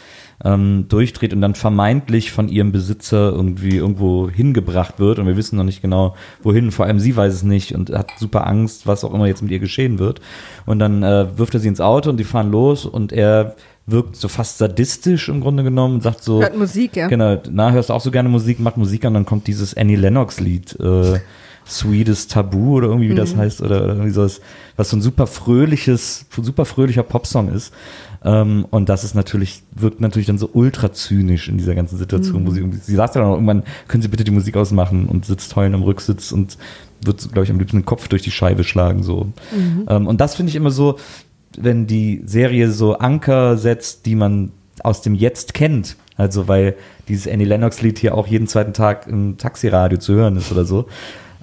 ähm, 0.45 0.87
durchdreht 0.89 1.32
und 1.32 1.41
dann 1.41 1.55
vermeintlich 1.55 2.30
von 2.30 2.49
ihrem 2.49 2.72
Besitzer 2.72 3.32
irgendwie 3.32 3.76
irgendwo 3.76 4.28
hingebracht 4.28 4.99
wird. 4.99 5.18
Und 5.18 5.26
wir 5.26 5.37
wissen 5.37 5.57
noch 5.57 5.64
nicht 5.64 5.82
genau 5.82 6.14
wohin, 6.43 6.70
vor 6.70 6.87
allem 6.87 7.01
sie 7.01 7.16
weiß 7.16 7.32
es 7.32 7.43
nicht 7.43 7.74
und 7.74 7.91
hat 7.91 8.12
super 8.18 8.47
Angst, 8.47 8.87
was 8.87 9.05
auch 9.05 9.14
immer 9.14 9.26
jetzt 9.26 9.43
mit 9.43 9.51
ihr 9.51 9.59
geschehen 9.59 9.99
wird. 9.99 10.20
Und 10.66 10.78
dann 10.78 11.03
äh, 11.03 11.39
wirft 11.39 11.55
er 11.55 11.61
sie 11.61 11.68
ins 11.68 11.80
Auto 11.80 12.11
und 12.11 12.18
die 12.18 12.24
fahren 12.24 12.51
los 12.51 12.84
und 12.84 13.12
er 13.12 13.57
wirkt 13.87 14.16
so 14.16 14.28
fast 14.28 14.59
sadistisch 14.59 15.28
im 15.28 15.41
Grunde 15.41 15.62
genommen 15.62 15.97
und 15.97 16.03
sagt 16.03 16.22
so, 16.22 16.41
Hört 16.41 16.57
Musik, 16.57 16.97
ja. 16.97 17.07
Genau, 17.07 17.41
na, 17.49 17.70
hörst 17.70 17.89
du 17.89 17.95
auch 17.95 18.01
so 18.01 18.11
gerne 18.11 18.28
Musik, 18.28 18.59
macht 18.59 18.76
Musik 18.76 19.05
an, 19.05 19.14
dann 19.14 19.24
kommt 19.24 19.47
dieses 19.47 19.76
Annie 19.76 19.97
Lennox-Lied, 19.97 20.78
äh, 20.80 21.20
Sweetest 21.68 22.30
Tabu 22.30 22.76
oder 22.76 22.88
irgendwie, 22.88 23.10
wie 23.10 23.14
das 23.14 23.36
heißt, 23.36 23.60
oder, 23.60 23.82
oder 23.82 23.94
irgendwie 23.94 24.10
sowas, 24.10 24.40
was 24.76 24.90
so 24.90 24.96
ein 24.96 25.02
super 25.02 25.26
fröhliches, 25.26 26.26
super 26.30 26.64
fröhlicher 26.64 27.02
Popsong 27.02 27.48
ist. 27.48 27.72
Ähm, 28.24 28.66
und 28.70 28.88
das 28.88 29.02
ist 29.04 29.14
natürlich, 29.14 29.62
wirkt 29.72 30.00
natürlich 30.00 30.26
dann 30.26 30.38
so 30.38 30.48
ultra 30.52 30.92
zynisch 30.92 31.48
in 31.48 31.58
dieser 31.58 31.74
ganzen 31.74 31.98
Situation, 31.98 32.46
wo 32.46 32.50
sie 32.50 32.60
irgendwie, 32.60 32.78
sie 32.78 32.94
sagt 32.94 33.14
ja 33.14 33.20
dann 33.20 33.30
auch 33.30 33.34
irgendwann, 33.34 33.64
können 33.88 34.02
Sie 34.02 34.08
bitte 34.08 34.24
die 34.24 34.30
Musik 34.30 34.56
ausmachen 34.56 35.06
und 35.06 35.24
sitzt 35.24 35.54
heulend 35.56 35.74
im 35.74 35.82
Rücksitz 35.82 36.32
und 36.32 36.56
wird, 37.02 37.32
glaube 37.32 37.44
ich, 37.44 37.50
am 37.50 37.58
liebsten 37.58 37.78
den 37.78 37.84
Kopf 37.84 38.08
durch 38.08 38.22
die 38.22 38.30
Scheibe 38.30 38.64
schlagen, 38.64 39.02
so. 39.02 39.32
Ähm, 39.88 40.06
und 40.06 40.20
das 40.20 40.36
finde 40.36 40.50
ich 40.50 40.56
immer 40.56 40.70
so, 40.70 40.98
wenn 41.58 41.86
die 41.86 42.22
Serie 42.26 42.70
so 42.70 42.98
Anker 42.98 43.56
setzt, 43.56 44.06
die 44.06 44.14
man 44.14 44.52
aus 44.82 45.02
dem 45.02 45.14
Jetzt 45.14 45.54
kennt. 45.54 45.96
Also 46.16 46.48
weil 46.48 46.76
dieses 47.08 47.30
Annie 47.30 47.46
Lennox-Lied 47.46 47.98
hier 47.98 48.14
auch 48.14 48.26
jeden 48.26 48.46
zweiten 48.46 48.72
Tag 48.72 49.06
im 49.06 49.36
Taxiradio 49.36 49.98
zu 49.98 50.14
hören 50.14 50.36
ist 50.36 50.50
oder 50.50 50.64
so. 50.64 50.86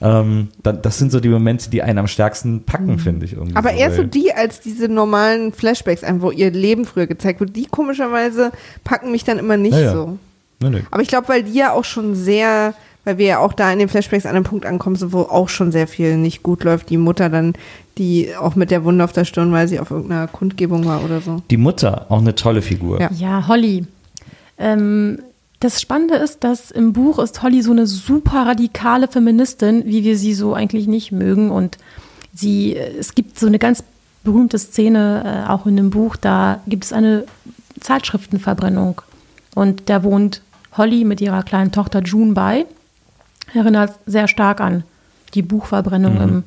Ähm, 0.01 0.49
dann, 0.63 0.81
das 0.81 0.97
sind 0.97 1.11
so 1.11 1.19
die 1.19 1.29
Momente, 1.29 1.69
die 1.69 1.81
einen 1.81 1.99
am 1.99 2.07
stärksten 2.07 2.63
packen, 2.63 2.99
finde 2.99 3.25
ich. 3.25 3.33
Irgendwie 3.33 3.55
Aber 3.55 3.69
so, 3.69 3.75
eher 3.75 3.91
so 3.93 4.03
die 4.03 4.33
als 4.33 4.59
diese 4.59 4.87
normalen 4.89 5.53
Flashbacks, 5.53 6.01
wo 6.19 6.31
ihr 6.31 6.51
Leben 6.51 6.85
früher 6.85 7.07
gezeigt 7.07 7.39
wird, 7.39 7.55
die 7.55 7.65
komischerweise 7.65 8.51
packen 8.83 9.11
mich 9.11 9.23
dann 9.23 9.39
immer 9.39 9.57
nicht 9.57 9.73
Ja, 9.75 9.81
ja. 9.81 9.93
so. 9.93 10.17
Nee, 10.61 10.69
nee. 10.69 10.83
Aber 10.91 11.01
ich 11.01 11.07
glaube, 11.07 11.29
weil 11.29 11.43
die 11.43 11.53
ja 11.53 11.71
auch 11.73 11.83
schon 11.85 12.15
sehr, 12.15 12.73
weil 13.05 13.17
wir 13.17 13.25
ja 13.25 13.39
auch 13.39 13.53
da 13.53 13.71
in 13.71 13.79
den 13.79 13.89
Flashbacks 13.89 14.25
an 14.25 14.35
einem 14.35 14.45
Punkt 14.45 14.65
ankommen, 14.65 14.95
so, 14.95 15.11
wo 15.11 15.21
auch 15.21 15.49
schon 15.49 15.71
sehr 15.71 15.87
viel 15.87 16.17
nicht 16.17 16.43
gut 16.43 16.63
läuft. 16.63 16.89
Die 16.89 16.97
Mutter 16.97 17.29
dann, 17.29 17.53
die 17.97 18.29
auch 18.39 18.55
mit 18.55 18.71
der 18.71 18.83
Wunde 18.83 19.03
auf 19.03 19.13
der 19.13 19.25
Stirn, 19.25 19.51
weil 19.51 19.67
sie 19.67 19.79
auf 19.79 19.91
irgendeiner 19.91 20.27
Kundgebung 20.27 20.85
war 20.85 21.03
oder 21.03 21.21
so. 21.21 21.41
Die 21.49 21.57
Mutter, 21.57 22.07
auch 22.09 22.19
eine 22.19 22.35
tolle 22.35 22.61
Figur. 22.61 22.99
Ja. 22.99 23.09
Ja, 23.11 23.47
Holly. 23.47 23.85
Ähm, 24.57 25.19
das 25.63 25.79
Spannende 25.79 26.15
ist, 26.15 26.43
dass 26.43 26.71
im 26.71 26.91
Buch 26.91 27.19
ist 27.19 27.41
Holly 27.41 27.61
so 27.61 27.71
eine 27.71 27.87
super 27.87 28.45
radikale 28.45 29.07
Feministin, 29.07 29.85
wie 29.85 30.03
wir 30.03 30.17
sie 30.17 30.33
so 30.33 30.53
eigentlich 30.53 30.87
nicht 30.87 31.13
mögen. 31.13 31.51
Und 31.51 31.77
sie, 32.33 32.75
äh, 32.75 32.97
es 32.97 33.15
gibt 33.15 33.39
so 33.39 33.47
eine 33.47 33.59
ganz 33.59 33.83
berühmte 34.23 34.59
Szene, 34.59 35.45
äh, 35.47 35.49
auch 35.49 35.65
in 35.65 35.77
dem 35.77 35.89
Buch, 35.89 36.17
da 36.17 36.59
gibt 36.67 36.83
es 36.83 36.91
eine 36.91 37.25
Zeitschriftenverbrennung. 37.79 39.01
Und 39.55 39.89
da 39.89 40.03
wohnt 40.03 40.41
Holly 40.75 41.05
mit 41.05 41.21
ihrer 41.21 41.43
kleinen 41.43 41.71
Tochter 41.71 42.01
June 42.01 42.33
bei. 42.33 42.65
Erinnert 43.53 43.97
sehr 44.05 44.27
stark 44.27 44.59
an 44.59 44.83
die 45.33 45.43
Buchverbrennung 45.43 46.21
im 46.21 46.43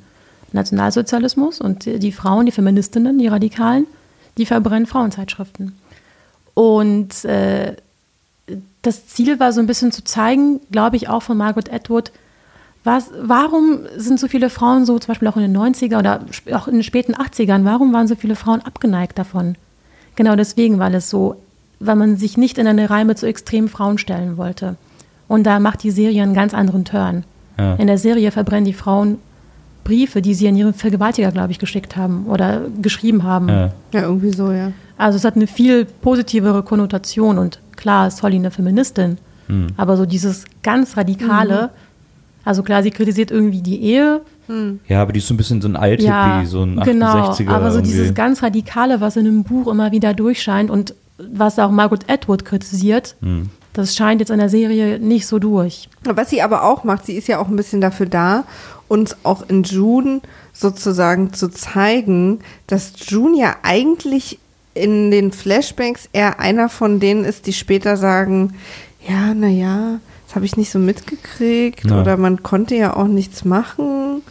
Nationalsozialismus. 0.53 1.61
Und 1.61 1.87
die 1.87 2.13
Frauen, 2.13 2.47
die 2.47 2.53
Feministinnen, 2.53 3.19
die 3.19 3.29
Radikalen, 3.29 3.87
die 4.37 4.47
verbrennen 4.47 4.87
Frauenzeitschriften. 4.87 5.79
Und 6.55 7.25
äh, 7.25 7.77
das 8.87 9.07
Ziel 9.07 9.41
war 9.41 9.53
so 9.53 9.61
ein 9.61 9.67
bisschen 9.67 9.93
zu 9.93 10.05
zeigen, 10.05 10.61
glaube 10.71 10.97
ich, 10.97 11.09
auch 11.09 11.23
von 11.23 11.37
Margaret 11.37 11.73
Atwood, 11.73 12.13
was, 12.85 13.11
warum 13.21 13.81
sind 13.97 14.21
so 14.21 14.29
viele 14.29 14.49
Frauen 14.49 14.87
so, 14.87 14.97
zum 14.99 15.09
Beispiel 15.09 15.27
auch 15.27 15.37
in 15.37 15.43
den 15.43 15.57
90er 15.57 15.99
oder 15.99 16.21
auch 16.53 16.69
in 16.69 16.75
den 16.75 16.83
späten 16.85 17.15
80ern, 17.15 17.65
warum 17.65 17.93
waren 17.93 18.07
so 18.07 18.15
viele 18.15 18.37
Frauen 18.37 18.61
abgeneigt 18.63 19.19
davon? 19.19 19.57
Genau 20.15 20.37
deswegen, 20.37 20.79
weil 20.79 20.95
es 20.95 21.11
so, 21.11 21.35
weil 21.81 21.97
man 21.97 22.17
sich 22.17 22.37
nicht 22.37 22.59
in 22.59 22.67
eine 22.69 22.89
Reihe 22.89 23.05
mit 23.05 23.19
so 23.19 23.27
extremen 23.27 23.69
Frauen 23.69 23.99
stellen 23.99 24.37
wollte. 24.37 24.77
Und 25.27 25.45
da 25.45 25.59
macht 25.59 25.83
die 25.83 25.91
Serie 25.91 26.23
einen 26.23 26.35
ganz 26.35 26.55
anderen 26.55 26.85
Turn. 26.85 27.25
Ja. 27.59 27.75
In 27.75 27.89
der 27.89 27.99
Serie 27.99 28.31
verbrennen 28.31 28.65
die 28.65 28.73
Frauen 28.73 29.19
Briefe, 29.83 30.23
die 30.23 30.35
sie 30.35 30.47
an 30.47 30.57
ihre 30.57 30.73
Vergewaltiger, 30.73 31.33
glaube 31.33 31.53
ich, 31.53 31.59
geschickt 31.59 31.97
haben 31.97 32.27
oder 32.27 32.63
geschrieben 32.81 33.25
haben. 33.25 33.49
Ja. 33.49 33.73
Ja, 33.93 34.03
irgendwie 34.03 34.33
so, 34.33 34.53
ja. 34.53 34.73
Also 34.97 35.17
es 35.17 35.25
hat 35.25 35.37
eine 35.37 35.47
viel 35.47 35.85
positivere 35.85 36.63
Konnotation 36.63 37.39
und 37.39 37.61
klar 37.77 38.09
ist 38.09 38.23
Holly 38.23 38.37
eine 38.37 38.51
Feministin, 38.51 39.19
aber 39.77 39.97
so 39.97 40.07
dieses 40.07 40.45
ganz 40.63 40.97
radikale, 40.97 41.71
also 42.45 42.63
klar, 42.63 42.83
sie 42.83 42.91
kritisiert 42.91 43.31
irgendwie 43.31 43.63
die 43.63 43.81
Ehe, 43.83 44.21
ja, 44.89 45.03
aber 45.03 45.13
die 45.13 45.19
ist 45.19 45.27
so 45.27 45.35
ein 45.35 45.37
bisschen 45.37 45.61
so 45.61 45.67
ein 45.69 45.75
Althippie, 45.77 46.09
ja, 46.09 46.45
so 46.47 46.63
ein 46.63 46.81
genau, 46.85 47.31
68er. 47.33 47.49
aber 47.49 47.71
so 47.73 47.79
irgendwie. 47.79 47.91
dieses 47.93 48.15
ganz 48.15 48.43
radikale, 48.43 49.01
was 49.01 49.17
in 49.17 49.25
dem 49.25 49.43
Buch 49.45 49.67
immer 49.67 49.91
wieder 49.93 50.15
durchscheint 50.15 50.71
und 50.71 50.95
was 51.19 51.59
auch 51.59 51.71
Margaret 51.73 52.09
Atwood 52.11 52.45
kritisiert, 52.45 53.17
Hm. 53.23 53.51
das 53.73 53.97
scheint 53.97 54.21
jetzt 54.21 54.31
in 54.31 54.39
der 54.39 54.49
Serie 54.49 55.01
nicht 55.01 55.27
so 55.27 55.39
durch. 55.41 55.89
Was 56.05 56.31
sie 56.31 56.43
aber 56.43 56.63
auch 56.63 56.85
macht, 56.85 57.07
sie 57.07 57.15
ist 57.15 57.27
ja 57.27 57.39
auch 57.41 57.49
ein 57.49 57.57
bisschen 57.57 57.81
dafür 57.81 58.07
da, 58.07 58.45
uns 58.87 59.17
auch 59.25 59.49
in 59.49 59.65
June 59.65 60.21
sozusagen 60.53 61.33
zu 61.33 61.49
zeigen, 61.49 62.39
dass 62.69 62.93
June 63.09 63.37
ja 63.39 63.57
eigentlich 63.63 64.39
in 64.77 65.11
den 65.11 65.33
Flashbacks 65.33 66.09
eher 66.13 66.39
einer 66.41 66.69
von 66.69 67.01
denen 67.01 67.25
ist, 67.25 67.47
die 67.47 67.53
später 67.53 67.97
sagen, 67.97 68.55
ja, 69.09 69.35
naja, 69.35 70.01
das 70.27 70.35
habe 70.35 70.45
ich 70.45 70.57
nicht 70.57 70.71
so 70.71 70.79
mitgekriegt 70.79 71.85
Ja. 71.89 72.01
oder 72.01 72.17
man 72.17 72.43
konnte 72.43 72.75
ja 72.75 72.97
auch 72.97 73.07
nichts 73.07 73.45
machen. 73.45 74.23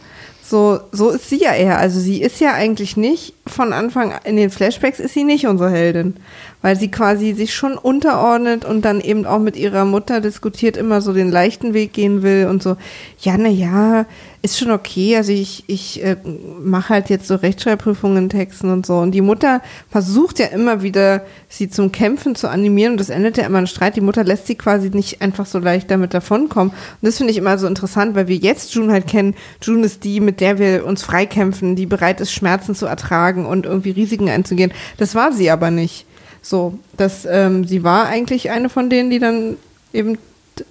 So, 0.42 0.78
so 0.92 1.10
ist 1.10 1.28
sie 1.28 1.40
ja 1.40 1.52
eher. 1.54 1.78
Also 1.78 1.98
sie 2.00 2.20
ist 2.22 2.40
ja 2.40 2.52
eigentlich 2.54 2.96
nicht 2.96 3.34
von 3.46 3.72
Anfang 3.72 4.12
an- 4.12 4.20
in 4.24 4.36
den 4.36 4.50
Flashbacks 4.50 4.98
ist 5.00 5.14
sie 5.14 5.24
nicht 5.24 5.46
unsere 5.46 5.70
Heldin, 5.70 6.14
weil 6.62 6.76
sie 6.76 6.90
quasi 6.90 7.32
sich 7.32 7.54
schon 7.54 7.78
unterordnet 7.78 8.64
und 8.64 8.84
dann 8.84 9.00
eben 9.00 9.24
auch 9.26 9.38
mit 9.38 9.56
ihrer 9.56 9.84
Mutter 9.84 10.20
diskutiert, 10.20 10.76
immer 10.76 11.00
so 11.00 11.12
den 11.12 11.30
leichten 11.30 11.72
Weg 11.74 11.92
gehen 11.92 12.22
will 12.22 12.46
und 12.50 12.62
so, 12.62 12.76
ja, 13.20 13.36
na 13.38 13.48
ja, 13.48 14.06
ist 14.42 14.58
schon 14.58 14.70
okay. 14.70 15.16
Also 15.16 15.32
ich, 15.32 15.64
ich 15.66 16.04
äh, 16.04 16.16
mache 16.62 16.90
halt 16.90 17.10
jetzt 17.10 17.26
so 17.26 17.34
Rechtschreibprüfungen 17.34 18.16
in 18.16 18.28
Texten 18.28 18.70
und 18.70 18.86
so. 18.86 18.98
Und 18.98 19.10
die 19.10 19.20
Mutter 19.20 19.60
versucht 19.90 20.38
ja 20.38 20.46
immer 20.46 20.82
wieder, 20.82 21.22
sie 21.48 21.68
zum 21.68 21.90
Kämpfen 21.90 22.36
zu 22.36 22.48
animieren 22.48 22.92
und 22.92 23.00
das 23.00 23.08
endet 23.08 23.38
ja 23.38 23.46
immer 23.46 23.58
in 23.58 23.66
Streit. 23.66 23.96
Die 23.96 24.00
Mutter 24.00 24.22
lässt 24.22 24.46
sie 24.46 24.54
quasi 24.54 24.90
nicht 24.90 25.20
einfach 25.20 25.46
so 25.46 25.58
leicht 25.58 25.90
damit 25.90 26.14
davonkommen. 26.14 26.70
Und 26.72 27.02
das 27.02 27.16
finde 27.16 27.32
ich 27.32 27.38
immer 27.38 27.58
so 27.58 27.66
interessant, 27.66 28.14
weil 28.14 28.28
wir 28.28 28.36
jetzt 28.36 28.72
June 28.74 28.92
halt 28.92 29.08
kennen. 29.08 29.34
June 29.62 29.84
ist 29.84 30.04
die, 30.04 30.20
mit 30.20 30.40
der 30.40 30.60
wir 30.60 30.86
uns 30.86 31.02
freikämpfen, 31.02 31.74
die 31.74 31.86
bereit 31.86 32.20
ist, 32.20 32.30
Schmerzen 32.32 32.76
zu 32.76 32.86
ertragen 32.86 33.35
und 33.44 33.66
irgendwie 33.66 33.90
Risiken 33.90 34.30
einzugehen. 34.30 34.72
Das 34.96 35.14
war 35.14 35.32
sie 35.32 35.50
aber 35.50 35.70
nicht. 35.70 36.06
So, 36.40 36.78
dass 36.96 37.26
ähm, 37.28 37.66
sie 37.66 37.82
war 37.82 38.06
eigentlich 38.06 38.50
eine 38.50 38.68
von 38.68 38.88
denen, 38.88 39.10
die 39.10 39.18
dann 39.18 39.56
eben 39.92 40.16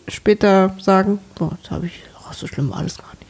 später 0.08 0.74
sagen, 0.80 1.20
boah, 1.38 1.58
das 1.62 1.70
habe 1.70 1.88
ich, 1.88 2.02
ach, 2.26 2.34
so 2.34 2.48
schlimm 2.48 2.72
alles 2.72 2.98
gar 2.98 3.10
nicht. 3.20 3.26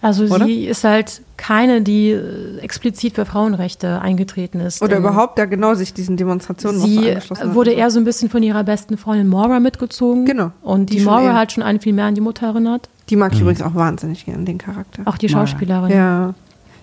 Also 0.00 0.24
Oder? 0.26 0.44
sie 0.44 0.66
ist 0.66 0.84
halt 0.84 1.22
keine, 1.38 1.80
die 1.80 2.10
äh, 2.10 2.58
explizit 2.58 3.14
für 3.14 3.24
Frauenrechte 3.24 4.02
eingetreten 4.02 4.60
ist. 4.60 4.82
Oder 4.82 4.98
überhaupt 4.98 5.38
da 5.38 5.46
genau 5.46 5.74
sich 5.74 5.94
diesen 5.94 6.18
Demonstrationen 6.18 6.78
noch 6.78 6.86
so 6.86 6.92
Sie 6.92 7.08
angeschlossen 7.08 7.48
hat. 7.48 7.54
wurde 7.54 7.72
eher 7.72 7.90
so 7.90 7.98
ein 8.00 8.04
bisschen 8.04 8.28
von 8.28 8.42
ihrer 8.42 8.64
besten 8.64 8.98
Freundin 8.98 9.28
Maura 9.28 9.60
mitgezogen. 9.60 10.26
Genau. 10.26 10.52
Und 10.62 10.90
die, 10.90 10.98
Die 10.98 11.04
Maura 11.04 11.32
hat 11.32 11.52
schon 11.52 11.62
einen 11.62 11.80
viel 11.80 11.94
mehr 11.94 12.04
an 12.04 12.14
die 12.14 12.20
Mutter 12.20 12.48
erinnert. 12.48 12.90
Die 13.08 13.16
mag 13.16 13.32
ich 13.32 13.40
übrigens 13.40 13.62
auch 13.62 13.74
wahnsinnig 13.74 14.26
gern, 14.26 14.44
den 14.44 14.58
Charakter. 14.58 15.02
Auch 15.06 15.16
die. 15.16 15.30
Schauspielerin. 15.30 15.90
Ja, 15.90 16.34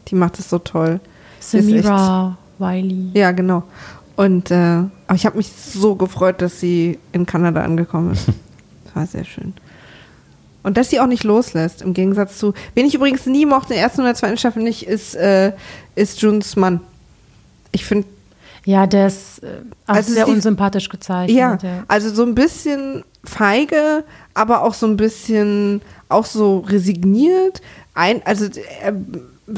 die 0.07 0.15
macht 0.15 0.39
es 0.39 0.49
so 0.49 0.57
toll. 0.57 0.99
Samira 1.41 2.37
Wiley. 2.59 3.11
Ja, 3.13 3.31
genau. 3.31 3.63
Und 4.15 4.51
äh, 4.51 4.55
aber 5.07 5.15
ich 5.15 5.25
habe 5.25 5.37
mich 5.37 5.47
so 5.51 5.95
gefreut, 5.95 6.41
dass 6.41 6.59
sie 6.59 6.99
in 7.11 7.25
Kanada 7.25 7.63
angekommen 7.63 8.11
ist. 8.13 8.27
Das 8.85 8.95
war 8.95 9.07
sehr 9.07 9.23
schön. 9.23 9.53
Und 10.63 10.75
dass 10.75 10.89
sie 10.89 10.99
auch 10.99 11.07
nicht 11.07 11.23
loslässt, 11.23 11.81
im 11.81 11.93
Gegensatz 11.93 12.37
zu. 12.37 12.53
Wen 12.75 12.85
ich 12.85 12.93
übrigens 12.93 13.25
nie 13.25 13.45
mochte 13.45 13.73
in 13.73 13.77
der 13.77 13.83
ersten 13.85 14.01
oder 14.01 14.13
zweiten 14.15 14.37
Staffel 14.37 14.61
nicht, 14.63 14.85
ist, 14.85 15.15
äh, 15.15 15.53
ist 15.95 16.21
Junes 16.21 16.57
Mann. 16.57 16.81
Ich 17.71 17.85
finde, 17.85 18.05
Ja, 18.65 18.85
der 18.87 19.07
ist 19.07 19.41
äh, 19.43 19.47
Also 19.87 20.13
sehr 20.13 20.25
sie- 20.25 20.31
unsympathisch 20.33 20.89
gezeichnet. 20.89 21.35
ja, 21.37 21.57
ja. 21.63 21.83
also 21.87 22.13
so 22.13 22.23
ein 22.23 22.35
bisschen 22.35 23.03
feige, 23.23 24.03
aber 24.33 24.61
auch 24.63 24.73
so 24.73 24.87
ein 24.87 24.97
bisschen, 24.97 25.81
auch 26.09 26.25
so 26.25 26.59
resigniert. 26.59 27.61
Ein, 27.95 28.21
also 28.25 28.45
äh, 28.45 28.91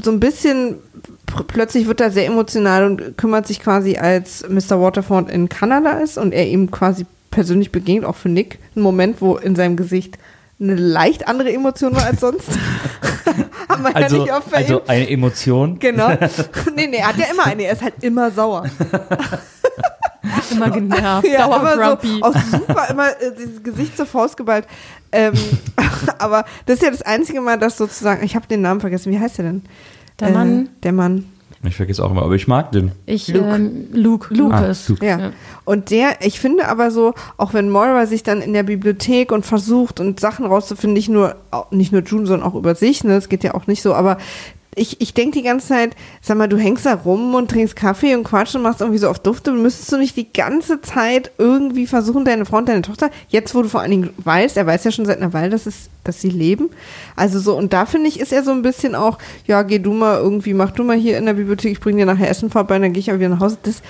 so 0.03 0.11
ein 0.11 0.19
bisschen, 0.19 0.75
plötzlich 1.47 1.88
wird 1.88 2.01
er 2.01 2.11
sehr 2.11 2.25
emotional 2.25 2.86
und 2.86 3.17
kümmert 3.17 3.47
sich 3.47 3.59
quasi, 3.59 3.97
als 3.97 4.45
Mr. 4.47 4.79
Waterford 4.81 5.29
in 5.29 5.49
Kanada 5.49 5.93
ist 5.93 6.17
und 6.17 6.34
er 6.34 6.47
ihm 6.47 6.69
quasi 6.71 7.05
persönlich 7.31 7.71
begegnet, 7.71 8.05
auch 8.05 8.15
für 8.15 8.29
Nick. 8.29 8.59
Ein 8.75 8.81
Moment, 8.81 9.21
wo 9.21 9.38
in 9.38 9.55
seinem 9.55 9.75
Gesicht 9.75 10.17
eine 10.59 10.75
leicht 10.75 11.27
andere 11.27 11.51
Emotion 11.51 11.95
war 11.95 12.05
als 12.05 12.21
sonst. 12.21 12.47
Man 13.67 13.86
ja 13.86 14.01
Also, 14.01 14.21
nicht 14.21 14.31
oft 14.34 14.51
bei 14.51 14.57
ihm. 14.57 14.63
also 14.63 14.81
eine 14.88 15.09
Emotion. 15.09 15.79
Genau. 15.79 16.09
nee, 16.75 16.88
nee, 16.88 16.97
er 16.97 17.07
hat 17.07 17.17
ja 17.17 17.25
immer 17.31 17.45
eine. 17.45 17.63
Er 17.63 17.73
ist 17.73 17.81
halt 17.81 17.95
immer 18.01 18.29
sauer. 18.31 18.65
Immer 20.51 20.69
genervt, 20.71 21.27
Ja, 21.27 21.47
dauer 21.47 21.59
immer 21.59 21.77
grumpy. 21.97 22.07
so, 22.19 22.21
auch 22.23 22.36
super, 22.51 22.88
immer 22.89 23.09
äh, 23.09 23.31
dieses 23.38 23.61
Gesicht 23.63 23.97
zur 23.97 24.05
Faust 24.05 24.38
geballt. 24.38 24.67
Ähm, 25.11 25.34
aber 26.19 26.45
das 26.65 26.75
ist 26.77 26.84
ja 26.84 26.91
das 26.91 27.01
einzige 27.01 27.41
Mal, 27.41 27.57
dass 27.57 27.77
sozusagen, 27.77 28.23
ich 28.23 28.36
habe 28.36 28.47
den 28.47 28.61
Namen 28.61 28.79
vergessen, 28.79 29.11
wie 29.11 29.19
heißt 29.19 29.38
der 29.39 29.45
denn? 29.45 29.63
Der 30.20 30.30
Mann. 30.30 30.70
Der 30.84 30.93
Mann. 30.93 31.26
Ich 31.66 31.76
vergesse 31.76 32.03
auch 32.03 32.11
immer, 32.11 32.24
aber 32.24 32.36
ich 32.36 32.47
mag 32.47 32.74
den. 32.74 32.91
Ich, 33.05 33.30
Luke, 33.30 33.47
ähm, 33.47 33.88
Luke, 33.93 34.34
Lucas. 34.34 34.86
Ah, 34.86 34.89
Luke. 34.91 35.05
Ja. 35.05 35.32
Und 35.64 35.91
der, 35.91 36.18
ich 36.22 36.39
finde 36.39 36.68
aber 36.68 36.91
so, 36.91 37.14
auch 37.38 37.53
wenn 37.53 37.70
Moira 37.70 38.05
sich 38.05 38.22
dann 38.22 38.41
in 38.41 38.51
der 38.51 38.64
Bibliothek 38.64 39.32
und 39.32 39.45
versucht 39.45 40.01
und 40.01 40.20
Sachen 40.20 40.45
rauszufinden, 40.45 40.93
nicht 40.93 41.09
nur, 41.09 41.36
nicht 41.72 41.93
nur 41.93 42.01
June, 42.01 42.26
sondern 42.26 42.47
auch 42.47 42.55
über 42.55 42.76
sich, 42.76 43.05
ne, 43.05 43.14
das 43.16 43.30
geht 43.30 43.45
ja 43.45 43.53
auch 43.53 43.68
nicht 43.68 43.82
so, 43.82 43.93
aber 43.93 44.18
ich, 44.76 44.99
ich 45.01 45.14
denke 45.14 45.38
die 45.38 45.43
ganze 45.43 45.68
Zeit, 45.68 45.95
sag 46.22 46.38
mal, 46.38 46.49
du 46.49 46.57
hängst 46.57 46.86
da 46.86 46.95
rum 46.95 47.36
und 47.36 47.51
trinkst 47.51 47.76
Kaffee 47.76 48.16
und 48.16 48.24
Quatsch 48.24 48.55
und 48.55 48.64
machst 48.64 48.82
irgendwie 48.82 48.99
so 48.99 49.07
auf 49.07 49.20
Dufte. 49.20 49.51
Müsstest 49.51 49.91
du 49.91 49.97
nicht 49.97 50.18
die 50.18 50.34
ganze 50.34 50.82
Zeit 50.82 51.32
irgendwie 51.38 51.88
versuchen, 51.88 52.26
deine 52.26 52.45
Frau 52.45 52.57
und 52.57 52.68
deine 52.68 52.82
Tochter, 52.82 53.09
jetzt 53.30 53.53
wo 53.55 53.61
du 53.61 53.70
vor 53.70 53.82
allen 53.82 53.91
Dingen 53.91 54.09
weißt, 54.18 54.57
er 54.57 54.66
weiß 54.66 54.84
ja 54.84 54.91
schon 54.91 55.05
seit 55.05 55.18
einer 55.18 55.34
Weile, 55.34 55.51
dass, 55.51 55.66
es, 55.66 55.89
dass 56.03 56.21
sie 56.21 56.29
leben. 56.29 56.69
Also 57.15 57.39
so, 57.39 57.57
und 57.57 57.73
da 57.73 57.85
finde 57.85 58.09
ich, 58.09 58.19
ist 58.19 58.33
er 58.33 58.43
so 58.43 58.51
ein 58.51 58.61
bisschen 58.61 58.95
auch, 58.95 59.17
ja, 59.47 59.63
geh 59.63 59.79
du 59.79 59.93
mal 59.93 60.17
irgendwie, 60.17 60.53
mach 60.53 60.71
du 60.71 60.83
mal 60.83 60.97
hier 60.97 61.17
in 61.17 61.25
der 61.25 61.33
Bibliothek, 61.33 61.71
ich 61.71 61.79
bring 61.79 61.97
dir 61.97 62.05
nachher 62.05 62.29
Essen 62.29 62.49
vorbei, 62.49 62.79
dann 62.79 62.93
gehe 62.93 62.99
ich 62.99 63.11
auch 63.11 63.15
wieder 63.15 63.29
nach 63.29 63.39
Hause. 63.39 63.57
Das, 63.63 63.81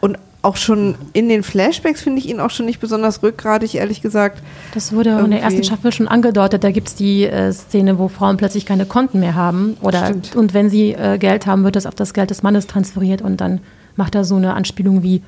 und 0.00 0.18
auch 0.44 0.56
schon 0.56 0.94
in 1.14 1.30
den 1.30 1.42
Flashbacks 1.42 2.02
finde 2.02 2.18
ich 2.18 2.28
ihn 2.28 2.38
auch 2.38 2.50
schon 2.50 2.66
nicht 2.66 2.78
besonders 2.78 3.22
rückgradig, 3.22 3.74
ehrlich 3.74 4.02
gesagt. 4.02 4.42
Das 4.74 4.92
wurde 4.92 5.10
Irgendwie. 5.10 5.24
in 5.24 5.30
der 5.30 5.42
ersten 5.42 5.64
Staffel 5.64 5.90
schon 5.90 6.06
angedeutet. 6.06 6.62
Da 6.62 6.70
gibt 6.70 6.88
es 6.88 6.94
die 6.94 7.24
äh, 7.24 7.50
Szene, 7.52 7.98
wo 7.98 8.08
Frauen 8.08 8.36
plötzlich 8.36 8.66
keine 8.66 8.84
Konten 8.84 9.20
mehr 9.20 9.34
haben. 9.34 9.78
Oder, 9.80 10.12
und 10.34 10.52
wenn 10.52 10.68
sie 10.68 10.92
äh, 10.92 11.16
Geld 11.16 11.46
haben, 11.46 11.64
wird 11.64 11.76
das 11.76 11.86
auf 11.86 11.94
das 11.94 12.12
Geld 12.12 12.28
des 12.28 12.42
Mannes 12.42 12.66
transferiert 12.66 13.22
und 13.22 13.40
dann 13.40 13.60
macht 13.96 14.14
er 14.14 14.24
so 14.24 14.36
eine 14.36 14.52
Anspielung 14.52 15.02
wie, 15.02 15.22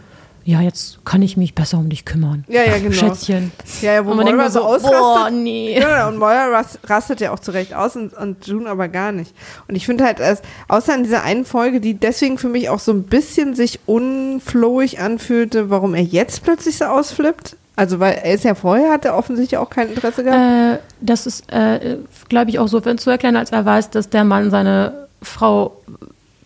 ja, 0.47 0.61
jetzt 0.61 1.05
kann 1.05 1.23
ich 1.23 1.37
mich 1.37 1.57
besser 1.57 1.79
um 1.79 1.89
dich 1.89 2.05
kümmern. 2.05 2.45
Ja, 2.47 2.63
ja, 2.63 2.79
genau. 2.79 2.93
Schätzchen. 2.93 3.51
Ja, 3.83 3.95
ja, 3.95 4.07
wo 4.07 4.13
und 4.13 4.19
man 4.19 4.27
Moira 4.27 4.49
so 4.49 4.61
so, 4.61 4.67
ausrastet. 4.67 4.93
boah, 4.93 5.29
nee. 5.29 5.77
Ja, 5.77 6.07
und 6.07 6.19
Moira 6.19 6.65
rastet 6.85 7.21
ja 7.21 7.33
auch 7.33 7.41
zurecht 7.41 7.75
aus 7.75 7.97
und, 7.97 8.15
und 8.15 8.47
June 8.47 8.71
aber 8.71 8.87
gar 8.87 9.11
nicht. 9.11 9.35
Und 9.67 9.75
ich 9.75 9.87
finde 9.87 10.05
halt, 10.05 10.21
als, 10.21 10.43
außer 10.69 10.95
in 10.95 11.03
dieser 11.03 11.25
einen 11.25 11.45
Folge, 11.45 11.81
die 11.81 11.95
deswegen 11.95 12.39
für 12.39 12.49
mich 12.49 12.69
auch 12.69 12.79
so 12.79 12.93
ein 12.93 13.03
bisschen 13.03 13.57
sich 13.57 13.81
unflowig 13.87 15.01
anfühlte, 15.01 15.69
warum 15.69 15.95
er 15.95 16.05
jetzt 16.05 16.45
plötzlich 16.45 16.79
so 16.79 16.85
ausflippt. 16.85 17.57
Also, 17.75 17.99
weil 17.99 18.15
er 18.23 18.33
ist 18.33 18.45
ja 18.45 18.55
vorher, 18.55 18.93
hat 18.93 19.05
er 19.05 19.17
offensichtlich 19.17 19.59
auch 19.59 19.69
kein 19.69 19.89
Interesse 19.89 20.23
gehabt. 20.23 20.41
Äh, 20.41 20.79
das 21.01 21.27
ist, 21.27 21.53
äh, 21.53 21.99
glaube 22.29 22.51
ich, 22.51 22.61
auch 22.61 22.69
so 22.69 22.81
zu 22.81 23.11
erklären, 23.11 23.35
als 23.35 23.51
er 23.51 23.65
weiß, 23.65 23.91
dass 23.91 24.11
der 24.11 24.23
Mann 24.23 24.53
seine 24.53 25.09
Frau 25.21 25.83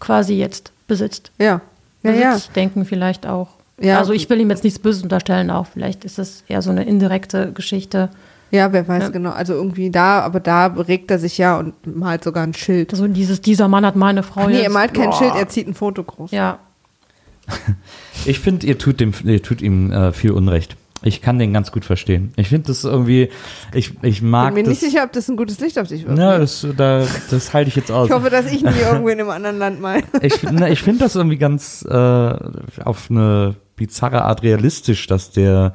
quasi 0.01 0.37
jetzt 0.37 0.73
besitzt. 0.89 1.33
Ja. 1.39 1.61
Ja, 2.03 2.13
ja. 2.13 2.39
Denken 2.57 2.87
vielleicht 2.87 3.27
auch. 3.27 3.60
Ja. 3.81 3.99
Also 3.99 4.13
ich 4.13 4.29
will 4.31 4.41
ihm 4.41 4.51
jetzt 4.51 4.65
nichts 4.65 4.79
Böses 4.79 5.03
unterstellen, 5.03 5.51
auch 5.51 5.67
vielleicht 5.67 6.05
ist 6.05 6.19
das 6.19 6.45
eher 6.49 6.63
so 6.63 6.71
eine 6.71 6.85
indirekte 6.85 7.53
Geschichte. 7.53 8.11
Ja, 8.51 8.73
wer 8.73 8.87
weiß 8.89 9.05
Ja. 9.05 9.09
genau. 9.11 9.31
Also 9.31 9.55
irgendwie 9.55 9.91
da, 9.91 10.21
aber 10.21 10.41
da 10.41 10.67
regt 10.67 11.11
er 11.11 11.19
sich 11.19 11.39
ja 11.39 11.57
und 11.59 11.75
malt 11.87 12.25
sogar 12.25 12.43
ein 12.43 12.53
Schild. 12.55 12.93
Also 12.93 13.07
dieses, 13.07 13.41
dieser 13.41 13.69
Mann 13.69 13.87
hat 13.87 13.95
meine 13.97 14.23
Frau 14.23 14.43
Ach 14.43 14.47
nee, 14.49 14.55
jetzt. 14.55 14.65
er 14.65 14.71
malt 14.71 14.93
kein 14.95 15.11
Boah. 15.11 15.19
Schild, 15.19 15.35
er 15.37 15.49
zieht 15.49 15.69
ein 15.69 15.75
Foto 15.75 16.03
groß. 16.05 16.31
Ja, 16.33 16.59
Ich 18.27 18.39
finde, 18.41 18.67
ihr 18.67 18.79
tut, 18.79 19.01
dem, 19.01 19.13
ihr 19.25 19.43
tut 19.43 19.63
ihm 19.63 19.91
äh, 19.93 20.13
viel 20.13 20.33
Unrecht. 20.33 20.77
Ich 21.03 21.23
kann 21.23 21.39
den 21.39 21.55
ganz 21.55 21.73
gut 21.73 21.87
verstehen. 21.87 22.33
Ich 22.37 22.49
finde 22.49 22.67
das 22.67 22.85
irgendwie, 22.85 23.31
ich, 23.73 23.93
ich 24.03 24.21
mag 24.21 24.49
Bin 24.49 24.57
mir 24.57 24.63
das. 24.65 24.83
nicht 24.83 24.93
sicher, 24.93 25.05
ob 25.05 25.13
das 25.13 25.29
ein 25.31 25.37
gutes 25.39 25.59
Licht 25.59 25.79
auf 25.79 25.89
dich 25.89 26.07
wirft. 26.07 26.19
Ja, 26.19 26.37
das, 26.39 26.67
da, 26.77 27.07
das 27.31 27.55
halte 27.55 27.69
ich 27.71 27.77
jetzt 27.77 27.91
aus. 27.91 28.09
Ich 28.09 28.15
hoffe, 28.15 28.29
dass 28.29 28.45
ich 28.53 28.63
nie 28.63 28.69
irgendwo 28.79 29.09
in 29.09 29.19
einem 29.19 29.31
anderen 29.31 29.59
Land 29.59 29.81
mal. 29.81 30.03
Ich, 30.21 30.43
na, 30.43 30.69
ich 30.69 30.83
finde 30.83 31.05
das 31.05 31.17
irgendwie 31.17 31.39
ganz 31.39 31.83
äh, 31.89 31.95
auf 32.85 33.11
eine 33.11 33.55
bizarre 33.81 34.27
Art 34.27 34.43
realistisch, 34.43 35.07
dass 35.07 35.31
der, 35.31 35.73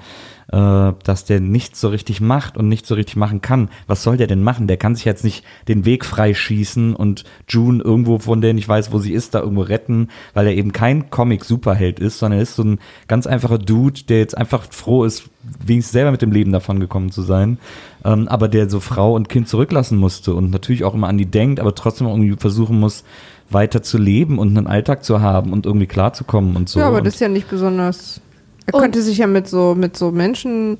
äh, 0.51 0.93
dass 1.03 1.25
der 1.25 1.39
nichts 1.39 1.81
so 1.81 1.89
richtig 1.89 2.21
macht 2.21 2.55
und 2.55 2.69
nicht 2.69 2.85
so 2.85 2.93
richtig 2.93 3.15
machen 3.15 3.41
kann. 3.41 3.69
Was 3.87 4.03
soll 4.03 4.15
der 4.15 4.27
denn 4.27 4.43
machen? 4.43 4.67
Der 4.67 4.77
kann 4.77 4.93
sich 4.95 5.05
jetzt 5.05 5.23
nicht 5.23 5.43
den 5.67 5.85
Weg 5.85 6.05
freischießen 6.05 6.95
und 6.95 7.23
June 7.49 7.83
irgendwo, 7.83 8.19
von 8.19 8.41
der 8.41 8.53
nicht 8.53 8.69
weiß, 8.69 8.91
wo 8.91 8.99
sie 8.99 9.11
ist, 9.11 9.33
da 9.33 9.39
irgendwo 9.39 9.63
retten, 9.63 10.09
weil 10.35 10.45
er 10.45 10.53
eben 10.53 10.71
kein 10.71 11.09
Comic-Superheld 11.09 11.99
ist, 11.99 12.19
sondern 12.19 12.37
er 12.39 12.43
ist 12.43 12.55
so 12.55 12.63
ein 12.63 12.79
ganz 13.07 13.25
einfacher 13.25 13.57
Dude, 13.57 14.03
der 14.07 14.19
jetzt 14.19 14.37
einfach 14.37 14.67
froh 14.69 15.03
ist, 15.03 15.23
wenigstens 15.65 15.93
selber 15.93 16.11
mit 16.11 16.21
dem 16.21 16.31
Leben 16.31 16.51
davon 16.51 16.79
gekommen 16.79 17.11
zu 17.11 17.23
sein, 17.23 17.57
ähm, 18.03 18.27
aber 18.27 18.47
der 18.47 18.69
so 18.69 18.79
Frau 18.79 19.15
und 19.15 19.29
Kind 19.29 19.49
zurücklassen 19.49 19.97
musste 19.97 20.35
und 20.35 20.51
natürlich 20.51 20.83
auch 20.83 20.93
immer 20.93 21.07
an 21.07 21.17
die 21.17 21.25
denkt, 21.25 21.59
aber 21.59 21.73
trotzdem 21.73 22.07
irgendwie 22.07 22.35
versuchen 22.37 22.79
muss, 22.79 23.03
weiter 23.49 23.83
zu 23.83 23.97
leben 23.97 24.39
und 24.39 24.57
einen 24.57 24.67
Alltag 24.67 25.03
zu 25.03 25.21
haben 25.21 25.53
und 25.53 25.65
irgendwie 25.65 25.87
klarzukommen 25.87 26.55
und 26.55 26.67
so. 26.69 26.79
ja, 26.79 26.87
aber 26.87 26.97
und 26.97 27.05
das 27.07 27.15
ist 27.15 27.19
ja 27.19 27.27
nicht 27.29 27.49
besonders. 27.49 28.21
Er 28.65 28.73
Und- 28.73 28.81
könnte 28.81 29.01
sich 29.01 29.19
ja 29.19 29.27
mit 29.27 29.47
so, 29.47 29.75
mit 29.77 29.95
so 29.97 30.11
Menschen, 30.11 30.77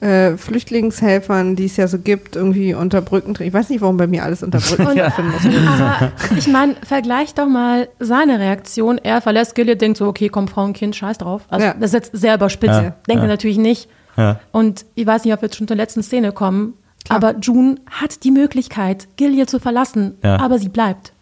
äh, 0.00 0.36
Flüchtlingshelfern, 0.36 1.56
die 1.56 1.64
es 1.64 1.76
ja 1.76 1.88
so 1.88 1.98
gibt, 1.98 2.36
irgendwie 2.36 2.74
unter 2.74 3.00
Brücken 3.00 3.34
drehen. 3.34 3.48
Ich 3.48 3.54
weiß 3.54 3.68
nicht, 3.70 3.80
warum 3.80 3.96
bei 3.96 4.06
mir 4.06 4.22
alles 4.22 4.42
unter 4.42 4.58
Brücken 4.60 4.92
stattfinden 4.92 5.32
muss. 5.32 5.80
aber 5.80 6.12
ich 6.36 6.46
meine, 6.48 6.76
vergleich 6.86 7.34
doch 7.34 7.48
mal 7.48 7.88
seine 7.98 8.38
Reaktion. 8.38 8.98
Er 8.98 9.20
verlässt 9.20 9.54
Gilead, 9.56 9.80
denkt 9.80 9.98
so, 9.98 10.06
okay, 10.06 10.28
komm, 10.28 10.46
Frau 10.46 10.64
und 10.64 10.72
Kind, 10.74 10.94
scheiß 10.94 11.18
drauf. 11.18 11.42
Also 11.48 11.66
Ja. 11.66 11.74
das 11.74 11.90
ist 11.90 11.94
jetzt 11.94 12.10
sehr 12.16 12.34
überspitzt. 12.36 12.74
Ja, 12.74 12.94
Denkt 13.08 13.22
ja. 13.22 13.22
er 13.22 13.26
natürlich 13.28 13.58
nicht. 13.58 13.88
ja. 14.16 14.38
Und 14.52 14.84
ich 14.94 15.06
weiß 15.06 15.24
nicht, 15.24 15.34
ob 15.34 15.40
wir 15.42 15.46
jetzt 15.46 15.56
schon 15.56 15.66
zur 15.68 15.76
letzten 15.76 16.02
Szene 16.04 16.30
kommen, 16.32 16.74
aber 17.08 17.36
June 17.40 17.76
hat 17.90 18.22
die 18.24 18.30
Möglichkeit, 18.30 19.08
Gilead 19.16 19.48
zu 19.50 19.58
verlassen, 19.58 20.14
Ja. 20.22 20.36
aber 20.38 20.58
sie 20.58 20.68
bleibt. 20.68 21.12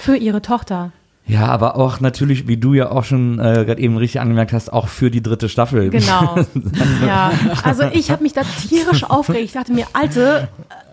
Für 0.00 0.16
ihre 0.16 0.40
Tochter. 0.42 0.92
ja, 1.26 1.46
aber 1.46 1.76
auch 1.76 2.00
natürlich, 2.00 2.46
wie 2.48 2.56
du 2.56 2.72
ja 2.74 2.90
auch 2.90 3.04
schon 3.04 3.38
äh, 3.38 3.64
gerade 3.66 3.80
eben 3.80 3.96
richtig 3.96 4.20
angemerkt 4.20 4.52
hast, 4.52 4.72
auch 4.72 4.88
für 4.88 5.10
die 5.10 5.22
dritte 5.22 5.48
Staffel. 5.48 5.90
Genau. 5.90 6.36
ja. 7.06 7.32
Also 7.64 7.82
ich 7.92 8.10
habe 8.10 8.22
mich 8.22 8.32
da 8.32 8.42
tierisch 8.42 9.04
aufgeregt. 9.04 9.44
Ich 9.44 9.52
dachte 9.52 9.72
mir, 9.72 9.86
Alte, 9.92 10.48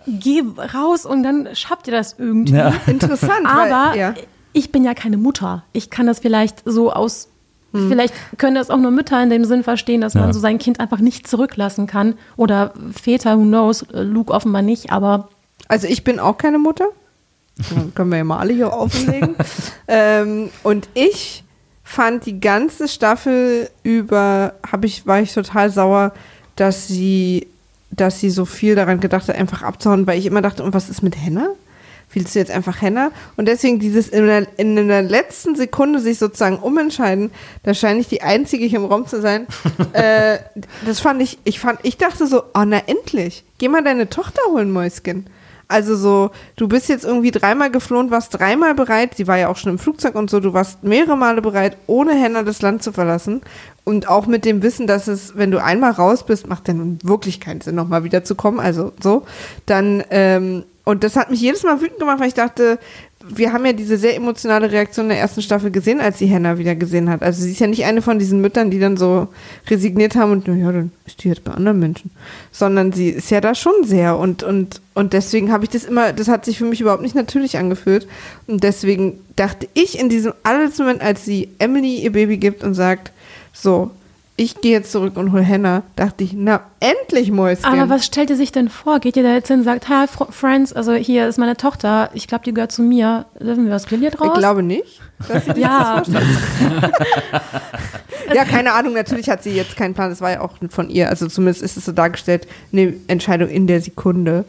äh, 0.06 0.10
geh 0.10 0.42
raus 0.74 1.06
und 1.06 1.22
dann 1.22 1.48
schafft 1.54 1.86
ihr 1.88 1.92
das 1.92 2.16
irgendwie. 2.18 2.54
Ja. 2.54 2.72
Interessant, 2.86 3.46
Aber 3.46 3.70
weil, 3.92 3.98
ja. 3.98 4.14
ich 4.52 4.72
bin 4.72 4.84
ja 4.84 4.94
keine 4.94 5.16
Mutter. 5.16 5.62
Ich 5.72 5.88
kann 5.90 6.06
das 6.06 6.18
vielleicht 6.18 6.62
so 6.66 6.92
aus. 6.92 7.28
Hm. 7.72 7.88
Vielleicht 7.88 8.14
können 8.38 8.54
das 8.56 8.70
auch 8.70 8.78
nur 8.78 8.90
Mütter 8.90 9.22
in 9.22 9.30
dem 9.30 9.44
Sinn 9.44 9.62
verstehen, 9.64 10.00
dass 10.00 10.14
Ja. 10.14 10.20
man 10.20 10.32
so 10.32 10.40
sein 10.40 10.58
Kind 10.58 10.80
einfach 10.80 10.98
nicht 11.00 11.26
zurücklassen 11.26 11.86
kann. 11.86 12.14
Oder 12.36 12.72
Väter, 12.92 13.38
who 13.38 13.42
knows, 13.42 13.82
äh, 13.92 14.02
Luke 14.02 14.32
offenbar 14.32 14.62
nicht, 14.62 14.90
aber 14.92 15.28
Also 15.68 15.86
ich 15.88 16.04
bin 16.04 16.18
auch 16.20 16.36
keine 16.38 16.58
Mutter. 16.58 16.84
Können 17.94 18.10
wir 18.10 18.18
ja 18.18 18.24
mal 18.24 18.38
alle 18.38 18.52
hier 18.52 18.72
offenlegen. 18.72 19.36
ähm, 19.88 20.50
und 20.62 20.88
ich 20.94 21.44
fand 21.82 22.26
die 22.26 22.40
ganze 22.40 22.88
Staffel 22.88 23.70
über, 23.82 24.54
hab 24.70 24.84
ich, 24.84 25.06
war 25.06 25.20
ich 25.20 25.32
total 25.32 25.70
sauer, 25.70 26.12
dass 26.56 26.88
sie, 26.88 27.46
dass 27.90 28.20
sie 28.20 28.30
so 28.30 28.44
viel 28.44 28.74
daran 28.74 29.00
gedacht 29.00 29.28
hat, 29.28 29.36
einfach 29.36 29.62
abzuhauen, 29.62 30.06
weil 30.06 30.18
ich 30.18 30.26
immer 30.26 30.42
dachte, 30.42 30.64
und 30.64 30.74
was 30.74 30.90
ist 30.90 31.02
mit 31.02 31.16
Henna? 31.16 31.48
Willst 32.12 32.34
du 32.34 32.38
jetzt 32.38 32.50
einfach 32.50 32.80
Henna? 32.80 33.10
Und 33.36 33.46
deswegen 33.46 33.78
dieses 33.78 34.08
in 34.08 34.26
der, 34.26 34.46
in 34.58 34.88
der 34.88 35.02
letzten 35.02 35.54
Sekunde 35.54 36.00
sich 36.00 36.18
sozusagen 36.18 36.58
umentscheiden, 36.58 37.30
da 37.62 37.74
scheine 37.74 38.00
ich 38.00 38.08
die 38.08 38.22
Einzige 38.22 38.64
hier 38.64 38.78
im 38.78 38.86
Raum 38.86 39.06
zu 39.06 39.20
sein. 39.20 39.46
äh, 39.92 40.38
das 40.84 41.00
fand 41.00 41.20
ich, 41.22 41.38
ich 41.44 41.60
fand, 41.60 41.80
ich 41.82 41.96
dachte 41.96 42.26
so, 42.26 42.42
oh 42.54 42.64
na 42.66 42.82
endlich, 42.86 43.44
geh 43.58 43.68
mal 43.68 43.82
deine 43.82 44.08
Tochter 44.08 44.40
holen, 44.48 44.70
Mäuschen. 44.70 45.26
Also 45.68 45.96
so, 45.96 46.30
du 46.54 46.68
bist 46.68 46.88
jetzt 46.88 47.04
irgendwie 47.04 47.32
dreimal 47.32 47.72
geflohen, 47.72 48.12
warst 48.12 48.38
dreimal 48.38 48.74
bereit, 48.74 49.14
sie 49.16 49.26
war 49.26 49.36
ja 49.36 49.48
auch 49.48 49.56
schon 49.56 49.72
im 49.72 49.78
Flugzeug 49.78 50.14
und 50.14 50.30
so, 50.30 50.38
du 50.38 50.52
warst 50.52 50.84
mehrere 50.84 51.16
Male 51.16 51.42
bereit, 51.42 51.76
ohne 51.88 52.14
Henna 52.14 52.44
das 52.44 52.62
Land 52.62 52.84
zu 52.84 52.92
verlassen. 52.92 53.40
Und 53.82 54.08
auch 54.08 54.26
mit 54.26 54.44
dem 54.44 54.62
Wissen, 54.62 54.86
dass 54.86 55.08
es, 55.08 55.36
wenn 55.36 55.50
du 55.50 55.62
einmal 55.62 55.92
raus 55.92 56.24
bist, 56.24 56.46
macht 56.46 56.68
dann 56.68 56.98
wirklich 57.02 57.40
keinen 57.40 57.60
Sinn, 57.60 57.74
nochmal 57.74 58.04
wiederzukommen. 58.04 58.60
Also 58.60 58.92
so. 59.02 59.24
Dann, 59.66 60.04
ähm, 60.10 60.64
und 60.84 61.02
das 61.02 61.16
hat 61.16 61.30
mich 61.30 61.40
jedes 61.40 61.64
Mal 61.64 61.80
wütend 61.80 61.98
gemacht, 61.98 62.20
weil 62.20 62.28
ich 62.28 62.34
dachte, 62.34 62.78
wir 63.28 63.52
haben 63.52 63.66
ja 63.66 63.72
diese 63.72 63.96
sehr 63.96 64.16
emotionale 64.16 64.70
Reaktion 64.70 65.08
der 65.08 65.18
ersten 65.18 65.42
Staffel 65.42 65.70
gesehen, 65.70 66.00
als 66.00 66.18
sie 66.18 66.26
Henna 66.26 66.58
wieder 66.58 66.74
gesehen 66.74 67.10
hat. 67.10 67.22
Also 67.22 67.42
sie 67.42 67.52
ist 67.52 67.60
ja 67.60 67.66
nicht 67.66 67.84
eine 67.84 68.02
von 68.02 68.18
diesen 68.18 68.40
Müttern, 68.40 68.70
die 68.70 68.78
dann 68.78 68.96
so 68.96 69.28
resigniert 69.68 70.14
haben 70.16 70.32
und, 70.32 70.48
naja, 70.48 70.72
dann 70.72 70.92
ist 71.06 71.22
die 71.22 71.28
jetzt 71.28 71.44
bei 71.44 71.52
anderen 71.52 71.78
Menschen. 71.78 72.10
Sondern 72.52 72.92
sie 72.92 73.08
ist 73.08 73.30
ja 73.30 73.40
da 73.40 73.54
schon 73.54 73.84
sehr 73.84 74.16
und, 74.18 74.42
und, 74.42 74.80
und 74.94 75.12
deswegen 75.12 75.52
habe 75.52 75.64
ich 75.64 75.70
das 75.70 75.84
immer, 75.84 76.12
das 76.12 76.28
hat 76.28 76.44
sich 76.44 76.58
für 76.58 76.64
mich 76.64 76.80
überhaupt 76.80 77.02
nicht 77.02 77.14
natürlich 77.14 77.58
angefühlt. 77.58 78.06
Und 78.46 78.62
deswegen 78.62 79.18
dachte 79.34 79.68
ich 79.74 79.98
in 79.98 80.08
diesem 80.08 80.32
allerletzten 80.42 80.86
Moment, 80.86 81.02
als 81.02 81.24
sie 81.24 81.48
Emily 81.58 81.96
ihr 81.96 82.12
Baby 82.12 82.38
gibt 82.38 82.62
und 82.62 82.74
sagt, 82.74 83.12
so, 83.52 83.90
ich 84.38 84.60
gehe 84.60 84.72
jetzt 84.72 84.92
zurück 84.92 85.16
und 85.16 85.32
hol 85.32 85.40
Henna, 85.42 85.82
dachte 85.96 86.22
ich, 86.24 86.34
na, 86.34 86.60
endlich 86.80 87.30
Mäuschen. 87.30 87.64
Aber 87.64 87.88
was 87.88 88.04
stellt 88.04 88.28
ihr 88.30 88.36
sich 88.36 88.52
denn 88.52 88.68
vor? 88.68 88.98
Geht 89.00 89.16
ihr 89.16 89.22
da 89.22 89.32
jetzt 89.32 89.48
hin 89.48 89.60
und 89.60 89.64
sagt, 89.64 89.88
hi, 89.88 90.04
Fr- 90.06 90.30
Friends, 90.30 90.72
also 90.74 90.92
hier 90.92 91.26
ist 91.26 91.38
meine 91.38 91.56
Tochter, 91.56 92.10
ich 92.12 92.28
glaube, 92.28 92.44
die 92.44 92.52
gehört 92.52 92.70
zu 92.72 92.82
mir. 92.82 93.24
Dürfen 93.40 93.66
wir 93.66 93.74
aus 93.74 93.86
Gilead 93.86 94.20
raus? 94.20 94.32
Ich 94.34 94.38
glaube 94.38 94.62
nicht. 94.62 95.00
Dass 95.28 95.46
sie 95.46 95.54
dir 95.54 95.60
ja, 95.62 96.02
Ja, 98.34 98.44
keine 98.44 98.72
Ahnung, 98.72 98.92
natürlich 98.94 99.30
hat 99.30 99.42
sie 99.42 99.50
jetzt 99.52 99.76
keinen 99.76 99.94
Plan, 99.94 100.10
das 100.10 100.20
war 100.20 100.30
ja 100.32 100.40
auch 100.40 100.52
von 100.68 100.90
ihr, 100.90 101.08
also 101.08 101.28
zumindest 101.28 101.62
ist 101.62 101.76
es 101.76 101.84
so 101.84 101.92
dargestellt, 101.92 102.46
eine 102.72 102.94
Entscheidung 103.06 103.48
in 103.48 103.66
der 103.66 103.80
Sekunde. 103.80 104.44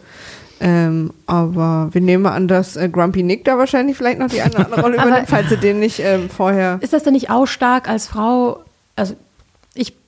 Ähm, 0.59 1.13
aber 1.27 1.89
wir 1.91 2.01
nehmen 2.01 2.25
an, 2.25 2.47
dass 2.47 2.75
äh, 2.75 2.89
Grumpy 2.89 3.21
Nick 3.21 3.45
da 3.45 3.59
wahrscheinlich 3.59 3.95
vielleicht 3.95 4.17
noch 4.17 4.27
die 4.29 4.41
eine 4.41 4.51
oder 4.55 4.65
andere 4.65 4.81
Rolle 4.81 4.95
übernimmt, 5.01 5.29
falls 5.29 5.49
sie 5.49 5.57
den 5.57 5.79
nicht 5.79 5.99
ähm, 5.99 6.29
vorher. 6.31 6.79
ist 6.81 6.93
das 6.93 7.03
denn 7.03 7.13
nicht 7.13 7.29
auch 7.29 7.45
stark 7.45 7.87
als 7.87 8.07
Frau? 8.07 8.63
Also, 8.95 9.13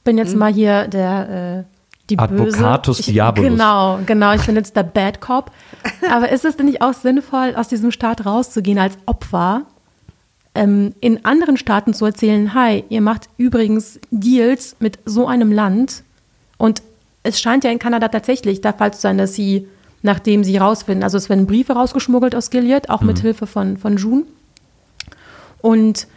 bin 0.09 0.17
jetzt 0.17 0.33
Hm. 0.33 0.39
mal 0.39 0.53
hier 0.53 0.87
der, 0.87 1.65
äh, 1.65 1.75
die 2.09 2.17
Advocatus 2.17 2.97
Böse. 2.97 3.09
Ich, 3.09 3.15
Diabolus. 3.15 3.49
Genau, 3.51 3.99
genau, 4.05 4.33
ich 4.33 4.45
bin 4.45 4.55
jetzt 4.55 4.75
der 4.75 4.83
Bad 4.83 5.21
Cop. 5.21 5.51
Aber 6.11 6.29
ist 6.29 6.45
es 6.45 6.57
denn 6.57 6.65
nicht 6.65 6.81
auch 6.81 6.93
sinnvoll, 6.93 7.53
aus 7.55 7.67
diesem 7.67 7.91
Staat 7.91 8.25
rauszugehen 8.25 8.79
als 8.79 8.97
Opfer? 9.05 9.65
ähm, 10.55 10.93
in 10.99 11.23
anderen 11.25 11.57
Staaten 11.57 11.93
zu 11.93 12.05
erzählen, 12.05 12.53
hi, 12.53 12.83
ihr 12.89 13.01
macht 13.01 13.29
übrigens 13.37 13.99
Deals 14.11 14.75
mit 14.79 14.99
so 15.05 15.27
einem 15.27 15.51
Land 15.51 16.03
und 16.57 16.81
es 17.23 17.39
scheint 17.39 17.63
ja 17.63 17.71
in 17.71 17.79
Kanada 17.79 18.07
tatsächlich 18.07 18.61
der 18.61 18.73
Fall 18.73 18.93
zu 18.93 18.99
sein, 19.01 19.17
dass 19.17 19.35
sie, 19.35 19.67
nachdem 20.01 20.43
sie 20.43 20.57
rausfinden, 20.57 21.03
also 21.03 21.17
es 21.17 21.29
werden 21.29 21.47
Briefe 21.47 21.73
rausgeschmuggelt 21.73 22.35
aus 22.35 22.49
Gilead, 22.49 22.89
auch 22.89 23.01
mit 23.01 23.19
Hilfe 23.19 23.45
von, 23.47 23.77
von 23.77 23.97
June. 23.97 24.23
Und 25.61 26.07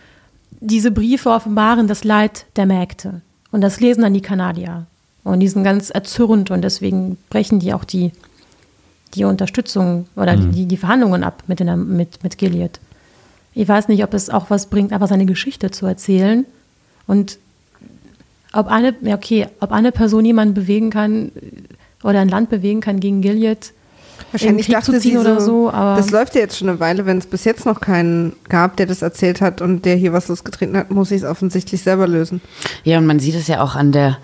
diese 0.61 0.93
Briefe 0.93 1.31
offenbaren 1.31 1.89
das 1.89 2.05
Leid 2.05 2.47
der 2.57 2.67
Mägde. 2.67 3.23
Und 3.53 3.61
das 3.61 3.79
lesen 3.79 4.03
dann 4.03 4.15
die 4.15 4.23
Kanadier. 4.23 4.87
Und 5.23 5.39
die 5.39 5.49
sind 5.49 5.63
ganz 5.63 5.91
erzürnt 5.91 6.51
und 6.51 6.63
deswegen 6.63 7.17
brechen 7.31 7.61
die 7.61 7.73
auch 7.73 7.85
die, 7.85 8.11
die 9.15 9.25
Unterstützung 9.25 10.07
oder 10.17 10.37
die, 10.37 10.67
die 10.67 10.77
Verhandlungen 10.77 11.23
ab 11.23 11.45
mit, 11.47 11.61
den, 11.61 11.97
mit, 11.97 12.25
mit 12.25 12.39
Gilead. 12.39 12.81
Ich 13.55 13.69
weiß 13.69 13.89
nicht, 13.89 14.03
ob 14.03 14.15
es 14.15 14.31
auch 14.31 14.51
was 14.51 14.67
bringt, 14.67 14.93
einfach 14.93 15.09
seine 15.09 15.27
Geschichte 15.27 15.71
zu 15.71 15.87
erzählen. 15.87 16.45
Und 17.07 17.39
ob 18.53 18.67
eine, 18.67 18.95
okay, 19.13 19.47
ob 19.61 19.71
eine 19.71 19.93
Person 19.93 20.25
jemanden 20.25 20.55
bewegen 20.55 20.91
kann 20.91 21.31
oder 22.03 22.21
ein 22.21 22.29
Land 22.29 22.51
bewegen 22.51 22.81
kann 22.81 22.99
gegen 22.99 23.21
Gilead, 23.21 23.73
Wahrscheinlich 24.31 24.69
dachte 24.69 24.93
zu 24.93 25.01
ziehen 25.01 25.13
sie 25.13 25.19
oder 25.19 25.41
so, 25.41 25.47
so, 25.65 25.71
aber 25.73 25.97
das 25.97 26.11
läuft 26.11 26.35
ja 26.35 26.43
jetzt 26.43 26.59
schon 26.59 26.69
eine 26.69 26.81
Weile, 26.81 27.07
wenn 27.07 27.19
es 27.19 27.27
bis 27.27 27.45
jetzt 27.45 27.67
noch 27.67 27.81
keinen 27.81 28.35
gab, 28.49 28.77
der 28.77 28.87
das 28.87 29.03
erzählt 29.03 29.41
hat 29.41 29.61
und 29.61 29.85
der 29.85 29.97
hier 29.97 30.13
was 30.13 30.29
losgetreten 30.29 30.77
hat, 30.77 30.91
muss 30.91 31.11
ich 31.11 31.23
es 31.23 31.29
offensichtlich 31.29 31.83
selber 31.83 32.07
lösen. 32.07 32.41
Ja, 32.85 32.99
und 32.99 33.07
man 33.07 33.19
sieht 33.19 33.35
es 33.35 33.47
ja 33.49 33.63
auch 33.63 33.75
an 33.75 33.93
der, 33.93 34.19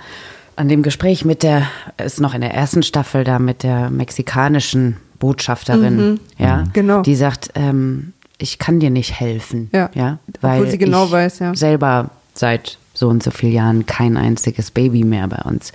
an 0.56 0.68
dem 0.68 0.82
Gespräch 0.82 1.24
mit 1.24 1.42
der, 1.42 1.62
ist 2.04 2.20
noch 2.20 2.34
in 2.34 2.40
der 2.40 2.54
ersten 2.54 2.82
Staffel 2.82 3.24
da 3.24 3.38
mit 3.38 3.62
der 3.62 3.90
mexikanischen 3.90 4.96
Botschafterin, 5.18 6.20
ja, 6.38 6.64
genau. 6.72 7.02
die 7.02 7.16
sagt, 7.16 7.50
ähm, 7.54 8.12
ich 8.38 8.58
kann 8.58 8.78
dir 8.80 8.90
nicht 8.90 9.18
helfen, 9.18 9.68
Ja. 9.72 9.90
ja, 9.94 10.18
Obwohl 10.36 10.50
weil 10.50 10.70
sie 10.70 10.78
genau 10.78 11.06
ich 11.06 11.12
weiß, 11.12 11.38
ja. 11.40 11.54
selber 11.54 12.10
seit 12.34 12.78
so 12.94 13.08
und 13.08 13.22
so 13.22 13.30
vielen 13.30 13.52
Jahren 13.52 13.86
kein 13.86 14.16
einziges 14.16 14.70
Baby 14.70 15.04
mehr 15.04 15.26
bei 15.28 15.42
uns 15.42 15.72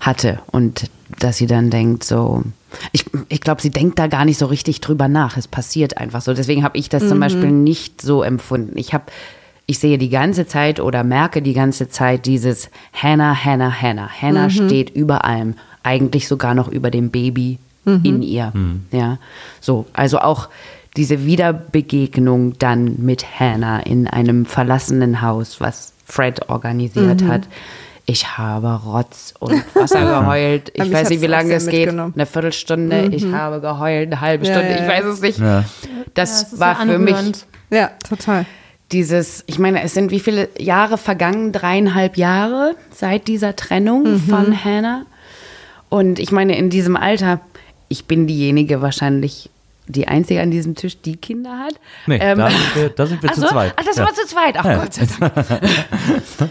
hatte 0.00 0.40
und 0.50 0.90
dass 1.18 1.36
sie 1.36 1.46
dann 1.46 1.70
denkt 1.70 2.04
so, 2.04 2.42
ich, 2.92 3.04
ich 3.28 3.40
glaube, 3.40 3.60
sie 3.62 3.70
denkt 3.70 3.98
da 3.98 4.06
gar 4.06 4.24
nicht 4.24 4.38
so 4.38 4.46
richtig 4.46 4.80
drüber 4.80 5.08
nach. 5.08 5.36
Es 5.36 5.46
passiert 5.48 5.98
einfach 5.98 6.22
so. 6.22 6.32
Deswegen 6.34 6.64
habe 6.64 6.78
ich 6.78 6.88
das 6.88 7.02
Mhm. 7.04 7.08
zum 7.08 7.20
Beispiel 7.20 7.50
nicht 7.50 8.00
so 8.00 8.22
empfunden. 8.22 8.76
Ich 8.78 8.94
habe, 8.94 9.04
ich 9.66 9.78
sehe 9.78 9.98
die 9.98 10.08
ganze 10.08 10.46
Zeit 10.46 10.80
oder 10.80 11.04
merke 11.04 11.42
die 11.42 11.52
ganze 11.52 11.88
Zeit 11.88 12.26
dieses 12.26 12.70
Hannah, 12.94 13.34
Hannah, 13.44 13.70
Hannah. 13.72 14.08
Hannah 14.08 14.46
Mhm. 14.46 14.50
steht 14.50 14.90
über 14.90 15.24
allem, 15.24 15.54
eigentlich 15.82 16.28
sogar 16.28 16.54
noch 16.54 16.68
über 16.68 16.90
dem 16.90 17.10
Baby 17.10 17.58
Mhm. 17.84 18.00
in 18.04 18.22
ihr. 18.22 18.52
Ja, 18.92 19.18
so 19.60 19.86
also 19.92 20.18
auch 20.20 20.48
diese 20.96 21.24
Wiederbegegnung 21.26 22.58
dann 22.58 22.96
mit 22.98 23.38
Hannah 23.40 23.80
in 23.80 24.06
einem 24.08 24.46
verlassenen 24.46 25.22
Haus, 25.22 25.60
was 25.60 25.92
Fred 26.04 26.48
organisiert 26.48 27.22
Mhm. 27.22 27.28
hat. 27.28 27.42
Ich 28.06 28.36
habe 28.36 28.68
Rotz 28.84 29.32
und 29.38 29.62
Wasser 29.74 30.04
geheult. 30.20 30.72
Ich 30.74 30.92
weiß 30.92 31.08
nicht, 31.10 31.22
wie 31.22 31.26
lange 31.26 31.54
es 31.54 31.66
geht. 31.66 31.88
Eine 31.88 32.26
Viertelstunde. 32.26 33.08
Ich 33.12 33.24
habe 33.26 33.60
geheult, 33.60 34.08
eine 34.12 34.20
halbe 34.20 34.44
Stunde. 34.44 34.68
ja, 34.70 34.74
ich 34.76 34.80
ja. 34.82 34.88
weiß 34.88 35.04
es 35.04 35.20
nicht. 35.20 35.38
Ja. 35.38 35.64
Das, 36.14 36.42
ist 36.42 36.60
war 36.60 36.76
für 36.76 36.98
mich. 36.98 37.16
Ja, 37.70 37.90
total. 38.08 38.44
dieses, 38.90 39.44
ich 39.46 39.58
meine, 39.58 39.82
es 39.82 39.94
sind 39.94 40.10
wie 40.10 40.20
viele 40.20 40.48
Jahre 40.58 40.98
vergangen? 40.98 41.52
Dreieinhalb 41.52 42.16
Jahre 42.18 42.74
seit 42.90 43.28
dieser 43.28 43.56
Trennung 43.56 44.18
von 44.18 44.64
Hannah. 44.64 45.06
Und 45.88 46.18
ich 46.18 46.32
meine, 46.32 46.56
in 46.58 46.70
diesem 46.70 46.96
Alter, 46.96 47.40
ich 47.88 48.06
bin 48.06 48.26
diejenige 48.26 48.82
wahrscheinlich, 48.82 49.48
die 49.86 50.08
einzige 50.08 50.40
an 50.42 50.50
diesem 50.50 50.74
Tisch, 50.74 51.00
die 51.00 51.16
Kinder 51.16 51.58
hat. 51.58 51.74
Nee, 52.06 52.18
Ähm, 52.20 52.38
da 52.38 52.50
sind 52.50 52.74
wir, 52.76 52.88
da 52.90 53.06
sind 53.06 53.22
wir 53.22 53.32
zu 53.34 53.40
so? 53.42 53.46
zweit. 53.48 53.72
Ach, 53.76 53.84
das 53.84 53.96
ja. 53.96 54.04
war 54.04 54.14
zu 54.14 54.26
zweit. 54.26 54.56
Ach 54.58 54.64
Ja. 54.64 54.76
Gott 54.78 54.92
sei 54.94 55.06
Dank. 55.18 55.32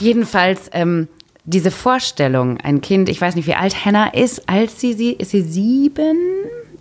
Jedenfalls, 0.00 0.70
ähm, 0.72 1.08
diese 1.44 1.70
Vorstellung, 1.70 2.58
ein 2.58 2.80
Kind, 2.80 3.08
ich 3.08 3.20
weiß 3.20 3.34
nicht, 3.34 3.46
wie 3.46 3.54
alt 3.54 3.84
Hannah 3.84 4.08
ist, 4.08 4.48
als 4.48 4.80
sie, 4.80 4.92
sie 4.94 5.12
ist 5.12 5.30
sie 5.30 5.42
sieben, 5.42 6.16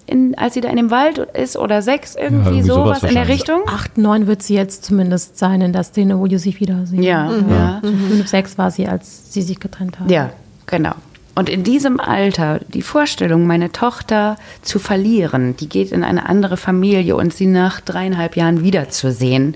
in, 0.05 0.35
als 0.37 0.55
sie 0.55 0.61
da 0.61 0.69
in 0.69 0.77
dem 0.77 0.91
Wald 0.91 1.19
ist 1.19 1.55
oder 1.55 1.81
sechs, 1.81 2.15
irgendwie, 2.15 2.49
irgendwie 2.49 2.67
sowas 2.67 2.99
sowas 2.99 3.09
in 3.09 3.15
der. 3.15 3.27
Richtung. 3.27 3.61
acht, 3.67 3.97
neun 3.97 4.27
wird 4.27 4.41
sie 4.41 4.55
jetzt 4.55 4.83
zumindest 4.83 5.37
sein 5.37 5.61
in 5.61 5.71
der 5.71 5.83
Szene, 5.83 6.19
wo 6.19 6.25
ihr 6.25 6.39
sich 6.39 6.59
wiedersehen. 6.59 7.03
Ja, 7.03 7.31
ja. 7.31 7.79
So 7.83 7.89
Fünf, 7.89 8.27
sechs 8.27 8.57
war 8.57 8.71
sie, 8.71 8.87
als 8.87 9.33
sie 9.33 9.43
sich 9.43 9.59
getrennt 9.59 9.99
haben. 9.99 10.09
Ja, 10.09 10.31
genau. 10.65 10.93
Und 11.35 11.47
in 11.47 11.63
diesem 11.63 11.99
Alter, 11.99 12.59
die 12.67 12.81
Vorstellung, 12.81 13.47
meine 13.47 13.71
Tochter 13.71 14.35
zu 14.61 14.77
verlieren, 14.77 15.55
die 15.55 15.69
geht 15.69 15.91
in 15.91 16.03
eine 16.03 16.27
andere 16.27 16.57
Familie 16.57 17.15
und 17.15 17.33
sie 17.33 17.45
nach 17.45 17.79
dreieinhalb 17.79 18.35
Jahren 18.35 18.63
wiederzusehen. 18.63 19.55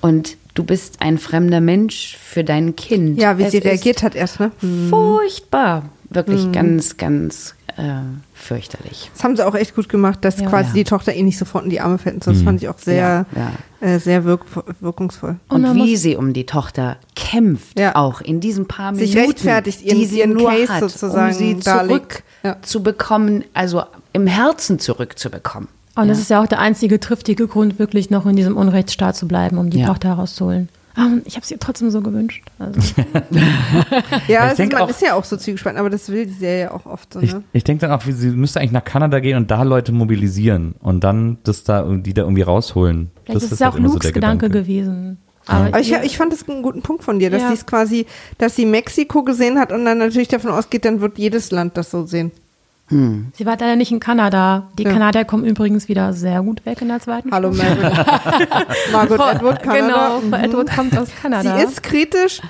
Und 0.00 0.36
du 0.58 0.64
bist 0.64 0.96
ein 1.00 1.18
fremder 1.18 1.60
Mensch 1.60 2.16
für 2.22 2.42
dein 2.44 2.74
Kind. 2.76 3.20
Ja, 3.20 3.38
wie 3.38 3.44
Es 3.44 3.52
sie 3.52 3.58
reagiert 3.58 4.02
hat 4.02 4.14
erst, 4.14 4.40
ne? 4.40 4.50
Furchtbar. 4.90 5.84
Wirklich 6.10 6.46
Mhm. 6.46 6.52
ganz, 6.52 6.96
ganz 6.96 7.54
äh, 7.76 8.00
fürchterlich. 8.34 9.08
Das 9.14 9.22
haben 9.22 9.36
sie 9.36 9.46
auch 9.46 9.54
echt 9.54 9.76
gut 9.76 9.88
gemacht, 9.88 10.24
dass 10.24 10.40
Ja. 10.40 10.48
quasi 10.48 10.68
Ja. 10.70 10.74
die 10.74 10.84
Tochter 10.84 11.14
ihr 11.14 11.22
nicht 11.22 11.38
sofort 11.38 11.62
in 11.62 11.70
die 11.70 11.80
Arme 11.80 11.98
fällt. 11.98 12.16
und 12.16 12.24
so. 12.24 12.32
Das 12.32 12.42
fand 12.42 12.60
ich 12.60 12.68
auch 12.68 12.78
sehr, 12.78 13.24
Ja, 13.36 13.52
Äh, 13.86 14.00
sehr 14.00 14.24
wirk 14.24 14.40
wirkungsvoll. 14.80 15.36
Und, 15.48 15.62
man 15.62 15.76
wie 15.76 15.96
sie 15.96 16.16
um 16.16 16.32
die 16.32 16.44
Tochter 16.44 16.96
kämpft, 17.14 17.78
Ja. 17.78 17.94
auch 17.94 18.20
in 18.20 18.40
diesen 18.40 18.66
paar 18.66 18.96
Sich 18.96 19.10
Minuten, 19.14 19.30
rechtfertigt, 19.32 19.82
ihren- 19.82 19.98
die 20.00 20.06
sie 20.06 20.18
ihren 20.18 20.32
nur 20.32 20.48
Case 20.50 20.72
hat, 20.72 20.80
sozusagen 20.80 21.32
um 21.32 21.38
sie. 21.38 21.52
Ja. 21.64 21.86
zurückzubekommen, 22.56 23.44
also 23.54 23.84
im 24.12 24.26
Herzen 24.26 24.80
zurückzubekommen. 24.80 25.68
Und 26.02 26.08
das 26.08 26.18
ist 26.18 26.30
ja 26.30 26.40
auch 26.42 26.46
der 26.46 26.60
einzige 26.60 27.00
triftige 27.00 27.46
Grund, 27.48 27.78
wirklich 27.78 28.10
noch 28.10 28.24
in 28.26 28.36
diesem 28.36 28.56
Unrechtsstaat 28.56 29.16
zu 29.16 29.26
bleiben, 29.28 29.58
um 29.58 29.70
die 29.70 29.80
Ja. 29.80 29.86
Tochter 29.86 30.08
herauszuholen. 30.10 30.68
Ah, 30.96 31.06
Ich 31.26 31.34
habe 31.36 31.44
es 31.44 31.50
ihr 31.50 31.58
trotzdem 31.60 31.90
so 31.90 32.00
gewünscht. 32.00 32.44
Also, 32.58 32.80
Ja, 34.28 34.52
Ich 34.52 34.58
ist, 34.58 34.72
man 34.72 34.82
auch- 34.82 34.90
ist 34.90 35.02
ja 35.02 35.14
auch 35.14 35.24
so 35.24 35.36
zwiegespalten, 35.36 35.78
aber 35.78 35.90
das 35.90 36.08
will 36.08 36.26
die 36.26 36.32
Serie 36.32 36.72
auch 36.72 36.86
oft 36.86 37.12
so, 37.14 37.20
Ich, 37.20 37.32
ne? 37.32 37.42
ich 37.52 37.64
denke 37.64 37.82
dann 37.86 37.92
auch, 37.92 38.02
sie 38.02 38.28
müsste 38.30 38.60
eigentlich 38.60 38.72
nach 38.72 38.84
Kanada 38.84 39.20
gehen 39.20 39.36
und 39.36 39.50
da 39.50 39.62
Leute 39.62 39.92
mobilisieren 39.92 40.74
und 40.80 41.04
dann 41.04 41.38
das 41.44 41.64
da, 41.64 41.82
die 41.84 42.14
da 42.14 42.22
irgendwie 42.22 42.42
rausholen. 42.42 43.10
vielleicht 43.24 43.36
das 43.36 43.42
ist 43.44 43.52
es 43.52 43.58
ja 43.60 43.66
halt 43.66 43.74
auch 43.74 43.78
so 43.78 43.84
Lukes 43.84 44.00
der 44.02 44.12
Gedanke 44.12 44.50
gewesen. 44.50 45.18
Aber 45.46 45.80
ich, 45.80 45.90
ihr- 45.90 46.02
ich 46.02 46.16
fand 46.18 46.32
das 46.32 46.48
einen 46.48 46.62
guten 46.62 46.82
Punkt 46.82 47.04
von 47.04 47.18
dir, 47.18 47.30
dass 47.30 47.42
Ja. 47.42 47.48
sie 47.48 47.54
es 47.54 47.64
quasi, 47.66 48.06
dass 48.38 48.54
sie 48.56 48.66
Mexiko 48.66 49.22
gesehen 49.22 49.58
hat 49.58 49.72
und 49.72 49.84
dann 49.84 49.98
natürlich 49.98 50.28
davon 50.28 50.50
ausgeht, 50.50 50.84
dann 50.84 51.00
wird 51.00 51.16
jedes 51.18 51.50
Land 51.50 51.76
das 51.76 51.90
so 51.90 52.04
sehen. 52.06 52.32
Sie 52.90 53.44
war 53.46 53.56
leider 53.58 53.76
nicht 53.76 53.92
in 53.92 54.00
Kanada. 54.00 54.68
Die 54.78 54.84
Ja. 54.84 54.92
Kanadier 54.92 55.24
kommen 55.24 55.44
übrigens 55.44 55.88
wieder 55.88 56.12
sehr 56.12 56.40
gut 56.42 56.64
weg 56.64 56.80
in 56.82 56.88
der 56.88 57.00
zweiten 57.00 57.30
Hallo. 57.32 57.50
Margaret. 57.50 58.06
Margaret 58.92 59.36
Edward, 59.36 59.62
Kanada. 59.62 60.18
Genau, 60.20 60.36
Frau 60.36 60.42
Edward 60.44 60.74
kommt 60.74 60.98
aus 60.98 61.08
Kanada. 61.20 61.58
Sie 61.58 61.64
ist 61.64 61.82
kritisch, 61.82 62.40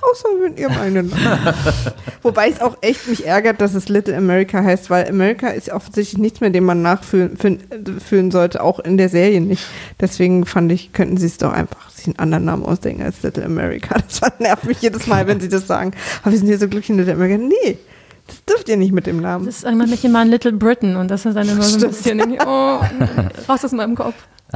außer 0.00 0.28
in 0.46 0.56
ihrem 0.56 0.72
eigenen 0.76 1.10
Land. 1.10 1.22
Wobei 2.22 2.48
es 2.48 2.60
auch 2.60 2.76
echt 2.80 3.08
mich 3.08 3.26
ärgert, 3.26 3.60
dass 3.60 3.74
es 3.74 3.88
Little 3.88 4.16
America 4.16 4.62
heißt, 4.62 4.90
weil 4.90 5.08
America 5.08 5.48
ist 5.48 5.70
offensichtlich 5.70 6.18
nichts 6.20 6.40
mehr, 6.40 6.50
dem 6.50 6.64
man 6.64 6.82
nachfühlen 6.82 7.36
fühlen, 7.36 7.60
fühlen 8.04 8.30
sollte, 8.30 8.62
auch 8.62 8.80
in 8.80 8.96
der 8.96 9.08
Serie 9.08 9.40
nicht. 9.40 9.64
Deswegen 10.00 10.44
fand 10.44 10.72
ich, 10.72 10.92
könnten 10.92 11.16
sie 11.18 11.26
es 11.26 11.38
doch 11.38 11.52
einfach 11.52 11.88
sich 11.90 12.06
einen 12.08 12.18
anderen 12.18 12.44
Namen 12.46 12.64
ausdenken 12.64 13.02
als 13.02 13.22
Little 13.22 13.44
America. 13.44 13.94
Das 14.20 14.38
nervt 14.40 14.64
mich 14.64 14.80
jedes 14.82 15.06
Mal, 15.06 15.26
wenn 15.26 15.40
sie 15.40 15.48
das 15.48 15.66
sagen. 15.66 15.92
Aber 16.22 16.32
wir 16.32 16.38
sind 16.38 16.48
hier 16.48 16.58
so 16.58 16.68
glücklich 16.68 16.90
in 16.90 16.96
Little 16.98 17.14
America. 17.14 17.38
Nee, 17.38 17.78
das 18.26 18.44
dürft 18.44 18.68
ihr 18.68 18.76
nicht 18.76 18.92
mit 18.92 19.06
dem 19.06 19.20
Namen. 19.20 19.46
Das 19.46 19.64
erinnert 19.64 19.88
mich 19.90 20.04
immer 20.04 20.20
an 20.20 20.28
Little 20.28 20.52
Britain 20.52 20.96
und 20.96 21.10
das 21.10 21.26
ist 21.26 21.34
dann 21.34 21.48
immer 21.48 21.62
so 21.62 21.86
ein 21.86 21.92
Stimmt. 21.92 22.28
bisschen, 22.28 22.38
oh, 22.46 22.80
raus 23.48 23.64
aus 23.64 23.72
meinem 23.72 23.94
Kopf. 23.94 24.14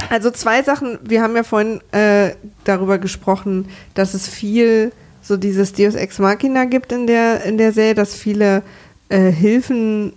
Also 0.09 0.31
zwei 0.31 0.63
Sachen. 0.63 0.97
Wir 1.03 1.21
haben 1.21 1.35
ja 1.35 1.43
vorhin 1.43 1.81
äh, 1.91 2.31
darüber 2.63 2.97
gesprochen, 2.97 3.67
dass 3.93 4.13
es 4.13 4.27
viel 4.27 4.91
so 5.21 5.37
dieses 5.37 5.73
Deus 5.73 5.95
Ex 5.95 6.19
Machina 6.19 6.65
gibt 6.65 6.91
in 6.91 7.05
der, 7.05 7.43
in 7.43 7.57
der 7.57 7.73
Serie, 7.73 7.93
dass 7.93 8.15
viele 8.15 8.63
äh, 9.09 9.31
Hilfen 9.31 10.13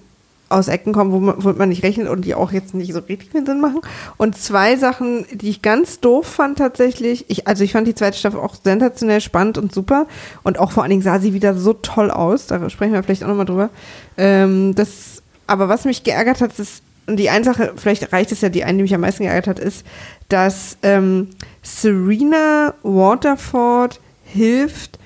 aus 0.53 0.69
Ecken 0.69 0.93
kommen, 0.93 1.13
wo 1.13 1.21
man, 1.21 1.59
man 1.59 1.69
nicht 1.69 1.83
rechnet 1.83 2.09
und 2.09 2.25
die 2.25 2.35
auch 2.35 2.53
jetzt 2.53 2.75
nicht 2.75 2.93
so 2.93 3.01
richtig 3.01 3.31
viel 3.31 3.45
Sinn 3.47 3.61
machen. 3.61 3.81
Und 4.17 4.37
zwei 4.37 4.77
Sachen, 4.77 5.27
die 5.33 5.51
ich 5.51 5.63
ganz 5.63 6.01
doof 6.01 6.27
fand 6.27 6.59
tatsächlich. 6.59 7.25
Ich, 7.29 7.49
also 7.49 7.65
ich 7.65 7.73
fand 7.73 7.87
die 7.87 7.95
zweite 7.95 8.19
Staffel 8.19 8.41
auch 8.41 8.55
sensationell 8.63 9.21
spannend 9.21 9.59
und 9.59 9.73
super. 9.73 10.07
Und 10.43 10.59
auch 10.59 10.73
vor 10.73 10.83
allen 10.83 10.91
Dingen 10.91 11.03
sah 11.03 11.19
sie 11.19 11.35
wieder 11.35 11.55
so 11.55 11.73
toll 11.73 12.11
aus. 12.11 12.47
Da 12.47 12.69
sprechen 12.71 12.93
wir 12.93 13.03
vielleicht 13.03 13.25
auch 13.25 13.29
nochmal 13.29 13.47
drüber. 13.47 13.71
Ähm, 14.17 14.75
das, 14.75 15.23
aber 15.47 15.69
was 15.69 15.85
mich 15.85 16.05
geärgert 16.05 16.41
hat, 16.41 16.59
ist, 16.59 16.83
und 17.07 17.17
die 17.17 17.31
eine 17.31 17.45
Sache, 17.45 17.73
vielleicht 17.77 18.13
reicht 18.13 18.31
es 18.31 18.43
ja, 18.43 18.49
die 18.49 18.65
eine, 18.65 18.79
die 18.79 18.83
mich 18.83 18.95
am 18.95 19.01
meisten 19.01 19.25
geärgert 19.25 19.49
hat, 19.49 19.59
ist, 19.59 19.85
dass 20.29 20.77
ähm, 20.83 21.29
Serena 21.63 22.75
Waterford 22.83 24.01
hilft 24.25 24.99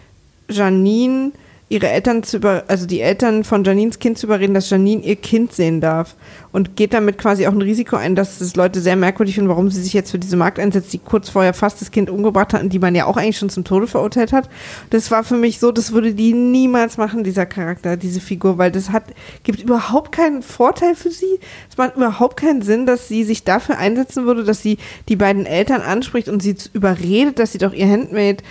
Janine 0.49 1.33
ihre 1.69 1.89
Eltern 1.89 2.23
zu 2.23 2.37
über, 2.37 2.62
also 2.69 2.87
die 2.87 3.01
Eltern 3.01 3.43
von 3.43 3.64
Janines 3.64 3.99
Kind 3.99 4.19
zu 4.19 4.27
überreden, 4.27 4.55
dass 4.55 4.71
Janine 4.71 5.03
ihr 5.03 5.17
Kind 5.17 5.53
sehen 5.53 5.81
darf. 5.81 6.14
Und 6.53 6.77
geht 6.77 6.95
damit 6.95 7.19
quasi 7.19 7.47
auch 7.47 7.53
ein 7.53 7.61
Risiko 7.61 7.97
ein, 7.97 8.14
dass 8.14 8.41
es 8.41 8.57
Leute 8.57 8.81
sehr 8.81 8.97
merkwürdig 8.97 9.35
finden, 9.35 9.51
warum 9.51 9.69
sie 9.71 9.83
sich 9.83 9.93
jetzt 9.93 10.11
für 10.11 10.19
diese 10.19 10.37
Markt 10.37 10.59
einsetzt, 10.59 10.93
die 10.93 10.99
kurz 10.99 11.29
vorher 11.29 11.53
fast 11.53 11.81
das 11.81 11.91
Kind 11.91 12.09
umgebracht 12.09 12.55
hat 12.55 12.62
und 12.62 12.73
die 12.73 12.79
man 12.79 12.95
ja 12.95 13.05
auch 13.07 13.17
eigentlich 13.17 13.37
schon 13.37 13.51
zum 13.51 13.64
Tode 13.64 13.89
verurteilt 13.89 14.33
hat. 14.33 14.49
Das 14.91 15.11
war 15.11 15.25
für 15.25 15.37
mich 15.37 15.59
so, 15.59 15.73
das 15.73 15.93
würde 15.93 16.14
die 16.14 16.33
niemals 16.33 16.97
machen, 16.97 17.25
dieser 17.25 17.45
Charakter, 17.45 17.97
diese 17.97 18.21
Figur, 18.21 18.57
weil 18.57 18.71
das 18.71 18.91
hat, 18.91 19.05
gibt 19.43 19.61
überhaupt 19.61 20.12
keinen 20.12 20.43
Vorteil 20.43 20.95
für 20.95 21.11
sie. 21.11 21.41
Es 21.69 21.77
macht 21.77 21.97
überhaupt 21.97 22.39
keinen 22.39 22.62
Sinn, 22.62 22.87
dass 22.87 23.09
sie 23.09 23.25
sich 23.25 23.45
dafür 23.45 23.77
einsetzen 23.77 24.25
würde, 24.25 24.45
dass 24.45 24.62
sie 24.62 24.79
die 25.09 25.17
beiden 25.17 25.45
Eltern 25.45 25.83
anspricht 25.83 26.29
und 26.29 26.43
sie 26.43 26.57
überredet, 26.73 27.39
dass 27.39 27.53
sie 27.53 27.59
doch 27.59 27.75
ihr 27.75 27.89
Handmaid 27.89 28.43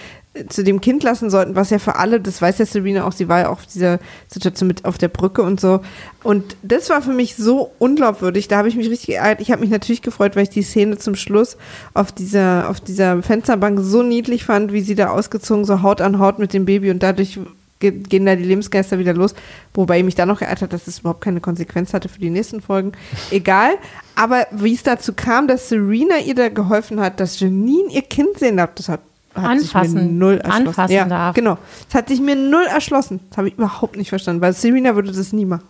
zu 0.49 0.63
dem 0.63 0.81
Kind 0.81 1.03
lassen 1.03 1.29
sollten, 1.29 1.55
was 1.55 1.69
ja 1.69 1.79
für 1.79 1.95
alle, 1.95 2.19
das 2.19 2.41
weiß 2.41 2.57
ja 2.57 2.65
Serena 2.65 3.05
auch, 3.05 3.13
sie 3.13 3.29
war 3.29 3.39
ja 3.39 3.49
auch 3.49 3.53
auf 3.53 3.65
dieser 3.65 3.99
Situation 4.27 4.67
mit 4.67 4.86
auf 4.86 4.97
der 4.97 5.07
Brücke 5.07 5.41
und 5.41 5.59
so. 5.59 5.81
Und 6.23 6.57
das 6.63 6.89
war 6.89 7.01
für 7.01 7.13
mich 7.13 7.36
so 7.36 7.71
unglaubwürdig. 7.79 8.47
Da 8.47 8.57
habe 8.57 8.67
ich 8.67 8.75
mich 8.75 8.89
richtig 8.89 9.07
geärgert. 9.07 9.41
Ich 9.41 9.51
habe 9.51 9.61
mich 9.61 9.69
natürlich 9.69 10.01
gefreut, 10.01 10.36
weil 10.36 10.43
ich 10.43 10.49
die 10.49 10.63
Szene 10.63 10.97
zum 10.97 11.15
Schluss 11.15 11.57
auf 11.93 12.11
dieser, 12.11 12.69
auf 12.69 12.79
dieser 12.79 13.21
Fensterbank 13.23 13.79
so 13.81 14.03
niedlich 14.03 14.43
fand, 14.43 14.73
wie 14.73 14.81
sie 14.81 14.95
da 14.95 15.09
ausgezogen, 15.09 15.65
so 15.65 15.81
Haut 15.81 16.01
an 16.01 16.19
Haut 16.19 16.39
mit 16.39 16.53
dem 16.53 16.65
Baby 16.65 16.91
und 16.91 17.01
dadurch 17.01 17.39
gehen 17.79 18.25
da 18.25 18.36
die 18.36 18.43
Lebensgeister 18.43 18.99
wieder 18.99 19.13
los. 19.13 19.36
Wobei 19.73 19.99
ich 19.99 20.05
mich 20.05 20.15
da 20.15 20.25
noch 20.25 20.39
geärgert 20.39 20.63
hat, 20.63 20.73
dass 20.73 20.88
es 20.88 20.99
überhaupt 20.99 21.21
keine 21.21 21.41
Konsequenz 21.41 21.93
hatte 21.93 22.09
für 22.09 22.19
die 22.19 22.29
nächsten 22.29 22.61
Folgen. 22.61 22.93
Egal. 23.31 23.75
Aber 24.15 24.47
wie 24.51 24.73
es 24.73 24.83
dazu 24.83 25.13
kam, 25.13 25.47
dass 25.47 25.69
Serena 25.69 26.17
ihr 26.17 26.36
da 26.36 26.49
geholfen 26.49 26.99
hat, 26.99 27.19
dass 27.19 27.39
Janine 27.39 27.91
ihr 27.91 28.01
Kind 28.01 28.39
sehen 28.39 28.57
darf, 28.57 28.71
das 28.75 28.89
hat 28.89 29.01
anfassen, 29.43 29.89
sich 29.91 30.01
mir 30.01 30.07
null 30.11 30.38
erschlossen. 30.38 30.67
anfassen 30.67 30.93
ja, 30.95 31.05
darf. 31.05 31.36
Genau. 31.36 31.57
Das 31.88 31.95
hat 31.95 32.09
sich 32.09 32.21
mir 32.21 32.36
null 32.36 32.65
erschlossen. 32.65 33.19
Das 33.29 33.38
habe 33.38 33.47
ich 33.49 33.55
überhaupt 33.55 33.97
nicht 33.97 34.09
verstanden, 34.09 34.41
weil 34.41 34.53
Serena 34.53 34.95
würde 34.95 35.11
das 35.11 35.33
nie 35.33 35.45
machen. 35.45 35.63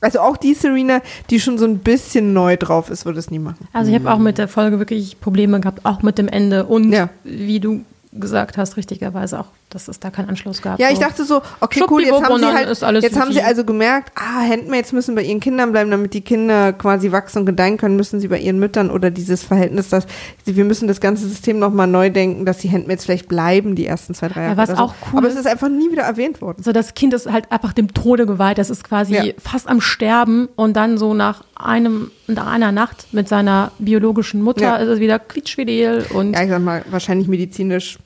Also 0.00 0.20
auch 0.20 0.36
die 0.36 0.54
Serena, 0.54 1.00
die 1.30 1.40
schon 1.40 1.56
so 1.56 1.64
ein 1.64 1.78
bisschen 1.78 2.32
neu 2.34 2.56
drauf 2.56 2.90
ist, 2.90 3.06
würde 3.06 3.18
es 3.18 3.30
nie 3.30 3.38
machen. 3.38 3.66
Also 3.72 3.90
ich 3.90 3.98
habe 3.98 4.12
auch 4.12 4.18
mit 4.18 4.36
der 4.38 4.48
Folge 4.48 4.78
wirklich 4.78 5.18
Probleme 5.20 5.60
gehabt, 5.60 5.84
auch 5.86 6.02
mit 6.02 6.18
dem 6.18 6.28
Ende 6.28 6.64
und 6.66 6.92
Ja. 6.92 7.08
wie 7.24 7.58
du 7.60 7.84
gesagt 8.12 8.58
hast, 8.58 8.76
richtigerweise 8.76 9.40
auch, 9.40 9.46
dass 9.74 9.88
es 9.88 10.00
da 10.00 10.10
keinen 10.10 10.28
Anschluss 10.30 10.62
gab. 10.62 10.78
Ja, 10.78 10.88
ich 10.90 10.98
dachte 10.98 11.24
so, 11.24 11.42
okay, 11.60 11.82
cool, 11.90 12.02
jetzt 12.02 12.22
haben 12.22 12.38
sie 12.38 12.46
halt, 12.46 12.68
jetzt 13.02 13.18
haben 13.20 13.32
sie 13.32 13.42
also 13.42 13.64
gemerkt, 13.64 14.12
ah, 14.14 14.40
Handmaids 14.48 14.92
müssen 14.92 15.14
bei 15.14 15.22
ihren 15.22 15.40
Kindern 15.40 15.72
bleiben, 15.72 15.90
damit 15.90 16.14
die 16.14 16.20
Kinder 16.22 16.72
quasi 16.72 17.12
wachsen 17.12 17.40
und 17.40 17.46
gedeihen 17.46 17.76
können, 17.76 17.96
müssen 17.96 18.20
sie 18.20 18.28
bei 18.28 18.38
ihren 18.38 18.58
Müttern 18.58 18.90
oder 18.90 19.10
dieses 19.10 19.42
Verhältnis, 19.42 19.88
dass 19.88 20.06
wir 20.44 20.64
müssen 20.64 20.88
das 20.88 21.00
ganze 21.00 21.28
System 21.28 21.58
nochmal 21.58 21.86
neu 21.88 22.10
denken, 22.10 22.46
dass 22.46 22.58
die 22.58 22.70
Handmaids 22.70 23.04
vielleicht 23.04 23.28
bleiben, 23.28 23.74
die 23.74 23.86
ersten 23.86 24.14
zwei, 24.14 24.28
drei 24.28 24.42
Jahre. 24.42 24.52
Ja, 24.52 24.56
was 24.56 24.68
oder 24.70 24.78
so. 24.78 24.84
auch 24.84 24.94
cool 25.12 25.18
Aber 25.18 25.28
es 25.28 25.34
ist- 25.34 25.46
einfach 25.46 25.68
nie 25.68 25.90
wieder 25.90 26.02
erwähnt 26.02 26.40
worden. 26.40 26.62
So, 26.62 26.72
das 26.72 26.94
Kind 26.94 27.12
ist 27.14 27.30
halt 27.30 27.50
einfach 27.50 27.72
dem 27.72 27.92
Tode 27.92 28.26
geweiht. 28.26 28.58
Das 28.58 28.70
ist 28.70 28.84
quasi 28.84 29.14
Ja. 29.14 29.24
fast 29.38 29.68
am 29.68 29.80
Sterben 29.80 30.48
und 30.56 30.74
dann 30.76 30.96
so 30.98 31.14
nach 31.14 31.42
einem, 31.56 32.10
nach 32.26 32.46
einer 32.46 32.72
Nacht 32.72 33.08
mit 33.12 33.28
seiner 33.28 33.72
biologischen 33.78 34.40
Mutter 34.42 34.62
Ja. 34.62 34.76
ist 34.76 34.88
es 34.88 35.00
wieder 35.00 35.18
quietschfidel 35.18 36.06
und 36.14 36.32
Ja, 36.34 36.42
ich 36.42 36.50
sag 36.50 36.62
mal, 36.62 36.84
wahrscheinlich 36.90 37.26
medizinisch 37.28 37.98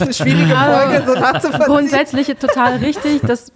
eine 0.00 0.12
schwierige 0.12 0.54
Folge, 0.54 1.02
so 1.06 1.14
nachzuvollziehen. 1.20 1.66
grundsätzlich 1.66 2.26
total 2.38 2.76
richtig. 2.76 3.20
Das 3.22 3.52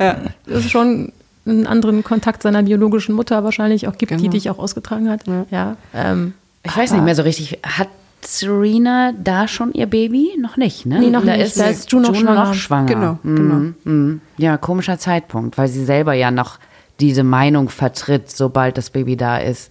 ist 0.47 0.71
schon 0.71 1.13
einen 1.47 1.67
anderen 1.67 2.03
Kontakt 2.05 2.43
seiner 2.43 2.63
biologischen 2.63 3.15
Mutter 3.15 3.45
wahrscheinlich 3.45 3.87
auch 3.89 3.97
gibt, 3.99 4.13
die 4.13 4.17
Genau. 4.17 4.31
dich 4.31 4.51
auch 4.51 4.59
ausgetragen 4.59 5.09
hat. 5.11 5.23
Ja. 5.51 5.77
ähm, 5.95 6.35
Ich 6.65 6.77
weiß 6.77 6.93
nicht 6.93 7.05
mehr 7.05 7.15
so 7.15 7.23
richtig. 7.23 7.59
Hat 7.63 7.89
Serena 8.23 9.13
da 9.23 9.47
schon 9.47 9.73
ihr 9.73 9.87
Baby? 9.87 10.31
Noch 10.41 10.57
nicht, 10.57 10.85
ne? 10.87 10.99
Nee, 10.99 11.11
noch 11.11 11.25
da 11.25 11.37
nicht. 11.37 11.47
Ist 11.47 11.61
Da 11.61 11.67
ist 11.67 11.91
June 11.93 12.09
noch 12.09 12.15
schwanger. 12.17 12.45
noch 12.47 12.55
schwanger. 12.55 12.87
Genau, 12.87 13.19
Mhm, 13.23 13.37
genau. 13.37 13.55
mhm. 13.85 14.21
Ja, 14.39 14.57
komischer 14.57 14.99
Zeitpunkt, 14.99 15.57
weil 15.59 15.69
sie 15.69 15.85
selber 15.85 16.13
ja 16.15 16.31
noch 16.33 16.59
diese 17.01 17.25
Meinung 17.25 17.69
vertritt, 17.69 18.31
sobald 18.31 18.79
das 18.79 18.89
Baby 18.89 19.17
da 19.17 19.37
ist, 19.37 19.71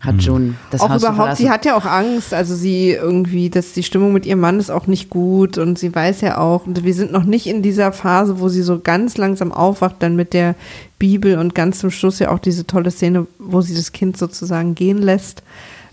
hat 0.00 0.20
June 0.20 0.54
das 0.70 0.80
auch 0.80 0.88
Haus 0.88 1.02
überhaupt, 1.02 1.36
sie 1.36 1.48
hat 1.48 1.64
ja 1.64 1.76
auch 1.76 1.84
Angst, 1.84 2.34
also 2.34 2.56
sie 2.56 2.90
irgendwie, 2.90 3.50
dass 3.50 3.72
die 3.72 3.84
Stimmung 3.84 4.12
mit 4.12 4.26
ihrem 4.26 4.40
Mann 4.40 4.58
ist 4.58 4.70
auch 4.70 4.88
nicht 4.88 5.08
gut 5.08 5.58
und 5.58 5.78
sie 5.78 5.94
weiß 5.94 6.22
ja 6.22 6.38
auch, 6.38 6.66
und 6.66 6.82
wir 6.82 6.94
sind 6.94 7.12
noch 7.12 7.22
nicht 7.22 7.46
in 7.46 7.62
dieser 7.62 7.92
Phase, 7.92 8.40
wo 8.40 8.48
sie 8.48 8.62
so 8.62 8.80
ganz 8.80 9.16
langsam 9.16 9.52
aufwacht, 9.52 9.96
dann 10.00 10.16
mit 10.16 10.32
der 10.32 10.56
Bibel 10.98 11.38
und 11.38 11.54
ganz 11.54 11.78
zum 11.78 11.90
Schluss 11.90 12.18
ja 12.18 12.30
auch 12.30 12.40
diese 12.40 12.66
tolle 12.66 12.90
Szene, 12.90 13.28
wo 13.38 13.60
sie 13.60 13.74
das 13.74 13.92
Kind 13.92 14.16
sozusagen 14.16 14.74
gehen 14.74 14.98
lässt. 14.98 15.42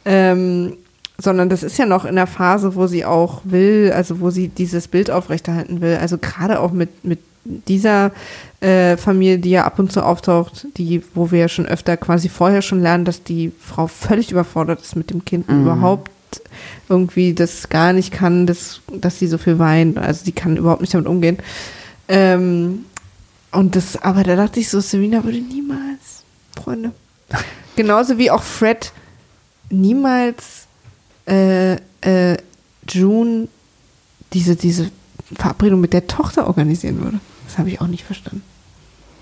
Ähm, 0.05 0.74
sondern 1.19 1.49
das 1.49 1.61
ist 1.61 1.78
ja 1.78 1.86
noch 1.86 2.05
in 2.05 2.15
der 2.15 2.26
Phase, 2.26 2.76
wo 2.76 2.88
sie 2.88 3.05
auch 3.05 3.41
will, 3.43 3.91
also 3.95 4.19
wo 4.19 4.32
sie 4.32 4.47
dieses 4.47 4.88
Bild 4.88 5.11
aufrechterhalten 5.11 5.80
will. 5.80 5.97
Also 6.01 6.17
gerade 6.17 6.59
auch 6.59 6.71
mit, 6.71 7.05
mit 7.05 7.19
dieser 7.46 8.12
äh, 8.62 8.98
Familie, 8.98 9.39
die 9.39 9.52
ja 9.52 9.66
ab 9.66 9.80
und 9.80 9.91
zu 9.91 10.04
auftaucht, 10.04 10.68
die, 10.78 11.04
wo 11.14 11.32
wir 11.32 11.39
ja 11.39 11.50
schon 11.50 11.66
öfter 11.66 11.98
quasi 11.98 12.30
vorher 12.30 12.62
schon 12.62 12.82
lernen, 12.82 13.06
dass 13.06 13.24
die 13.24 13.52
Frau 13.60 13.88
völlig 13.88 14.32
überfordert 14.32 14.82
ist 14.82 14.96
mit 14.96 15.10
dem 15.10 15.26
Kind 15.26 15.50
und 15.50 15.64
überhaupt 15.64 16.12
irgendwie 16.89 17.34
das 17.34 17.70
gar 17.70 17.94
nicht 17.94 18.12
kann, 18.12 18.48
dass, 18.48 18.82
dass 18.91 19.20
sie 19.20 19.28
so 19.28 19.38
viel 19.38 19.60
weint. 19.60 19.98
Also 19.98 20.26
sie 20.26 20.32
kann 20.32 20.58
überhaupt 20.58 20.82
nicht 20.82 20.94
damit 20.94 21.08
umgehen. 21.08 21.38
Ähm, 22.08 22.86
und 23.52 23.76
das, 23.76 24.02
aber 24.02 24.24
da 24.24 24.36
dachte 24.36 24.60
ich 24.60 24.70
so, 24.70 24.80
Serena 24.80 25.24
würde 25.24 25.39
niemals, 25.39 26.24
Freunde. 26.56 26.91
Genauso 27.76 28.18
wie 28.18 28.32
auch 28.32 28.44
Fred 28.44 28.91
niemals 29.70 30.68
äh, 31.28 31.74
äh, 32.02 32.38
June 32.88 33.48
diese, 34.34 34.56
diese 34.56 34.89
Verabredung 35.36 35.82
mit 35.82 35.94
der 35.94 36.08
Tochter 36.08 36.48
organisieren 36.48 37.02
würde. 37.04 37.20
Das 37.54 37.60
habe 37.60 37.70
ich 37.70 37.82
auch 37.82 37.88
nicht 37.88 38.04
verstanden. 38.04 38.41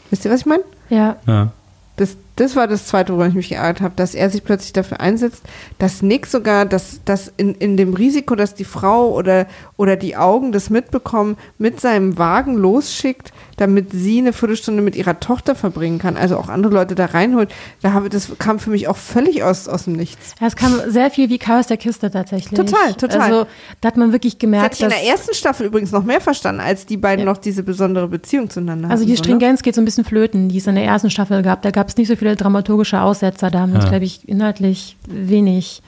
Wisst 0.10 0.24
ihr, 0.24 0.32
was 0.32 0.40
ich 0.40 0.46
meine? 0.46 0.64
ja. 0.90 1.18
Ja. 1.28 1.52
Das, 1.98 2.16
das 2.36 2.56
war 2.56 2.68
das 2.68 2.88
Zweite, 2.88 3.14
woran 3.14 3.30
ich 3.30 3.36
mich 3.36 3.50
geärgert 3.50 3.82
habe, 3.82 3.94
dass 3.96 4.16
er 4.16 4.30
sich 4.30 4.44
plötzlich 4.44 4.74
dafür 4.74 5.00
einsetzt, 5.00 5.44
dass 5.80 6.02
Nick 6.02 6.26
sogar, 6.26 6.66
dass, 6.66 7.02
dass 7.04 7.32
in, 7.38 7.56
in 7.56 7.78
dem 7.78 7.94
Risiko, 7.94 8.36
dass 8.36 8.56
die 8.56 8.64
Frau 8.64 9.12
oder, 9.12 9.48
oder 9.78 9.96
die 9.96 10.16
Augen 10.16 10.52
das 10.52 10.70
mitbekommen, 10.70 11.38
mit 11.58 11.82
seinem 11.82 12.18
Wagen 12.18 12.56
losschickt, 12.56 13.34
damit 13.58 13.92
sie 13.92 14.20
eine 14.20 14.34
Viertelstunde 14.34 14.82
mit 14.82 14.96
ihrer 14.96 15.20
Tochter 15.20 15.56
verbringen 15.56 16.00
kann, 16.00 16.18
also 16.18 16.38
auch 16.38 16.50
andere 16.50 16.74
Leute 16.74 16.96
da 16.96 17.06
reinholt. 17.06 17.54
Da 17.82 17.94
habe, 17.94 18.10
das 18.10 18.32
kam 18.40 18.60
für 18.60 18.72
mich 18.72 18.88
auch 18.88 18.98
völlig 18.98 19.44
aus, 19.44 19.68
aus 19.68 19.84
dem 19.84 19.94
Nichts. 19.94 20.34
Ja, 20.40 20.48
es 20.48 20.56
kam 20.56 20.74
sehr 20.88 21.12
viel 21.12 21.30
wie 21.30 21.38
Chaos 21.38 21.68
der 21.68 21.78
Kiste 21.78 22.10
tatsächlich. 22.10 22.58
Total, 22.60 22.94
total. 22.96 23.22
Also 23.22 23.48
da 23.82 23.88
hat 23.88 23.98
man 23.98 24.14
wirklich 24.14 24.36
Das 24.36 24.40
gemerkt, 24.40 24.76
ich 24.76 24.82
in 24.82 24.90
dass 24.90 25.00
der 25.00 25.08
ersten 25.08 25.36
Staffel 25.36 25.68
übrigens 25.68 25.92
noch 25.92 26.04
mehr 26.04 26.22
verstanden, 26.22 26.62
als 26.62 26.86
die 26.86 26.98
beiden 26.98 27.26
noch 27.26 27.38
diese 27.38 27.62
besondere 27.62 28.08
Beziehung 28.08 28.50
zueinander 28.50 28.90
also 28.90 29.02
hatten. 29.02 29.12
die 29.12 29.16
so, 29.16 29.22
ne? 29.22 29.26
Stringenz 29.26 29.62
geht 29.62 29.76
so 29.76 29.82
ein 29.82 29.86
bisschen 29.86 30.06
flöten, 30.06 30.50
die 30.50 30.58
es 30.58 30.66
in 30.66 30.76
der 30.76 30.86
ersten 30.86 31.12
Staffel 31.12 31.44
gab. 31.44 31.62
Da 31.62 31.72
gab 31.72 31.90
es 31.90 31.98
nicht 31.98 32.08
so 32.08 32.16
viele 32.22 32.36
dramaturgische 32.36 33.02
Aussetzer. 33.02 33.50
Da 33.50 33.62
haben 33.62 33.72
wir 33.74 33.80
uns, 33.80 33.90
glaube 33.90 34.06
ich, 34.06 34.30
inhaltlich 34.30 34.96
wenig 35.08 35.82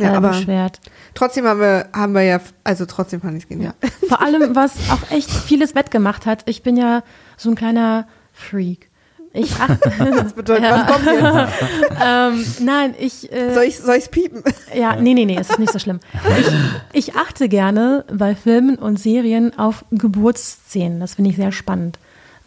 Ja, 0.00 0.12
äh, 0.12 0.16
aber- 0.16 0.30
beschwert. 0.30 0.80
Trotzdem 1.14 1.44
haben 1.46 1.60
wir, 1.60 1.86
haben 1.92 2.12
wir 2.12 2.22
ja, 2.22 2.40
also 2.64 2.86
trotzdem 2.86 3.20
fand 3.20 3.36
ich 3.36 3.44
es 3.44 3.48
genial. 3.48 3.74
Vor 4.08 4.20
allem, 4.20 4.56
was 4.56 4.72
auch 4.90 5.10
echt 5.14 5.30
vieles 5.30 5.74
wettgemacht 5.76 6.26
hat. 6.26 6.42
Ich 6.46 6.62
bin 6.64 6.76
ja 6.76 7.02
so 7.36 7.50
ein 7.50 7.54
kleiner 7.54 8.06
Freak. 8.32 8.88
Ich 9.32 9.54
achte, 9.60 9.78
Das 10.16 10.32
bedeutet, 10.32 10.70
was 10.70 10.86
kommt 10.86 11.06
jetzt? 11.06 11.52
ähm, 12.04 12.44
nein, 12.66 12.94
ich, 12.98 13.30
äh, 13.32 13.54
Soll 13.54 13.62
ich 13.64 13.78
es 13.78 14.08
piepen? 14.08 14.42
Ja, 14.74 14.96
nee, 14.96 15.14
nee, 15.14 15.24
nee, 15.24 15.36
es 15.38 15.50
ist 15.50 15.60
nicht 15.60 15.72
so 15.72 15.78
schlimm. 15.78 16.00
Ich, 16.92 17.08
ich 17.10 17.16
achte 17.16 17.48
gerne 17.48 18.04
bei 18.12 18.34
Filmen 18.34 18.74
und 18.76 18.98
Serien 18.98 19.56
auf 19.56 19.84
Geburtsszenen. 19.92 20.98
Das 20.98 21.14
finde 21.14 21.30
ich 21.30 21.36
sehr 21.36 21.52
spannend, 21.52 22.00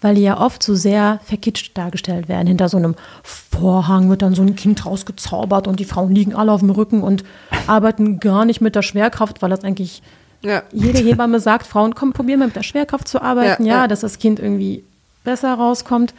weil 0.03 0.15
die 0.15 0.21
ja 0.21 0.39
oft 0.39 0.61
so 0.61 0.75
sehr 0.75 1.19
verkitscht 1.23 1.77
dargestellt 1.77 2.27
werden. 2.27 2.47
Hinter 2.47 2.69
so 2.69 2.77
einem 2.77 2.95
Vorhang 3.23 4.09
wird 4.09 4.21
dann 4.21 4.35
so 4.35 4.41
ein 4.41 4.55
Kind 4.55 4.85
rausgezaubert 4.85 5.67
und 5.67 5.79
die 5.79 5.85
Frauen 5.85 6.13
liegen 6.13 6.35
alle 6.35 6.51
auf 6.51 6.59
dem 6.61 6.69
Rücken 6.69 7.01
und 7.01 7.23
arbeiten 7.67 8.19
gar 8.19 8.45
nicht 8.45 8.61
mit 8.61 8.75
der 8.75 8.81
Schwerkraft, 8.81 9.41
weil 9.41 9.49
das 9.49 9.63
eigentlich 9.63 10.01
Ja. 10.41 10.63
jede 10.73 10.99
Hebamme 10.99 11.39
sagt, 11.39 11.65
Frauen, 11.65 11.95
komm, 11.95 12.11
probier 12.13 12.37
mal 12.37 12.47
mit 12.47 12.55
der 12.55 12.63
Schwerkraft 12.63 13.07
zu 13.07 13.21
arbeiten, 13.21 13.65
Ja, 13.65 13.75
ja, 13.75 13.81
ja. 13.83 13.87
dass 13.87 14.01
das 14.01 14.19
Kind 14.19 14.39
irgendwie 14.39 14.83
besser 15.23 15.53
rauskommt. 15.53 16.13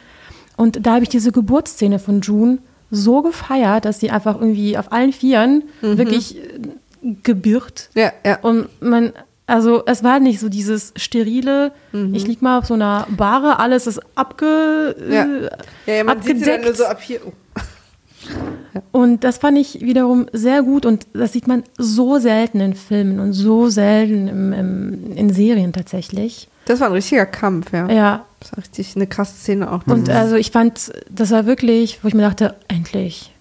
Und 0.57 0.85
da 0.85 0.93
habe 0.95 1.03
ich 1.03 1.09
diese 1.09 1.31
Geburtsszene 1.31 1.99
von 1.99 2.21
June 2.21 2.57
so 2.89 3.21
gefeiert, 3.21 3.85
dass 3.85 3.99
sie 3.99 4.09
einfach 4.09 4.35
irgendwie 4.39 4.77
auf 4.77 4.91
allen 4.91 5.11
Vieren 5.13 5.63
Mhm. 5.81 5.97
wirklich 5.97 6.37
äh, 6.37 6.41
gebirgt. 7.23 7.89
Ja, 7.93 8.11
ja. 8.25 8.39
Und 8.41 8.67
man, 8.81 9.13
also 9.47 9.83
es 9.85 10.03
war 10.03 10.19
nicht 10.19 10.39
so 10.39 10.49
dieses 10.49 10.93
sterile, 10.95 11.71
Mhm. 11.91 12.13
ich 12.15 12.25
lieg 12.27 12.41
mal 12.41 12.57
auf 12.59 12.65
so 12.65 12.73
einer 12.73 13.07
Bahre, 13.15 13.59
alles 13.59 13.87
ist 13.87 13.99
abge, 14.15 14.95
Ja. 15.09 15.23
äh, 15.25 15.49
Ja, 15.87 15.93
ja 15.97 16.03
man 16.03 16.21
sieht 16.21 16.39
sie 16.39 16.45
dann 16.45 16.55
abgedeckt. 16.55 16.65
nur 16.65 16.73
so 16.75 16.85
ab 16.85 17.01
hier. 17.01 17.19
Oh. 17.25 17.33
Und 18.91 19.23
das 19.23 19.37
fand 19.37 19.57
ich 19.57 19.81
wiederum 19.81 20.25
sehr 20.33 20.63
gut 20.63 20.85
und 20.85 21.05
das 21.13 21.33
sieht 21.33 21.47
man 21.47 21.63
so 21.77 22.17
selten 22.19 22.59
in 22.59 22.73
Filmen 22.73 23.19
und 23.19 23.33
so 23.33 23.69
selten 23.69 24.27
im, 24.27 24.53
im, 24.53 25.11
in 25.15 25.29
Serien 25.33 25.73
tatsächlich. 25.73 26.47
Das 26.65 26.79
war 26.79 26.87
ein 26.87 26.93
richtiger 26.93 27.27
Kampf, 27.27 27.71
ja. 27.71 27.87
Ja, 27.91 28.25
Das 28.39 28.51
war 28.53 28.59
richtig 28.59 28.95
eine 28.95 29.05
krasse 29.05 29.35
Szene 29.37 29.71
auch. 29.71 29.85
und 29.85 30.09
also 30.09 30.35
ich 30.35 30.49
fand, 30.51 30.91
das 31.09 31.29
war 31.31 31.45
wirklich, 31.45 31.99
wo 32.03 32.07
ich 32.07 32.15
mir 32.15 32.23
dachte, 32.23 32.55
endlich, 32.67 33.31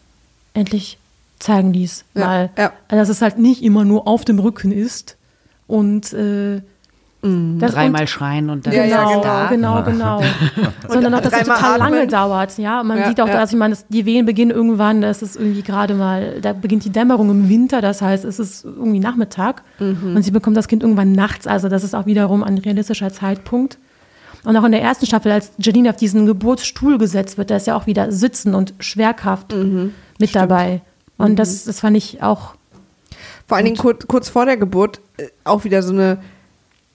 endlich 0.53 0.99
zeigen 1.39 1.73
die 1.73 1.85
es 1.85 2.05
Ja, 2.15 2.21
mal. 2.27 2.51
ja. 2.59 2.73
Also, 2.89 3.01
dass 3.01 3.09
es 3.09 3.23
halt 3.23 3.39
nicht 3.39 3.63
immer 3.63 3.85
nur 3.85 4.07
auf 4.07 4.25
dem 4.27 4.39
Rücken 4.39 4.71
ist 4.71 5.17
und 5.67 6.13
äh, 6.13 6.61
Das 7.23 7.73
Dreimal 7.73 8.03
und- 8.03 8.07
schreien 8.11 8.51
und 8.51 8.67
dann 8.67 8.75
Genau, 8.75 9.23
da. 9.23 9.47
genau, 9.49 9.83
genau. 9.83 10.21
Sondern 10.89 11.15
auch, 11.15 11.21
dass 11.23 11.33
es 11.33 11.49
total 11.49 11.79
lange 11.79 11.97
atmen. 12.01 12.09
dauert. 12.11 12.59
Ja, 12.59 12.83
Und 12.83 12.89
man 12.89 12.99
Ja, 12.99 13.09
sieht 13.09 13.19
auch, 13.21 13.27
ja. 13.29 13.33
dass 13.41 13.51
ich 13.51 13.57
meine, 13.59 13.75
die 13.89 14.05
Wehen 14.05 14.27
beginnen 14.27 14.51
irgendwann, 14.51 15.01
das 15.01 15.23
ist 15.23 15.37
irgendwie 15.37 15.63
gerade 15.63 15.95
mal, 15.95 16.41
da 16.43 16.53
beginnt 16.53 16.85
die 16.85 16.91
Dämmerung 16.91 17.31
im 17.31 17.49
Winter, 17.49 17.81
das 17.81 18.03
heißt, 18.03 18.27
es 18.27 18.39
ist 18.39 18.65
irgendwie 18.67 18.99
Nachmittag 19.01 19.63
Mhm. 19.81 20.17
und 20.17 20.23
sie 20.23 20.33
bekommt 20.33 20.57
das 20.59 20.69
Kind 20.69 20.83
irgendwann 20.83 21.13
nachts, 21.13 21.47
also 21.47 21.69
das 21.71 21.83
ist 21.83 21.95
auch 21.95 22.05
wiederum 22.05 22.43
ein 22.45 22.59
realistischer 22.59 23.11
Zeitpunkt. 23.11 23.79
Und 24.45 24.55
auch 24.59 24.65
in 24.65 24.73
der 24.73 24.83
ersten 24.83 25.07
Staffel, 25.07 25.33
als 25.33 25.53
Janine 25.57 25.89
auf 25.89 25.97
diesen 25.97 26.27
Geburtsstuhl 26.27 26.99
gesetzt 26.99 27.39
wird, 27.39 27.49
da 27.51 27.57
ist 27.57 27.67
ja 27.67 27.75
auch 27.75 27.87
wieder 27.87 28.13
Sitzen 28.13 28.55
und 28.55 28.75
Schwerkraft 28.81 29.55
Mhm. 29.55 29.93
mit 30.21 30.35
dabei. 30.35 30.83
Und 31.17 31.39
das, 31.39 31.65
das 31.65 31.81
fand 31.81 31.97
ich 31.97 32.23
auch 32.23 32.55
Vor 33.47 33.57
allen 33.57 33.67
Dingen 33.67 33.77
kurz, 33.77 34.07
kurz 34.07 34.29
vor 34.29 34.47
der 34.47 34.57
Geburt 34.57 35.01
äh, 35.17 35.29
auch 35.45 35.65
wieder 35.65 35.83
so 35.83 35.93
eine. 35.93 36.19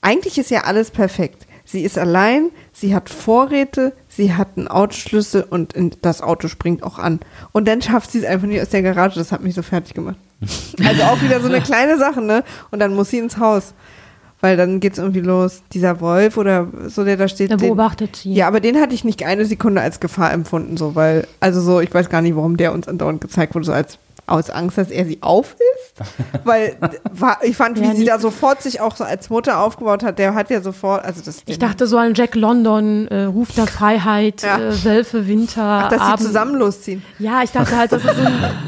Eigentlich 0.01 0.37
ist 0.37 0.49
ja 0.49 0.61
alles 0.63 0.91
perfekt. 0.91 1.45
Sie 1.65 1.83
ist 1.83 1.99
allein, 1.99 2.49
sie 2.73 2.95
hat 2.95 3.09
Vorräte, 3.09 3.93
sie 4.07 4.33
hat 4.33 4.57
einen 4.57 4.67
Autoschlüssel 4.67 5.43
und 5.43 5.75
das 6.01 6.21
Auto 6.23 6.47
springt 6.47 6.81
auch 6.81 6.97
an. 6.97 7.19
Und 7.51 7.67
dann 7.67 7.81
schafft 7.81 8.11
sie 8.11 8.19
es 8.19 8.25
einfach 8.25 8.47
nicht 8.47 8.59
aus 8.61 8.69
der 8.69 8.81
Garage. 8.81 9.19
Das 9.19 9.31
hat 9.31 9.43
mich 9.43 9.53
so 9.53 9.61
fertig 9.61 9.93
gemacht. 9.93 10.17
Also 10.83 11.03
auch 11.03 11.21
wieder 11.21 11.41
so 11.41 11.47
eine 11.47 11.61
kleine 11.61 11.97
Sache, 11.97 12.21
ne? 12.21 12.43
Und 12.71 12.79
dann 12.79 12.95
muss 12.95 13.09
sie 13.09 13.19
ins 13.19 13.37
Haus. 13.37 13.73
Weil 14.41 14.55
dann 14.55 14.79
geht's 14.79 14.97
irgendwie 14.97 15.19
los. 15.19 15.61
Dieser 15.73 15.99
Wolf 15.99 16.37
oder 16.37 16.67
so, 16.87 17.03
der 17.03 17.17
da 17.17 17.27
steht. 17.27 17.49
Der 17.49 17.57
den- 17.57 17.67
beobachtet 17.67 18.15
sie. 18.15 18.33
Ja, 18.33 18.47
aber 18.47 18.61
den 18.61 18.79
hatte 18.79 18.95
ich 18.95 19.03
nicht 19.03 19.23
eine 19.25 19.45
Sekunde 19.45 19.81
als 19.81 19.99
Gefahr 19.99 20.31
empfunden, 20.31 20.77
so, 20.77 20.95
weil, 20.95 21.27
also 21.41 21.59
so, 21.59 21.81
ich 21.81 21.93
weiß 21.93 22.09
gar 22.09 22.21
nicht, 22.21 22.35
warum 22.37 22.55
der 22.55 22.71
uns 22.73 22.87
andauernd 22.87 23.19
gezeigt 23.19 23.53
wurde, 23.53 23.65
so 23.65 23.73
als 23.73 23.99
aus 24.29 24.49
Angst, 24.49 24.77
dass 24.77 24.89
er 24.91 25.05
sie 25.05 25.19
aufisst. 25.21 25.59
Weil 26.43 26.77
ich 27.43 27.57
fand, 27.57 27.79
wie 27.79 27.85
Ja, 27.85 27.95
sie 27.95 28.05
da 28.05 28.19
sofort 28.19 28.61
sich 28.61 28.79
auch 28.81 28.95
so 28.95 29.03
als 29.03 29.29
Mutter 29.29 29.59
aufgebaut 29.59 30.03
hat, 30.03 30.17
der 30.19 30.33
hat 30.35 30.49
ja 30.49 30.61
sofort, 30.61 31.03
also 31.03 31.21
das. 31.23 31.41
Ich 31.45 31.59
dachte 31.59 31.87
so 31.87 31.97
an 31.97 32.13
Jack 32.13 32.35
London, 32.35 33.07
äh, 33.07 33.23
Ruf 33.23 33.49
der 33.53 33.67
Freiheit, 33.67 34.41
Ja. 34.43 34.57
äh, 34.59 34.83
Wölfe, 34.83 35.27
Winter, 35.27 35.61
Ach, 35.85 35.89
dass 35.89 36.01
Abend. 36.01 36.19
sie 36.19 36.25
zusammen 36.27 36.55
losziehen. 36.55 37.03
Ja, 37.19 37.41
ich 37.43 37.51
dachte 37.51 37.75
halt, 37.75 37.91
das 37.91 38.03
ist 38.05 38.15
so 38.15 38.21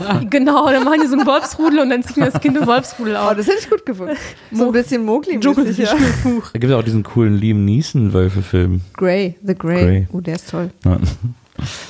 ein, 0.07 0.29
genau, 0.29 0.69
dann 0.69 0.83
machen 0.83 1.01
die 1.01 1.07
so 1.07 1.15
einen 1.17 1.25
Wolfsrudel 1.25 1.79
und 1.79 1.89
dann 1.89 2.03
ziehen 2.03 2.23
das 2.23 2.39
Kind 2.41 2.57
im 2.57 2.67
Wolfsrudel 2.67 3.15
Oh, 3.15 3.29
auf. 3.29 3.35
das 3.35 3.47
hätte 3.47 3.59
ich 3.59 3.69
gut 3.69 3.85
gefunden. 3.85 4.15
So 4.51 4.65
ein 4.65 4.71
bisschen 4.73 5.05
Mowgli 5.05 5.38
Dschungel- 5.38 5.71
ja. 5.79 5.93
Da 5.93 6.59
gibt 6.59 6.65
es 6.65 6.71
auch 6.71 6.83
diesen 6.83 7.03
coolen 7.03 7.35
Liam 7.35 7.63
Neeson-Wölfe-Film. 7.65 8.81
Grey, 8.93 9.38
The 9.45 9.55
Grey. 9.55 9.83
Grey. 9.85 10.07
Oh, 10.11 10.19
der 10.19 10.35
ist 10.35 10.49
toll. 10.49 10.69
Ja. 10.83 10.97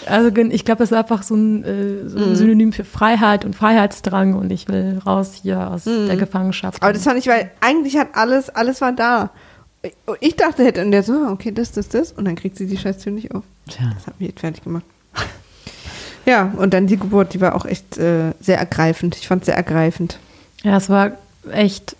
Also 0.06 0.36
ich 0.36 0.66
glaube, 0.66 0.80
das 0.80 0.92
ist 0.92 0.98
einfach 0.98 1.24
so 1.24 1.36
ein, 1.36 1.64
äh, 1.64 2.10
so 2.10 2.18
ein 2.18 2.36
Synonym 2.36 2.74
für 2.74 2.84
Freiheit 2.84 3.46
und 3.46 3.56
Freiheitsdrang 3.56 4.34
und 4.34 4.52
ich 4.52 4.68
will 4.68 5.00
raus 5.06 5.34
hier 5.42 5.70
aus 5.70 5.86
der 5.86 6.18
Gefangenschaft. 6.18 6.82
Aber 6.84 6.94
das 6.94 7.04
fand 7.04 7.20
ich, 7.20 7.28
weil 7.28 7.52
eigentlich 7.62 7.98
hat 7.98 8.10
alles, 8.14 8.50
alles 8.50 8.82
war 8.82 8.92
da. 8.92 9.30
Und 10.06 10.18
Ich 10.20 10.36
dachte, 10.36 10.64
hätte, 10.64 10.82
und 10.84 10.92
der 10.92 11.04
so, 11.04 11.14
ah, 11.14 11.32
okay, 11.32 11.52
das, 11.52 11.72
das, 11.72 11.90
das. 11.90 12.12
Und 12.12 12.26
dann 12.26 12.36
kriegt 12.36 12.58
sie 12.58 12.68
die 12.68 12.78
Scheißtür 12.78 13.12
nicht 13.12 13.34
auf. 13.34 13.44
Tja. 13.70 13.92
Das 13.96 14.08
hat 14.08 14.20
mich 14.20 14.30
echt 14.30 14.40
fertig 14.42 14.64
gemacht. 14.64 14.84
Ja, 16.26 16.54
und 16.58 16.74
dann 16.74 16.86
die 16.86 16.98
Geburt, 16.98 17.34
die 17.34 17.42
war 17.42 17.56
auch 17.56 17.66
echt 17.66 17.98
äh, 17.98 18.34
sehr 18.40 18.60
ergreifend. 18.60 19.16
Ich 19.16 19.28
fand 19.28 19.42
es 19.42 19.48
sehr 19.48 19.56
ergreifend. 19.56 20.20
ja, 20.64 20.78
es 20.78 20.88
war 20.90 21.14
echt 21.52 21.96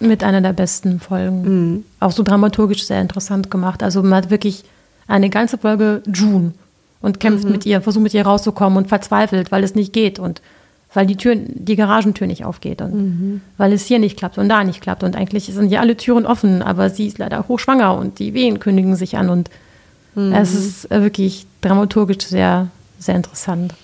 mit 0.00 0.24
einer 0.24 0.40
der 0.40 0.52
besten 0.54 1.00
Folgen. 1.00 1.84
Auch 2.00 2.12
so 2.12 2.22
dramaturgisch 2.22 2.86
sehr 2.86 3.00
interessant 3.00 3.50
gemacht. 3.50 3.82
Also 3.82 4.02
man 4.02 4.14
hat 4.14 4.30
wirklich 4.30 4.64
eine 5.06 5.28
ganze 5.28 5.58
Folge 5.58 6.02
June 6.06 6.52
und 7.00 7.20
kämpft 7.20 7.48
mit 7.48 7.64
ihr, 7.66 7.80
versucht 7.80 8.02
mit 8.02 8.14
ihr 8.14 8.24
rauszukommen 8.26 8.76
und 8.78 8.88
verzweifelt, 8.88 9.52
weil 9.52 9.62
es 9.64 9.74
nicht 9.74 9.92
geht 9.92 10.18
und 10.18 10.40
weil 10.94 11.06
die 11.06 11.16
Tür, 11.16 11.36
die 11.36 11.76
Garagentür 11.76 12.26
nicht 12.26 12.44
aufgeht 12.46 12.80
und 12.80 13.42
weil 13.58 13.72
es 13.74 13.84
hier 13.84 13.98
nicht 13.98 14.16
klappt 14.18 14.38
und 14.38 14.48
da 14.48 14.64
nicht 14.64 14.80
klappt 14.80 15.02
und 15.04 15.16
eigentlich 15.16 15.44
sind 15.44 15.70
ja 15.70 15.80
alle 15.80 15.96
Türen 15.96 16.24
offen, 16.26 16.62
aber 16.62 16.88
sie 16.90 17.06
ist 17.06 17.18
leider 17.18 17.46
hochschwanger 17.46 17.94
und 17.96 18.18
die 18.18 18.32
Wehen 18.34 18.58
kündigen 18.58 18.96
sich 18.96 19.16
an 19.16 19.28
und 19.28 19.50
es 20.32 20.52
ist 20.54 20.90
äh, 20.90 21.00
wirklich 21.02 21.46
dramaturgisch 21.60 22.24
sehr, 22.26 22.68
sehr 22.98 23.14
interessant. 23.14 23.74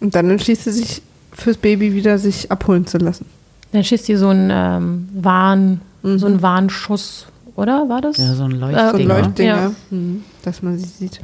Und 0.00 0.14
dann 0.14 0.28
entschließt 0.28 0.64
sie 0.64 0.72
sich 0.72 1.00
fürs 1.32 1.56
Baby 1.56 1.94
wieder 1.94 2.18
sich 2.18 2.50
abholen 2.50 2.86
zu 2.86 2.98
lassen. 2.98 3.24
Dann 3.72 3.82
schießt 3.84 4.04
sie 4.04 4.16
so 4.16 4.28
ein 4.28 4.50
ähm, 4.52 5.08
Warn, 5.14 5.80
so 6.02 6.26
ein 6.26 6.42
Warnschuss, 6.42 7.28
oder 7.56 7.88
war 7.88 8.02
das? 8.02 8.18
Ja, 8.18 8.34
so 8.34 8.44
ein 8.44 8.50
So 8.50 8.66
ein 8.66 8.72
Leuchtding. 8.72 9.08
Leuchtdinger, 9.08 9.56
Ja. 9.56 9.72
mhm, 9.90 10.24
dass 10.42 10.62
man 10.62 10.76
sie 10.78 10.84
sieht. 10.86 11.20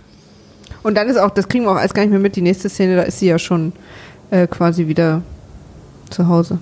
Und 0.82 0.96
dann 0.96 1.08
ist 1.08 1.16
auch, 1.16 1.30
das 1.30 1.48
kriegen 1.48 1.64
wir 1.64 1.72
auch 1.72 1.76
alles 1.76 1.94
gar 1.94 2.02
nicht 2.02 2.10
mehr 2.10 2.20
mit, 2.20 2.36
die 2.36 2.42
nächste 2.42 2.68
Szene, 2.68 2.96
da 2.96 3.02
ist 3.02 3.18
sie 3.18 3.26
ja 3.26 3.38
schon 3.38 3.72
äh, 4.30 4.46
quasi 4.46 4.86
wieder 4.88 5.22
zu 6.10 6.28
Hause. 6.28 6.58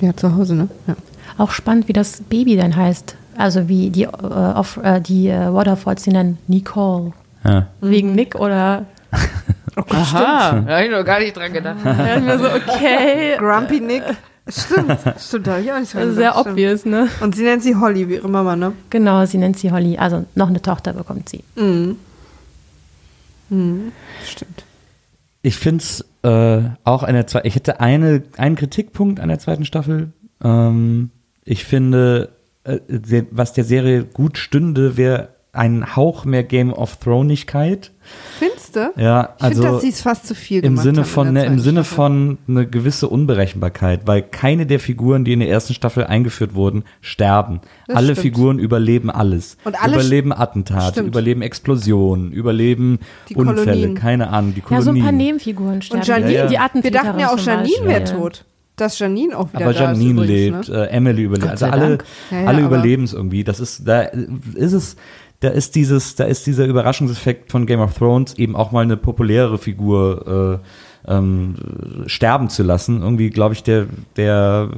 Ja, 0.00 0.14
zu 0.16 0.34
Hause, 0.36 0.54
ne? 0.54 0.68
Ja. 0.86 0.96
Auch 1.38 1.50
spannend, 1.50 1.88
wie 1.88 1.92
das 1.92 2.20
Baby 2.28 2.56
dann 2.56 2.76
heißt. 2.76 3.16
Also 3.36 3.68
wie 3.68 3.90
die, 3.90 4.04
äh, 4.04 4.08
auf, 4.08 4.78
äh, 4.82 5.00
die 5.00 5.28
äh, 5.28 5.52
Waterfalls 5.52 6.04
sie 6.04 6.10
nennen 6.10 6.38
Nicole. 6.46 7.12
Ja. 7.44 7.66
Wegen 7.80 8.14
Nick 8.14 8.36
oder 8.36 8.86
Aha, 9.76 10.62
da 10.66 10.74
habe 10.74 10.84
ich 10.84 10.90
noch 10.90 11.04
gar 11.04 11.18
nicht 11.18 11.36
dran 11.36 11.52
gedacht. 11.52 11.78
ja, 11.84 12.20
mir 12.20 12.38
so, 12.38 12.46
okay. 12.46 13.36
Grumpy 13.38 13.80
Nick. 13.80 14.04
Stimmt, 14.46 14.98
stimmt, 15.18 15.46
da 15.46 15.52
habe 15.52 15.62
ich 15.62 15.72
auch 15.72 15.78
nicht 15.78 15.94
dran 15.94 16.14
sehr 16.14 16.30
gedacht, 16.30 16.40
stimmt. 16.40 16.52
obvious, 16.52 16.84
ne? 16.84 17.08
Und 17.20 17.34
sie 17.34 17.44
nennt 17.44 17.62
sie 17.62 17.74
Holly, 17.76 18.08
wie 18.08 18.14
ihre 18.14 18.28
Mama, 18.28 18.54
ne? 18.56 18.72
Genau, 18.90 19.24
sie 19.24 19.38
nennt 19.38 19.58
sie 19.58 19.72
Holly. 19.72 19.96
Also 19.96 20.26
noch 20.34 20.48
eine 20.48 20.60
Tochter 20.60 20.92
bekommt 20.92 21.28
sie. 21.30 21.42
Mhm. 21.56 21.96
Mhm. 23.50 23.92
Stimmt. 24.24 24.64
Ich 25.42 25.56
finde 25.56 25.82
es 25.82 26.04
äh, 26.22 26.70
auch 26.84 27.02
an 27.02 27.14
der 27.14 27.26
zweiten, 27.26 27.46
ich 27.46 27.54
hätte 27.54 27.80
eine, 27.80 28.22
einen 28.38 28.56
Kritikpunkt 28.56 29.20
an 29.20 29.28
der 29.28 29.38
zweiten 29.38 29.64
Staffel. 29.64 30.12
Ähm, 30.42 31.10
ich 31.44 31.64
finde, 31.64 32.30
äh, 32.64 32.78
was 33.30 33.52
der 33.52 33.64
Serie 33.64 34.04
gut 34.04 34.38
stünde, 34.38 34.96
wäre 34.96 35.33
ein 35.54 35.96
Hauch 35.96 36.24
mehr 36.24 36.42
Game 36.44 36.72
of 36.72 36.96
Thronigkeit. 36.96 37.90
Findest 38.38 38.76
du? 38.76 38.92
Ja, 38.96 39.30
Ich 39.38 39.44
finde, 39.46 39.56
dass 39.62 39.66
also 39.66 39.78
sie 39.80 39.88
es 39.88 40.02
fast 40.02 40.26
zu 40.26 40.34
viel 40.34 40.58
im 40.58 40.62
gemacht 40.74 40.82
Sinne 40.84 41.04
von 41.04 41.32
ne, 41.32 41.44
im 41.46 41.58
Sinne 41.58 41.84
Staffel. 41.84 41.94
von 41.96 42.38
eine 42.48 42.66
gewisse 42.66 43.08
Unberechenbarkeit, 43.08 44.02
weil 44.06 44.22
keine 44.22 44.66
der 44.66 44.78
Figuren, 44.80 45.24
die 45.24 45.32
in 45.32 45.40
der 45.40 45.48
ersten 45.48 45.72
Staffel 45.74 46.04
eingeführt 46.04 46.54
wurden, 46.54 46.84
sterben. 47.00 47.60
Das 47.86 47.96
Alle 47.96 48.08
stimmt. 48.12 48.18
Figuren 48.20 48.58
überleben 48.58 49.10
alles. 49.10 49.56
Und 49.64 49.82
alle 49.82 49.94
überleben 49.94 50.32
Attentate, 50.32 50.92
Stimmt. 50.92 51.08
überleben 51.08 51.40
Explosionen, 51.42 52.32
überleben 52.32 52.98
Die 53.30 53.36
Unfälle, 53.36 53.64
Kolonien. 53.64 53.94
keine 53.94 54.28
Ahnung, 54.28 54.52
die 54.54 54.60
Ja, 54.60 54.66
Kolonien. 54.66 54.84
so 54.84 54.90
ein 54.92 55.02
paar 55.02 55.12
Nebenfiguren 55.12 55.80
sterben. 55.82 56.00
Und 56.00 56.06
Janine, 56.08 56.32
Ja, 56.32 56.38
ja. 56.42 56.46
die 56.48 56.58
Attentäterin 56.58 57.04
wir 57.04 57.10
dachten 57.10 57.20
ja 57.20 57.28
auch, 57.32 57.38
Janine 57.38 57.86
wäre 57.88 58.04
tot. 58.04 58.44
Dass 58.76 58.98
Janine 58.98 59.38
auch 59.38 59.52
wieder 59.52 59.66
Aber 59.66 59.72
da 59.72 59.92
Janine 59.92 60.24
ist 60.24 60.28
übrigens, 60.30 60.66
lebt, 60.66 60.76
Ne? 60.76 60.88
äh, 60.88 60.90
Emily 60.90 61.22
überlebt. 61.22 61.48
Also 61.48 61.66
alle. 61.66 61.98
Ja, 62.32 62.40
ja, 62.40 62.46
alle 62.48 62.58
aber- 62.58 62.66
überleben 62.66 63.04
es 63.04 63.12
irgendwie. 63.12 63.44
Das 63.44 63.60
ist, 63.60 63.86
da 63.86 64.02
ist 64.02 64.72
es, 64.72 64.96
da 65.44 65.50
ist 65.50 65.74
dieses, 65.74 66.14
da 66.14 66.24
ist 66.24 66.46
dieser 66.46 66.64
Überraschungseffekt 66.64 67.52
von 67.52 67.66
Game 67.66 67.80
of 67.80 67.92
Thrones 67.92 68.34
eben 68.38 68.56
auch 68.56 68.72
mal 68.72 68.80
eine 68.80 68.96
populäre 68.96 69.58
Figur 69.58 70.62
äh, 71.06 71.12
ähm, 71.12 71.54
sterben 72.06 72.48
zu 72.48 72.62
lassen. 72.62 73.02
Irgendwie, 73.02 73.28
glaube 73.28 73.52
ich, 73.52 73.62
der, 73.62 73.86
der 74.16 74.70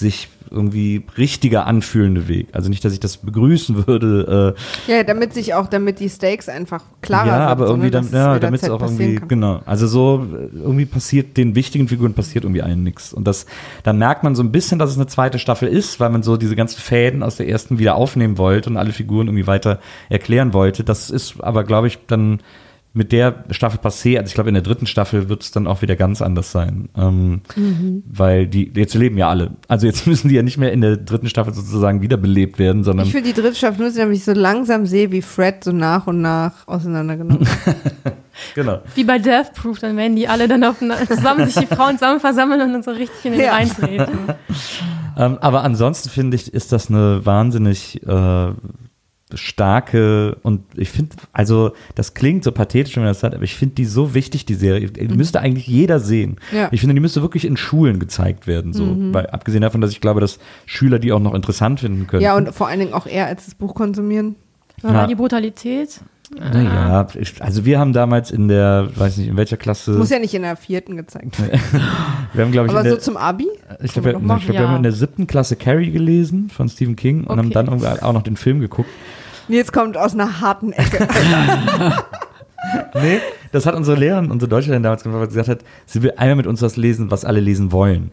sich 0.00 0.28
irgendwie 0.50 1.04
richtiger 1.16 1.66
anfühlende 1.66 2.26
Weg. 2.26 2.48
Also 2.52 2.68
nicht, 2.68 2.84
dass 2.84 2.92
ich 2.92 3.00
das 3.00 3.18
begrüßen 3.18 3.86
würde. 3.86 4.54
Äh, 4.88 4.90
Ja, 4.92 5.04
damit 5.04 5.32
sich 5.32 5.54
auch, 5.54 5.68
damit 5.68 6.00
die 6.00 6.08
Stakes 6.08 6.48
einfach 6.48 6.82
klarer 7.02 7.26
ja, 7.26 7.34
sind. 7.34 7.42
aber 7.42 7.66
so, 7.66 7.72
irgendwie, 7.74 7.86
ne, 7.86 7.90
dann, 7.92 8.04
dass 8.04 8.12
ja, 8.12 8.38
damit 8.38 8.62
es 8.62 8.70
auch 8.70 8.82
irgendwie, 8.82 9.14
kann. 9.16 9.28
genau. 9.28 9.60
Also 9.64 9.86
so, 9.86 10.26
äh, 10.32 10.56
irgendwie 10.56 10.86
passiert, 10.86 11.36
den 11.36 11.54
wichtigen 11.54 11.86
Figuren 11.86 12.14
passiert 12.14 12.44
irgendwie 12.44 12.62
allen 12.62 12.82
nichts. 12.82 13.12
Und 13.12 13.24
das, 13.28 13.46
da 13.84 13.92
merkt 13.92 14.24
man 14.24 14.34
so 14.34 14.42
ein 14.42 14.50
bisschen, 14.50 14.78
dass 14.80 14.90
es 14.90 14.96
eine 14.96 15.06
zweite 15.06 15.38
Staffel 15.38 15.68
ist, 15.68 16.00
weil 16.00 16.10
man 16.10 16.24
so 16.24 16.36
diese 16.36 16.56
ganzen 16.56 16.80
Fäden 16.80 17.22
aus 17.22 17.36
der 17.36 17.48
ersten 17.48 17.78
wieder 17.78 17.94
aufnehmen 17.94 18.36
wollte 18.36 18.70
und 18.70 18.76
alle 18.76 18.92
Figuren 18.92 19.28
irgendwie 19.28 19.46
weiter 19.46 19.78
erklären 20.08 20.52
wollte. 20.52 20.82
Das 20.82 21.10
ist 21.10 21.40
aber, 21.40 21.62
glaube 21.62 21.86
ich, 21.86 21.98
dann 22.08 22.40
mit 22.92 23.12
der 23.12 23.44
Staffel 23.50 23.78
passé, 23.78 24.16
also 24.18 24.26
ich 24.28 24.34
glaube, 24.34 24.48
in 24.50 24.54
der 24.54 24.64
dritten 24.64 24.86
Staffel 24.86 25.28
wird 25.28 25.42
es 25.42 25.52
dann 25.52 25.68
auch 25.68 25.80
wieder 25.80 25.94
ganz 25.94 26.20
anders 26.22 26.50
sein. 26.50 26.88
Ähm, 26.96 27.40
Mhm. 27.54 28.02
Weil 28.06 28.46
die, 28.48 28.72
jetzt 28.74 28.94
leben 28.94 29.16
ja 29.16 29.28
alle. 29.28 29.52
Also 29.68 29.86
jetzt 29.86 30.06
müssen 30.08 30.28
die 30.28 30.34
ja 30.34 30.42
nicht 30.42 30.58
mehr 30.58 30.72
in 30.72 30.80
der 30.80 30.96
dritten 30.96 31.28
Staffel 31.28 31.54
sozusagen 31.54 32.02
wiederbelebt 32.02 32.58
werden, 32.58 32.82
sondern 32.82 33.06
Ich 33.06 33.12
finde 33.12 33.32
die 33.32 33.40
dritte 33.40 33.54
Staffel 33.54 33.82
nur, 33.86 33.92
damit 33.92 34.16
ich 34.16 34.24
so 34.24 34.32
langsam 34.32 34.86
sehe, 34.86 35.12
wie 35.12 35.22
Fred 35.22 35.62
so 35.62 35.70
nach 35.72 36.06
und 36.08 36.20
nach 36.20 36.66
auseinandergenommen 36.66 37.46
wird. 37.46 37.76
genau. 38.56 38.80
Wie 38.96 39.04
bei 39.04 39.18
Death 39.20 39.52
Proof, 39.54 39.78
dann 39.78 39.96
werden 39.96 40.16
die 40.16 40.26
alle 40.26 40.48
dann 40.48 40.64
auf, 40.64 40.76
zusammen 41.06 41.46
sich 41.48 41.54
die 41.68 41.72
Frauen 41.72 41.96
zusammen 41.98 42.18
versammeln 42.20 42.60
und 42.62 42.72
dann 42.72 42.82
so 42.82 42.90
richtig 42.90 43.24
in 43.24 43.32
den 43.32 43.40
Ja. 43.42 43.52
reintreten. 43.52 44.08
Ähm, 45.16 45.38
aber 45.40 45.64
ansonsten 45.64 46.08
finde 46.08 46.36
ich, 46.36 46.54
ist 46.54 46.72
das 46.72 46.88
eine 46.88 47.26
wahnsinnig 47.26 48.00
äh, 48.06 48.52
starke 49.34 50.36
und 50.42 50.62
ich 50.76 50.90
finde, 50.90 51.16
also 51.32 51.72
das 51.94 52.14
klingt 52.14 52.44
so 52.44 52.52
pathetisch, 52.52 52.96
wenn 52.96 53.02
man 53.04 53.10
das 53.10 53.20
sagt, 53.20 53.34
aber 53.34 53.44
ich 53.44 53.54
finde 53.54 53.74
die 53.76 53.84
so 53.84 54.14
wichtig, 54.14 54.44
die 54.46 54.54
Serie. 54.54 54.88
Die 54.90 55.08
müsste 55.14 55.40
eigentlich 55.40 55.66
jeder 55.66 56.00
sehen. 56.00 56.36
Ja. 56.52 56.68
Ich 56.72 56.80
finde, 56.80 56.94
die 56.94 57.00
müsste 57.00 57.22
wirklich 57.22 57.44
in 57.44 57.56
Schulen 57.56 57.98
gezeigt 57.98 58.46
werden. 58.46 58.72
So. 58.72 58.96
Weil, 59.12 59.26
abgesehen 59.26 59.62
davon, 59.62 59.80
dass 59.80 59.90
ich 59.92 60.00
glaube, 60.00 60.20
dass 60.20 60.38
Schüler 60.66 60.98
die 60.98 61.12
auch 61.12 61.20
noch 61.20 61.34
interessant 61.34 61.80
finden 61.80 62.06
können. 62.06 62.22
ja, 62.22 62.36
und 62.36 62.52
vor 62.54 62.68
allen 62.68 62.80
Dingen 62.80 62.92
auch 62.94 63.06
eher 63.06 63.26
als 63.26 63.44
das 63.46 63.54
Buch 63.54 63.74
konsumieren. 63.74 64.36
Ja. 64.82 65.06
die 65.06 65.14
Brutalität, 65.14 66.00
Naja, 66.38 67.06
ich- 67.18 67.42
also 67.42 67.66
wir 67.66 67.78
haben 67.78 67.92
damals 67.92 68.30
in 68.30 68.48
der, 68.48 68.88
weiß 68.94 69.18
nicht, 69.18 69.28
in 69.28 69.36
welcher 69.36 69.58
Klasse. 69.58 69.90
Muss 69.90 70.08
ja 70.08 70.18
nicht 70.18 70.32
in 70.32 70.40
der 70.42 70.56
vierten 70.56 70.96
gezeigt 70.96 71.38
werden. 71.38 71.60
wir 72.32 72.44
haben, 72.44 72.52
glaube 72.52 72.68
ich, 72.68 72.70
Aber 72.72 72.80
in 72.80 72.86
so 72.88 72.94
der, 72.94 73.00
zum 73.00 73.16
Abi? 73.18 73.46
ich 73.82 73.92
glaube, 73.92 74.12
wir 74.14 74.18
glaub, 74.20 74.48
wir 74.48 74.58
haben 74.60 74.76
in 74.76 74.82
der 74.82 74.92
siebten 74.92 75.26
Klasse 75.26 75.56
Carrie 75.56 75.90
gelesen 75.90 76.48
von 76.48 76.68
Stephen 76.70 76.96
King 76.96 77.24
und 77.24 77.36
haben 77.38 77.48
Okay. 77.52 77.66
dann 77.66 77.68
auch 78.00 78.12
noch 78.14 78.22
den 78.22 78.36
Film 78.36 78.60
geguckt. 78.60 78.88
Nils 79.50 79.72
kommt 79.72 79.96
aus 79.96 80.14
einer 80.14 80.40
harten 80.40 80.72
Ecke. 80.72 81.06
Nee, 82.94 83.20
das 83.52 83.66
hat 83.66 83.74
unsere 83.74 83.96
Lehrerin, 83.96 84.30
unsere 84.30 84.48
Deutschlehrerin 84.48 84.82
damals 84.82 85.02
gemacht, 85.02 85.20
weil 85.20 85.30
sie 85.30 85.38
gesagt 85.38 85.48
hat, 85.48 85.66
sie 85.86 86.02
will 86.02 86.12
einmal 86.16 86.36
mit 86.36 86.46
uns 86.46 86.62
was 86.62 86.76
lesen, 86.76 87.10
was 87.10 87.24
alle 87.24 87.40
lesen 87.40 87.72
wollen. 87.72 88.10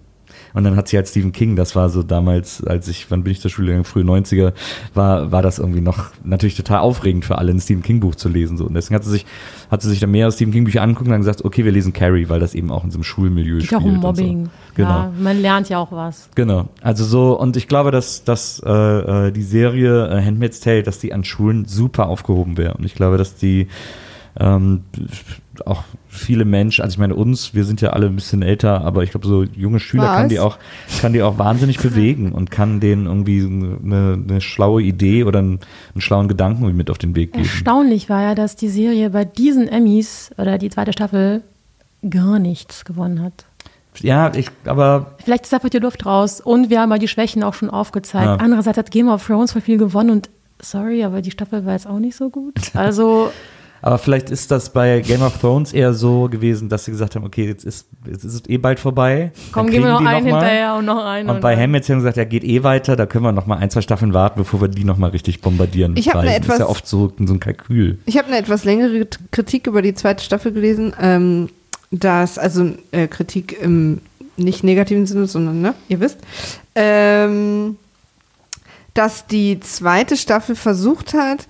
Und 0.58 0.64
dann 0.64 0.76
hat 0.76 0.88
sie 0.88 0.98
halt 0.98 1.08
Stephen 1.08 1.34
King, 1.34 1.56
das 1.56 1.76
war 1.76 1.90
so 1.90 2.02
damals, 2.02 2.64
als 2.64 2.88
ich, 2.88 3.12
wann 3.12 3.24
bin 3.24 3.32
ich 3.32 3.42
zur 3.42 3.52
Schule 3.52 3.68
gegangen, 3.68 3.84
frühe 3.84 4.04
90er, 4.04 4.54
war, 4.96 5.32
war 5.32 5.44
das 5.44 5.60
irgendwie 5.60 5.82
noch 5.82 6.10
natürlich 6.24 6.56
total 6.56 6.80
aufregend 6.80 7.26
für 7.26 7.38
alle, 7.38 7.52
ein 7.52 7.60
Stephen 7.60 7.84
King 7.84 8.00
Buch 8.00 8.16
zu 8.16 8.28
lesen. 8.28 8.58
So. 8.58 8.66
Und 8.66 8.74
deswegen 8.74 8.96
hat 8.96 9.04
sie 9.04 9.12
sich, 9.12 9.28
hat 9.70 9.84
sie 9.84 9.90
sich 9.90 10.00
dann 10.00 10.10
mehr 10.10 10.32
Stephen 10.32 10.52
King 10.52 10.64
Bücher 10.64 10.82
angeguckt 10.82 11.06
und 11.06 11.12
dann 11.12 11.22
gesagt, 11.22 11.46
okay, 11.46 11.64
wir 11.64 11.72
lesen 11.72 11.94
Carrie, 11.94 12.28
weil 12.28 12.40
das 12.40 12.56
eben 12.56 12.72
auch 12.72 12.84
in 12.84 12.90
so 12.90 12.98
einem 12.98 13.04
Schulmilieu 13.04 13.58
Geht 13.58 13.68
spielt. 13.68 13.82
auch 13.82 13.86
um 13.86 14.04
und 14.04 14.16
so. 14.18 14.24
Mobbing. 14.24 14.50
Genau. 14.74 14.90
Ja, 14.90 15.12
man 15.20 15.40
lernt 15.40 15.70
ja 15.70 15.78
auch 15.78 15.92
was. 15.92 16.28
Genau. 16.34 16.70
Also 16.82 17.06
so, 17.06 17.40
und 17.40 17.56
ich 17.56 17.68
glaube, 17.68 17.92
dass, 17.92 18.24
dass 18.24 18.60
äh, 18.66 19.28
äh, 19.28 19.32
die 19.32 19.44
Serie 19.44 20.08
äh, 20.08 20.26
Handmaid's 20.26 20.60
Tale, 20.60 20.82
dass 20.82 20.98
die 20.98 21.14
an 21.14 21.24
Schulen 21.24 21.66
super 21.66 22.10
aufgehoben 22.10 22.58
wäre. 22.58 22.74
Und 22.74 22.84
ich 22.84 22.96
glaube, 22.96 23.20
dass 23.20 23.36
die 23.36 23.68
ähm, 24.40 24.84
auch 25.66 25.84
viele 26.08 26.46
Menschen, 26.46 26.84
also 26.84 26.94
ich 26.94 27.00
meine 27.00 27.16
uns, 27.16 27.54
wir 27.54 27.64
sind 27.64 27.82
ja 27.82 27.90
alle 27.92 28.08
ein 28.08 28.16
bisschen 28.16 28.42
älter, 28.42 28.82
aber 28.82 29.04
ich 29.04 29.12
glaube, 29.12 29.28
so 29.28 29.44
junge 29.44 29.80
Schüler 29.80 30.04
Was? 30.04 30.18
kann 30.18 30.30
die 30.30 30.40
auch, 30.40 30.58
kann 31.02 31.14
die 31.14 31.22
auch 31.22 31.38
wahnsinnig 31.38 31.78
bewegen 31.82 32.32
und 32.32 32.52
kann 32.52 32.80
denen 32.80 33.06
irgendwie 33.06 33.42
eine, 33.42 34.14
eine 34.14 34.42
schlaue 34.42 34.82
Idee 34.82 35.24
oder 35.24 35.40
einen, 35.40 35.60
einen 35.94 36.02
schlauen 36.02 36.28
Gedanken 36.28 36.76
mit 36.76 36.90
auf 36.90 36.98
den 36.98 37.16
Weg 37.16 37.34
geben. 37.34 37.46
Erstaunlich 37.46 38.10
war 38.10 38.22
ja, 38.22 38.36
dass 38.36 38.56
die 38.56 38.70
Serie 38.70 39.10
bei 39.10 39.26
diesen 39.26 39.68
Emmys 39.68 40.32
oder 40.38 40.58
die 40.58 40.70
zweite 40.70 40.94
Staffel 40.94 41.42
gar 42.08 42.40
nichts 42.40 42.86
gewonnen 42.86 43.22
hat. 43.22 43.46
Ja, 44.00 44.32
ich, 44.36 44.50
aber 44.66 45.16
Vielleicht 45.24 45.46
ist 45.46 45.54
einfach 45.56 45.70
die 45.70 45.80
Luft 45.80 46.06
raus 46.06 46.40
und 46.40 46.70
wir 46.70 46.82
haben 46.82 46.90
mal 46.90 47.00
die 47.00 47.08
Schwächen 47.08 47.42
auch 47.42 47.56
schon 47.56 47.72
aufgezeigt. 47.72 48.26
Ja. 48.26 48.36
Andererseits 48.36 48.78
hat 48.78 48.92
Game 48.92 49.10
of 49.10 49.26
Thrones 49.26 49.54
voll 49.54 49.62
viel 49.62 49.78
gewonnen 49.78 50.12
und 50.12 50.30
sorry, 50.62 51.04
aber 51.04 51.22
die 51.24 51.32
Staffel 51.32 51.66
war 51.66 51.74
jetzt 51.74 51.88
auch 51.88 52.00
nicht 52.00 52.16
so 52.16 52.30
gut. 52.30 52.54
Also 52.76 53.32
Aber 53.82 53.98
vielleicht 53.98 54.30
ist 54.30 54.50
das 54.52 54.72
bei 54.74 55.02
Game 55.02 55.22
of 55.22 55.38
Thrones 55.40 55.72
eher 55.74 55.94
so 55.94 56.28
gewesen, 56.30 56.68
dass 56.70 56.86
sie 56.86 56.92
gesagt 56.92 57.16
haben, 57.16 57.26
okay, 57.26 57.46
jetzt 57.46 57.64
ist, 57.64 57.88
jetzt 58.10 58.24
ist 58.24 58.34
es 58.34 58.50
eh 58.50 58.58
bald 58.58 58.80
vorbei. 58.80 59.32
komm, 59.52 59.68
geben 59.70 59.84
wir 59.86 59.92
noch 59.92 59.98
einen 60.06 60.30
mal. 60.30 60.40
hinterher 60.42 60.76
und 60.76 60.86
noch 60.86 61.04
einen. 61.06 61.30
Und 61.30 61.42
bei 61.42 61.52
dann- 61.54 61.64
Handmaid's 61.64 61.88
haben 61.90 62.00
sie 62.00 62.04
gesagt, 62.04 62.18
ja, 62.18 62.24
geht 62.24 62.44
eh 62.44 62.64
weiter, 62.64 62.96
da 62.96 63.06
können 63.06 63.24
wir 63.24 63.32
noch 63.32 63.46
mal 63.46 63.58
ein, 63.58 63.70
zwei 63.70 63.82
Staffeln 63.82 64.14
warten, 64.14 64.40
bevor 64.40 64.62
wir 64.62 64.68
die 64.68 64.84
noch 64.84 64.98
mal 64.98 65.10
richtig 65.12 65.42
bombardieren. 65.42 65.96
Ich 65.96 66.10
hab 66.10 66.16
eine 66.18 66.32
Preisen. 66.40 66.52
ist 66.52 66.60
ja 66.60 66.68
oft 66.68 66.88
so, 66.88 67.14
so 67.20 67.34
ein 67.34 67.40
Kalkül. 67.40 68.00
Ich 68.06 68.18
habe 68.18 68.28
eine 68.28 68.38
etwas 68.38 68.64
längere 68.64 69.08
Kritik 69.32 69.68
über 69.68 69.82
die 69.82 69.94
zweite 69.94 70.24
Staffel 70.24 70.52
gelesen, 70.52 70.94
ähm, 71.00 71.50
dass, 71.92 72.38
also 72.38 72.72
äh, 72.92 73.08
Kritik 73.08 73.62
im 73.62 74.02
nicht 74.38 74.64
negativen 74.64 75.06
Sinne, 75.08 75.26
sondern, 75.28 75.62
ne, 75.62 75.74
ihr 75.88 76.00
wisst, 76.00 76.20
ähm, 76.76 77.78
dass 78.94 79.28
die 79.28 79.60
zweite 79.60 80.18
Staffel 80.18 80.56
versucht 80.56 81.14
hat, 81.14 81.48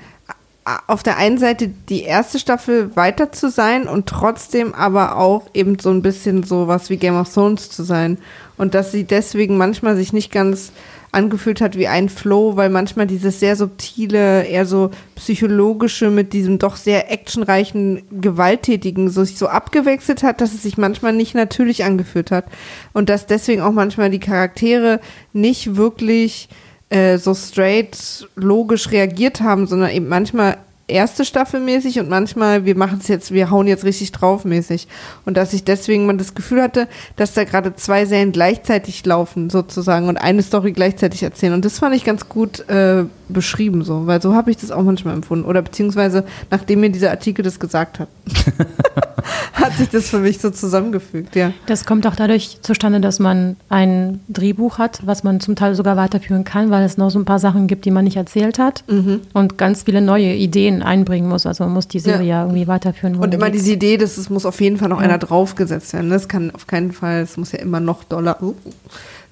auf 0.87 1.03
der 1.03 1.17
einen 1.17 1.37
Seite 1.37 1.69
die 1.89 2.03
erste 2.03 2.39
Staffel 2.39 2.95
weiter 2.95 3.31
zu 3.31 3.49
sein 3.49 3.87
und 3.87 4.07
trotzdem 4.07 4.73
aber 4.73 5.17
auch 5.17 5.47
eben 5.53 5.79
so 5.79 5.89
ein 5.89 6.01
bisschen 6.01 6.43
so 6.43 6.67
was 6.67 6.89
wie 6.89 6.97
Game 6.97 7.15
of 7.15 7.33
Thrones 7.33 7.69
zu 7.69 7.83
sein. 7.83 8.17
Und 8.57 8.73
dass 8.73 8.91
sie 8.91 9.03
deswegen 9.03 9.57
manchmal 9.57 9.95
sich 9.95 10.13
nicht 10.13 10.31
ganz 10.31 10.71
angefühlt 11.11 11.61
hat 11.61 11.77
wie 11.77 11.87
ein 11.87 12.09
Flow, 12.09 12.57
weil 12.57 12.69
manchmal 12.69 13.07
dieses 13.07 13.39
sehr 13.39 13.55
subtile, 13.55 14.43
eher 14.43 14.65
so 14.65 14.91
psychologische 15.15 16.09
mit 16.09 16.33
diesem 16.33 16.59
doch 16.59 16.75
sehr 16.75 17.11
actionreichen, 17.11 18.03
gewalttätigen 18.11 19.09
so 19.09 19.23
sich 19.23 19.37
so 19.37 19.47
abgewechselt 19.47 20.23
hat, 20.23 20.41
dass 20.41 20.53
es 20.53 20.63
sich 20.63 20.77
manchmal 20.77 21.13
nicht 21.13 21.33
natürlich 21.33 21.85
angefühlt 21.85 22.31
hat. 22.31 22.45
Und 22.93 23.09
dass 23.09 23.25
deswegen 23.25 23.61
auch 23.61 23.71
manchmal 23.71 24.09
die 24.09 24.19
Charaktere 24.19 24.99
nicht 25.33 25.77
wirklich 25.77 26.49
äh, 26.89 27.17
so 27.17 27.33
straight 27.33 28.27
logisch 28.35 28.91
reagiert 28.91 29.41
haben, 29.41 29.67
sondern 29.67 29.91
eben 29.91 30.07
manchmal 30.07 30.57
erste 30.87 31.25
Staffel 31.25 31.59
mäßig 31.59 31.99
und 31.99 32.09
manchmal 32.09 32.63
wir 32.65 32.77
machen 32.77 32.99
es 33.01 33.09
jetzt, 33.09 33.31
wir 33.31 33.51
hauen 33.51 33.67
jetzt 33.67 33.83
richtig 33.83 34.13
drauf 34.13 34.45
mäßig. 34.45 34.87
Und 35.25 35.35
dass 35.35 35.53
ich 35.53 35.63
deswegen 35.63 36.05
man 36.05 36.17
das 36.17 36.33
Gefühl 36.33 36.61
hatte, 36.61 36.87
dass 37.17 37.33
da 37.33 37.43
gerade 37.43 37.75
zwei 37.75 38.05
Serien 38.05 38.31
gleichzeitig 38.31 39.05
laufen 39.05 39.49
sozusagen 39.49 40.07
und 40.07 40.17
eine 40.17 40.41
Story 40.41 40.71
gleichzeitig 40.71 41.23
erzählen. 41.23 41.53
Und 41.53 41.65
das 41.65 41.79
fand 41.79 41.95
ich 41.95 42.05
ganz 42.05 42.29
gut 42.29 42.67
äh, 42.69 43.03
beschrieben 43.29 43.83
so, 43.83 44.07
weil 44.07 44.21
so 44.21 44.33
habe 44.35 44.51
ich 44.51 44.57
das 44.57 44.71
auch 44.71 44.83
manchmal 44.83 45.13
empfunden. 45.15 45.45
Oder 45.45 45.61
beziehungsweise 45.61 46.23
nachdem 46.51 46.79
mir 46.81 46.89
dieser 46.89 47.11
Artikel 47.11 47.43
das 47.43 47.59
gesagt 47.59 47.99
hat, 47.99 48.07
hat 49.53 49.73
sich 49.73 49.89
das 49.89 50.09
für 50.09 50.19
mich 50.19 50.39
so 50.39 50.49
zusammengefügt, 50.49 51.35
ja. 51.35 51.51
Das 51.65 51.85
kommt 51.85 52.07
auch 52.07 52.15
dadurch 52.15 52.59
zustande, 52.61 52.99
dass 53.01 53.19
man 53.19 53.57
ein 53.69 54.19
Drehbuch 54.29 54.77
hat, 54.77 55.01
was 55.05 55.23
man 55.23 55.39
zum 55.39 55.55
Teil 55.55 55.75
sogar 55.75 55.97
weiterführen 55.97 56.43
kann, 56.43 56.69
weil 56.69 56.83
es 56.85 56.97
noch 56.97 57.09
so 57.09 57.19
ein 57.19 57.25
paar 57.25 57.39
Sachen 57.39 57.67
gibt, 57.67 57.85
die 57.85 57.91
man 57.91 58.03
nicht 58.05 58.17
erzählt 58.17 58.59
hat 58.59 58.83
Mhm. 58.87 59.21
und 59.33 59.57
ganz 59.57 59.83
viele 59.83 60.01
neue 60.01 60.33
Ideen 60.33 60.81
einbringen 60.83 61.27
muss. 61.29 61.45
Also 61.45 61.63
man 61.65 61.73
muss 61.73 61.87
die 61.87 61.99
Serie 61.99 62.27
ja, 62.27 62.43
irgendwie 62.43 62.67
weiterführen. 62.67 63.15
Und 63.15 63.33
immer 63.33 63.49
diese 63.49 63.71
Idee, 63.71 63.97
dass 63.97 64.17
es 64.17 64.29
muss 64.29 64.45
auf 64.45 64.61
jeden 64.61 64.77
Fall 64.77 64.89
noch 64.89 64.99
Ja. 64.99 65.05
einer 65.05 65.17
draufgesetzt 65.17 65.93
werden. 65.93 66.09
Das 66.09 66.27
kann 66.27 66.51
auf 66.51 66.67
keinen 66.67 66.91
Fall, 66.91 67.21
es 67.21 67.37
muss 67.37 67.51
ja 67.51 67.59
immer 67.59 67.79
noch 67.79 68.03
Dollar 68.03 68.41
uh, 68.41 68.55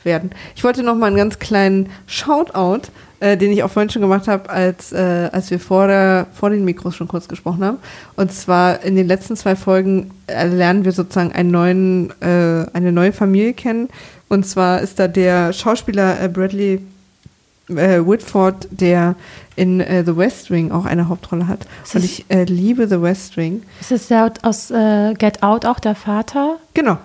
werden. 0.04 0.32
Ich 0.56 0.64
wollte 0.64 0.84
noch 0.84 0.96
mal 0.96 1.08
einen 1.08 1.16
ganz 1.18 1.40
kleinen 1.40 1.90
Shoutout, 2.08 2.90
äh, 3.20 3.38
den 3.38 3.52
ich 3.52 3.64
auch 3.64 3.70
vorhin 3.72 3.90
schon 3.90 4.02
gemacht 4.02 4.28
habe, 4.28 4.50
als, 4.50 4.92
äh, 4.92 5.30
als 5.32 5.50
wir 5.52 5.60
vor, 5.60 5.88
der, 5.88 6.28
vor 6.34 6.50
den 6.50 6.66
Mikros 6.66 6.96
schon 6.96 7.08
kurz 7.08 7.28
gesprochen 7.28 7.64
haben. 7.64 7.78
Und 8.16 8.32
zwar 8.34 8.84
in 8.84 8.96
den 8.96 9.08
letzten 9.08 9.36
zwei 9.36 9.56
Folgen 9.56 10.12
lernen 10.28 10.86
wir 10.86 10.92
sozusagen 10.92 11.32
einen 11.32 11.52
neuen, 11.52 12.10
äh, 12.22 12.66
eine 12.74 12.92
neue 12.92 13.14
Familie 13.14 13.54
kennen. 13.54 13.90
Und 14.28 14.46
zwar 14.46 14.82
ist 14.82 15.00
da 15.00 15.08
der 15.08 15.54
Schauspieler 15.54 16.22
äh, 16.22 16.28
Bradley 16.28 16.82
äh, 17.70 18.00
Whitford, 18.06 18.68
der 18.72 19.16
in 19.56 19.80
äh, 19.80 20.04
The 20.06 20.16
West 20.18 20.52
Wing 20.52 20.72
auch 20.72 20.86
eine 20.86 21.08
Hauptrolle 21.08 21.48
hat. 21.48 21.66
Und 21.94 21.96
das- 21.96 22.04
ich 22.04 22.26
liebe 22.48 22.88
The 22.88 23.02
West 23.02 23.38
Wing. 23.38 23.64
Ist 23.82 23.92
es 23.92 24.08
der 24.08 24.32
aus 24.42 24.68
Get 25.18 25.42
Out 25.44 25.66
auch 25.66 25.80
der 25.80 25.96
Vater? 25.96 26.58
Genau. 26.74 26.98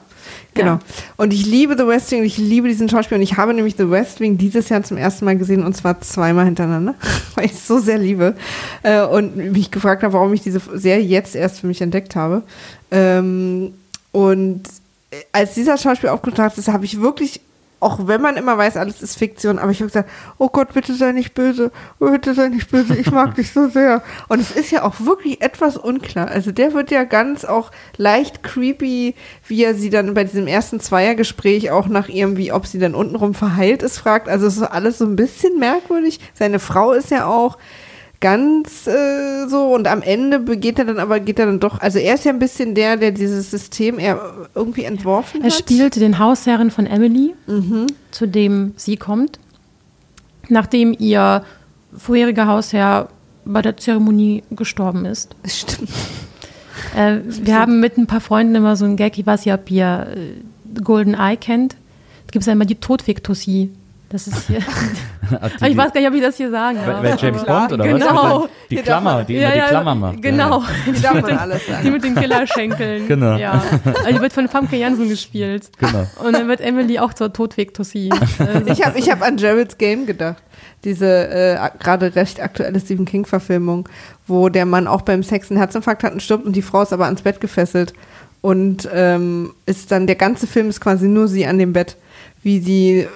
Genau. 0.54 0.72
Ja. 0.72 0.80
Und 1.16 1.32
ich 1.32 1.46
liebe 1.46 1.76
The 1.76 1.86
West 1.86 2.10
Wing 2.10 2.20
und 2.20 2.26
ich 2.26 2.38
liebe 2.38 2.68
diesen 2.68 2.88
Schauspieler 2.88 3.18
und 3.18 3.22
ich 3.22 3.36
habe 3.36 3.54
nämlich 3.54 3.76
The 3.76 3.90
West 3.90 4.20
Wing 4.20 4.38
dieses 4.38 4.68
Jahr 4.68 4.82
zum 4.82 4.96
ersten 4.96 5.24
Mal 5.24 5.36
gesehen 5.36 5.64
und 5.64 5.76
zwar 5.76 6.00
zweimal 6.00 6.44
hintereinander, 6.44 6.94
weil 7.34 7.46
ich 7.46 7.52
es 7.52 7.66
so 7.66 7.78
sehr 7.78 7.98
liebe 7.98 8.34
äh, 8.82 9.02
und 9.02 9.36
mich 9.36 9.70
gefragt 9.70 10.02
habe, 10.02 10.12
warum 10.12 10.32
ich 10.32 10.42
diese 10.42 10.60
Serie 10.74 11.04
jetzt 11.04 11.36
erst 11.36 11.60
für 11.60 11.66
mich 11.66 11.80
entdeckt 11.80 12.16
habe. 12.16 12.42
Ähm, 12.90 13.74
und 14.12 14.62
äh, 15.10 15.16
als 15.32 15.54
dieser 15.54 15.78
Schauspieler 15.78 16.12
aufgetaucht 16.12 16.58
ist, 16.58 16.68
habe 16.68 16.84
ich 16.84 17.00
wirklich, 17.00 17.40
auch 17.80 18.06
wenn 18.06 18.20
man 18.20 18.36
immer 18.36 18.56
weiß, 18.58 18.76
alles 18.76 19.02
ist 19.02 19.16
Fiktion, 19.16 19.58
aber 19.58 19.72
ich 19.72 19.80
habe 19.80 19.88
gesagt, 19.88 20.10
oh 20.38 20.48
Gott, 20.48 20.74
bitte 20.74 20.94
sei 20.94 21.12
nicht 21.12 21.34
böse, 21.34 21.72
oh, 21.98 22.10
bitte 22.10 22.34
sei 22.34 22.48
nicht 22.48 22.70
böse, 22.70 22.94
ich 22.94 23.10
mag 23.10 23.34
dich 23.36 23.52
so 23.52 23.68
sehr. 23.68 24.02
Und 24.28 24.40
es 24.40 24.50
ist 24.50 24.70
ja 24.70 24.84
auch 24.84 25.00
wirklich 25.00 25.40
etwas 25.40 25.76
unklar. 25.76 26.28
Also 26.28 26.52
der 26.52 26.74
wird 26.74 26.90
ja 26.90 27.04
ganz 27.04 27.44
auch 27.44 27.70
leicht 27.96 28.42
creepy, 28.42 29.14
wie 29.46 29.64
er 29.64 29.74
sie 29.74 29.90
dann 29.90 30.14
bei 30.14 30.24
diesem 30.24 30.46
ersten 30.46 30.78
Zweiergespräch 30.78 31.70
auch 31.70 31.88
nach 31.88 32.08
irgendwie, 32.08 32.52
ob 32.52 32.66
sie 32.66 32.78
dann 32.78 32.94
untenrum 32.94 33.34
verheilt 33.34 33.82
ist, 33.82 33.98
fragt. 33.98 34.28
Also 34.28 34.46
es 34.46 34.58
ist 34.58 34.62
alles 34.62 34.98
so 34.98 35.06
ein 35.06 35.16
bisschen 35.16 35.58
merkwürdig. 35.58 36.20
Seine 36.34 36.58
Frau 36.58 36.92
ist 36.92 37.10
ja 37.10 37.26
auch 37.26 37.56
ganz 38.20 38.86
äh, 38.86 39.46
so 39.48 39.74
und 39.74 39.88
am 39.88 40.02
Ende 40.02 40.38
begeht 40.40 40.78
er 40.78 40.84
dann 40.84 40.98
aber 40.98 41.20
geht 41.20 41.38
er 41.38 41.46
dann 41.46 41.58
doch 41.60 41.80
also 41.80 41.98
er 41.98 42.14
ist 42.14 42.24
ja 42.24 42.32
ein 42.32 42.38
bisschen 42.38 42.74
der 42.74 42.96
der 42.98 43.12
dieses 43.12 43.50
System 43.50 43.98
er 43.98 44.48
irgendwie 44.54 44.84
entworfen 44.84 45.40
Er 45.42 45.46
hat 45.46 45.54
spielt 45.58 45.96
den 45.96 46.18
Hausherren 46.18 46.70
von 46.70 46.86
Emily, 46.86 47.34
Mhm. 47.46 47.86
zu 48.10 48.26
dem 48.26 48.72
sie 48.76 48.96
kommt, 48.96 49.38
nachdem 50.48 50.94
ihr 50.98 51.44
vorheriger 51.96 52.46
Hausherr 52.46 53.08
bei 53.46 53.62
der 53.62 53.76
Zeremonie 53.78 54.42
gestorben 54.50 55.06
ist. 55.06 55.34
stimmt 55.46 55.88
Äh, 56.96 57.18
wir 57.24 57.58
haben 57.58 57.78
mit 57.80 57.96
ein 57.98 58.06
paar 58.06 58.20
Freunden 58.20 58.54
immer 58.54 58.74
so 58.76 58.84
ein 58.84 58.96
Gag, 58.96 59.16
ich 59.18 59.26
weiß 59.26 59.44
nicht, 59.44 59.54
ob 59.54 59.70
ihr 59.70 60.06
äh, 60.14 60.80
Golden 60.82 61.14
Eye 61.14 61.36
kennt. 61.36 61.74
Da 61.74 62.32
gibt 62.32 62.42
es 62.42 62.46
ja 62.46 62.52
immer 62.52 62.64
die 62.64 62.74
Todfiktosie. 62.76 63.70
Das 64.10 64.26
ist 64.26 64.48
hier. 64.48 64.58
Ach, 65.40 65.66
ich 65.68 65.76
weiß 65.76 65.92
gar 65.92 66.00
nicht, 66.00 66.08
ob 66.08 66.14
ich 66.16 66.20
das 66.20 66.36
hier 66.36 66.50
sagen 66.50 66.78
Bei, 66.84 66.92
darf. 66.92 67.02
bei 67.02 67.14
James 67.14 67.44
Bond 67.44 67.72
oder 67.72 67.84
genau. 67.84 68.42
was? 68.42 68.50
Die 68.68 68.74
Hier 68.74 68.82
Klammer, 68.82 69.22
die 69.22 69.36
immer 69.36 69.52
die 69.52 69.60
Klammer 69.60 69.94
macht. 69.94 70.20
Genau. 70.20 70.64
die 70.84 71.00
darf 71.00 71.22
man 71.22 71.38
alles 71.38 71.64
Die 71.64 71.70
sagen 71.70 71.92
mit 71.92 72.02
den 72.02 72.14
Killerschenkeln. 72.16 73.06
Genau. 73.06 73.36
Ja. 73.36 73.62
Also 73.84 74.12
die 74.12 74.20
wird 74.20 74.32
von 74.32 74.48
Famke 74.48 74.76
Jansen 74.76 75.08
gespielt. 75.08 75.70
Genau. 75.78 76.08
Und 76.24 76.32
dann 76.32 76.48
wird 76.48 76.60
Emily 76.60 76.98
auch 76.98 77.14
zur. 77.14 77.28
Äh, 77.28 77.32
ich 78.66 78.84
habe 78.84 78.98
ich 78.98 79.10
hab 79.10 79.22
an 79.22 79.38
Jared's 79.38 79.78
Game 79.78 80.06
gedacht 80.06 80.42
diese 80.84 81.28
äh, 81.28 81.58
gerade 81.78 82.14
recht 82.14 82.40
aktuelle 82.40 82.80
Stephen 82.80 83.04
King 83.04 83.26
Verfilmung 83.26 83.88
wo 84.26 84.48
der 84.48 84.66
Mann 84.66 84.86
auch 84.86 85.02
beim 85.02 85.22
Sex 85.22 85.50
einen 85.50 85.58
Herzinfarkt 85.58 86.02
hat 86.02 86.12
und 86.12 86.22
stirbt 86.22 86.44
und 86.44 86.56
die 86.56 86.62
Frau 86.62 86.82
ist 86.82 86.92
aber 86.92 87.04
ans 87.04 87.22
Bett 87.22 87.40
gefesselt 87.40 87.92
und 88.40 88.88
ähm, 88.92 89.52
ist 89.66 89.92
dann 89.92 90.06
der 90.06 90.16
ganze 90.16 90.46
Film 90.46 90.68
ist 90.68 90.80
quasi 90.80 91.08
nur 91.08 91.28
sie 91.28 91.46
an 91.46 91.58
dem 91.58 91.72
Bett 91.72 91.96
wie 92.42 92.60
sie 92.60 93.06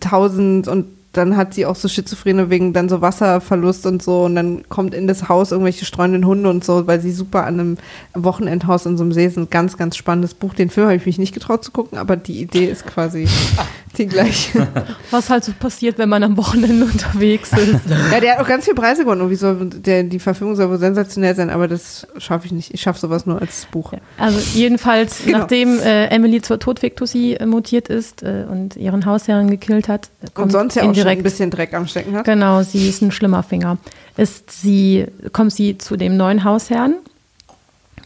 tausend 0.00 0.68
und 0.68 0.86
dann 1.12 1.36
hat 1.36 1.54
sie 1.54 1.66
auch 1.66 1.74
so 1.74 1.88
Schizophrene 1.88 2.50
wegen 2.50 2.72
dann 2.72 2.88
so 2.88 3.00
Wasserverlust 3.00 3.84
und 3.86 4.02
so 4.02 4.24
und 4.24 4.36
dann 4.36 4.68
kommt 4.68 4.94
in 4.94 5.06
das 5.08 5.28
Haus 5.28 5.50
irgendwelche 5.50 5.84
streunenden 5.84 6.24
Hunde 6.24 6.48
und 6.48 6.64
so, 6.64 6.86
weil 6.86 7.00
sie 7.00 7.10
super 7.10 7.44
an 7.46 7.58
einem 7.60 7.78
Wochenendhaus 8.14 8.86
in 8.86 8.96
so 8.96 9.02
einem 9.02 9.12
See 9.12 9.28
sind. 9.28 9.50
Ganz, 9.50 9.76
ganz 9.76 9.96
spannendes 9.96 10.34
Buch. 10.34 10.54
Den 10.54 10.70
Film 10.70 10.86
habe 10.86 10.96
ich 10.96 11.06
mich 11.06 11.18
nicht 11.18 11.34
getraut 11.34 11.64
zu 11.64 11.72
gucken, 11.72 11.98
aber 11.98 12.16
die 12.16 12.40
Idee 12.40 12.66
ist 12.66 12.86
quasi 12.86 13.26
die 13.98 14.06
gleiche. 14.06 14.68
Was 15.10 15.30
halt 15.30 15.44
so 15.44 15.52
passiert, 15.58 15.98
wenn 15.98 16.08
man 16.08 16.22
am 16.22 16.36
Wochenende 16.36 16.84
unterwegs 16.84 17.50
ist. 17.52 17.80
ja, 18.12 18.20
der 18.20 18.34
hat 18.34 18.40
auch 18.44 18.48
ganz 18.48 18.64
viel 18.64 18.74
Preise 18.74 19.02
gewonnen. 19.02 19.22
Und 19.22 19.30
wie 19.30 19.36
soll 19.36 19.68
der, 19.68 20.04
die 20.04 20.20
Verfilmung 20.20 20.54
soll 20.54 20.70
wohl 20.70 20.78
sensationell 20.78 21.34
sein, 21.34 21.50
aber 21.50 21.66
das 21.66 22.06
schaffe 22.18 22.46
ich 22.46 22.52
nicht. 22.52 22.72
Ich 22.72 22.82
schaffe 22.82 23.00
sowas 23.00 23.26
nur 23.26 23.40
als 23.40 23.66
Buch. 23.72 23.92
Also 24.16 24.38
jedenfalls, 24.54 25.24
Genau. 25.24 25.38
nachdem 25.38 25.78
äh, 25.80 26.06
Emily 26.06 26.40
zur 26.40 26.58
Todvektussi 26.60 27.34
äh, 27.34 27.46
mutiert 27.46 27.88
ist 27.88 28.22
äh, 28.22 28.44
und 28.48 28.76
ihren 28.76 29.04
Hausherrn 29.06 29.50
gekillt 29.50 29.88
hat, 29.88 30.06
äh, 30.22 30.26
Und 30.26 30.34
kommt 30.34 30.52
sonst 30.52 30.76
ja 30.76 30.84
auch 30.84 30.92
schon 31.00 31.08
ein 31.10 31.22
bisschen 31.22 31.50
Dreck 31.50 31.74
am 31.74 31.86
Stecken 31.86 32.14
hat. 32.14 32.24
Genau, 32.24 32.62
sie 32.62 32.88
ist 32.88 33.02
ein 33.02 33.12
schlimmer 33.12 33.42
Finger. 33.42 33.78
Ist 34.16 34.50
sie, 34.50 35.06
kommt 35.32 35.52
sie 35.52 35.78
zu 35.78 35.96
dem 35.96 36.16
neuen 36.16 36.44
Hausherrn, 36.44 36.94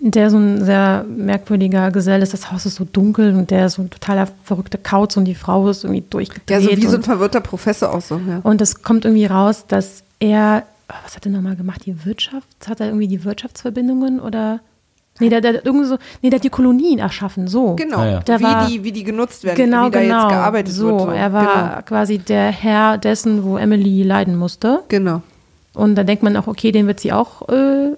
der 0.00 0.30
so 0.30 0.38
ein 0.38 0.64
sehr 0.64 1.04
merkwürdiger 1.08 1.90
Gesell 1.90 2.22
ist. 2.22 2.32
Das 2.32 2.50
Haus 2.52 2.66
ist 2.66 2.76
so 2.76 2.84
dunkel 2.84 3.34
und 3.34 3.50
der 3.50 3.66
ist 3.66 3.74
so 3.74 3.82
ein 3.82 3.90
totaler 3.90 4.28
verrückter 4.44 4.78
Kauz 4.78 5.16
und 5.16 5.24
die 5.24 5.34
Frau 5.34 5.68
ist 5.68 5.84
irgendwie 5.84 6.04
durchgedreht. 6.08 6.50
Ja, 6.50 6.60
so 6.60 6.76
wie 6.76 6.86
so 6.86 6.96
ein 6.96 7.02
verwirrter 7.02 7.40
Professor 7.40 7.94
auch 7.94 8.00
so. 8.00 8.20
Ja. 8.28 8.40
und 8.42 8.60
es 8.60 8.82
kommt 8.82 9.04
irgendwie 9.04 9.26
raus, 9.26 9.64
dass 9.66 10.02
er, 10.20 10.64
was 11.02 11.16
hat 11.16 11.26
er 11.26 11.32
nochmal 11.32 11.56
gemacht? 11.56 11.86
Die 11.86 12.04
Wirtschaft? 12.04 12.46
Hat 12.66 12.80
er 12.80 12.86
irgendwie 12.86 13.08
die 13.08 13.24
Wirtschaftsverbindungen 13.24 14.20
oder? 14.20 14.60
Nee, 15.20 15.28
der, 15.28 15.40
der, 15.40 15.54
hat 15.54 15.60
irgendwie 15.64 15.86
so, 15.86 15.96
nee, 16.22 16.30
der 16.30 16.38
hat 16.38 16.44
die 16.44 16.50
Kolonien 16.50 16.98
erschaffen, 16.98 17.46
so. 17.46 17.74
Genau, 17.76 17.98
Ah, 17.98 18.06
ja. 18.06 18.20
Der 18.20 18.40
wie, 18.40 18.44
war- 18.44 18.66
die, 18.66 18.82
wie 18.82 18.90
die 18.90 19.04
genutzt 19.04 19.44
werden, 19.44 19.56
Genau, 19.56 19.86
wie 19.86 19.90
da 19.92 20.00
genau. 20.00 20.20
jetzt 20.22 20.28
gearbeitet 20.30 20.74
so, 20.74 20.86
wird. 20.88 21.00
So, 21.02 21.10
er 21.10 21.32
war 21.32 21.82
quasi 21.82 22.18
der 22.18 22.50
Herr 22.50 22.98
dessen, 22.98 23.44
wo 23.44 23.56
Emily 23.56 24.02
leiden 24.02 24.34
musste. 24.36 24.80
Genau. 24.88 25.22
Und 25.72 25.94
da 25.94 26.02
denkt 26.04 26.22
man 26.24 26.36
auch, 26.36 26.46
okay, 26.48 26.72
den 26.72 26.86
wird 26.88 26.98
sie 27.00 27.12
auch, 27.12 27.48
äh, 27.48 27.90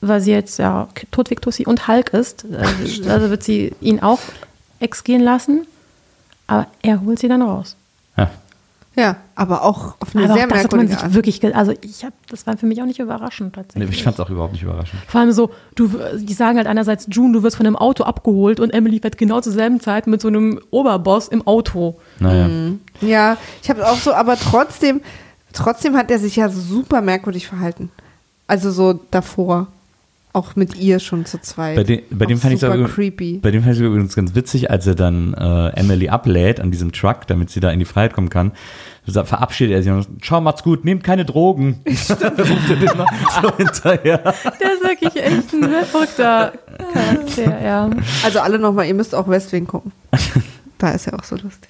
weil 0.00 0.20
sie 0.22 0.32
jetzt 0.32 0.58
ja 0.58 0.88
Todvektussi 1.10 1.66
und 1.66 1.88
Hulk 1.88 2.14
ist, 2.14 2.46
also, 2.58 3.08
also 3.10 3.28
wird 3.30 3.42
sie 3.42 3.72
ihn 3.82 4.00
auch 4.00 4.20
exgehen 4.80 5.20
lassen. 5.22 5.66
Aber 6.46 6.66
er 6.82 7.00
holt 7.02 7.18
sie 7.18 7.28
dann 7.28 7.42
raus. 7.42 7.76
Ja. 8.16 8.30
Ja, 8.94 9.16
aber 9.34 9.62
auch 9.64 9.94
auf 10.00 10.14
eine 10.14 10.24
Aber 10.26 10.34
sehr 10.34 10.44
auch 10.44 10.48
das 10.50 10.64
hat 10.64 10.72
man 10.72 10.80
merkwürdige 10.86 10.94
sich 10.94 11.02
Art. 11.04 11.14
wirklich, 11.14 11.56
also 11.56 11.72
ich 11.80 12.04
habe, 12.04 12.14
das 12.28 12.46
war 12.46 12.56
für 12.58 12.66
mich 12.66 12.82
auch 12.82 12.86
nicht 12.86 12.98
überraschend 12.98 13.56
Nee, 13.56 13.62
tatsächlich. 13.62 13.90
ich 13.96 14.02
fand 14.04 14.18
es 14.18 14.20
auch 14.20 14.28
überhaupt 14.28 14.52
nicht 14.52 14.62
überraschend. 14.62 15.00
Vor 15.08 15.20
allem 15.22 15.32
so, 15.32 15.50
du, 15.76 15.90
die 16.18 16.34
sagen 16.34 16.58
halt 16.58 16.66
einerseits, 16.66 17.06
June, 17.10 17.32
du 17.32 17.42
wirst 17.42 17.56
von 17.56 17.64
einem 17.66 17.76
Auto 17.76 18.04
abgeholt 18.04 18.60
und 18.60 18.70
Emily 18.70 19.00
fährt 19.00 19.16
genau 19.16 19.40
zur 19.40 19.52
selben 19.54 19.80
Zeit 19.80 20.06
mit 20.06 20.20
so 20.20 20.28
einem 20.28 20.60
Oberboss 20.70 21.28
im 21.28 21.46
Auto. 21.46 21.96
Naja. 22.20 22.48
Ja, 23.00 23.36
ich 23.62 23.70
habe 23.70 23.86
auch 23.88 23.96
so, 23.96 24.12
aber 24.12 24.36
trotzdem, 24.36 25.00
trotzdem 25.54 25.96
hat 25.96 26.10
er 26.10 26.18
sich 26.18 26.36
ja 26.36 26.50
super 26.50 27.00
merkwürdig 27.00 27.46
verhalten. 27.46 27.90
Also 28.46 28.70
so 28.70 29.00
davor. 29.10 29.68
Auch 30.34 30.56
mit 30.56 30.76
ihr 30.76 30.98
schon 30.98 31.26
zu 31.26 31.38
zweit. 31.42 31.76
Bei, 31.76 31.82
dem- 31.84 32.00
bei 32.10 32.24
dem 32.24 32.38
fand 32.38 32.54
ich 32.54 32.60
super 32.60 32.74
es 32.78 32.90
creepy. 32.94 33.38
Bei 33.42 33.50
dem 33.50 33.62
fand 33.62 33.74
ich 33.74 33.80
es 33.80 33.86
übrigens 33.86 34.14
ganz 34.14 34.34
witzig, 34.34 34.70
als 34.70 34.86
er 34.86 34.94
dann 34.94 35.34
äh, 35.34 35.68
Emily 35.78 36.08
ablädt 36.08 36.58
an 36.58 36.70
diesem 36.70 36.90
Truck, 36.92 37.26
damit 37.26 37.50
sie 37.50 37.60
da 37.60 37.70
in 37.70 37.78
die 37.78 37.84
Freiheit 37.84 38.14
kommen 38.14 38.30
kann. 38.30 38.52
Da 39.06 39.24
verabschiedet 39.24 39.74
er 39.74 39.82
sich 39.82 39.92
und 39.92 40.02
sagt, 40.04 40.24
Ciao, 40.24 40.40
macht's 40.40 40.62
gut, 40.62 40.86
nehmt 40.86 41.04
keine 41.04 41.26
Drogen. 41.26 41.80
Ruft 41.86 42.20
er 42.20 42.30
den 42.30 42.96
noch 42.96 43.10
so 43.42 43.56
hinterher. 43.58 44.18
Der 44.58 44.72
ist 44.72 44.82
wirklich 44.82 45.22
echt 45.22 45.52
ein 45.52 45.84
verrückter 45.84 46.52
Charakter, 46.94 47.62
ja. 47.62 47.90
Also 48.24 48.40
alle 48.40 48.58
nochmal, 48.58 48.86
ihr 48.86 48.94
müsst 48.94 49.14
auch 49.14 49.28
Westwing 49.28 49.66
gucken. 49.66 49.92
da 50.78 50.92
ist 50.92 51.06
er 51.08 51.14
auch 51.18 51.24
so 51.24 51.34
lustig. 51.36 51.68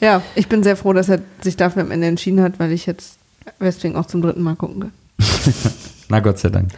Ja, 0.00 0.22
ich 0.34 0.48
bin 0.48 0.64
sehr 0.64 0.76
froh, 0.76 0.92
dass 0.92 1.08
er 1.08 1.20
sich 1.40 1.56
dafür 1.56 1.82
am 1.82 1.92
Ende 1.92 2.08
entschieden 2.08 2.40
hat, 2.42 2.58
weil 2.58 2.72
ich 2.72 2.86
jetzt 2.86 3.18
Westwing 3.60 3.94
auch 3.94 4.06
zum 4.06 4.22
dritten 4.22 4.42
Mal 4.42 4.56
gucken 4.56 4.80
kann. 4.80 4.92
Na 6.08 6.20
Gott 6.20 6.38
sei 6.38 6.48
Dank. 6.50 6.70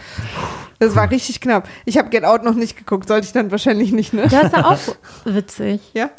Das 0.78 0.97
war 0.97 1.11
richtig 1.11 1.40
knapp. 1.40 1.69
Ich 1.85 1.98
habe 1.98 2.09
Get 2.09 2.24
Out 2.24 2.43
noch 2.43 2.55
nicht 2.55 2.77
geguckt, 2.77 3.09
sollte 3.09 3.27
ich 3.27 3.32
dann 3.32 3.51
wahrscheinlich 3.51 3.93
nicht, 3.93 4.12
ne? 4.12 4.27
Der 4.28 4.43
ist 4.44 4.57
ja 4.57 4.65
auch 4.65 4.78
witzig. 5.24 5.81
Ja. 5.93 6.11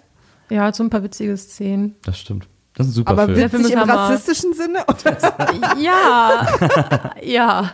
Ja, 0.49 0.63
hat 0.65 0.75
so 0.75 0.83
ein 0.83 0.89
paar 0.89 1.01
witzige 1.03 1.35
Szenen. 1.37 1.95
Das 2.03 2.19
stimmt. 2.19 2.47
Das 2.75 2.87
ist 2.87 2.93
ein 2.93 2.95
super 2.95 3.11
Aber 3.11 3.25
Film. 3.25 3.37
Film 3.37 3.51
witzig 3.51 3.65
ist 3.65 3.71
im 3.73 3.79
Hammer. 3.79 3.93
rassistischen 3.95 4.53
Sinne? 4.53 4.79
Oder? 4.87 5.17
Ja, 5.79 6.47
ja. 7.21 7.71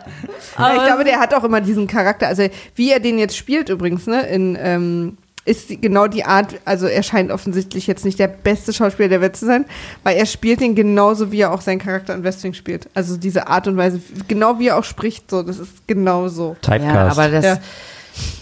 Ja, 0.58 0.74
ich 0.76 0.84
glaube, 0.84 1.04
der 1.04 1.20
hat 1.20 1.34
auch 1.34 1.44
immer 1.44 1.60
diesen 1.60 1.86
Charakter. 1.86 2.26
Also 2.26 2.48
wie 2.74 2.90
er 2.90 3.00
den 3.00 3.18
jetzt 3.18 3.36
spielt 3.36 3.68
übrigens, 3.68 4.06
ne, 4.06 4.22
in, 4.26 4.56
ähm, 4.60 5.18
ist 5.48 5.80
genau 5.80 6.06
die 6.06 6.24
Art, 6.24 6.54
also 6.64 6.86
er 6.86 7.02
scheint 7.02 7.30
offensichtlich 7.30 7.86
jetzt 7.86 8.04
nicht 8.04 8.18
der 8.18 8.28
beste 8.28 8.72
Schauspieler 8.72 9.08
der 9.08 9.20
Welt 9.20 9.36
zu 9.36 9.46
sein, 9.46 9.64
weil 10.04 10.16
er 10.16 10.26
spielt 10.26 10.60
den 10.60 10.74
genauso, 10.74 11.32
wie 11.32 11.40
er 11.40 11.52
auch 11.52 11.60
seinen 11.60 11.78
Charakter 11.78 12.14
in 12.14 12.22
Wrestling 12.22 12.54
spielt. 12.54 12.88
Also 12.94 13.16
diese 13.16 13.48
Art 13.48 13.66
und 13.66 13.76
Weise, 13.76 14.00
genau 14.28 14.58
wie 14.58 14.68
er 14.68 14.78
auch 14.78 14.84
spricht, 14.84 15.30
so, 15.30 15.42
das 15.42 15.58
ist 15.58 15.86
genau 15.86 16.28
so. 16.28 16.56
Typecast. 16.62 16.84
Ja, 16.94 17.08
aber 17.08 17.28
das, 17.28 17.44
Ja. 17.44 17.58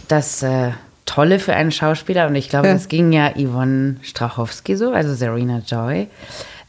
das 0.08 0.42
äh, 0.42 0.70
Tolle 1.06 1.38
für 1.38 1.54
einen 1.54 1.70
Schauspieler, 1.70 2.26
und 2.26 2.34
ich 2.34 2.48
glaube, 2.48 2.66
Ja. 2.66 2.72
das 2.74 2.88
ging 2.88 3.12
ja 3.12 3.30
Yvonne 3.36 3.96
Strachowski 4.02 4.76
so, 4.76 4.90
also 4.90 5.14
Serena 5.14 5.62
Joy, 5.66 6.08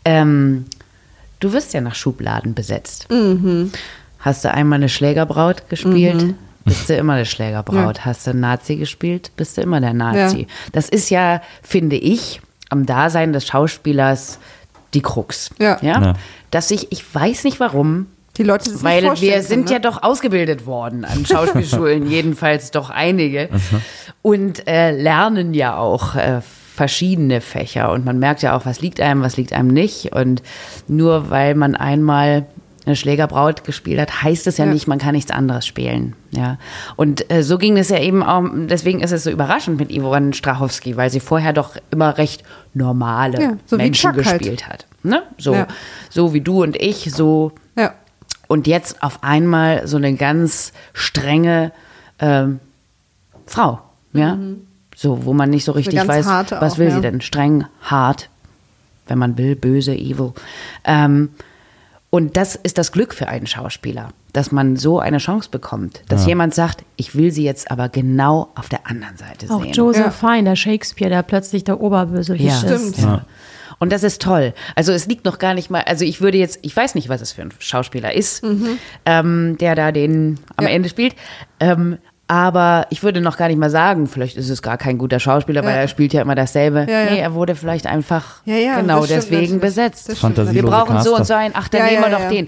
ähm, 0.05 0.65
du 1.39 1.53
wirst 1.53 1.73
ja 1.73 1.81
nach 1.81 1.95
Schubladen 1.95 2.53
besetzt. 2.53 3.09
Mhm. 3.09 3.71
Hast 4.19 4.45
du 4.45 4.51
einmal 4.53 4.77
eine 4.77 4.89
Schlägerbraut 4.89 5.69
gespielt, 5.69 6.35
bist 6.67 6.89
du 6.89 6.95
immer 6.95 7.13
eine 7.13 7.25
Schlägerbraut. 7.25 8.05
Hast 8.05 8.27
du 8.27 8.31
einen 8.31 8.41
Nazi 8.41 8.75
gespielt, 8.75 9.31
bist 9.35 9.57
du 9.57 9.61
immer 9.61 9.81
der 9.81 9.93
Nazi. 9.93 10.41
Ja. 10.41 10.47
Das 10.71 10.89
ist 10.89 11.09
ja, 11.09 11.41
finde 11.61 11.95
ich, 11.95 12.41
am 12.69 12.85
Dasein 12.85 13.33
des 13.33 13.45
Schauspielers 13.47 14.39
die 14.93 15.01
Krux. 15.01 15.51
Ja. 15.59 15.77
Ja. 15.81 16.13
Dass 16.51 16.71
ich, 16.71 16.91
ich 16.91 17.03
weiß 17.13 17.43
nicht 17.43 17.59
warum, 17.59 18.07
Die 18.37 18.43
Leute 18.43 18.69
sich 18.69 18.83
weil 18.83 19.03
vorstellen 19.03 19.33
wir 19.33 19.43
sind 19.43 19.65
können, 19.65 19.83
ja 19.83 19.89
ne? 19.89 19.95
doch 19.95 20.03
ausgebildet 20.03 20.65
worden 20.65 21.05
an 21.05 21.25
Schauspielschulen, 21.25 22.07
jedenfalls 22.09 22.71
doch 22.71 22.89
einige. 22.89 23.49
Und 24.21 24.67
äh, 24.67 24.91
lernen 24.91 25.53
ja 25.53 25.77
auch 25.77 26.15
äh, 26.15 26.41
verschiedene 26.77 27.41
Fächer. 27.41 27.91
Und 27.91 28.05
man 28.05 28.19
merkt 28.19 28.43
ja 28.43 28.55
auch, 28.55 28.65
was 28.65 28.81
liegt 28.81 29.01
einem, 29.01 29.21
was 29.21 29.35
liegt 29.35 29.51
einem 29.51 29.69
nicht. 29.69 30.13
Und 30.13 30.43
nur 30.87 31.29
weil 31.29 31.55
man 31.55 31.75
einmal 31.75 32.45
eine 32.87 32.95
Schlägerbraut 32.95 33.63
gespielt 33.63 33.99
hat, 33.99 34.23
heißt 34.23 34.47
es 34.47 34.57
ja, 34.57 34.65
Ja. 34.65 34.73
nicht, 34.73 34.87
man 34.87 34.97
kann 34.97 35.13
nichts 35.13 35.29
anderes 35.31 35.65
spielen. 35.67 36.13
Ja. 36.31 36.57
Und 36.95 37.29
äh, 37.31 37.43
so 37.43 37.57
ging 37.57 37.77
es 37.77 37.89
ja 37.89 37.99
eben 37.99 38.23
auch, 38.23 38.43
deswegen 38.67 39.01
ist 39.01 39.11
es 39.11 39.23
so 39.23 39.29
überraschend 39.29 39.77
mit 39.79 39.91
Yvonne 39.91 40.33
Strachowski, 40.33 40.97
weil 40.97 41.09
sie 41.09 41.19
vorher 41.19 41.53
doch 41.53 41.75
immer 41.91 42.17
recht 42.17 42.43
normale 42.73 43.41
Ja, 43.41 43.51
so 43.65 43.77
Menschen 43.77 44.13
halt. 44.13 44.23
gespielt 44.23 44.67
hat. 44.67 44.85
Ne? 45.03 45.21
So, 45.37 45.53
Ja. 45.53 45.67
so 46.09 46.33
wie 46.33 46.41
du 46.41 46.63
und 46.63 46.75
ich, 46.77 47.11
so 47.13 47.51
Ja. 47.77 47.93
und 48.47 48.65
jetzt 48.67 49.03
auf 49.03 49.23
einmal 49.23 49.87
so 49.87 49.97
eine 49.97 50.13
ganz 50.15 50.73
strenge 50.93 51.71
ähm, 52.19 52.59
Frau, 53.45 53.79
ja, 54.13 54.37
so 54.95 55.25
wo 55.25 55.33
man 55.33 55.49
nicht 55.51 55.63
so 55.65 55.71
richtig 55.73 56.05
weiß, 56.07 56.25
was 56.25 56.73
auch, 56.73 56.77
will 56.79 56.91
sie 56.91 57.01
denn? 57.01 57.21
Streng, 57.21 57.65
hart, 57.81 58.29
wenn 59.07 59.17
man 59.19 59.37
will, 59.37 59.55
böse, 59.55 59.93
evil. 59.95 60.33
Ähm, 60.83 61.29
und 62.09 62.37
das 62.37 62.55
ist 62.55 62.77
das 62.77 62.91
Glück 62.91 63.13
für 63.13 63.27
einen 63.27 63.47
Schauspieler, 63.47 64.09
dass 64.33 64.51
man 64.51 64.75
so 64.77 64.99
eine 64.99 65.17
Chance 65.17 65.49
bekommt, 65.49 66.01
dass 66.09 66.25
jemand 66.25 66.53
sagt, 66.55 66.83
ich 66.95 67.15
will 67.15 67.31
sie 67.31 67.43
jetzt 67.43 67.69
aber 67.71 67.89
genau 67.89 68.49
auf 68.55 68.69
der 68.69 68.87
anderen 68.87 69.17
Seite 69.17 69.49
Auch 69.51 69.61
sehen. 69.63 69.73
Joseph 69.73 70.05
Ja. 70.05 70.11
Fine, 70.11 70.43
der 70.43 70.55
Shakespeare, 70.55 71.09
der 71.09 71.23
plötzlich 71.23 71.63
der 71.63 71.81
Oberbösewicht 71.81 72.45
Ja. 72.45 72.61
ist. 72.61 72.93
Stimmt. 72.95 72.97
Ja. 72.99 73.25
Und 73.79 73.91
das 73.91 74.03
ist 74.03 74.21
toll. 74.21 74.53
Also 74.75 74.91
es 74.91 75.05
liegt 75.07 75.25
noch 75.25 75.37
gar 75.37 75.53
nicht 75.53 75.69
mal, 75.69 75.81
also 75.83 76.03
ich 76.05 76.19
würde 76.21 76.37
jetzt, 76.37 76.59
ich 76.63 76.75
weiß 76.75 76.95
nicht, 76.95 77.09
was 77.09 77.21
es 77.21 77.33
für 77.33 77.43
ein 77.43 77.53
Schauspieler 77.59 78.13
ist, 78.13 78.43
ähm, 79.05 79.57
der 79.59 79.75
da 79.75 79.91
den 79.91 80.39
am 80.55 80.65
Ja. 80.65 80.71
Ende 80.71 80.89
spielt. 80.89 81.13
Ähm, 81.59 81.97
aber 82.27 82.87
ich 82.89 83.03
würde 83.03 83.21
noch 83.21 83.37
gar 83.37 83.47
nicht 83.47 83.57
mal 83.57 83.69
sagen, 83.69 84.07
vielleicht 84.07 84.35
ist 84.37 84.49
es 84.49 84.61
gar 84.61 84.77
kein 84.77 84.97
guter 84.97 85.19
Schauspieler, 85.19 85.63
weil 85.63 85.75
Ja. 85.75 85.81
er 85.81 85.87
spielt 85.87 86.11
ja 86.13 86.21
immer 86.21 86.35
dasselbe. 86.35 86.85
Ja, 86.89 87.03
ja. 87.05 87.11
Nee, 87.11 87.19
er 87.19 87.33
wurde 87.33 87.55
vielleicht 87.55 87.87
einfach 87.87 88.41
Ja, 88.45 88.55
ja, 88.55 88.79
genau 88.79 89.05
deswegen 89.05 89.59
besetzt. 89.59 90.09
Wir 90.53 90.63
brauchen 90.63 91.01
so 91.01 91.11
und 91.11 91.17
Caster. 91.19 91.25
so 91.25 91.33
einen, 91.35 91.53
ach, 91.57 91.69
dann 91.69 91.81
Ja, 91.81 91.87
nehmen 91.87 92.01
wir 92.03 92.09
ja, 92.11 92.15
doch 92.17 92.23
ja. 92.23 92.29
den. 92.29 92.47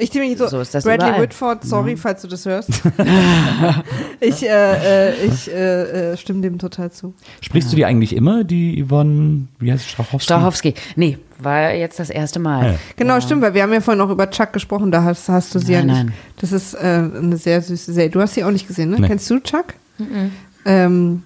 Ich 0.00 0.10
denke 0.10 0.28
mich 0.28 0.38
so, 0.38 0.48
So 0.48 0.60
ist 0.60 0.74
das 0.74 0.84
Bradley 0.84 1.08
überall. 1.08 1.22
Whitford, 1.22 1.64
sorry, 1.64 1.96
falls 1.96 2.22
du 2.22 2.28
das 2.28 2.46
hörst. 2.46 2.70
ich 4.20 4.42
äh, 4.42 5.10
äh, 5.10 5.24
ich 5.26 5.50
äh, 5.50 6.12
äh, 6.12 6.16
stimme 6.16 6.40
dem 6.40 6.58
total 6.58 6.90
zu. 6.90 7.14
Sprichst 7.40 7.70
du 7.72 7.76
die 7.76 7.84
eigentlich 7.84 8.16
immer, 8.16 8.44
die 8.44 8.84
Yvonne, 8.84 9.48
wie 9.58 9.72
heißt 9.72 9.88
Strachowski? 9.88 10.24
Strachowski. 10.24 10.74
Nee, 10.96 11.18
war 11.38 11.72
jetzt 11.74 11.98
das 11.98 12.10
erste 12.10 12.38
Mal. 12.38 12.72
Ja. 12.72 12.78
Genau, 12.96 13.20
stimmt, 13.20 13.42
weil 13.42 13.54
wir 13.54 13.62
haben 13.62 13.72
ja 13.72 13.80
vorhin 13.80 14.00
auch 14.00 14.10
über 14.10 14.30
Chuck 14.30 14.52
gesprochen, 14.52 14.90
da 14.90 15.04
hast, 15.04 15.28
hast 15.28 15.54
du 15.54 15.58
sie 15.58 15.72
Nein, 15.72 15.88
ja 15.88 15.94
nicht. 15.94 16.04
nein. 16.06 16.14
Das 16.40 16.52
ist 16.52 16.74
äh, 16.74 16.78
eine 16.78 17.36
sehr 17.36 17.60
süße 17.62 17.92
Serie. 17.92 18.10
Du 18.10 18.20
hast 18.20 18.34
sie 18.34 18.44
auch 18.44 18.50
nicht 18.50 18.66
gesehen, 18.66 18.90
ne? 18.90 19.00
Nee. 19.00 19.06
Kennst 19.06 19.28
du 19.30 19.38
Chuck? 19.40 19.74
Ähm, 20.64 21.22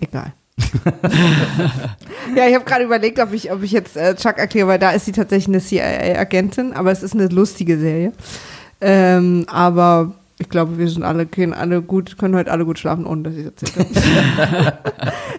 egal. 0.00 0.32
ja, 2.36 2.46
ich 2.46 2.54
habe 2.54 2.64
gerade 2.64 2.84
überlegt, 2.84 3.18
ob 3.18 3.32
ich, 3.32 3.50
ob 3.50 3.62
ich 3.62 3.72
jetzt 3.72 3.96
äh, 3.96 4.14
Chuck 4.14 4.38
erkläre, 4.38 4.68
weil 4.68 4.78
da 4.78 4.90
ist 4.90 5.06
sie 5.06 5.12
tatsächlich 5.12 5.48
eine 5.48 5.60
CIA-Agentin, 5.60 6.72
aber 6.72 6.90
es 6.92 7.02
ist 7.02 7.14
eine 7.14 7.28
lustige 7.28 7.78
Serie. 7.78 8.12
Ähm, 8.80 9.44
aber 9.48 10.14
Ich 10.42 10.48
glaube, 10.48 10.76
wir 10.76 10.88
sind 10.88 11.04
alle, 11.04 11.24
können 11.26 11.54
alle 11.54 11.82
gut, 11.82 12.18
können 12.18 12.34
heute 12.34 12.50
alle 12.50 12.64
gut 12.64 12.78
schlafen, 12.78 13.06
ohne 13.06 13.22
dass 13.22 13.34
ich 13.34 13.46
es 13.46 13.46
erzählt 13.46 13.76
habe. 13.76 14.78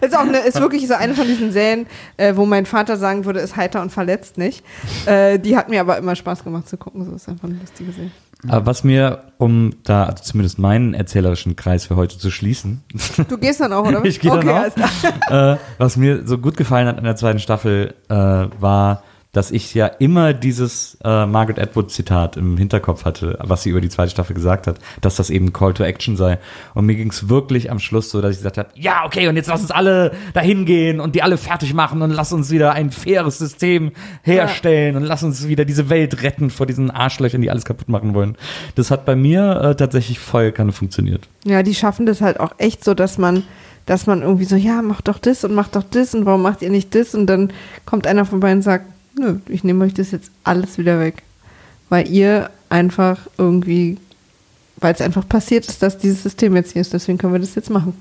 ist 0.00 0.16
auch 0.16 0.20
eine, 0.20 0.38
ist 0.38 0.58
wirklich 0.58 0.88
so 0.88 0.94
eine 0.94 1.14
von 1.14 1.26
diesen 1.26 1.52
Serien, 1.52 1.86
äh, 2.16 2.34
wo 2.36 2.46
mein 2.46 2.64
Vater 2.64 2.96
sagen 2.96 3.26
würde, 3.26 3.40
ist 3.40 3.54
heiter 3.56 3.82
und 3.82 3.90
verletzt 3.92 4.38
nicht. 4.38 4.64
Äh, 5.04 5.38
die 5.38 5.56
hat 5.56 5.68
mir 5.68 5.80
aber 5.80 5.98
immer 5.98 6.16
Spaß 6.16 6.42
gemacht 6.42 6.68
zu 6.68 6.78
gucken. 6.78 7.04
So 7.04 7.12
ist 7.14 7.28
einfach 7.28 7.48
eine 7.48 7.58
lustige 7.58 7.92
Serie. 7.92 8.10
Aber 8.48 8.66
was 8.66 8.84
mir, 8.84 9.32
um 9.38 9.74
da 9.84 10.04
also 10.04 10.22
zumindest 10.22 10.58
meinen 10.58 10.94
erzählerischen 10.94 11.56
Kreis 11.56 11.86
für 11.86 11.96
heute 11.96 12.18
zu 12.18 12.30
schließen, 12.30 12.82
Du 13.28 13.38
gehst 13.38 13.60
dann 13.60 13.72
auch, 13.72 13.86
oder? 13.86 14.04
Ich 14.04 14.20
gehe 14.20 14.30
dann 14.30 14.40
okay, 14.40 14.50
auch. 14.50 14.56
alles 14.56 14.74
klar. 14.74 15.54
äh, 15.54 15.58
was 15.78 15.96
mir 15.96 16.26
so 16.26 16.38
gut 16.38 16.56
gefallen 16.56 16.86
hat 16.86 16.98
in 16.98 17.04
der 17.04 17.16
zweiten 17.16 17.38
Staffel, 17.38 17.94
äh, 18.08 18.14
war, 18.14 19.02
dass 19.34 19.50
ich 19.50 19.74
ja 19.74 19.86
immer 19.86 20.32
dieses 20.32 20.96
äh, 21.04 21.26
Margaret 21.26 21.58
Atwood 21.58 21.90
Zitat 21.90 22.36
im 22.36 22.56
Hinterkopf 22.56 23.04
hatte, 23.04 23.38
was 23.42 23.62
sie 23.64 23.70
über 23.70 23.80
die 23.80 23.88
zweite 23.88 24.10
Staffel 24.10 24.34
gesagt 24.34 24.66
hat, 24.66 24.78
dass 25.00 25.16
das 25.16 25.28
eben 25.28 25.52
Call 25.52 25.74
to 25.74 25.82
Action 25.82 26.16
sei. 26.16 26.38
Und 26.72 26.86
mir 26.86 26.94
ging 26.94 27.10
es 27.10 27.28
wirklich 27.28 27.70
am 27.70 27.80
Schluss 27.80 28.10
so, 28.10 28.22
dass 28.22 28.32
ich 28.32 28.38
gesagt 28.38 28.58
habe, 28.58 28.68
ja, 28.74 29.04
okay, 29.04 29.28
und 29.28 29.36
jetzt 29.36 29.48
lass 29.48 29.60
uns 29.60 29.72
alle 29.72 30.12
dahin 30.32 30.64
gehen 30.64 31.00
und 31.00 31.14
die 31.14 31.22
alle 31.22 31.36
fertig 31.36 31.74
machen 31.74 32.00
und 32.00 32.10
lass 32.10 32.32
uns 32.32 32.50
wieder 32.50 32.72
ein 32.72 32.90
faires 32.90 33.38
System 33.38 33.92
herstellen 34.22 34.96
und 34.96 35.02
lass 35.02 35.22
uns 35.22 35.48
wieder 35.48 35.64
diese 35.64 35.90
Welt 35.90 36.22
retten 36.22 36.50
vor 36.50 36.66
diesen 36.66 36.90
Arschlöchern, 36.90 37.42
die 37.42 37.50
alles 37.50 37.64
kaputt 37.64 37.88
machen 37.88 38.14
wollen. 38.14 38.36
Das 38.76 38.90
hat 38.90 39.04
bei 39.04 39.16
mir 39.16 39.60
äh, 39.60 39.74
tatsächlich 39.74 40.20
voll 40.20 40.52
keine 40.52 40.72
funktioniert. 40.72 41.28
Ja, 41.44 41.62
die 41.62 41.74
schaffen 41.74 42.06
das 42.06 42.20
halt 42.20 42.38
auch 42.38 42.54
echt 42.58 42.84
so, 42.84 42.94
dass 42.94 43.18
man, 43.18 43.42
dass 43.86 44.06
man 44.06 44.22
irgendwie 44.22 44.44
so, 44.44 44.56
ja, 44.56 44.80
mach 44.82 45.00
doch 45.00 45.18
das 45.18 45.44
und 45.44 45.54
mach 45.54 45.68
doch 45.68 45.82
das 45.82 46.14
und 46.14 46.24
warum 46.24 46.42
macht 46.42 46.62
ihr 46.62 46.70
nicht 46.70 46.94
das? 46.94 47.14
Und 47.14 47.26
dann 47.26 47.52
kommt 47.84 48.06
einer 48.06 48.24
vorbei 48.24 48.52
und 48.52 48.62
sagt, 48.62 48.86
nö, 49.16 49.38
ich 49.48 49.64
nehme 49.64 49.84
euch 49.84 49.94
das 49.94 50.10
jetzt 50.10 50.30
alles 50.42 50.78
wieder 50.78 51.00
weg. 51.00 51.22
Weil 51.88 52.08
ihr 52.08 52.50
einfach 52.68 53.18
irgendwie, 53.38 53.98
weil 54.76 54.94
es 54.94 55.00
einfach 55.00 55.28
passiert 55.28 55.66
ist, 55.66 55.82
dass 55.82 55.98
dieses 55.98 56.22
System 56.22 56.56
jetzt 56.56 56.72
hier 56.72 56.82
ist, 56.82 56.92
deswegen 56.92 57.18
können 57.18 57.32
wir 57.32 57.40
das 57.40 57.54
jetzt 57.54 57.70
machen. 57.70 57.94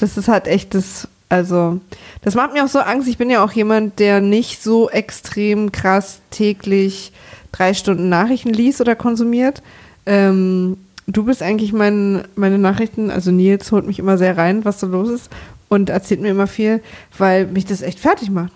Das 0.00 0.16
ist 0.16 0.28
halt 0.28 0.46
echt 0.46 0.74
das, 0.74 1.08
also, 1.28 1.80
das 2.22 2.34
macht 2.34 2.52
mir 2.52 2.64
auch 2.64 2.68
so 2.68 2.78
Angst. 2.78 3.08
Ich 3.08 3.18
bin 3.18 3.30
ja 3.30 3.44
auch 3.44 3.52
jemand, 3.52 3.98
der 3.98 4.20
nicht 4.20 4.62
so 4.62 4.88
extrem 4.90 5.72
krass 5.72 6.20
täglich 6.30 7.12
drei 7.52 7.74
Stunden 7.74 8.08
Nachrichten 8.08 8.50
liest 8.50 8.80
oder 8.80 8.94
konsumiert. 8.94 9.62
Ähm, 10.06 10.76
du 11.06 11.24
bist 11.24 11.42
eigentlich 11.42 11.72
mein, 11.72 12.24
meine 12.36 12.58
Nachrichten, 12.58 13.10
also 13.10 13.30
Nils 13.30 13.72
holt 13.72 13.86
mich 13.86 13.98
immer 13.98 14.18
sehr 14.18 14.36
rein, 14.36 14.64
was 14.64 14.80
so 14.80 14.86
los 14.86 15.08
ist 15.08 15.30
und 15.68 15.90
erzählt 15.90 16.20
mir 16.20 16.30
immer 16.30 16.46
viel, 16.46 16.82
weil 17.18 17.46
mich 17.46 17.64
das 17.64 17.82
echt 17.82 17.98
fertig 17.98 18.30
macht. 18.30 18.52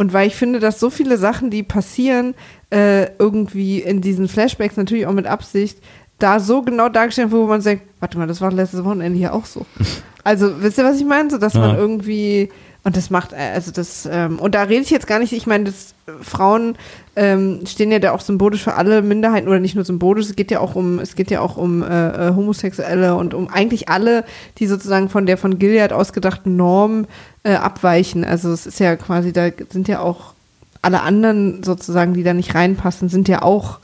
Und 0.00 0.14
weil 0.14 0.26
ich 0.28 0.34
finde, 0.34 0.60
dass 0.60 0.80
so 0.80 0.88
viele 0.88 1.18
Sachen, 1.18 1.50
die 1.50 1.62
passieren, 1.62 2.34
äh, 2.70 3.08
irgendwie 3.18 3.80
in 3.80 4.00
diesen 4.00 4.28
Flashbacks, 4.28 4.78
natürlich 4.78 5.04
auch 5.06 5.12
mit 5.12 5.26
Absicht, 5.26 5.76
da 6.18 6.40
so 6.40 6.62
genau 6.62 6.88
dargestellt 6.88 7.30
wird, 7.32 7.42
wo 7.42 7.46
man 7.46 7.62
denkt, 7.62 7.84
warte 8.00 8.16
mal, 8.16 8.26
das 8.26 8.40
war 8.40 8.50
letztes 8.50 8.82
Wochenende 8.82 9.18
hier 9.18 9.34
auch 9.34 9.44
so. 9.44 9.66
Also, 10.24 10.62
wisst 10.62 10.78
ihr, 10.78 10.84
was 10.84 10.98
ich 10.98 11.04
meine? 11.06 11.28
So, 11.30 11.36
dass 11.38 11.52
Ja. 11.54 11.60
man 11.60 11.76
irgendwie, 11.76 12.48
und 12.90 12.96
das 12.96 13.08
macht, 13.08 13.32
äh, 13.32 13.52
also 13.54 13.70
das, 13.70 14.08
ähm, 14.10 14.40
und 14.40 14.56
da 14.56 14.64
rede 14.64 14.82
ich 14.82 14.90
jetzt 14.90 15.06
gar 15.06 15.20
nicht, 15.20 15.32
ich 15.32 15.46
meine, 15.46 15.66
das 15.66 15.94
äh, 16.08 16.24
Frauen 16.24 16.76
ähm, 17.14 17.60
stehen 17.64 17.92
ja 17.92 18.00
da 18.00 18.10
auch 18.10 18.20
symbolisch 18.20 18.64
für 18.64 18.74
alle 18.74 19.00
Minderheiten 19.00 19.46
oder 19.46 19.60
nicht 19.60 19.76
nur 19.76 19.84
symbolisch, 19.84 20.26
es 20.26 20.34
geht 20.34 20.50
ja 20.50 20.58
auch 20.58 20.74
um, 20.74 20.98
es 20.98 21.14
geht 21.14 21.30
ja 21.30 21.40
auch 21.40 21.56
um 21.56 21.84
äh, 21.84 21.86
äh, 21.86 22.34
Homosexuelle 22.34 23.14
und 23.14 23.32
um 23.32 23.46
eigentlich 23.48 23.88
alle, 23.88 24.24
die 24.58 24.66
sozusagen 24.66 25.08
von 25.08 25.24
der 25.24 25.38
von 25.38 25.60
Gilead 25.60 25.92
ausgedachten 25.92 26.56
Norm 26.56 27.06
äh, 27.44 27.52
abweichen. 27.52 28.24
Also 28.24 28.50
es 28.50 28.66
ist 28.66 28.80
ja 28.80 28.96
quasi, 28.96 29.32
da 29.32 29.50
sind 29.68 29.86
ja 29.86 30.00
auch 30.00 30.34
alle 30.82 31.02
anderen 31.02 31.62
sozusagen, 31.62 32.12
die 32.12 32.24
da 32.24 32.34
nicht 32.34 32.56
reinpassen, 32.56 33.08
sind 33.08 33.28
ja 33.28 33.42
auch 33.42 33.78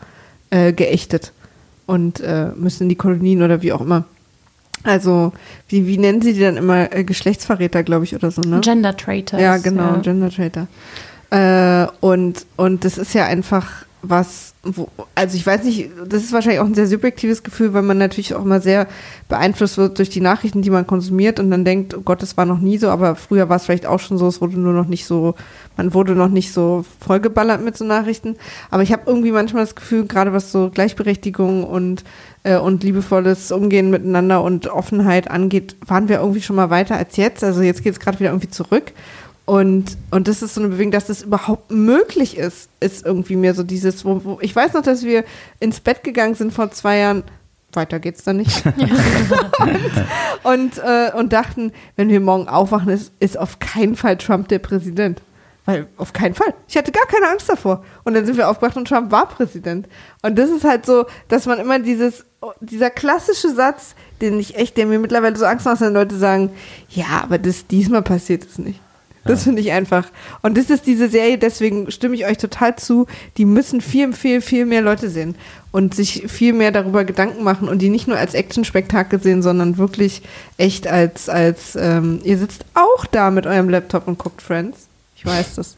äh, 0.50 0.72
geächtet 0.72 1.32
und 1.86 2.20
müssen 2.56 2.82
in 2.82 2.88
die 2.88 2.96
Kolonien 2.96 3.44
oder 3.44 3.62
wie 3.62 3.72
auch 3.72 3.80
immer. 3.80 4.06
Also, 4.86 5.32
wie, 5.68 5.86
wie 5.86 5.98
nennen 5.98 6.22
sie 6.22 6.32
die 6.32 6.40
dann 6.40 6.56
immer? 6.56 6.92
Äh, 6.94 7.04
Geschlechtsverräter, 7.04 7.82
glaube 7.82 8.04
ich, 8.04 8.14
oder 8.14 8.30
so, 8.30 8.40
ne? 8.40 8.60
Gender 8.60 8.96
Traitors. 8.96 9.40
Ja, 9.40 9.56
genau, 9.56 9.94
Ja. 9.94 9.96
Gender 9.98 10.30
Traitor. 10.30 10.68
Äh, 11.30 11.88
und, 12.00 12.46
und 12.56 12.84
das 12.84 12.96
ist 12.96 13.12
ja 13.12 13.24
einfach 13.26 13.84
was, 14.02 14.54
wo, 14.62 14.88
also 15.14 15.36
ich 15.36 15.44
weiß 15.44 15.64
nicht, 15.64 15.90
das 16.08 16.22
ist 16.22 16.32
wahrscheinlich 16.32 16.60
auch 16.60 16.66
ein 16.66 16.74
sehr 16.74 16.86
subjektives 16.86 17.42
Gefühl, 17.42 17.74
weil 17.74 17.82
man 17.82 17.98
natürlich 17.98 18.34
auch 18.34 18.44
immer 18.44 18.60
sehr 18.60 18.86
beeinflusst 19.28 19.78
wird 19.78 19.98
durch 19.98 20.10
die 20.10 20.20
Nachrichten, 20.20 20.62
die 20.62 20.70
man 20.70 20.86
konsumiert 20.86 21.40
und 21.40 21.50
dann 21.50 21.64
denkt, 21.64 21.96
oh 21.96 22.02
Gott, 22.02 22.22
das 22.22 22.36
war 22.36 22.46
noch 22.46 22.60
nie 22.60 22.78
so, 22.78 22.88
aber 22.88 23.16
früher 23.16 23.48
war 23.48 23.56
es 23.56 23.64
vielleicht 23.64 23.86
auch 23.86 23.98
schon 23.98 24.18
so, 24.18 24.28
es 24.28 24.40
wurde 24.40 24.60
nur 24.60 24.72
noch 24.72 24.86
nicht 24.86 25.06
so, 25.06 25.34
man 25.76 25.94
wurde 25.94 26.14
noch 26.14 26.28
nicht 26.28 26.52
so 26.52 26.84
vollgeballert 27.00 27.64
mit 27.64 27.76
so 27.76 27.84
Nachrichten. 27.84 28.36
Aber 28.70 28.82
ich 28.82 28.92
habe 28.92 29.02
irgendwie 29.06 29.32
manchmal 29.32 29.64
das 29.64 29.74
Gefühl, 29.74 30.06
gerade 30.06 30.32
was 30.32 30.52
so 30.52 30.70
Gleichberechtigung 30.70 31.64
und, 31.64 32.04
äh, 32.46 32.56
und 32.56 32.84
liebevolles 32.84 33.50
Umgehen 33.50 33.90
miteinander 33.90 34.42
und 34.42 34.68
Offenheit 34.68 35.28
angeht, 35.30 35.76
waren 35.84 36.08
wir 36.08 36.20
irgendwie 36.20 36.42
schon 36.42 36.56
mal 36.56 36.70
weiter 36.70 36.96
als 36.96 37.16
jetzt. 37.16 37.42
Also 37.42 37.60
jetzt 37.60 37.82
geht 37.82 37.92
es 37.92 38.00
gerade 38.00 38.20
wieder 38.20 38.30
irgendwie 38.30 38.48
zurück. 38.48 38.92
Und, 39.44 39.96
und 40.10 40.28
das 40.28 40.42
ist 40.42 40.54
so 40.54 40.60
eine 40.60 40.70
Bewegung, 40.70 40.92
dass 40.92 41.06
das 41.06 41.22
überhaupt 41.22 41.70
möglich 41.70 42.36
ist, 42.36 42.68
ist 42.80 43.04
irgendwie 43.04 43.36
mir 43.36 43.54
so 43.54 43.62
dieses, 43.62 44.04
wo, 44.04 44.24
wo 44.24 44.38
ich 44.40 44.54
weiß 44.54 44.72
noch, 44.74 44.82
dass 44.82 45.04
wir 45.04 45.24
ins 45.60 45.80
Bett 45.80 46.02
gegangen 46.02 46.34
sind 46.34 46.52
vor 46.52 46.70
zwei 46.70 46.98
Jahren, 46.98 47.22
weiter 47.72 48.00
geht's 48.00 48.24
dann 48.24 48.38
nicht. 48.38 48.64
und, 48.66 48.78
und, 50.42 50.78
äh, 50.78 51.12
und 51.16 51.32
dachten, 51.32 51.72
wenn 51.96 52.08
wir 52.08 52.20
morgen 52.20 52.48
aufwachen, 52.48 52.88
ist, 52.88 53.12
ist 53.20 53.38
auf 53.38 53.58
keinen 53.58 53.96
Fall 53.96 54.16
Trump 54.18 54.48
der 54.48 54.60
Präsident. 54.60 55.20
Weil 55.66 55.88
auf 55.96 56.12
keinen 56.12 56.34
Fall. 56.34 56.54
Ich 56.68 56.76
hatte 56.76 56.92
gar 56.92 57.06
keine 57.06 57.28
Angst 57.28 57.48
davor. 57.48 57.84
Und 58.04 58.14
dann 58.14 58.24
sind 58.24 58.36
wir 58.36 58.48
aufgewacht 58.48 58.76
und 58.76 58.88
Trump 58.88 59.10
war 59.10 59.28
Präsident. 59.28 59.88
Und 60.22 60.38
das 60.38 60.48
ist 60.48 60.64
halt 60.64 60.86
so, 60.86 61.06
dass 61.28 61.46
man 61.46 61.58
immer 61.58 61.80
dieses, 61.80 62.24
dieser 62.60 62.88
klassische 62.88 63.52
Satz, 63.52 63.96
den 64.20 64.38
ich 64.38 64.56
echt, 64.56 64.76
der 64.76 64.86
mir 64.86 65.00
mittlerweile 65.00 65.36
so 65.36 65.44
Angst 65.44 65.66
macht, 65.66 65.80
wenn 65.80 65.92
Leute 65.92 66.16
sagen, 66.16 66.50
ja, 66.88 67.20
aber 67.22 67.38
das 67.38 67.66
diesmal 67.66 68.02
passiert 68.02 68.44
es 68.44 68.58
nicht. 68.58 68.80
Das 69.24 69.42
finde 69.42 69.60
ich 69.60 69.72
einfach. 69.72 70.06
Und 70.42 70.56
das 70.56 70.70
ist 70.70 70.86
diese 70.86 71.08
Serie, 71.08 71.36
deswegen 71.36 71.90
stimme 71.90 72.14
ich 72.14 72.26
euch 72.26 72.38
total 72.38 72.76
zu. 72.76 73.06
Die 73.36 73.44
müssen 73.44 73.80
viel, 73.80 74.12
viel, 74.12 74.40
viel 74.40 74.66
mehr 74.66 74.82
Leute 74.82 75.10
sehen 75.10 75.34
und 75.72 75.96
sich 75.96 76.24
viel 76.28 76.52
mehr 76.52 76.70
darüber 76.70 77.04
Gedanken 77.04 77.42
machen 77.42 77.68
und 77.68 77.80
die 77.80 77.88
nicht 77.88 78.06
nur 78.06 78.18
als 78.18 78.34
Action-Spektakel 78.34 79.20
sehen, 79.20 79.42
sondern 79.42 79.78
wirklich 79.78 80.22
echt 80.58 80.86
als, 80.86 81.28
als 81.28 81.74
ähm, 81.74 82.20
ihr 82.22 82.38
sitzt 82.38 82.64
auch 82.74 83.04
da 83.06 83.32
mit 83.32 83.46
eurem 83.46 83.68
Laptop 83.68 84.06
und 84.06 84.16
guckt 84.16 84.42
Friends. 84.42 84.86
Weiß 85.26 85.56
das. 85.56 85.76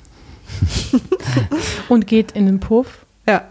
Und 1.88 2.06
geht 2.06 2.32
in 2.32 2.46
den 2.46 2.60
Puff. 2.60 3.04
Ja. 3.26 3.44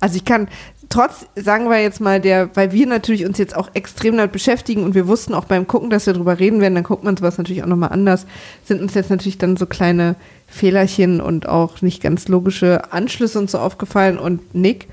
Also 0.00 0.16
ich 0.16 0.24
kann 0.24 0.48
trotz, 0.88 1.26
sagen 1.36 1.70
wir 1.70 1.80
jetzt 1.80 2.00
mal, 2.00 2.20
der, 2.20 2.54
weil 2.54 2.72
wir 2.72 2.86
natürlich 2.86 3.24
uns 3.24 3.38
jetzt 3.38 3.56
auch 3.56 3.70
extrem 3.74 4.16
damit 4.16 4.32
beschäftigen 4.32 4.84
und 4.84 4.94
wir 4.94 5.08
wussten 5.08 5.32
auch 5.32 5.46
beim 5.46 5.66
Gucken, 5.66 5.90
dass 5.90 6.06
wir 6.06 6.12
drüber 6.12 6.38
reden 6.38 6.60
werden, 6.60 6.74
dann 6.74 6.84
guckt 6.84 7.02
man 7.02 7.16
sowas 7.16 7.38
natürlich 7.38 7.62
auch 7.62 7.68
nochmal 7.68 7.92
anders, 7.92 8.26
sind 8.64 8.82
uns 8.82 8.94
jetzt 8.94 9.08
natürlich 9.08 9.38
dann 9.38 9.56
so 9.56 9.66
kleine 9.66 10.16
Fehlerchen 10.48 11.20
und 11.20 11.48
auch 11.48 11.80
nicht 11.80 12.02
ganz 12.02 12.28
logische 12.28 12.92
Anschlüsse 12.92 13.38
und 13.38 13.50
so 13.50 13.58
aufgefallen 13.58 14.18
und 14.18 14.54
Nick. 14.54 14.88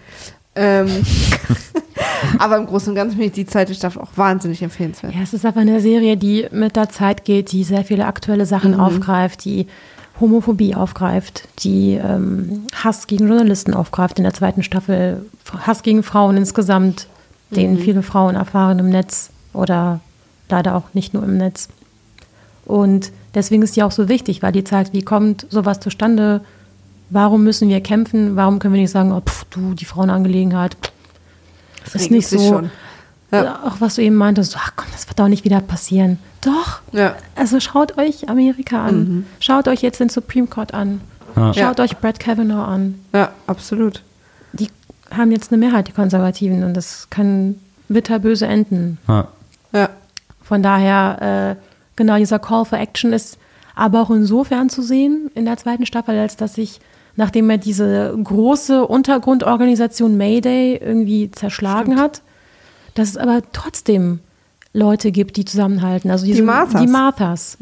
Ähm, 0.55 0.87
aber 2.39 2.57
im 2.57 2.65
Großen 2.65 2.89
und 2.89 2.95
Ganzen 2.95 3.13
finde 3.13 3.27
ich 3.27 3.33
die 3.33 3.45
zweite 3.45 3.75
Staffel 3.75 4.01
auch 4.01 4.11
wahnsinnig 4.15 4.61
empfehlenswert. 4.61 5.13
Ja, 5.13 5.21
es 5.21 5.33
ist 5.33 5.45
einfach 5.45 5.61
eine 5.61 5.81
Serie, 5.81 6.15
die 6.17 6.47
mit 6.51 6.75
der 6.75 6.89
Zeit 6.89 7.25
geht, 7.25 7.51
die 7.51 7.63
sehr 7.63 7.83
viele 7.83 8.05
aktuelle 8.05 8.45
Sachen 8.45 8.71
Mhm. 8.73 8.79
aufgreift, 8.79 9.43
die 9.43 9.67
Homophobie 10.19 10.75
aufgreift, 10.75 11.47
die 11.59 11.93
ähm, 11.93 12.67
Hass 12.73 13.07
gegen 13.07 13.27
Journalisten 13.27 13.73
aufgreift 13.73 14.17
in 14.17 14.23
der 14.23 14.33
zweiten 14.33 14.63
Staffel, 14.63 15.25
Hass 15.65 15.83
gegen 15.83 16.03
Frauen 16.03 16.37
insgesamt, 16.37 17.07
den 17.51 17.73
Mhm. 17.73 17.79
viele 17.79 18.03
Frauen 18.03 18.35
erfahren 18.35 18.79
im 18.79 18.89
Netz 18.89 19.29
oder 19.53 19.99
leider 20.49 20.75
auch 20.75 20.93
nicht 20.93 21.13
nur 21.13 21.23
im 21.23 21.37
Netz. 21.37 21.69
Und 22.65 23.11
deswegen 23.33 23.63
ist 23.63 23.75
die 23.75 23.83
auch 23.83 23.91
so 23.91 24.07
wichtig, 24.09 24.43
weil 24.43 24.51
die 24.51 24.63
zeigt, 24.63 24.93
wie 24.93 25.01
kommt 25.01 25.47
sowas 25.49 25.79
zustande, 25.79 26.41
warum 27.09 27.43
müssen 27.43 27.69
wir 27.69 27.81
kämpfen, 27.81 28.35
warum 28.35 28.59
können 28.59 28.73
wir 28.75 28.81
nicht 28.81 28.91
sagen, 28.91 29.11
oh, 29.11 29.21
pff, 29.21 29.45
du, 29.49 29.73
die 29.73 29.85
Frauenangelegenheit, 29.85 30.75
pff, 30.75 30.91
Das 31.85 31.95
ist 31.95 32.11
nicht 32.11 32.27
so. 32.27 32.37
schon. 32.37 32.71
Ja. 33.31 33.59
Auch 33.63 33.79
was 33.79 33.95
du 33.95 34.01
eben 34.01 34.15
meintest, 34.15 34.55
ach 34.57 34.73
komm, 34.75 34.87
das 34.91 35.07
wird 35.07 35.19
doch 35.19 35.27
nicht 35.27 35.43
wieder 35.43 35.61
passieren. 35.61 36.17
Doch. 36.41 36.81
Ja. 36.91 37.15
Also 37.35 37.59
schaut 37.59 37.97
euch 37.97 38.27
Amerika 38.29 38.85
an. 38.85 39.25
Schaut 39.39 39.67
euch 39.67 39.81
jetzt 39.81 39.99
den 39.99 40.09
Supreme 40.09 40.47
Court 40.47 40.73
an. 40.73 41.01
Ja. 41.35 41.53
Schaut 41.53 41.77
Ja. 41.77 41.83
euch 41.85 41.97
Brett 41.97 42.19
Kavanaugh 42.19 42.65
an. 42.67 42.95
Ja, 43.13 43.31
absolut. 43.45 44.01
Die 44.53 44.67
haben 45.15 45.31
jetzt 45.31 45.51
eine 45.51 45.59
Mehrheit, 45.59 45.87
die 45.87 45.91
Konservativen, 45.91 46.63
und 46.63 46.73
das 46.75 47.07
kann 47.11 47.55
bitterböse 47.87 48.47
enden. 48.47 48.97
Ja. 49.07 49.27
Ja. 49.73 49.89
Von 50.41 50.63
daher, 50.63 51.55
äh, 51.57 51.61
genau, 51.95 52.17
dieser 52.17 52.39
Call 52.39 52.65
for 52.65 52.79
Action 52.79 53.13
ist 53.13 53.37
aber 53.75 54.01
auch 54.01 54.09
insofern 54.09 54.69
zu 54.69 54.81
sehen 54.81 55.29
in 55.35 55.45
der 55.45 55.57
zweiten 55.57 55.85
Staffel, 55.85 56.17
als 56.17 56.35
dass 56.35 56.55
sich, 56.55 56.79
nachdem 57.15 57.49
er 57.51 57.57
diese 57.59 58.17
große 58.23 58.85
Untergrundorganisation 58.87 60.17
Mayday 60.17 60.77
irgendwie 60.77 61.29
zerschlagen 61.31 61.99
hat, 61.99 62.21
dass 62.95 63.09
es 63.09 63.17
aber 63.17 63.41
trotzdem 63.53 64.19
Leute 64.73 65.11
gibt, 65.11 65.37
die 65.37 65.45
zusammenhalten. 65.45 66.11
Also 66.11 66.25
diese, 66.25 66.43
Marthas. 66.43 66.81
Die 66.81 66.87
Marthas. 66.87 67.57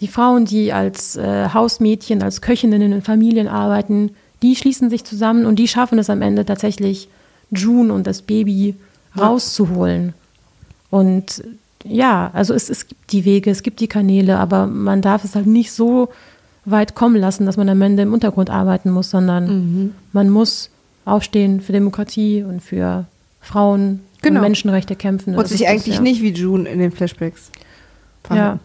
Die 0.00 0.08
Frauen, 0.08 0.44
die 0.46 0.72
als 0.72 1.16
äh, 1.16 1.48
Hausmädchen, 1.54 2.22
als 2.22 2.40
Köchinnen 2.40 2.82
in 2.82 3.02
Familien 3.02 3.46
arbeiten, 3.46 4.10
die 4.42 4.56
schließen 4.56 4.90
sich 4.90 5.04
zusammen 5.04 5.46
und 5.46 5.58
die 5.58 5.68
schaffen 5.68 5.98
es 5.98 6.10
am 6.10 6.22
Ende 6.22 6.44
tatsächlich, 6.44 7.08
June 7.50 7.92
und 7.92 8.06
das 8.06 8.22
Baby 8.22 8.74
rauszuholen. 9.18 10.14
Und 10.90 11.42
ja, 11.84 12.30
also 12.32 12.52
es, 12.54 12.68
es 12.68 12.88
gibt 12.88 13.12
die 13.12 13.24
Wege, 13.24 13.50
es 13.50 13.62
gibt 13.62 13.80
die 13.80 13.88
Kanäle, 13.88 14.38
aber 14.38 14.66
man 14.66 15.02
darf 15.02 15.24
es 15.24 15.34
halt 15.34 15.46
nicht 15.46 15.72
so 15.72 16.08
weit 16.64 16.94
kommen 16.94 17.16
lassen, 17.16 17.46
dass 17.46 17.56
man 17.56 17.68
am 17.68 17.80
Ende 17.82 18.02
im 18.02 18.12
Untergrund 18.12 18.50
arbeiten 18.50 18.90
muss, 18.90 19.10
sondern 19.10 19.44
Mhm. 19.46 19.94
man 20.12 20.30
muss 20.30 20.70
aufstehen 21.04 21.60
für 21.60 21.72
Demokratie 21.72 22.42
und 22.42 22.60
für 22.60 23.06
Frauen 23.40 24.00
Genau. 24.22 24.40
und 24.40 24.42
Menschenrechte 24.42 24.96
kämpfen. 24.96 25.34
Und 25.36 25.48
sich 25.48 25.60
ist 25.62 25.66
das, 25.66 25.70
eigentlich 25.70 25.94
ja. 25.96 26.00
nicht 26.02 26.22
wie 26.22 26.30
June 26.32 26.68
in 26.68 26.78
den 26.78 26.90
Flashbacks 26.92 27.50
Ja, 28.28 28.34
verhalten, 28.36 28.60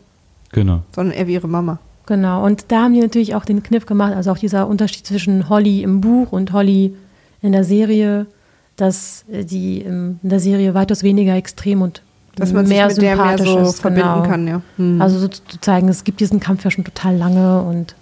Genau. 0.51 0.81
sondern 0.93 1.15
eher 1.17 1.27
wie 1.27 1.33
ihre 1.33 1.47
Mama. 1.47 1.79
genau. 2.05 2.43
Und 2.45 2.65
da 2.71 2.83
haben 2.83 2.93
die 2.93 3.01
natürlich 3.01 3.35
auch 3.35 3.45
den 3.45 3.63
Kniff 3.63 3.85
gemacht, 3.85 4.13
also 4.15 4.31
auch 4.31 4.37
dieser 4.37 4.67
Unterschied 4.67 5.05
zwischen 5.05 5.49
Holly 5.49 5.81
im 5.83 6.01
Buch 6.01 6.31
und 6.31 6.51
Holly 6.53 6.95
in 7.41 7.51
der 7.51 7.63
Serie, 7.63 8.25
dass 8.75 9.23
äh, 9.31 9.43
die 9.45 9.81
in 9.81 10.19
der 10.23 10.39
Serie 10.39 10.73
weitaus 10.73 11.03
weniger 11.03 11.35
extrem 11.35 11.81
und 11.81 12.01
Dass 12.35 12.51
man 12.51 12.67
mehr 12.67 12.89
sich 12.89 12.97
mit 12.97 13.05
der 13.05 13.15
mehr 13.15 13.37
sympathisch 13.37 13.49
so 13.49 13.69
ist, 13.69 13.79
verbinden 13.79 14.13
genau. 14.13 14.23
kann, 14.27 14.47
ja. 14.47 14.61
Mhm. 14.77 15.01
Also 15.01 15.19
so 15.19 15.27
zu 15.29 15.41
zu 15.47 15.61
zeigen, 15.61 15.87
es 15.87 16.03
gibt 16.03 16.19
diesen 16.19 16.39
Kampf 16.41 16.65
ja 16.65 16.71
schon 16.71 16.83
total 16.83 17.15
lange 17.15 17.61
und 17.61 17.95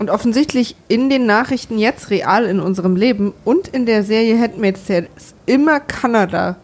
Und 0.00 0.08
offensichtlich 0.08 0.76
in 0.88 1.10
den 1.10 1.26
Nachrichten 1.26 1.78
jetzt 1.78 2.08
real 2.08 2.46
in 2.46 2.58
unserem 2.58 2.96
Leben 2.96 3.34
und 3.44 3.68
in 3.68 3.84
der 3.84 4.02
Serie 4.02 4.40
Handmaid's 4.40 4.86
Tale 4.86 5.08
ist 5.14 5.34
immer 5.44 5.78
Kanada 5.78 6.56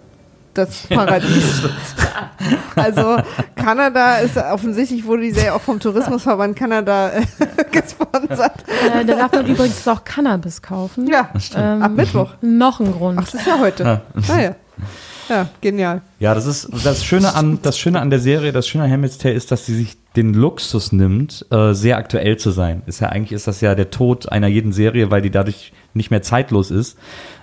das 0.54 0.86
Paradies. 0.88 1.64
also 2.76 3.18
Kanada 3.54 4.20
ist 4.20 4.38
offensichtlich, 4.38 5.04
wurde 5.04 5.24
die 5.24 5.32
Serie 5.32 5.52
auch 5.52 5.60
vom 5.60 5.78
Tourismusverband 5.78 6.56
Kanada 6.56 7.10
äh, 7.10 7.26
gesponsert. 7.72 8.64
äh, 8.68 9.04
da 9.04 9.14
darf 9.16 9.32
man 9.32 9.46
übrigens 9.46 9.86
auch 9.86 10.02
Cannabis 10.02 10.62
kaufen. 10.62 11.06
Ja, 11.06 11.28
Ähm, 11.54 11.82
ab 11.82 11.92
Mittwoch. 11.92 12.30
Noch 12.40 12.80
ein 12.80 12.90
Grund. 12.90 13.18
Ach, 13.20 13.24
das 13.30 13.34
ist 13.34 13.46
ja 13.46 13.58
heute. 13.58 14.00
Naja. 14.28 14.54
Ja, 15.28 15.48
genial. 15.60 16.00
Ja, 16.20 16.34
das 16.34 16.46
ist 16.46 16.70
das 16.84 17.04
Schöne 17.04 17.34
an 17.34 17.58
das 17.60 17.78
Schöne 17.78 18.00
an 18.00 18.08
der 18.08 18.20
Serie, 18.20 18.52
das 18.52 18.66
Schöne 18.66 18.84
an 18.84 18.90
Handmaid's 18.90 19.18
Tale 19.18 19.34
ist, 19.34 19.50
dass 19.50 19.66
sie 19.66 19.74
sich 19.74 19.98
den 20.16 20.32
Luxus 20.32 20.92
nimmt, 20.92 21.44
äh, 21.50 21.74
sehr 21.74 21.98
aktuell 21.98 22.38
zu 22.38 22.50
sein. 22.50 22.82
Ist 22.86 23.00
ja 23.00 23.08
eigentlich 23.08 23.32
ist 23.32 23.46
das 23.46 23.60
ja 23.60 23.74
der 23.74 23.90
Tod 23.90 24.30
einer 24.32 24.46
jeden 24.46 24.72
Serie, 24.72 25.10
weil 25.10 25.22
die 25.22 25.30
dadurch 25.30 25.72
nicht 25.94 26.10
mehr 26.10 26.22
zeitlos 26.22 26.70
ist. 26.70 26.96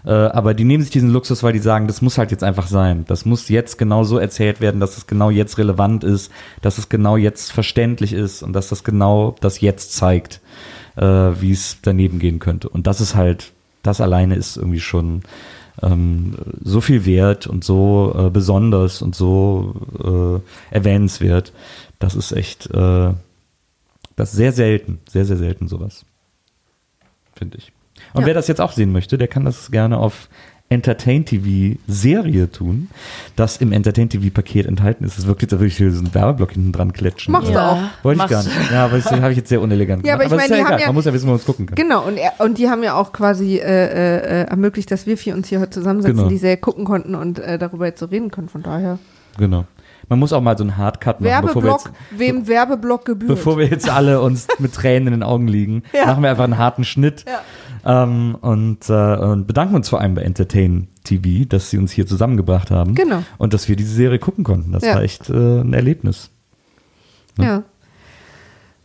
Äh, 0.06 0.12
aber 0.12 0.54
die 0.54 0.64
nehmen 0.64 0.84
sich 0.84 0.91
diesen 0.91 1.10
Luxus, 1.10 1.44
weil 1.44 1.54
die 1.54 1.60
sagen, 1.60 1.88
das 1.88 2.02
muss 2.02 2.18
halt 2.18 2.32
jetzt 2.32 2.44
einfach 2.44 2.68
sein. 2.68 3.06
Das 3.08 3.26
muss 3.26 3.50
jetzt 3.50 3.78
genau 3.78 4.04
so 4.04 4.18
erzählt 4.18 4.62
werden, 4.62 4.80
dass 4.80 4.98
es 4.98 5.08
genau 5.08 5.30
jetzt 5.30 5.58
relevant 5.58 6.04
ist, 6.04 6.32
dass 6.62 6.78
es 6.78 6.90
genau 6.90 7.18
jetzt 7.18 7.52
verständlich 7.52 8.14
ist 8.14 8.41
und 8.41 8.54
dass 8.54 8.70
das 8.70 8.84
genau 8.84 9.36
das 9.40 9.62
jetzt 9.62 9.94
zeigt, 9.94 10.41
äh, 10.95 11.04
wie 11.04 11.52
es 11.52 11.78
daneben 11.82 12.20
gehen 12.20 12.40
könnte. 12.40 12.70
Und 12.70 12.88
das 12.88 13.02
ist 13.02 13.16
halt, 13.16 13.52
das 13.84 14.02
alleine 14.02 14.36
ist 14.36 14.58
irgendwie 14.58 14.80
schon 14.80 15.24
ähm, 15.82 16.36
so 16.64 16.82
viel 16.82 17.06
wert 17.06 17.48
und 17.48 17.64
so 17.64 18.16
äh, 18.18 18.30
besonders 18.30 19.02
und 19.02 19.16
so 19.16 20.41
äh, 20.72 20.76
erwähnenswert. 20.76 21.52
Das 22.04 22.16
ist 22.16 22.34
echt, 22.34 22.70
äh, 22.70 23.14
das 24.18 24.32
ist 24.32 24.36
sehr 24.36 24.52
selten, 24.52 25.00
sehr, 25.10 25.24
sehr 25.24 25.38
selten 25.38 25.70
sowas. 25.70 26.04
Finde 27.34 27.58
ich. 27.60 27.72
Und 28.14 28.22
Ja. 28.22 28.28
wer 28.28 28.34
das 28.34 28.48
jetzt 28.50 28.60
auch 28.60 28.74
sehen 28.74 28.92
möchte, 28.92 29.18
der 29.18 29.30
kann 29.30 29.46
das 29.46 29.72
gerne 29.72 29.98
auf 29.98 30.28
Entertain 30.68 31.24
TV 31.24 31.78
Serie 31.88 32.52
tun, 32.52 32.90
das 33.38 33.58
im 33.58 33.72
Entertain 33.72 34.10
TV 34.10 34.30
Paket 34.34 34.66
enthalten 34.66 35.06
ist. 35.06 35.18
Es 35.18 35.28
wirkt 35.28 35.44
jetzt, 35.44 35.54
als 35.54 35.60
würde 35.62 35.68
ich 35.68 35.78
hier 35.78 35.92
so 35.92 36.00
einen 36.00 36.14
Werbeblock 36.14 36.52
hinten 36.52 36.74
dran 36.74 36.92
klatschen. 36.92 37.32
Machst 37.32 37.54
du 37.54 37.62
auch. 37.62 37.78
Wollte 38.02 38.24
ich 38.24 38.30
gar 38.30 38.44
nicht. 38.44 38.72
Ja, 38.72 38.86
aber 38.86 38.98
das 38.98 39.10
habe 39.12 39.32
ich 39.32 39.38
jetzt 39.38 39.50
sehr 39.50 39.62
unelegant 39.62 40.06
Ja, 40.06 40.16
gemacht. 40.18 40.26
aber 40.32 40.36
ich 40.36 40.44
ist 40.44 40.50
meine, 40.50 40.56
die 40.56 40.60
egal. 40.62 40.72
haben 40.74 40.80
ja- 40.82 40.88
Man 40.88 40.96
muss 40.96 41.06
ja 41.06 41.14
wissen, 41.14 41.26
wo 41.28 41.32
man 41.32 41.40
es 41.40 41.46
gucken 41.46 41.68
kann. 41.68 41.76
Genau, 41.76 42.06
und, 42.06 42.18
er, 42.18 42.34
und 42.40 42.58
die 42.58 42.70
haben 42.70 42.84
ja 42.84 42.96
auch 42.96 43.14
quasi 43.14 43.58
äh, 43.58 43.62
äh, 43.62 44.42
äh, 44.42 44.44
ermöglicht, 44.48 44.92
dass 44.92 45.06
wir 45.06 45.18
vier 45.18 45.36
uns 45.36 45.48
hier 45.48 45.60
heute 45.62 45.70
zusammensetzen, 45.72 46.18
Genau. 46.18 46.30
die 46.30 46.38
Serie 46.38 46.58
gucken 46.58 46.84
konnten 46.86 47.16
und 47.16 47.40
äh, 47.40 47.58
darüber 47.58 47.86
jetzt 47.86 48.00
so 48.00 48.08
reden 48.08 48.32
können. 48.32 48.50
Von 48.50 48.64
daher. 48.64 49.00
Genau. 49.38 49.66
Man 50.10 50.20
muss 50.20 50.34
auch 50.34 50.42
mal 50.42 50.58
so 50.58 50.64
einen 50.64 50.78
Hardcut 50.78 51.22
machen, 51.22 51.46
bevor 51.46 51.64
wir 51.64 51.72
jetzt, 51.72 51.86
Werbeblock, 51.86 52.20
wem 52.20 52.48
Werbeblock 52.48 53.06
gebührt. 53.06 53.30
bevor 53.30 53.58
wir 53.58 53.68
jetzt 53.68 53.90
alle 53.90 54.22
uns 54.22 54.48
mit 54.60 54.74
Tränen 54.74 55.08
in 55.08 55.14
den 55.14 55.24
Augen 55.24 55.48
liegen, 55.48 55.84
Ja. 55.94 56.06
machen 56.08 56.24
wir 56.24 56.30
einfach 56.30 56.44
einen 56.44 56.58
harten 56.58 56.84
Schnitt 56.84 57.26
ähm, 57.86 58.36
und, 58.42 58.90
äh, 58.90 59.16
und 59.18 59.48
bedanken 59.48 59.76
uns 59.76 59.90
vor 59.90 60.02
allem 60.02 60.16
bei 60.16 60.22
Entertain 60.24 60.88
TV, 61.04 61.46
dass 61.48 61.70
sie 61.70 61.78
uns 61.78 61.92
hier 61.92 62.06
zusammengebracht 62.08 62.72
haben 62.72 62.96
Genau. 62.96 63.24
und 63.38 63.54
dass 63.54 63.68
wir 63.70 63.76
diese 63.76 63.94
Serie 63.94 64.20
gucken 64.20 64.44
konnten. 64.44 64.72
Das 64.72 64.84
Ja. 64.86 64.96
war 64.96 65.04
echt 65.04 65.30
äh, 65.30 65.34
ein 65.62 65.74
Erlebnis. 65.74 66.30
Ja. 67.38 67.64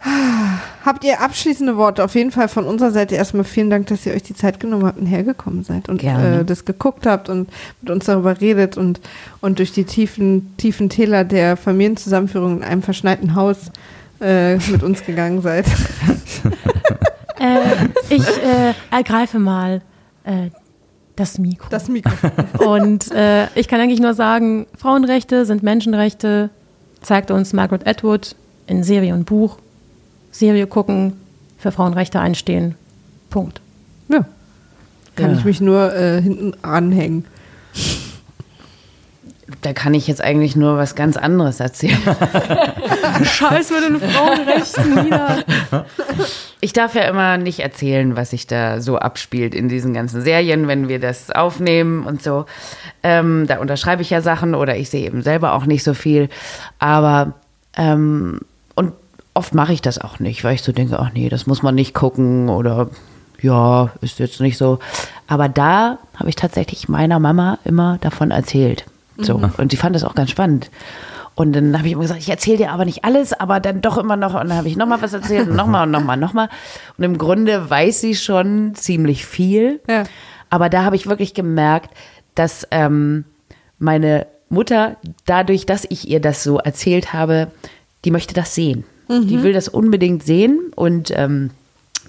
Habt 0.01 1.05
ihr 1.05 1.21
abschließende 1.21 1.77
Worte? 1.77 2.05
Auf 2.05 2.15
jeden 2.15 2.31
Fall 2.31 2.49
von 2.49 2.65
unserer 2.65 2.93
Seite 2.93 3.17
erstmal 3.17 3.45
vielen 3.45 3.69
Dank, 3.69 3.89
dass 3.89 4.07
ihr 4.07 4.15
euch 4.15 4.23
die 4.23 4.35
Zeit 4.35 4.61
genommen 4.61 4.87
habt 4.87 4.99
und 4.99 5.07
hergekommen 5.07 5.65
seid 5.65 5.89
und 5.89 6.03
äh, 6.03 6.45
das 6.45 6.65
geguckt 6.65 7.05
habt 7.05 7.29
und 7.29 7.51
mit 7.83 7.91
uns 7.91 8.07
darüber 8.07 8.41
redet 8.41 8.77
und, 8.77 9.01
und 9.41 9.59
durch 9.59 9.73
die 9.73 9.85
tiefen, 9.85 10.57
tiefen 10.57 10.89
Täler 10.89 11.25
der 11.25 11.57
Familienzusammenführung 11.57 12.59
in 12.59 12.65
einem 12.65 12.83
verschneiten 12.83 13.35
Haus 13.35 13.73
äh, 14.21 14.57
mit 14.71 14.83
uns 14.83 15.05
gegangen 15.05 15.43
seid. 15.43 15.67
Äh, 17.41 17.87
ich 18.09 18.27
äh, 18.27 18.75
ergreife 18.91 19.39
mal 19.39 19.81
äh, 20.25 20.51
das 21.15 21.39
Mikro. 21.39 21.69
Das 21.71 21.89
Mikro. 21.89 22.11
Und 22.59 23.13
äh, 23.13 23.47
ich 23.55 23.69
kann 23.69 23.81
eigentlich 23.81 24.01
nur 24.01 24.15
sagen, 24.15 24.67
Frauenrechte 24.77 25.45
sind 25.45 25.63
Menschenrechte, 25.63 26.51
zeigt 27.01 27.31
uns 27.31 27.53
Margaret 27.53 27.87
Atwood 27.87 28.35
in 28.67 28.83
Serie 28.83 29.15
und 29.15 29.25
Buch. 29.25 29.59
Serie 30.39 30.67
gucken, 30.67 31.15
für 31.59 31.73
Frauenrechte 31.73 32.21
einstehen. 32.21 32.75
Punkt. 33.31 33.61
Ja. 34.09 34.25
Kann 35.17 35.33
Ja. 35.33 35.39
ich 35.39 35.45
mich 35.45 35.61
nur 35.61 35.95
äh, 35.95 36.21
hinten 36.23 36.55
anhängen. 36.63 37.25
Da 39.63 39.73
kann 39.73 39.95
ich 39.95 40.07
jetzt 40.07 40.23
eigentlich 40.23 40.57
nur 40.57 40.77
was 40.77 40.95
ganz 40.95 41.17
anderes 41.17 41.59
erzählen. 41.59 41.99
Scheiß 43.25 43.71
mit 43.71 43.85
den 43.89 44.11
Frauenrechten 44.11 45.07
wieder. 45.07 45.45
Ich 46.61 46.73
darf 46.73 46.97
ja 46.97 47.03
immer 47.03 47.37
nicht 47.39 47.61
erzählen, 47.61 48.17
was 48.17 48.31
sich 48.31 48.49
da 48.49 48.81
so 48.81 48.99
abspielt 48.99 49.55
in 49.55 49.69
diesen 49.69 49.95
ganzen 49.95 50.23
Serien, 50.23 50.67
wenn 50.67 50.89
wir 50.89 50.99
das 50.99 51.31
aufnehmen 51.31 52.05
und 52.05 52.21
so. 52.21 52.47
Ähm, 53.05 53.47
da 53.47 53.59
unterschreibe 53.59 54.03
ich 54.03 54.11
ja 54.11 54.21
Sachen 54.23 54.57
oder 54.57 54.77
ich 54.77 54.91
sehe 54.91 55.07
eben 55.07 55.23
selber 55.23 55.53
auch 55.53 55.67
nicht 55.67 55.85
so 55.85 55.95
viel. 55.95 56.29
Aber 56.81 57.35
ähm, 57.77 58.41
oft 59.39 59.55
mache 59.55 59.73
ich 59.73 59.81
das 59.81 59.99
auch 59.99 60.19
nicht, 60.19 60.43
weil 60.43 60.57
ich 60.57 60.63
so 60.63 60.73
denke, 60.73 60.99
ach 60.99 61.13
nee, 61.15 61.29
das 61.29 61.47
muss 61.47 61.63
man 61.63 61.77
nicht 61.77 61.95
gucken 61.95 62.49
oder 62.49 62.91
ja, 63.41 63.93
ist 64.01 64.19
jetzt 64.19 64.41
nicht 64.41 64.59
so. 64.59 64.81
Aber 65.29 65.49
da 65.49 65.99
habe 66.17 66.29
ich 66.29 66.35
tatsächlich 66.35 66.89
meiner 66.89 67.21
Mama 67.21 67.59
immer 67.65 67.99
davon 68.01 68.33
erzählt. 68.33 68.85
So. 69.17 69.41
Und 69.57 69.71
sie 69.71 69.77
fand 69.77 69.95
das 69.95 70.03
auch 70.03 70.17
ganz 70.17 70.31
spannend. 70.31 70.71
Und 71.37 71.53
dann 71.53 71.79
habe 71.79 71.87
ich 71.87 71.93
immer 71.93 72.03
gesagt, 72.03 72.21
ich 72.21 72.31
erzähle 72.31 72.57
dir 72.57 72.73
aber 72.73 72.85
nicht 72.85 73.05
alles, 73.05 73.33
aber 73.33 73.61
dann 73.61 73.81
doch 73.81 73.97
immer 73.97 74.17
noch. 74.17 74.35
Und 74.35 74.49
dann 74.49 74.57
habe 74.57 74.67
ich 74.67 74.77
nochmal 74.77 75.01
was 75.03 75.13
erzählt 75.13 75.49
und 75.49 75.55
nochmal 75.55 75.85
und 75.85 75.93
nochmal, 75.93 76.17
nochmal. 76.17 76.49
Und 76.97 77.05
im 77.05 77.17
Grunde 77.17 77.71
weiß 77.71 78.01
sie 78.01 78.17
schon 78.17 78.75
ziemlich 78.75 79.25
viel. 79.25 79.81
Ja. 79.89 80.03
Aber 80.51 80.69
da 80.69 80.83
habe 80.83 80.97
ich 80.97 81.07
wirklich 81.07 81.33
gemerkt, 81.35 81.91
dass 82.35 82.67
ähm, 82.73 83.25
meine 83.79 84.27
Mutter, 84.49 84.97
dadurch, 85.27 85.65
dass 85.65 85.87
ich 85.89 86.09
ihr 86.09 86.21
das 86.21 86.43
so 86.43 86.59
erzählt 86.59 87.13
habe, 87.13 87.53
die 88.05 88.11
möchte 88.11 88.35
das 88.35 88.57
sehen. 88.57 88.85
Die 89.09 89.43
will 89.43 89.53
das 89.53 89.69
unbedingt 89.69 90.23
sehen. 90.23 90.73
Und 90.77 91.11
ähm, 91.17 91.51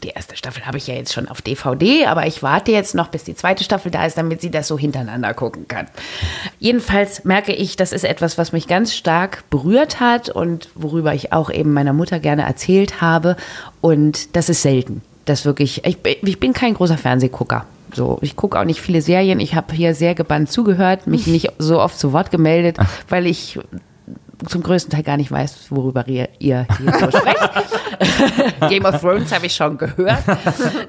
die 0.04 0.10
erste 0.10 0.36
Staffel 0.38 0.66
habe 0.66 0.78
ich 0.78 0.88
ja 0.88 0.94
jetzt 0.96 1.12
schon 1.14 1.28
auf 1.28 1.42
DVD, 1.42 2.06
aber 2.06 2.26
ich 2.26 2.42
warte 2.44 2.72
jetzt 2.72 2.96
noch, 2.96 3.08
bis 3.10 3.24
die 3.26 3.36
zweite 3.36 3.64
Staffel 3.64 3.92
da 3.92 4.06
ist, 4.06 4.18
damit 4.18 4.40
sie 4.42 4.50
das 4.52 4.68
so 4.68 4.78
hintereinander 4.78 5.34
gucken 5.34 5.68
kann. 5.68 5.88
Jedenfalls 6.60 7.26
merke 7.26 7.54
ich, 7.54 7.76
das 7.76 7.92
ist 7.92 8.04
etwas, 8.06 8.38
was 8.38 8.52
mich 8.52 8.68
ganz 8.68 8.94
stark 8.96 9.44
berührt 9.50 10.00
hat 10.00 10.30
und 10.30 10.70
worüber 10.76 11.14
ich 11.14 11.34
auch 11.34 11.50
eben 11.50 11.74
meiner 11.74 11.94
Mutter 11.94 12.20
gerne 12.20 12.44
erzählt 12.44 13.02
habe. 13.02 13.36
Und 13.82 14.36
das 14.36 14.50
ist 14.50 14.62
selten. 14.62 15.02
Das 15.26 15.46
wirklich, 15.46 15.86
ich, 15.86 15.98
bin- 16.00 16.16
ich 16.24 16.40
bin 16.40 16.54
kein 16.54 16.74
großer 16.74 16.98
Fernsehgucker. 16.98 17.66
So, 17.94 18.20
ich 18.22 18.36
gucke 18.36 18.60
auch 18.60 18.66
nicht 18.66 18.82
viele 18.82 19.02
Serien. 19.02 19.40
Ich 19.40 19.56
habe 19.56 19.74
hier 19.74 19.96
sehr 19.96 20.14
gebannt 20.16 20.52
zugehört, 20.52 21.08
mich 21.08 21.28
nicht 21.28 21.52
so 21.58 21.80
oft 21.82 21.98
zu 22.00 22.14
Wort 22.14 22.30
gemeldet, 22.32 22.78
weil 23.10 23.26
ich 23.26 23.60
zum 24.48 24.64
größten 24.64 24.92
Teil 24.92 25.04
gar 25.04 25.18
nicht 25.18 25.32
weiß, 25.32 25.68
worüber 25.70 26.08
ihr, 26.08 26.30
ihr 26.40 26.66
hier 26.78 26.94
so 26.94 27.12
sprecht. 27.12 27.50
Game 28.70 28.86
of 28.86 29.02
Thrones 29.02 29.34
habe 29.34 29.46
ich 29.46 29.54
schon 29.54 29.78
gehört. 29.78 30.24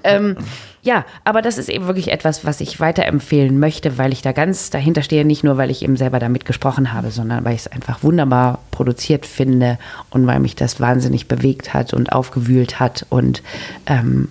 ähm, 0.04 0.36
ja, 0.82 1.04
aber 1.24 1.42
das 1.42 1.58
ist 1.58 1.68
eben 1.68 1.86
wirklich 1.86 2.10
etwas, 2.10 2.44
was 2.44 2.60
ich 2.60 2.80
weiterempfehlen 2.80 3.58
möchte, 3.58 3.98
weil 3.98 4.12
ich 4.12 4.22
da 4.22 4.32
ganz 4.32 4.70
dahinter 4.70 5.02
stehe, 5.02 5.24
nicht 5.24 5.44
nur, 5.44 5.56
weil 5.56 5.70
ich 5.70 5.82
eben 5.82 5.96
selber 5.96 6.18
damit 6.18 6.44
gesprochen 6.44 6.92
habe, 6.92 7.10
sondern 7.10 7.44
weil 7.44 7.54
ich 7.54 7.60
es 7.60 7.66
einfach 7.66 8.02
wunderbar 8.02 8.60
produziert 8.70 9.26
finde 9.26 9.78
und 10.10 10.26
weil 10.26 10.40
mich 10.40 10.56
das 10.56 10.80
wahnsinnig 10.80 11.28
bewegt 11.28 11.74
hat 11.74 11.92
und 11.92 12.12
aufgewühlt 12.12 12.80
hat 12.80 13.04
und 13.10 13.42
ähm, 13.86 14.28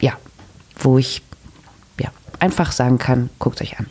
ja, 0.00 0.12
wo 0.78 0.98
ich 0.98 1.22
ja, 1.98 2.10
einfach 2.38 2.70
sagen 2.70 2.98
kann, 2.98 3.30
guckt 3.38 3.60
euch 3.60 3.78
an. 3.80 3.86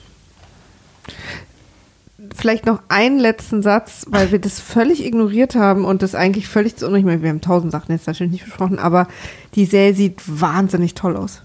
Vielleicht 2.37 2.65
noch 2.65 2.81
einen 2.87 3.19
letzten 3.19 3.61
Satz, 3.63 4.05
weil 4.09 4.31
wir 4.31 4.39
das 4.39 4.59
völlig 4.59 5.03
ignoriert 5.03 5.55
haben 5.55 5.85
und 5.85 6.01
das 6.01 6.13
eigentlich 6.15 6.47
völlig 6.47 6.75
zu 6.75 6.85
Unrecht, 6.85 7.01
ich 7.01 7.05
meine, 7.05 7.21
wir 7.23 7.29
haben 7.29 7.41
tausend 7.41 7.71
Sachen 7.71 7.91
jetzt 7.91 8.07
natürlich 8.07 8.31
nicht 8.31 8.45
besprochen, 8.45 8.79
aber 8.79 9.07
die 9.55 9.65
Serie 9.65 9.95
sieht 9.95 10.21
wahnsinnig 10.27 10.93
toll 10.93 11.17
aus. 11.17 11.41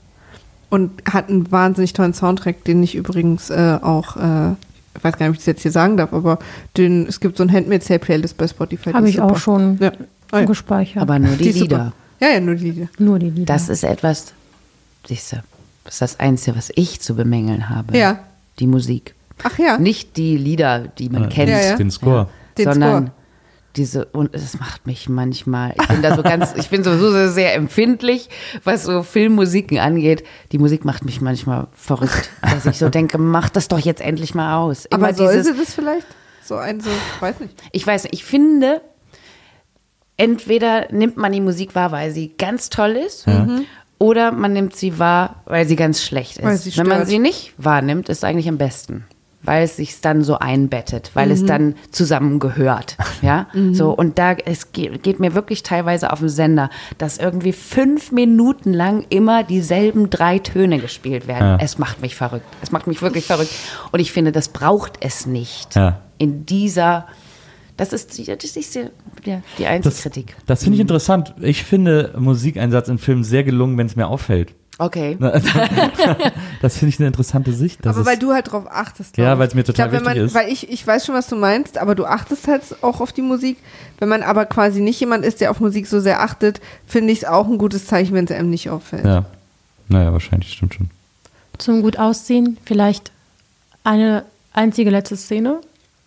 Und 0.68 0.90
hat 1.10 1.28
einen 1.28 1.50
wahnsinnig 1.52 1.92
tollen 1.92 2.14
Soundtrack, 2.14 2.64
den 2.64 2.82
ich 2.82 2.94
übrigens 2.94 3.50
äh, 3.50 3.78
auch 3.82 4.16
äh, 4.16 4.54
ich 4.96 5.04
weiß 5.04 5.16
gar 5.16 5.26
nicht, 5.26 5.30
ob 5.30 5.34
ich 5.34 5.38
das 5.40 5.46
jetzt 5.46 5.62
hier 5.62 5.70
sagen 5.70 5.96
darf, 5.96 6.12
aber 6.12 6.38
den, 6.76 7.06
es 7.06 7.20
gibt 7.20 7.36
so 7.36 7.42
ein 7.42 7.52
Handmade 7.52 7.82
Sale 7.82 7.98
Playlist 7.98 8.36
bei 8.36 8.46
Spotify. 8.46 8.92
Habe 8.92 9.08
ich 9.08 9.20
auch 9.20 9.28
super. 9.30 9.40
schon 9.40 9.78
Ja. 9.80 9.92
Ah, 10.30 10.40
ja. 10.40 10.44
gespeichert. 10.46 11.02
Aber 11.02 11.18
nur 11.18 11.36
die, 11.36 11.52
Die 11.52 11.60
Lieder. 11.60 11.92
Ja, 12.20 12.28
ja, 12.28 12.40
nur 12.40 12.54
die 12.54 12.70
Lieder. 12.70 12.88
Nur 12.98 13.18
die 13.18 13.30
Lieder. 13.30 13.52
Das 13.52 13.68
ist 13.68 13.84
etwas, 13.84 14.32
siehst 15.06 15.32
du, 15.32 15.36
das 15.84 15.94
ist 15.94 16.02
das 16.02 16.20
Einzige, 16.20 16.56
was 16.56 16.70
ich 16.74 17.00
zu 17.00 17.14
bemängeln 17.14 17.68
habe. 17.68 17.96
Ja. 17.96 18.20
Die 18.58 18.66
Musik. 18.66 19.14
Ach 19.42 19.58
ja. 19.58 19.78
Nicht 19.78 20.16
die 20.16 20.36
Lieder, 20.36 20.80
die 20.98 21.08
man 21.08 21.22
Ja, 21.24 21.28
kennt. 21.28 21.48
Ja, 21.50 21.60
ja. 21.60 21.76
Den 21.76 21.90
Score. 21.90 22.28
Den 22.58 22.64
sondern 22.72 23.06
Score. 23.06 23.16
diese, 23.76 24.04
und 24.06 24.34
es 24.34 24.58
macht 24.60 24.86
mich 24.86 25.08
manchmal, 25.08 25.74
ich 25.80 25.88
bin 25.88 26.02
da 26.02 26.14
so 26.14 26.22
ganz, 26.22 26.54
ich 26.56 26.68
bin 26.68 26.84
sowieso 26.84 27.10
sehr, 27.10 27.30
sehr 27.30 27.54
empfindlich, 27.54 28.28
was 28.64 28.84
so 28.84 29.02
Filmmusiken 29.02 29.78
angeht. 29.78 30.24
Die 30.52 30.58
Musik 30.58 30.84
macht 30.84 31.04
mich 31.04 31.20
manchmal 31.20 31.68
verrückt, 31.72 32.30
dass 32.42 32.66
ich 32.66 32.78
so 32.78 32.88
denke, 32.88 33.16
mach 33.18 33.48
das 33.48 33.68
doch 33.68 33.78
jetzt 33.78 34.00
endlich 34.02 34.34
mal 34.34 34.56
aus. 34.58 34.84
Immer 34.84 35.06
Aber 35.08 35.14
soll 35.14 35.32
dieses, 35.34 35.46
sie 35.46 35.58
das 35.58 35.74
vielleicht? 35.74 36.06
So 36.44 36.56
ein, 36.56 36.80
so, 36.80 36.90
weiß 37.20 37.40
nicht. 37.40 37.54
ich 37.72 37.86
weiß 37.86 38.02
nicht, 38.04 38.14
ich 38.14 38.24
finde, 38.24 38.82
entweder 40.16 40.88
nimmt 40.92 41.16
man 41.16 41.32
die 41.32 41.40
Musik 41.40 41.74
wahr, 41.74 41.92
weil 41.92 42.10
sie 42.10 42.34
ganz 42.36 42.68
toll 42.70 42.90
ist, 42.92 43.26
oder 43.98 44.32
man 44.32 44.52
nimmt 44.52 44.74
sie 44.76 44.98
wahr, 44.98 45.42
weil 45.46 45.66
sie 45.66 45.76
ganz 45.76 46.02
schlecht 46.02 46.38
ist. 46.38 46.44
Weil 46.44 46.56
sie 46.56 46.76
Wenn 46.76 46.88
man 46.88 47.06
sie 47.06 47.18
nicht 47.18 47.54
wahrnimmt, 47.56 48.08
ist 48.08 48.24
eigentlich 48.24 48.48
am 48.48 48.58
besten. 48.58 49.04
Weil 49.44 49.64
es 49.64 49.76
sich 49.76 50.00
dann 50.00 50.22
so 50.22 50.38
einbettet, 50.38 51.10
weil 51.14 51.26
Mhm. 51.26 51.32
es 51.32 51.44
dann 51.46 51.74
zusammengehört. 51.90 52.96
Ja, 53.22 53.46
so. 53.72 53.90
Und 53.92 54.18
da, 54.18 54.32
es 54.32 54.72
geht, 54.72 55.02
geht 55.04 55.20
mir 55.20 55.34
wirklich 55.34 55.62
teilweise 55.62 56.12
auf 56.12 56.18
den 56.18 56.28
Sender, 56.28 56.70
dass 56.98 57.18
irgendwie 57.18 57.52
fünf 57.52 58.10
Minuten 58.10 58.72
lang 58.72 59.04
immer 59.10 59.44
dieselben 59.44 60.10
drei 60.10 60.40
Töne 60.40 60.78
gespielt 60.80 61.28
werden. 61.28 61.46
Ja. 61.46 61.58
Es 61.60 61.78
macht 61.78 62.02
mich 62.02 62.16
verrückt. 62.16 62.44
Es 62.62 62.72
macht 62.72 62.86
mich 62.88 63.00
wirklich 63.00 63.26
verrückt. 63.26 63.50
Und 63.92 64.00
ich 64.00 64.10
finde, 64.10 64.32
das 64.32 64.48
braucht 64.48 64.94
es 65.00 65.26
nicht. 65.26 65.76
Ja. 65.76 66.00
In 66.18 66.46
dieser, 66.46 67.06
das 67.76 67.92
ist, 67.92 68.18
die- 68.18 68.24
das 68.24 68.56
ist 68.56 68.74
die, 68.74 68.86
ja, 69.24 69.40
die 69.58 69.66
einzige 69.66 69.94
Das, 69.94 70.02
Kritik. 70.02 70.36
das 70.46 70.62
finde 70.64 70.74
ich 70.76 70.80
interessant. 70.80 71.34
Ich 71.40 71.62
finde 71.62 72.14
Musikeinsatz 72.18 72.88
in 72.88 72.98
Filmen 72.98 73.22
sehr 73.24 73.44
gelungen, 73.44 73.78
wenn 73.78 73.86
es 73.86 73.94
mir 73.94 74.08
auffällt. 74.08 74.54
Okay. 74.84 75.16
Das 76.60 76.76
finde 76.78 76.90
ich 76.90 77.00
eine 77.00 77.08
interessante 77.08 77.52
Sicht. 77.52 77.84
Aber 77.86 78.06
weil 78.06 78.18
du 78.18 78.32
halt 78.32 78.52
drauf 78.52 78.66
achtest. 78.70 79.16
Ja, 79.16 79.32
ich. 79.32 79.38
weil's 79.38 79.54
mir 79.54 79.64
total 79.64 79.88
glaub, 79.88 80.02
wichtig 80.02 80.16
man, 80.16 80.26
ist. 80.26 80.34
Weil 80.34 80.48
ich, 80.48 80.70
ich 80.70 80.86
weiß 80.86 81.04
schon, 81.06 81.14
was 81.14 81.26
du 81.26 81.34
meinst, 81.34 81.76
aber 81.76 81.94
du 81.96 82.04
achtest 82.04 82.46
halt 82.46 82.62
auch 82.82 83.00
auf 83.00 83.12
die 83.12 83.22
Musik. 83.22 83.58
Wenn 83.98 84.08
man 84.08 84.22
aber 84.22 84.46
quasi 84.46 84.80
nicht 84.80 85.00
jemand 85.00 85.24
ist, 85.24 85.40
der 85.40 85.50
auf 85.50 85.58
Musik 85.58 85.88
so 85.88 85.98
sehr 85.98 86.20
achtet, 86.20 86.60
finde 86.86 87.12
ich 87.12 87.18
es 87.18 87.24
auch 87.24 87.48
ein 87.48 87.58
gutes 87.58 87.86
Zeichen, 87.86 88.14
wenn 88.14 88.26
es 88.26 88.30
einem 88.30 88.50
nicht 88.50 88.70
auffällt. 88.70 89.04
ja. 89.04 89.24
Naja, 89.88 90.12
wahrscheinlich, 90.12 90.52
stimmt 90.52 90.74
schon. 90.74 90.90
Zum 91.58 91.82
gut 91.82 91.98
aussehen 91.98 92.56
vielleicht 92.64 93.10
eine 93.84 94.24
einzige 94.52 94.90
letzte 94.90 95.16
Szene. 95.16 95.60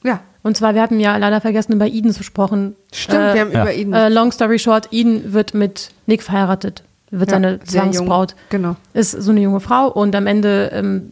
Ja, 0.04 0.22
Und 0.42 0.56
zwar, 0.58 0.74
wir 0.74 0.82
hatten 0.82 1.00
ja 1.00 1.18
leider 1.18 1.42
vergessen, 1.42 1.74
über 1.74 1.86
Eden 1.88 2.12
zu 2.14 2.24
sprechen. 2.24 2.76
stimmt, 2.94 3.20
Äh, 3.20 3.34
wir 3.34 3.42
haben 3.42 3.52
ja. 3.52 3.62
über 3.64 3.74
ihn. 3.74 3.94
Äh, 3.94 4.10
long 4.10 4.32
story 4.32 4.58
short, 4.58 4.88
Eden 4.92 5.34
wird 5.34 5.54
mit 5.54 5.92
Nick 6.08 6.24
verheiratet. 6.24 6.84
Wird 7.12 7.30
Ja, 7.32 7.36
seine. 7.36 7.60
Zwangsbraut. 7.62 8.36
Genau. 8.50 8.76
Ist 8.94 9.12
so 9.12 9.32
eine 9.32 9.42
junge 9.42 9.60
Frau 9.60 9.88
und 9.92 10.16
am 10.16 10.28
Ende 10.28 10.70
ähm, 10.74 11.12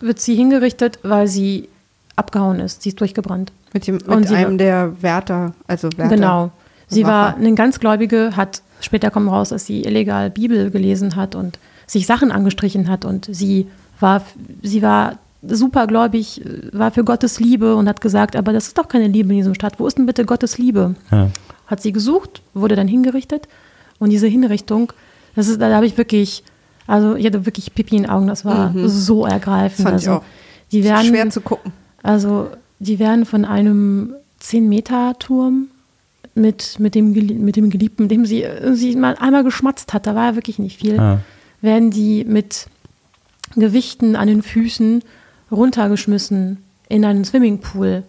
wird 0.00 0.20
sie 0.20 0.34
hingerichtet, 0.34 0.98
weil 1.02 1.26
sie 1.28 1.68
abgehauen 2.16 2.60
ist. 2.60 2.82
Sie 2.82 2.90
ist 2.90 3.00
durchgebrannt. 3.00 3.52
Mit, 3.72 3.86
dem, 3.86 3.96
mit 3.96 4.08
Und 4.08 4.28
sie 4.28 4.34
einem 4.36 4.52
war- 4.52 4.58
der 4.58 5.02
Wärter, 5.02 5.54
also 5.66 5.88
Wärter. 5.96 6.14
Genau. 6.14 6.50
Sie 6.88 7.06
war 7.06 7.36
eine 7.36 7.54
ganz 7.54 7.80
Gläubige, 7.80 8.36
hat 8.36 8.60
später 8.80 9.10
kommt 9.10 9.30
raus, 9.30 9.48
dass 9.48 9.64
sie 9.64 9.82
illegal 9.82 10.28
Bibel 10.30 10.70
gelesen 10.70 11.16
hat 11.16 11.34
und 11.34 11.58
sich 11.86 12.06
Sachen 12.06 12.30
angestrichen 12.30 12.88
hat 12.88 13.04
und 13.06 13.28
sie 13.30 13.66
war, 13.98 14.22
sie 14.62 14.82
war 14.82 15.16
supergläubig, 15.42 16.42
war 16.72 16.90
für 16.90 17.04
Gottes 17.04 17.40
Liebe 17.40 17.76
und 17.76 17.88
hat 17.88 18.00
gesagt, 18.00 18.36
aber 18.36 18.52
das 18.52 18.66
ist 18.68 18.78
doch 18.78 18.88
keine 18.88 19.06
Liebe 19.08 19.30
in 19.30 19.36
diesem 19.38 19.54
Stadt. 19.54 19.78
Wo 19.80 19.86
ist 19.86 19.96
denn 19.98 20.06
bitte 20.06 20.24
Gottes 20.24 20.58
Liebe? 20.58 20.94
Ja. 21.10 21.30
Hat 21.66 21.80
sie 21.80 21.92
gesucht, 21.92 22.42
wurde 22.54 22.76
dann 22.76 22.88
hingerichtet 22.88 23.48
und 23.98 24.10
diese 24.10 24.26
Hinrichtung, 24.26 24.92
das 25.34 25.48
ist, 25.48 25.60
da 25.60 25.74
habe 25.74 25.86
ich 25.86 25.96
wirklich, 25.96 26.42
also 26.86 27.14
ich 27.14 27.26
hatte 27.26 27.46
wirklich 27.46 27.74
Pipi 27.74 27.96
in 27.96 28.02
den 28.02 28.10
Augen, 28.10 28.26
das 28.26 28.44
war 28.44 28.72
so 28.86 29.24
ergreifend. 29.24 29.80
Mhm. 29.80 29.82
Fand 29.84 30.00
ich 30.00 30.08
also, 30.08 30.20
auch. 30.20 30.24
Die 30.72 30.84
werden, 30.84 31.06
Schwer 31.06 31.30
zu 31.30 31.40
gucken. 31.40 31.72
also 32.02 32.48
die 32.78 32.98
werden 32.98 33.26
von 33.26 33.44
einem 33.44 34.14
10-Meter-Turm 34.40 35.68
mit, 36.34 36.78
mit, 36.78 36.94
dem, 36.94 37.12
mit 37.12 37.56
dem 37.56 37.70
Geliebten, 37.70 38.08
dem 38.08 38.26
sie, 38.26 38.44
sie 38.72 38.96
mal 38.96 39.16
einmal 39.16 39.44
geschmatzt 39.44 39.92
hat, 39.92 40.06
da 40.06 40.14
war 40.14 40.30
ja 40.30 40.34
wirklich 40.34 40.58
nicht 40.58 40.78
viel, 40.78 40.96
Ja. 40.96 41.20
werden 41.60 41.90
die 41.90 42.24
mit 42.24 42.66
Gewichten 43.54 44.16
an 44.16 44.28
den 44.28 44.42
Füßen 44.42 45.02
runtergeschmissen 45.50 46.58
in 46.88 47.04
einen 47.04 47.24
Swimmingpool. 47.24 48.02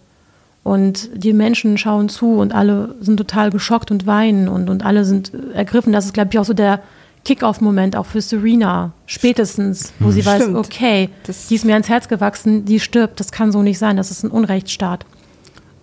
Und 0.64 1.10
die 1.14 1.34
Menschen 1.34 1.78
schauen 1.78 2.08
zu 2.08 2.36
und 2.36 2.56
alle 2.56 2.96
sind 3.02 3.18
total 3.18 3.50
geschockt 3.52 3.92
und 3.92 4.08
weinen 4.08 4.48
und, 4.48 4.70
und 4.70 4.86
alle 4.86 5.04
sind 5.04 5.34
ergriffen. 5.54 5.92
Das 5.92 6.06
ist, 6.06 6.14
glaube 6.14 6.30
ich, 6.32 6.40
auch 6.40 6.46
so 6.46 6.54
der 6.54 6.80
Kick-Off-Moment 7.26 7.96
auch 7.96 8.06
für 8.06 8.22
Serena. 8.22 8.92
Spätestens, 9.06 9.94
wo 10.00 10.12
sie 10.12 10.26
weiß, 10.26 10.42
Stimmt. 10.44 10.58
okay, 10.58 11.10
Das- 11.26 11.48
die 11.48 11.56
ist 11.56 11.64
mir 11.66 11.74
ans 11.74 11.88
Herz 11.90 12.08
gewachsen, 12.08 12.66
die 12.66 12.80
stirbt, 12.80 13.20
das 13.20 13.32
kann 13.32 13.52
so 13.52 13.62
nicht 13.64 13.80
sein, 13.80 13.96
das 13.98 14.12
ist 14.12 14.24
ein 14.24 14.32
Unrechtsstaat. 14.32 15.06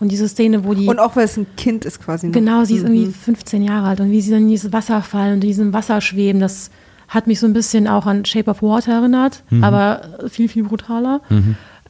Und 0.01 0.11
diese 0.11 0.29
Szene, 0.29 0.65
wo 0.65 0.73
die. 0.75 0.87
Und 0.87 0.99
auch 0.99 1.17
weil 1.17 1.25
es 1.27 1.37
ein 1.37 1.47
Kind 1.57 1.85
ist 1.85 2.03
quasi. 2.03 2.27
Noch. 2.29 2.33
Genau, 2.35 2.65
sie 2.65 2.77
ist 2.77 2.83
irgendwie 2.85 3.07
15 3.12 3.62
Jahre 3.62 3.89
alt 3.89 4.01
und 4.01 4.11
wie 4.11 4.21
sie 4.23 4.31
dann 4.31 4.43
in 4.43 4.49
dieses 4.49 4.73
Wasser 4.73 5.03
fallen 5.03 5.35
und 5.35 5.45
in 5.45 5.49
diesem 5.49 5.73
Wasser 5.75 6.01
schweben, 6.01 6.41
das 6.41 6.71
hat 7.09 7.27
mich 7.27 7.39
so 7.41 7.47
ein 7.47 7.53
bisschen 7.53 7.87
auch 7.89 8.07
an 8.07 8.25
Shape 8.25 8.51
of 8.51 8.62
Water 8.62 8.93
erinnert, 8.93 9.43
aber 9.62 10.03
viel, 10.31 10.49
viel 10.49 10.62
brutaler. 10.65 11.21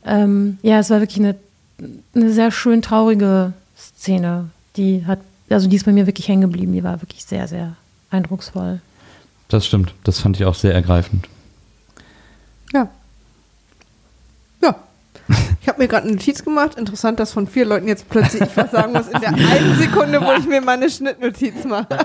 Ähm, 0.05 0.59
ja, 0.62 0.78
es 0.78 0.90
war 0.90 1.01
wirklich 1.01 1.18
eine, 1.18 1.36
eine 2.14 2.32
sehr 2.32 2.51
schön 2.51 2.82
traurige 2.82 3.52
Szene. 3.78 4.47
Die 4.77 5.05
hat, 5.06 5.18
also 5.51 5.68
die 5.68 5.77
ist 5.77 5.85
bei 5.85 5.93
mir 5.93 6.06
wirklich 6.06 6.27
hängen 6.28 6.40
geblieben, 6.43 6.72
die 6.72 6.82
war 6.82 7.02
wirklich 7.02 7.24
sehr, 7.24 7.47
sehr 7.48 7.74
eindrucksvoll. 8.10 8.81
Das 9.51 9.66
stimmt. 9.66 9.93
Das 10.05 10.20
fand 10.20 10.36
ich 10.40 10.47
auch 10.47 10.55
sehr 10.55 10.72
ergreifend. 10.74 11.28
Ja. 12.72 12.89
Ja. 14.62 14.77
Ich 15.60 15.68
habe 15.68 15.78
mir 15.81 15.89
gerade 15.89 16.05
eine 16.06 16.16
Notiz 16.16 16.43
gemacht. 16.44 16.77
Interessant, 16.77 17.20
dass 17.20 17.32
von 17.32 17.47
vier 17.47 17.64
Leuten 17.64 17.86
jetzt 17.89 18.09
plötzlich 18.09 18.43
ich 18.43 18.56
was 18.56 18.70
sagen 18.70 18.93
muss 18.93 19.09
in 19.09 19.20
der 19.20 19.31
einen 19.35 19.77
Sekunde, 19.78 20.20
wo 20.20 20.32
ich 20.39 20.47
mir 20.47 20.60
meine 20.60 20.89
Schnittnotiz 20.89 21.64
mache. 21.64 21.86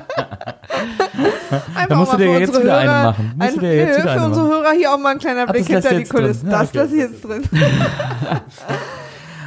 Einfach 1.76 1.88
Da 1.88 1.96
musst 1.96 2.14
du 2.14 2.18
mal 2.18 2.24
dir 2.26 2.34
für 2.34 2.40
jetzt 2.40 2.60
wieder 2.64 2.78
eine 2.78 2.92
Hörer- 2.92 3.04
machen. 3.04 3.34
Musst 3.38 3.48
ein, 3.50 3.54
du 3.56 3.60
dir 3.62 3.76
jetzt 3.76 4.00
für 4.02 4.10
eine 4.12 4.26
unsere 4.26 4.46
machen. 4.48 4.58
Hörer 4.64 4.72
hier 4.74 4.94
auch 4.94 4.98
mal 5.00 5.12
ein 5.14 5.20
kleiner 5.20 5.48
Blick 5.48 5.68
hinter 5.68 5.90
du 5.90 5.98
die. 6.00 6.04
Kulissen. 6.06 6.50
Ja, 6.52 6.60
Das 6.60 6.74
lasse 6.74 6.94
ich 6.96 7.02
jetzt 7.02 7.24
drin. 7.24 7.44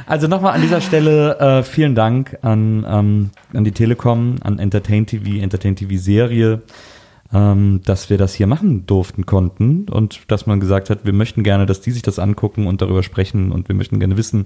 Also 0.05 0.25
nochmal 0.27 0.55
an 0.55 0.61
dieser 0.63 0.81
Stelle 0.81 1.37
äh, 1.39 1.61
vielen 1.63 1.93
Dank 1.93 2.35
an, 2.41 2.83
ähm, 2.89 3.29
an 3.53 3.63
die 3.63 3.71
Telekom, 3.71 4.37
an 4.43 4.57
Entertain 4.57 5.05
TV, 5.05 5.39
Entertain 5.39 5.75
TV 5.75 6.01
Serie, 6.01 6.63
ähm, 7.33 7.81
dass 7.85 8.09
wir 8.09 8.17
das 8.17 8.33
hier 8.33 8.47
machen 8.47 8.85
durften 8.85 9.25
konnten 9.25 9.87
und 9.89 10.21
dass 10.27 10.47
man 10.47 10.59
gesagt 10.59 10.89
hat, 10.89 11.05
wir 11.05 11.13
möchten 11.13 11.43
gerne, 11.43 11.65
dass 11.65 11.81
die 11.81 11.91
sich 11.91 12.01
das 12.01 12.17
angucken 12.19 12.65
und 12.67 12.81
darüber 12.81 13.03
sprechen 13.03 13.51
und 13.51 13.67
wir 13.67 13.75
möchten 13.75 13.99
gerne 13.99 14.17
wissen, 14.17 14.45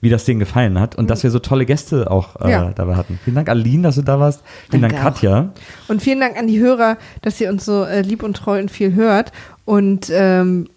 wie 0.00 0.10
das 0.10 0.24
denen 0.24 0.40
gefallen 0.40 0.78
hat 0.80 0.96
und 0.96 1.08
dass 1.08 1.22
wir 1.22 1.30
so 1.30 1.38
tolle 1.38 1.64
Gäste 1.66 2.10
auch 2.10 2.36
äh, 2.40 2.50
Ja. 2.50 2.70
dabei 2.74 2.96
hatten. 2.96 3.18
Vielen 3.24 3.36
Dank, 3.36 3.48
Aline, 3.48 3.84
dass 3.84 3.94
du 3.96 4.02
da 4.02 4.20
warst. 4.20 4.42
Vielen 4.70 4.82
Danke 4.82 4.96
Dank, 4.96 5.14
Katja. 5.14 5.52
Und 5.88 6.02
vielen 6.02 6.20
Dank 6.20 6.36
an 6.38 6.46
die 6.46 6.58
Hörer, 6.60 6.98
dass 7.22 7.40
ihr 7.40 7.48
uns 7.50 7.64
so 7.64 7.84
äh, 7.84 8.02
lieb 8.02 8.22
und 8.22 8.36
treu 8.36 8.58
und 8.58 8.70
viel 8.70 8.94
hört. 8.94 9.32
Und 9.64 10.10
ähm, 10.12 10.68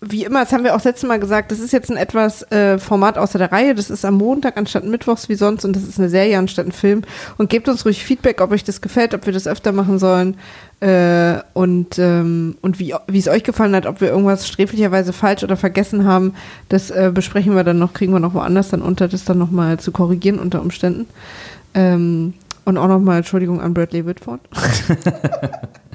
wie 0.00 0.24
immer, 0.24 0.40
das 0.40 0.52
haben 0.52 0.62
wir 0.62 0.76
auch 0.76 0.84
letztes 0.84 1.08
Mal 1.08 1.18
gesagt, 1.18 1.50
das 1.50 1.58
ist 1.58 1.72
jetzt 1.72 1.90
ein 1.90 1.96
etwas 1.96 2.42
äh, 2.52 2.78
Format 2.78 3.18
außer 3.18 3.38
der 3.38 3.50
Reihe. 3.50 3.74
Das 3.74 3.90
ist 3.90 4.04
am 4.04 4.14
Montag 4.14 4.56
anstatt 4.56 4.84
Mittwochs 4.84 5.28
wie 5.28 5.34
sonst 5.34 5.64
und 5.64 5.74
das 5.74 5.82
ist 5.82 5.98
eine 5.98 6.08
Serie 6.08 6.38
anstatt 6.38 6.66
ein 6.66 6.72
Film. 6.72 7.02
Und 7.36 7.50
gebt 7.50 7.68
uns 7.68 7.84
ruhig 7.84 8.04
Feedback, 8.04 8.40
ob 8.40 8.52
euch 8.52 8.62
das 8.62 8.80
gefällt, 8.80 9.12
ob 9.12 9.26
wir 9.26 9.32
das 9.32 9.48
öfter 9.48 9.72
machen 9.72 9.98
sollen 9.98 10.36
äh, 10.80 11.40
und, 11.52 11.98
ähm, 11.98 12.56
und 12.60 12.78
wie, 12.78 12.94
es 13.12 13.28
euch 13.28 13.42
gefallen 13.42 13.74
hat, 13.74 13.86
ob 13.86 14.00
wir 14.00 14.08
irgendwas 14.08 14.46
sträflicherweise 14.46 15.12
falsch 15.12 15.42
oder 15.42 15.56
vergessen 15.56 16.04
haben. 16.04 16.34
Das 16.68 16.90
äh, 16.90 17.10
besprechen 17.12 17.56
wir 17.56 17.64
dann 17.64 17.78
noch, 17.78 17.92
kriegen 17.92 18.12
wir 18.12 18.20
noch 18.20 18.34
woanders 18.34 18.70
dann 18.70 18.82
unter, 18.82 19.08
das 19.08 19.24
dann 19.24 19.38
nochmal 19.38 19.80
zu 19.80 19.90
korrigieren 19.90 20.38
unter 20.38 20.60
Umständen. 20.60 21.08
Ähm, 21.74 22.34
und 22.64 22.78
auch 22.78 22.88
nochmal 22.88 23.18
Entschuldigung 23.18 23.60
an 23.60 23.74
Bradley 23.74 24.06
Whitford. 24.06 24.40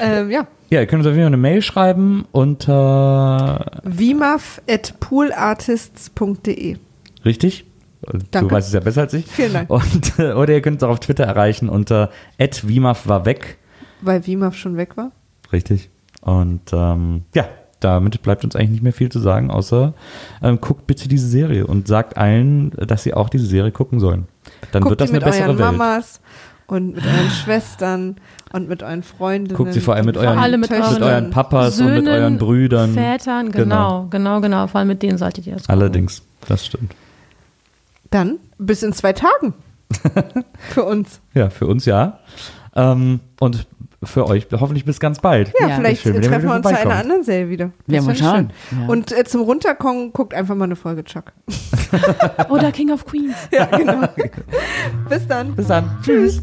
ähm, 0.00 0.30
ja. 0.30 0.46
Ja, 0.70 0.80
ihr 0.80 0.86
könnt 0.86 1.00
uns 1.00 1.08
auf 1.08 1.12
jeden 1.12 1.24
Fall 1.24 1.28
eine 1.28 1.36
Mail 1.36 1.60
schreiben 1.62 2.24
unter, 2.32 3.80
vimaf.poolartists.de 3.84 6.76
richtig? 7.24 7.64
Du 8.02 8.18
Danke. 8.30 8.54
weißt 8.54 8.68
es 8.68 8.74
ja 8.74 8.80
besser 8.80 9.00
als 9.02 9.14
ich. 9.14 9.26
Vielen 9.26 9.52
Dank. 9.54 9.70
Und, 9.70 10.18
äh, 10.18 10.32
oder 10.32 10.52
ihr 10.52 10.60
könnt 10.60 10.76
uns 10.76 10.82
auch 10.82 10.90
auf 10.90 11.00
Twitter 11.00 11.24
erreichen 11.24 11.70
unter 11.70 12.10
@wimaf 12.38 13.08
war 13.08 13.24
weg. 13.24 13.56
Weil 14.02 14.26
Vimaf 14.26 14.56
schon 14.56 14.76
weg 14.76 14.96
war. 14.96 15.12
Richtig. 15.52 15.88
Und 16.20 16.72
ähm, 16.72 17.22
ja, 17.34 17.46
damit 17.80 18.20
bleibt 18.22 18.44
uns 18.44 18.54
eigentlich 18.56 18.70
nicht 18.70 18.82
mehr 18.82 18.92
viel 18.92 19.10
zu 19.10 19.20
sagen, 19.20 19.50
außer 19.50 19.94
ähm, 20.42 20.60
guckt 20.60 20.86
bitte 20.86 21.08
diese 21.08 21.26
Serie 21.26 21.66
und 21.66 21.88
sagt 21.88 22.18
allen, 22.18 22.72
dass 22.72 23.04
sie 23.04 23.14
auch 23.14 23.30
diese 23.30 23.46
Serie 23.46 23.72
gucken 23.72 24.00
sollen. 24.00 24.26
Dann 24.72 24.82
Guckt 24.82 24.90
wird 24.90 25.00
das 25.00 25.08
eine 25.10 25.20
mit 25.20 25.24
bessere 25.24 25.48
euren 25.48 25.58
Welt. 25.58 25.72
Mamas 25.72 26.20
und 26.66 26.94
mit 26.94 27.04
euren 27.04 27.30
Schwestern 27.30 28.16
und 28.52 28.68
mit 28.68 28.82
euren 28.82 29.02
Freundinnen. 29.02 29.56
Guckt 29.56 29.72
sie 29.74 29.80
vor 29.80 29.94
allem 29.94 30.06
mit 30.06 30.16
euren- 30.16 30.34
Vor 30.34 30.42
allem 30.42 30.60
mit 30.60 30.70
Töchtern. 30.70 30.94
Mit 30.94 31.02
euren 31.02 31.30
Papas 31.30 31.80
und 31.80 31.92
mit 31.94 32.08
euren 32.08 32.38
Brüdern. 32.38 32.94
Vätern, 32.94 33.52
Genau. 33.52 34.06
genau, 34.08 34.08
genau, 34.10 34.40
genau. 34.40 34.66
Vor 34.66 34.78
allem 34.78 34.88
mit 34.88 35.02
denen 35.02 35.18
solltet 35.18 35.46
ihr 35.46 35.54
das 35.54 35.62
gucken. 35.64 35.74
Allerdings, 35.80 36.22
das 36.48 36.64
stimmt. 36.66 36.94
Dann 38.10 38.38
bis 38.58 38.82
in 38.82 38.92
zwei 38.92 39.12
Tagen. 39.12 39.54
Für 40.70 40.84
uns. 40.84 41.20
Ja, 41.34 41.50
für 41.50 41.66
uns 41.66 41.84
ja. 41.84 42.18
Ähm, 42.74 43.20
und 43.40 43.66
für 44.06 44.26
euch 44.26 44.46
hoffentlich 44.52 44.84
bis 44.84 45.00
ganz 45.00 45.18
bald. 45.20 45.52
Ja, 45.58 45.68
Ja, 45.68 45.76
vielleicht 45.76 46.02
schön, 46.02 46.20
treffen 46.22 46.48
wir 46.48 46.54
uns 46.56 46.66
zu 46.66 46.76
einer 46.76 46.94
anderen 46.96 47.22
Serie 47.24 47.48
wieder. 47.50 47.70
Ja, 47.86 47.98
Das 47.98 48.06
mal 48.06 48.14
fänd 48.14 48.20
ich 48.20 48.24
schauen. 48.26 48.50
schön. 48.70 48.80
Ja. 48.82 48.88
Und 48.88 49.12
äh, 49.18 49.24
zum 49.24 49.42
Runterkommen 49.42 50.12
guckt 50.12 50.34
einfach 50.34 50.54
mal 50.54 50.64
eine 50.64 50.76
Folge 50.76 51.04
Chuck. 51.04 51.32
Oder 52.50 52.72
King 52.72 52.90
of 52.92 53.04
Queens. 53.06 53.34
Ja, 53.52 53.66
genau. 53.66 54.06
bis 55.08 55.26
dann. 55.26 55.54
Bis 55.54 55.66
dann. 55.68 55.98
Tschüss. 56.02 56.42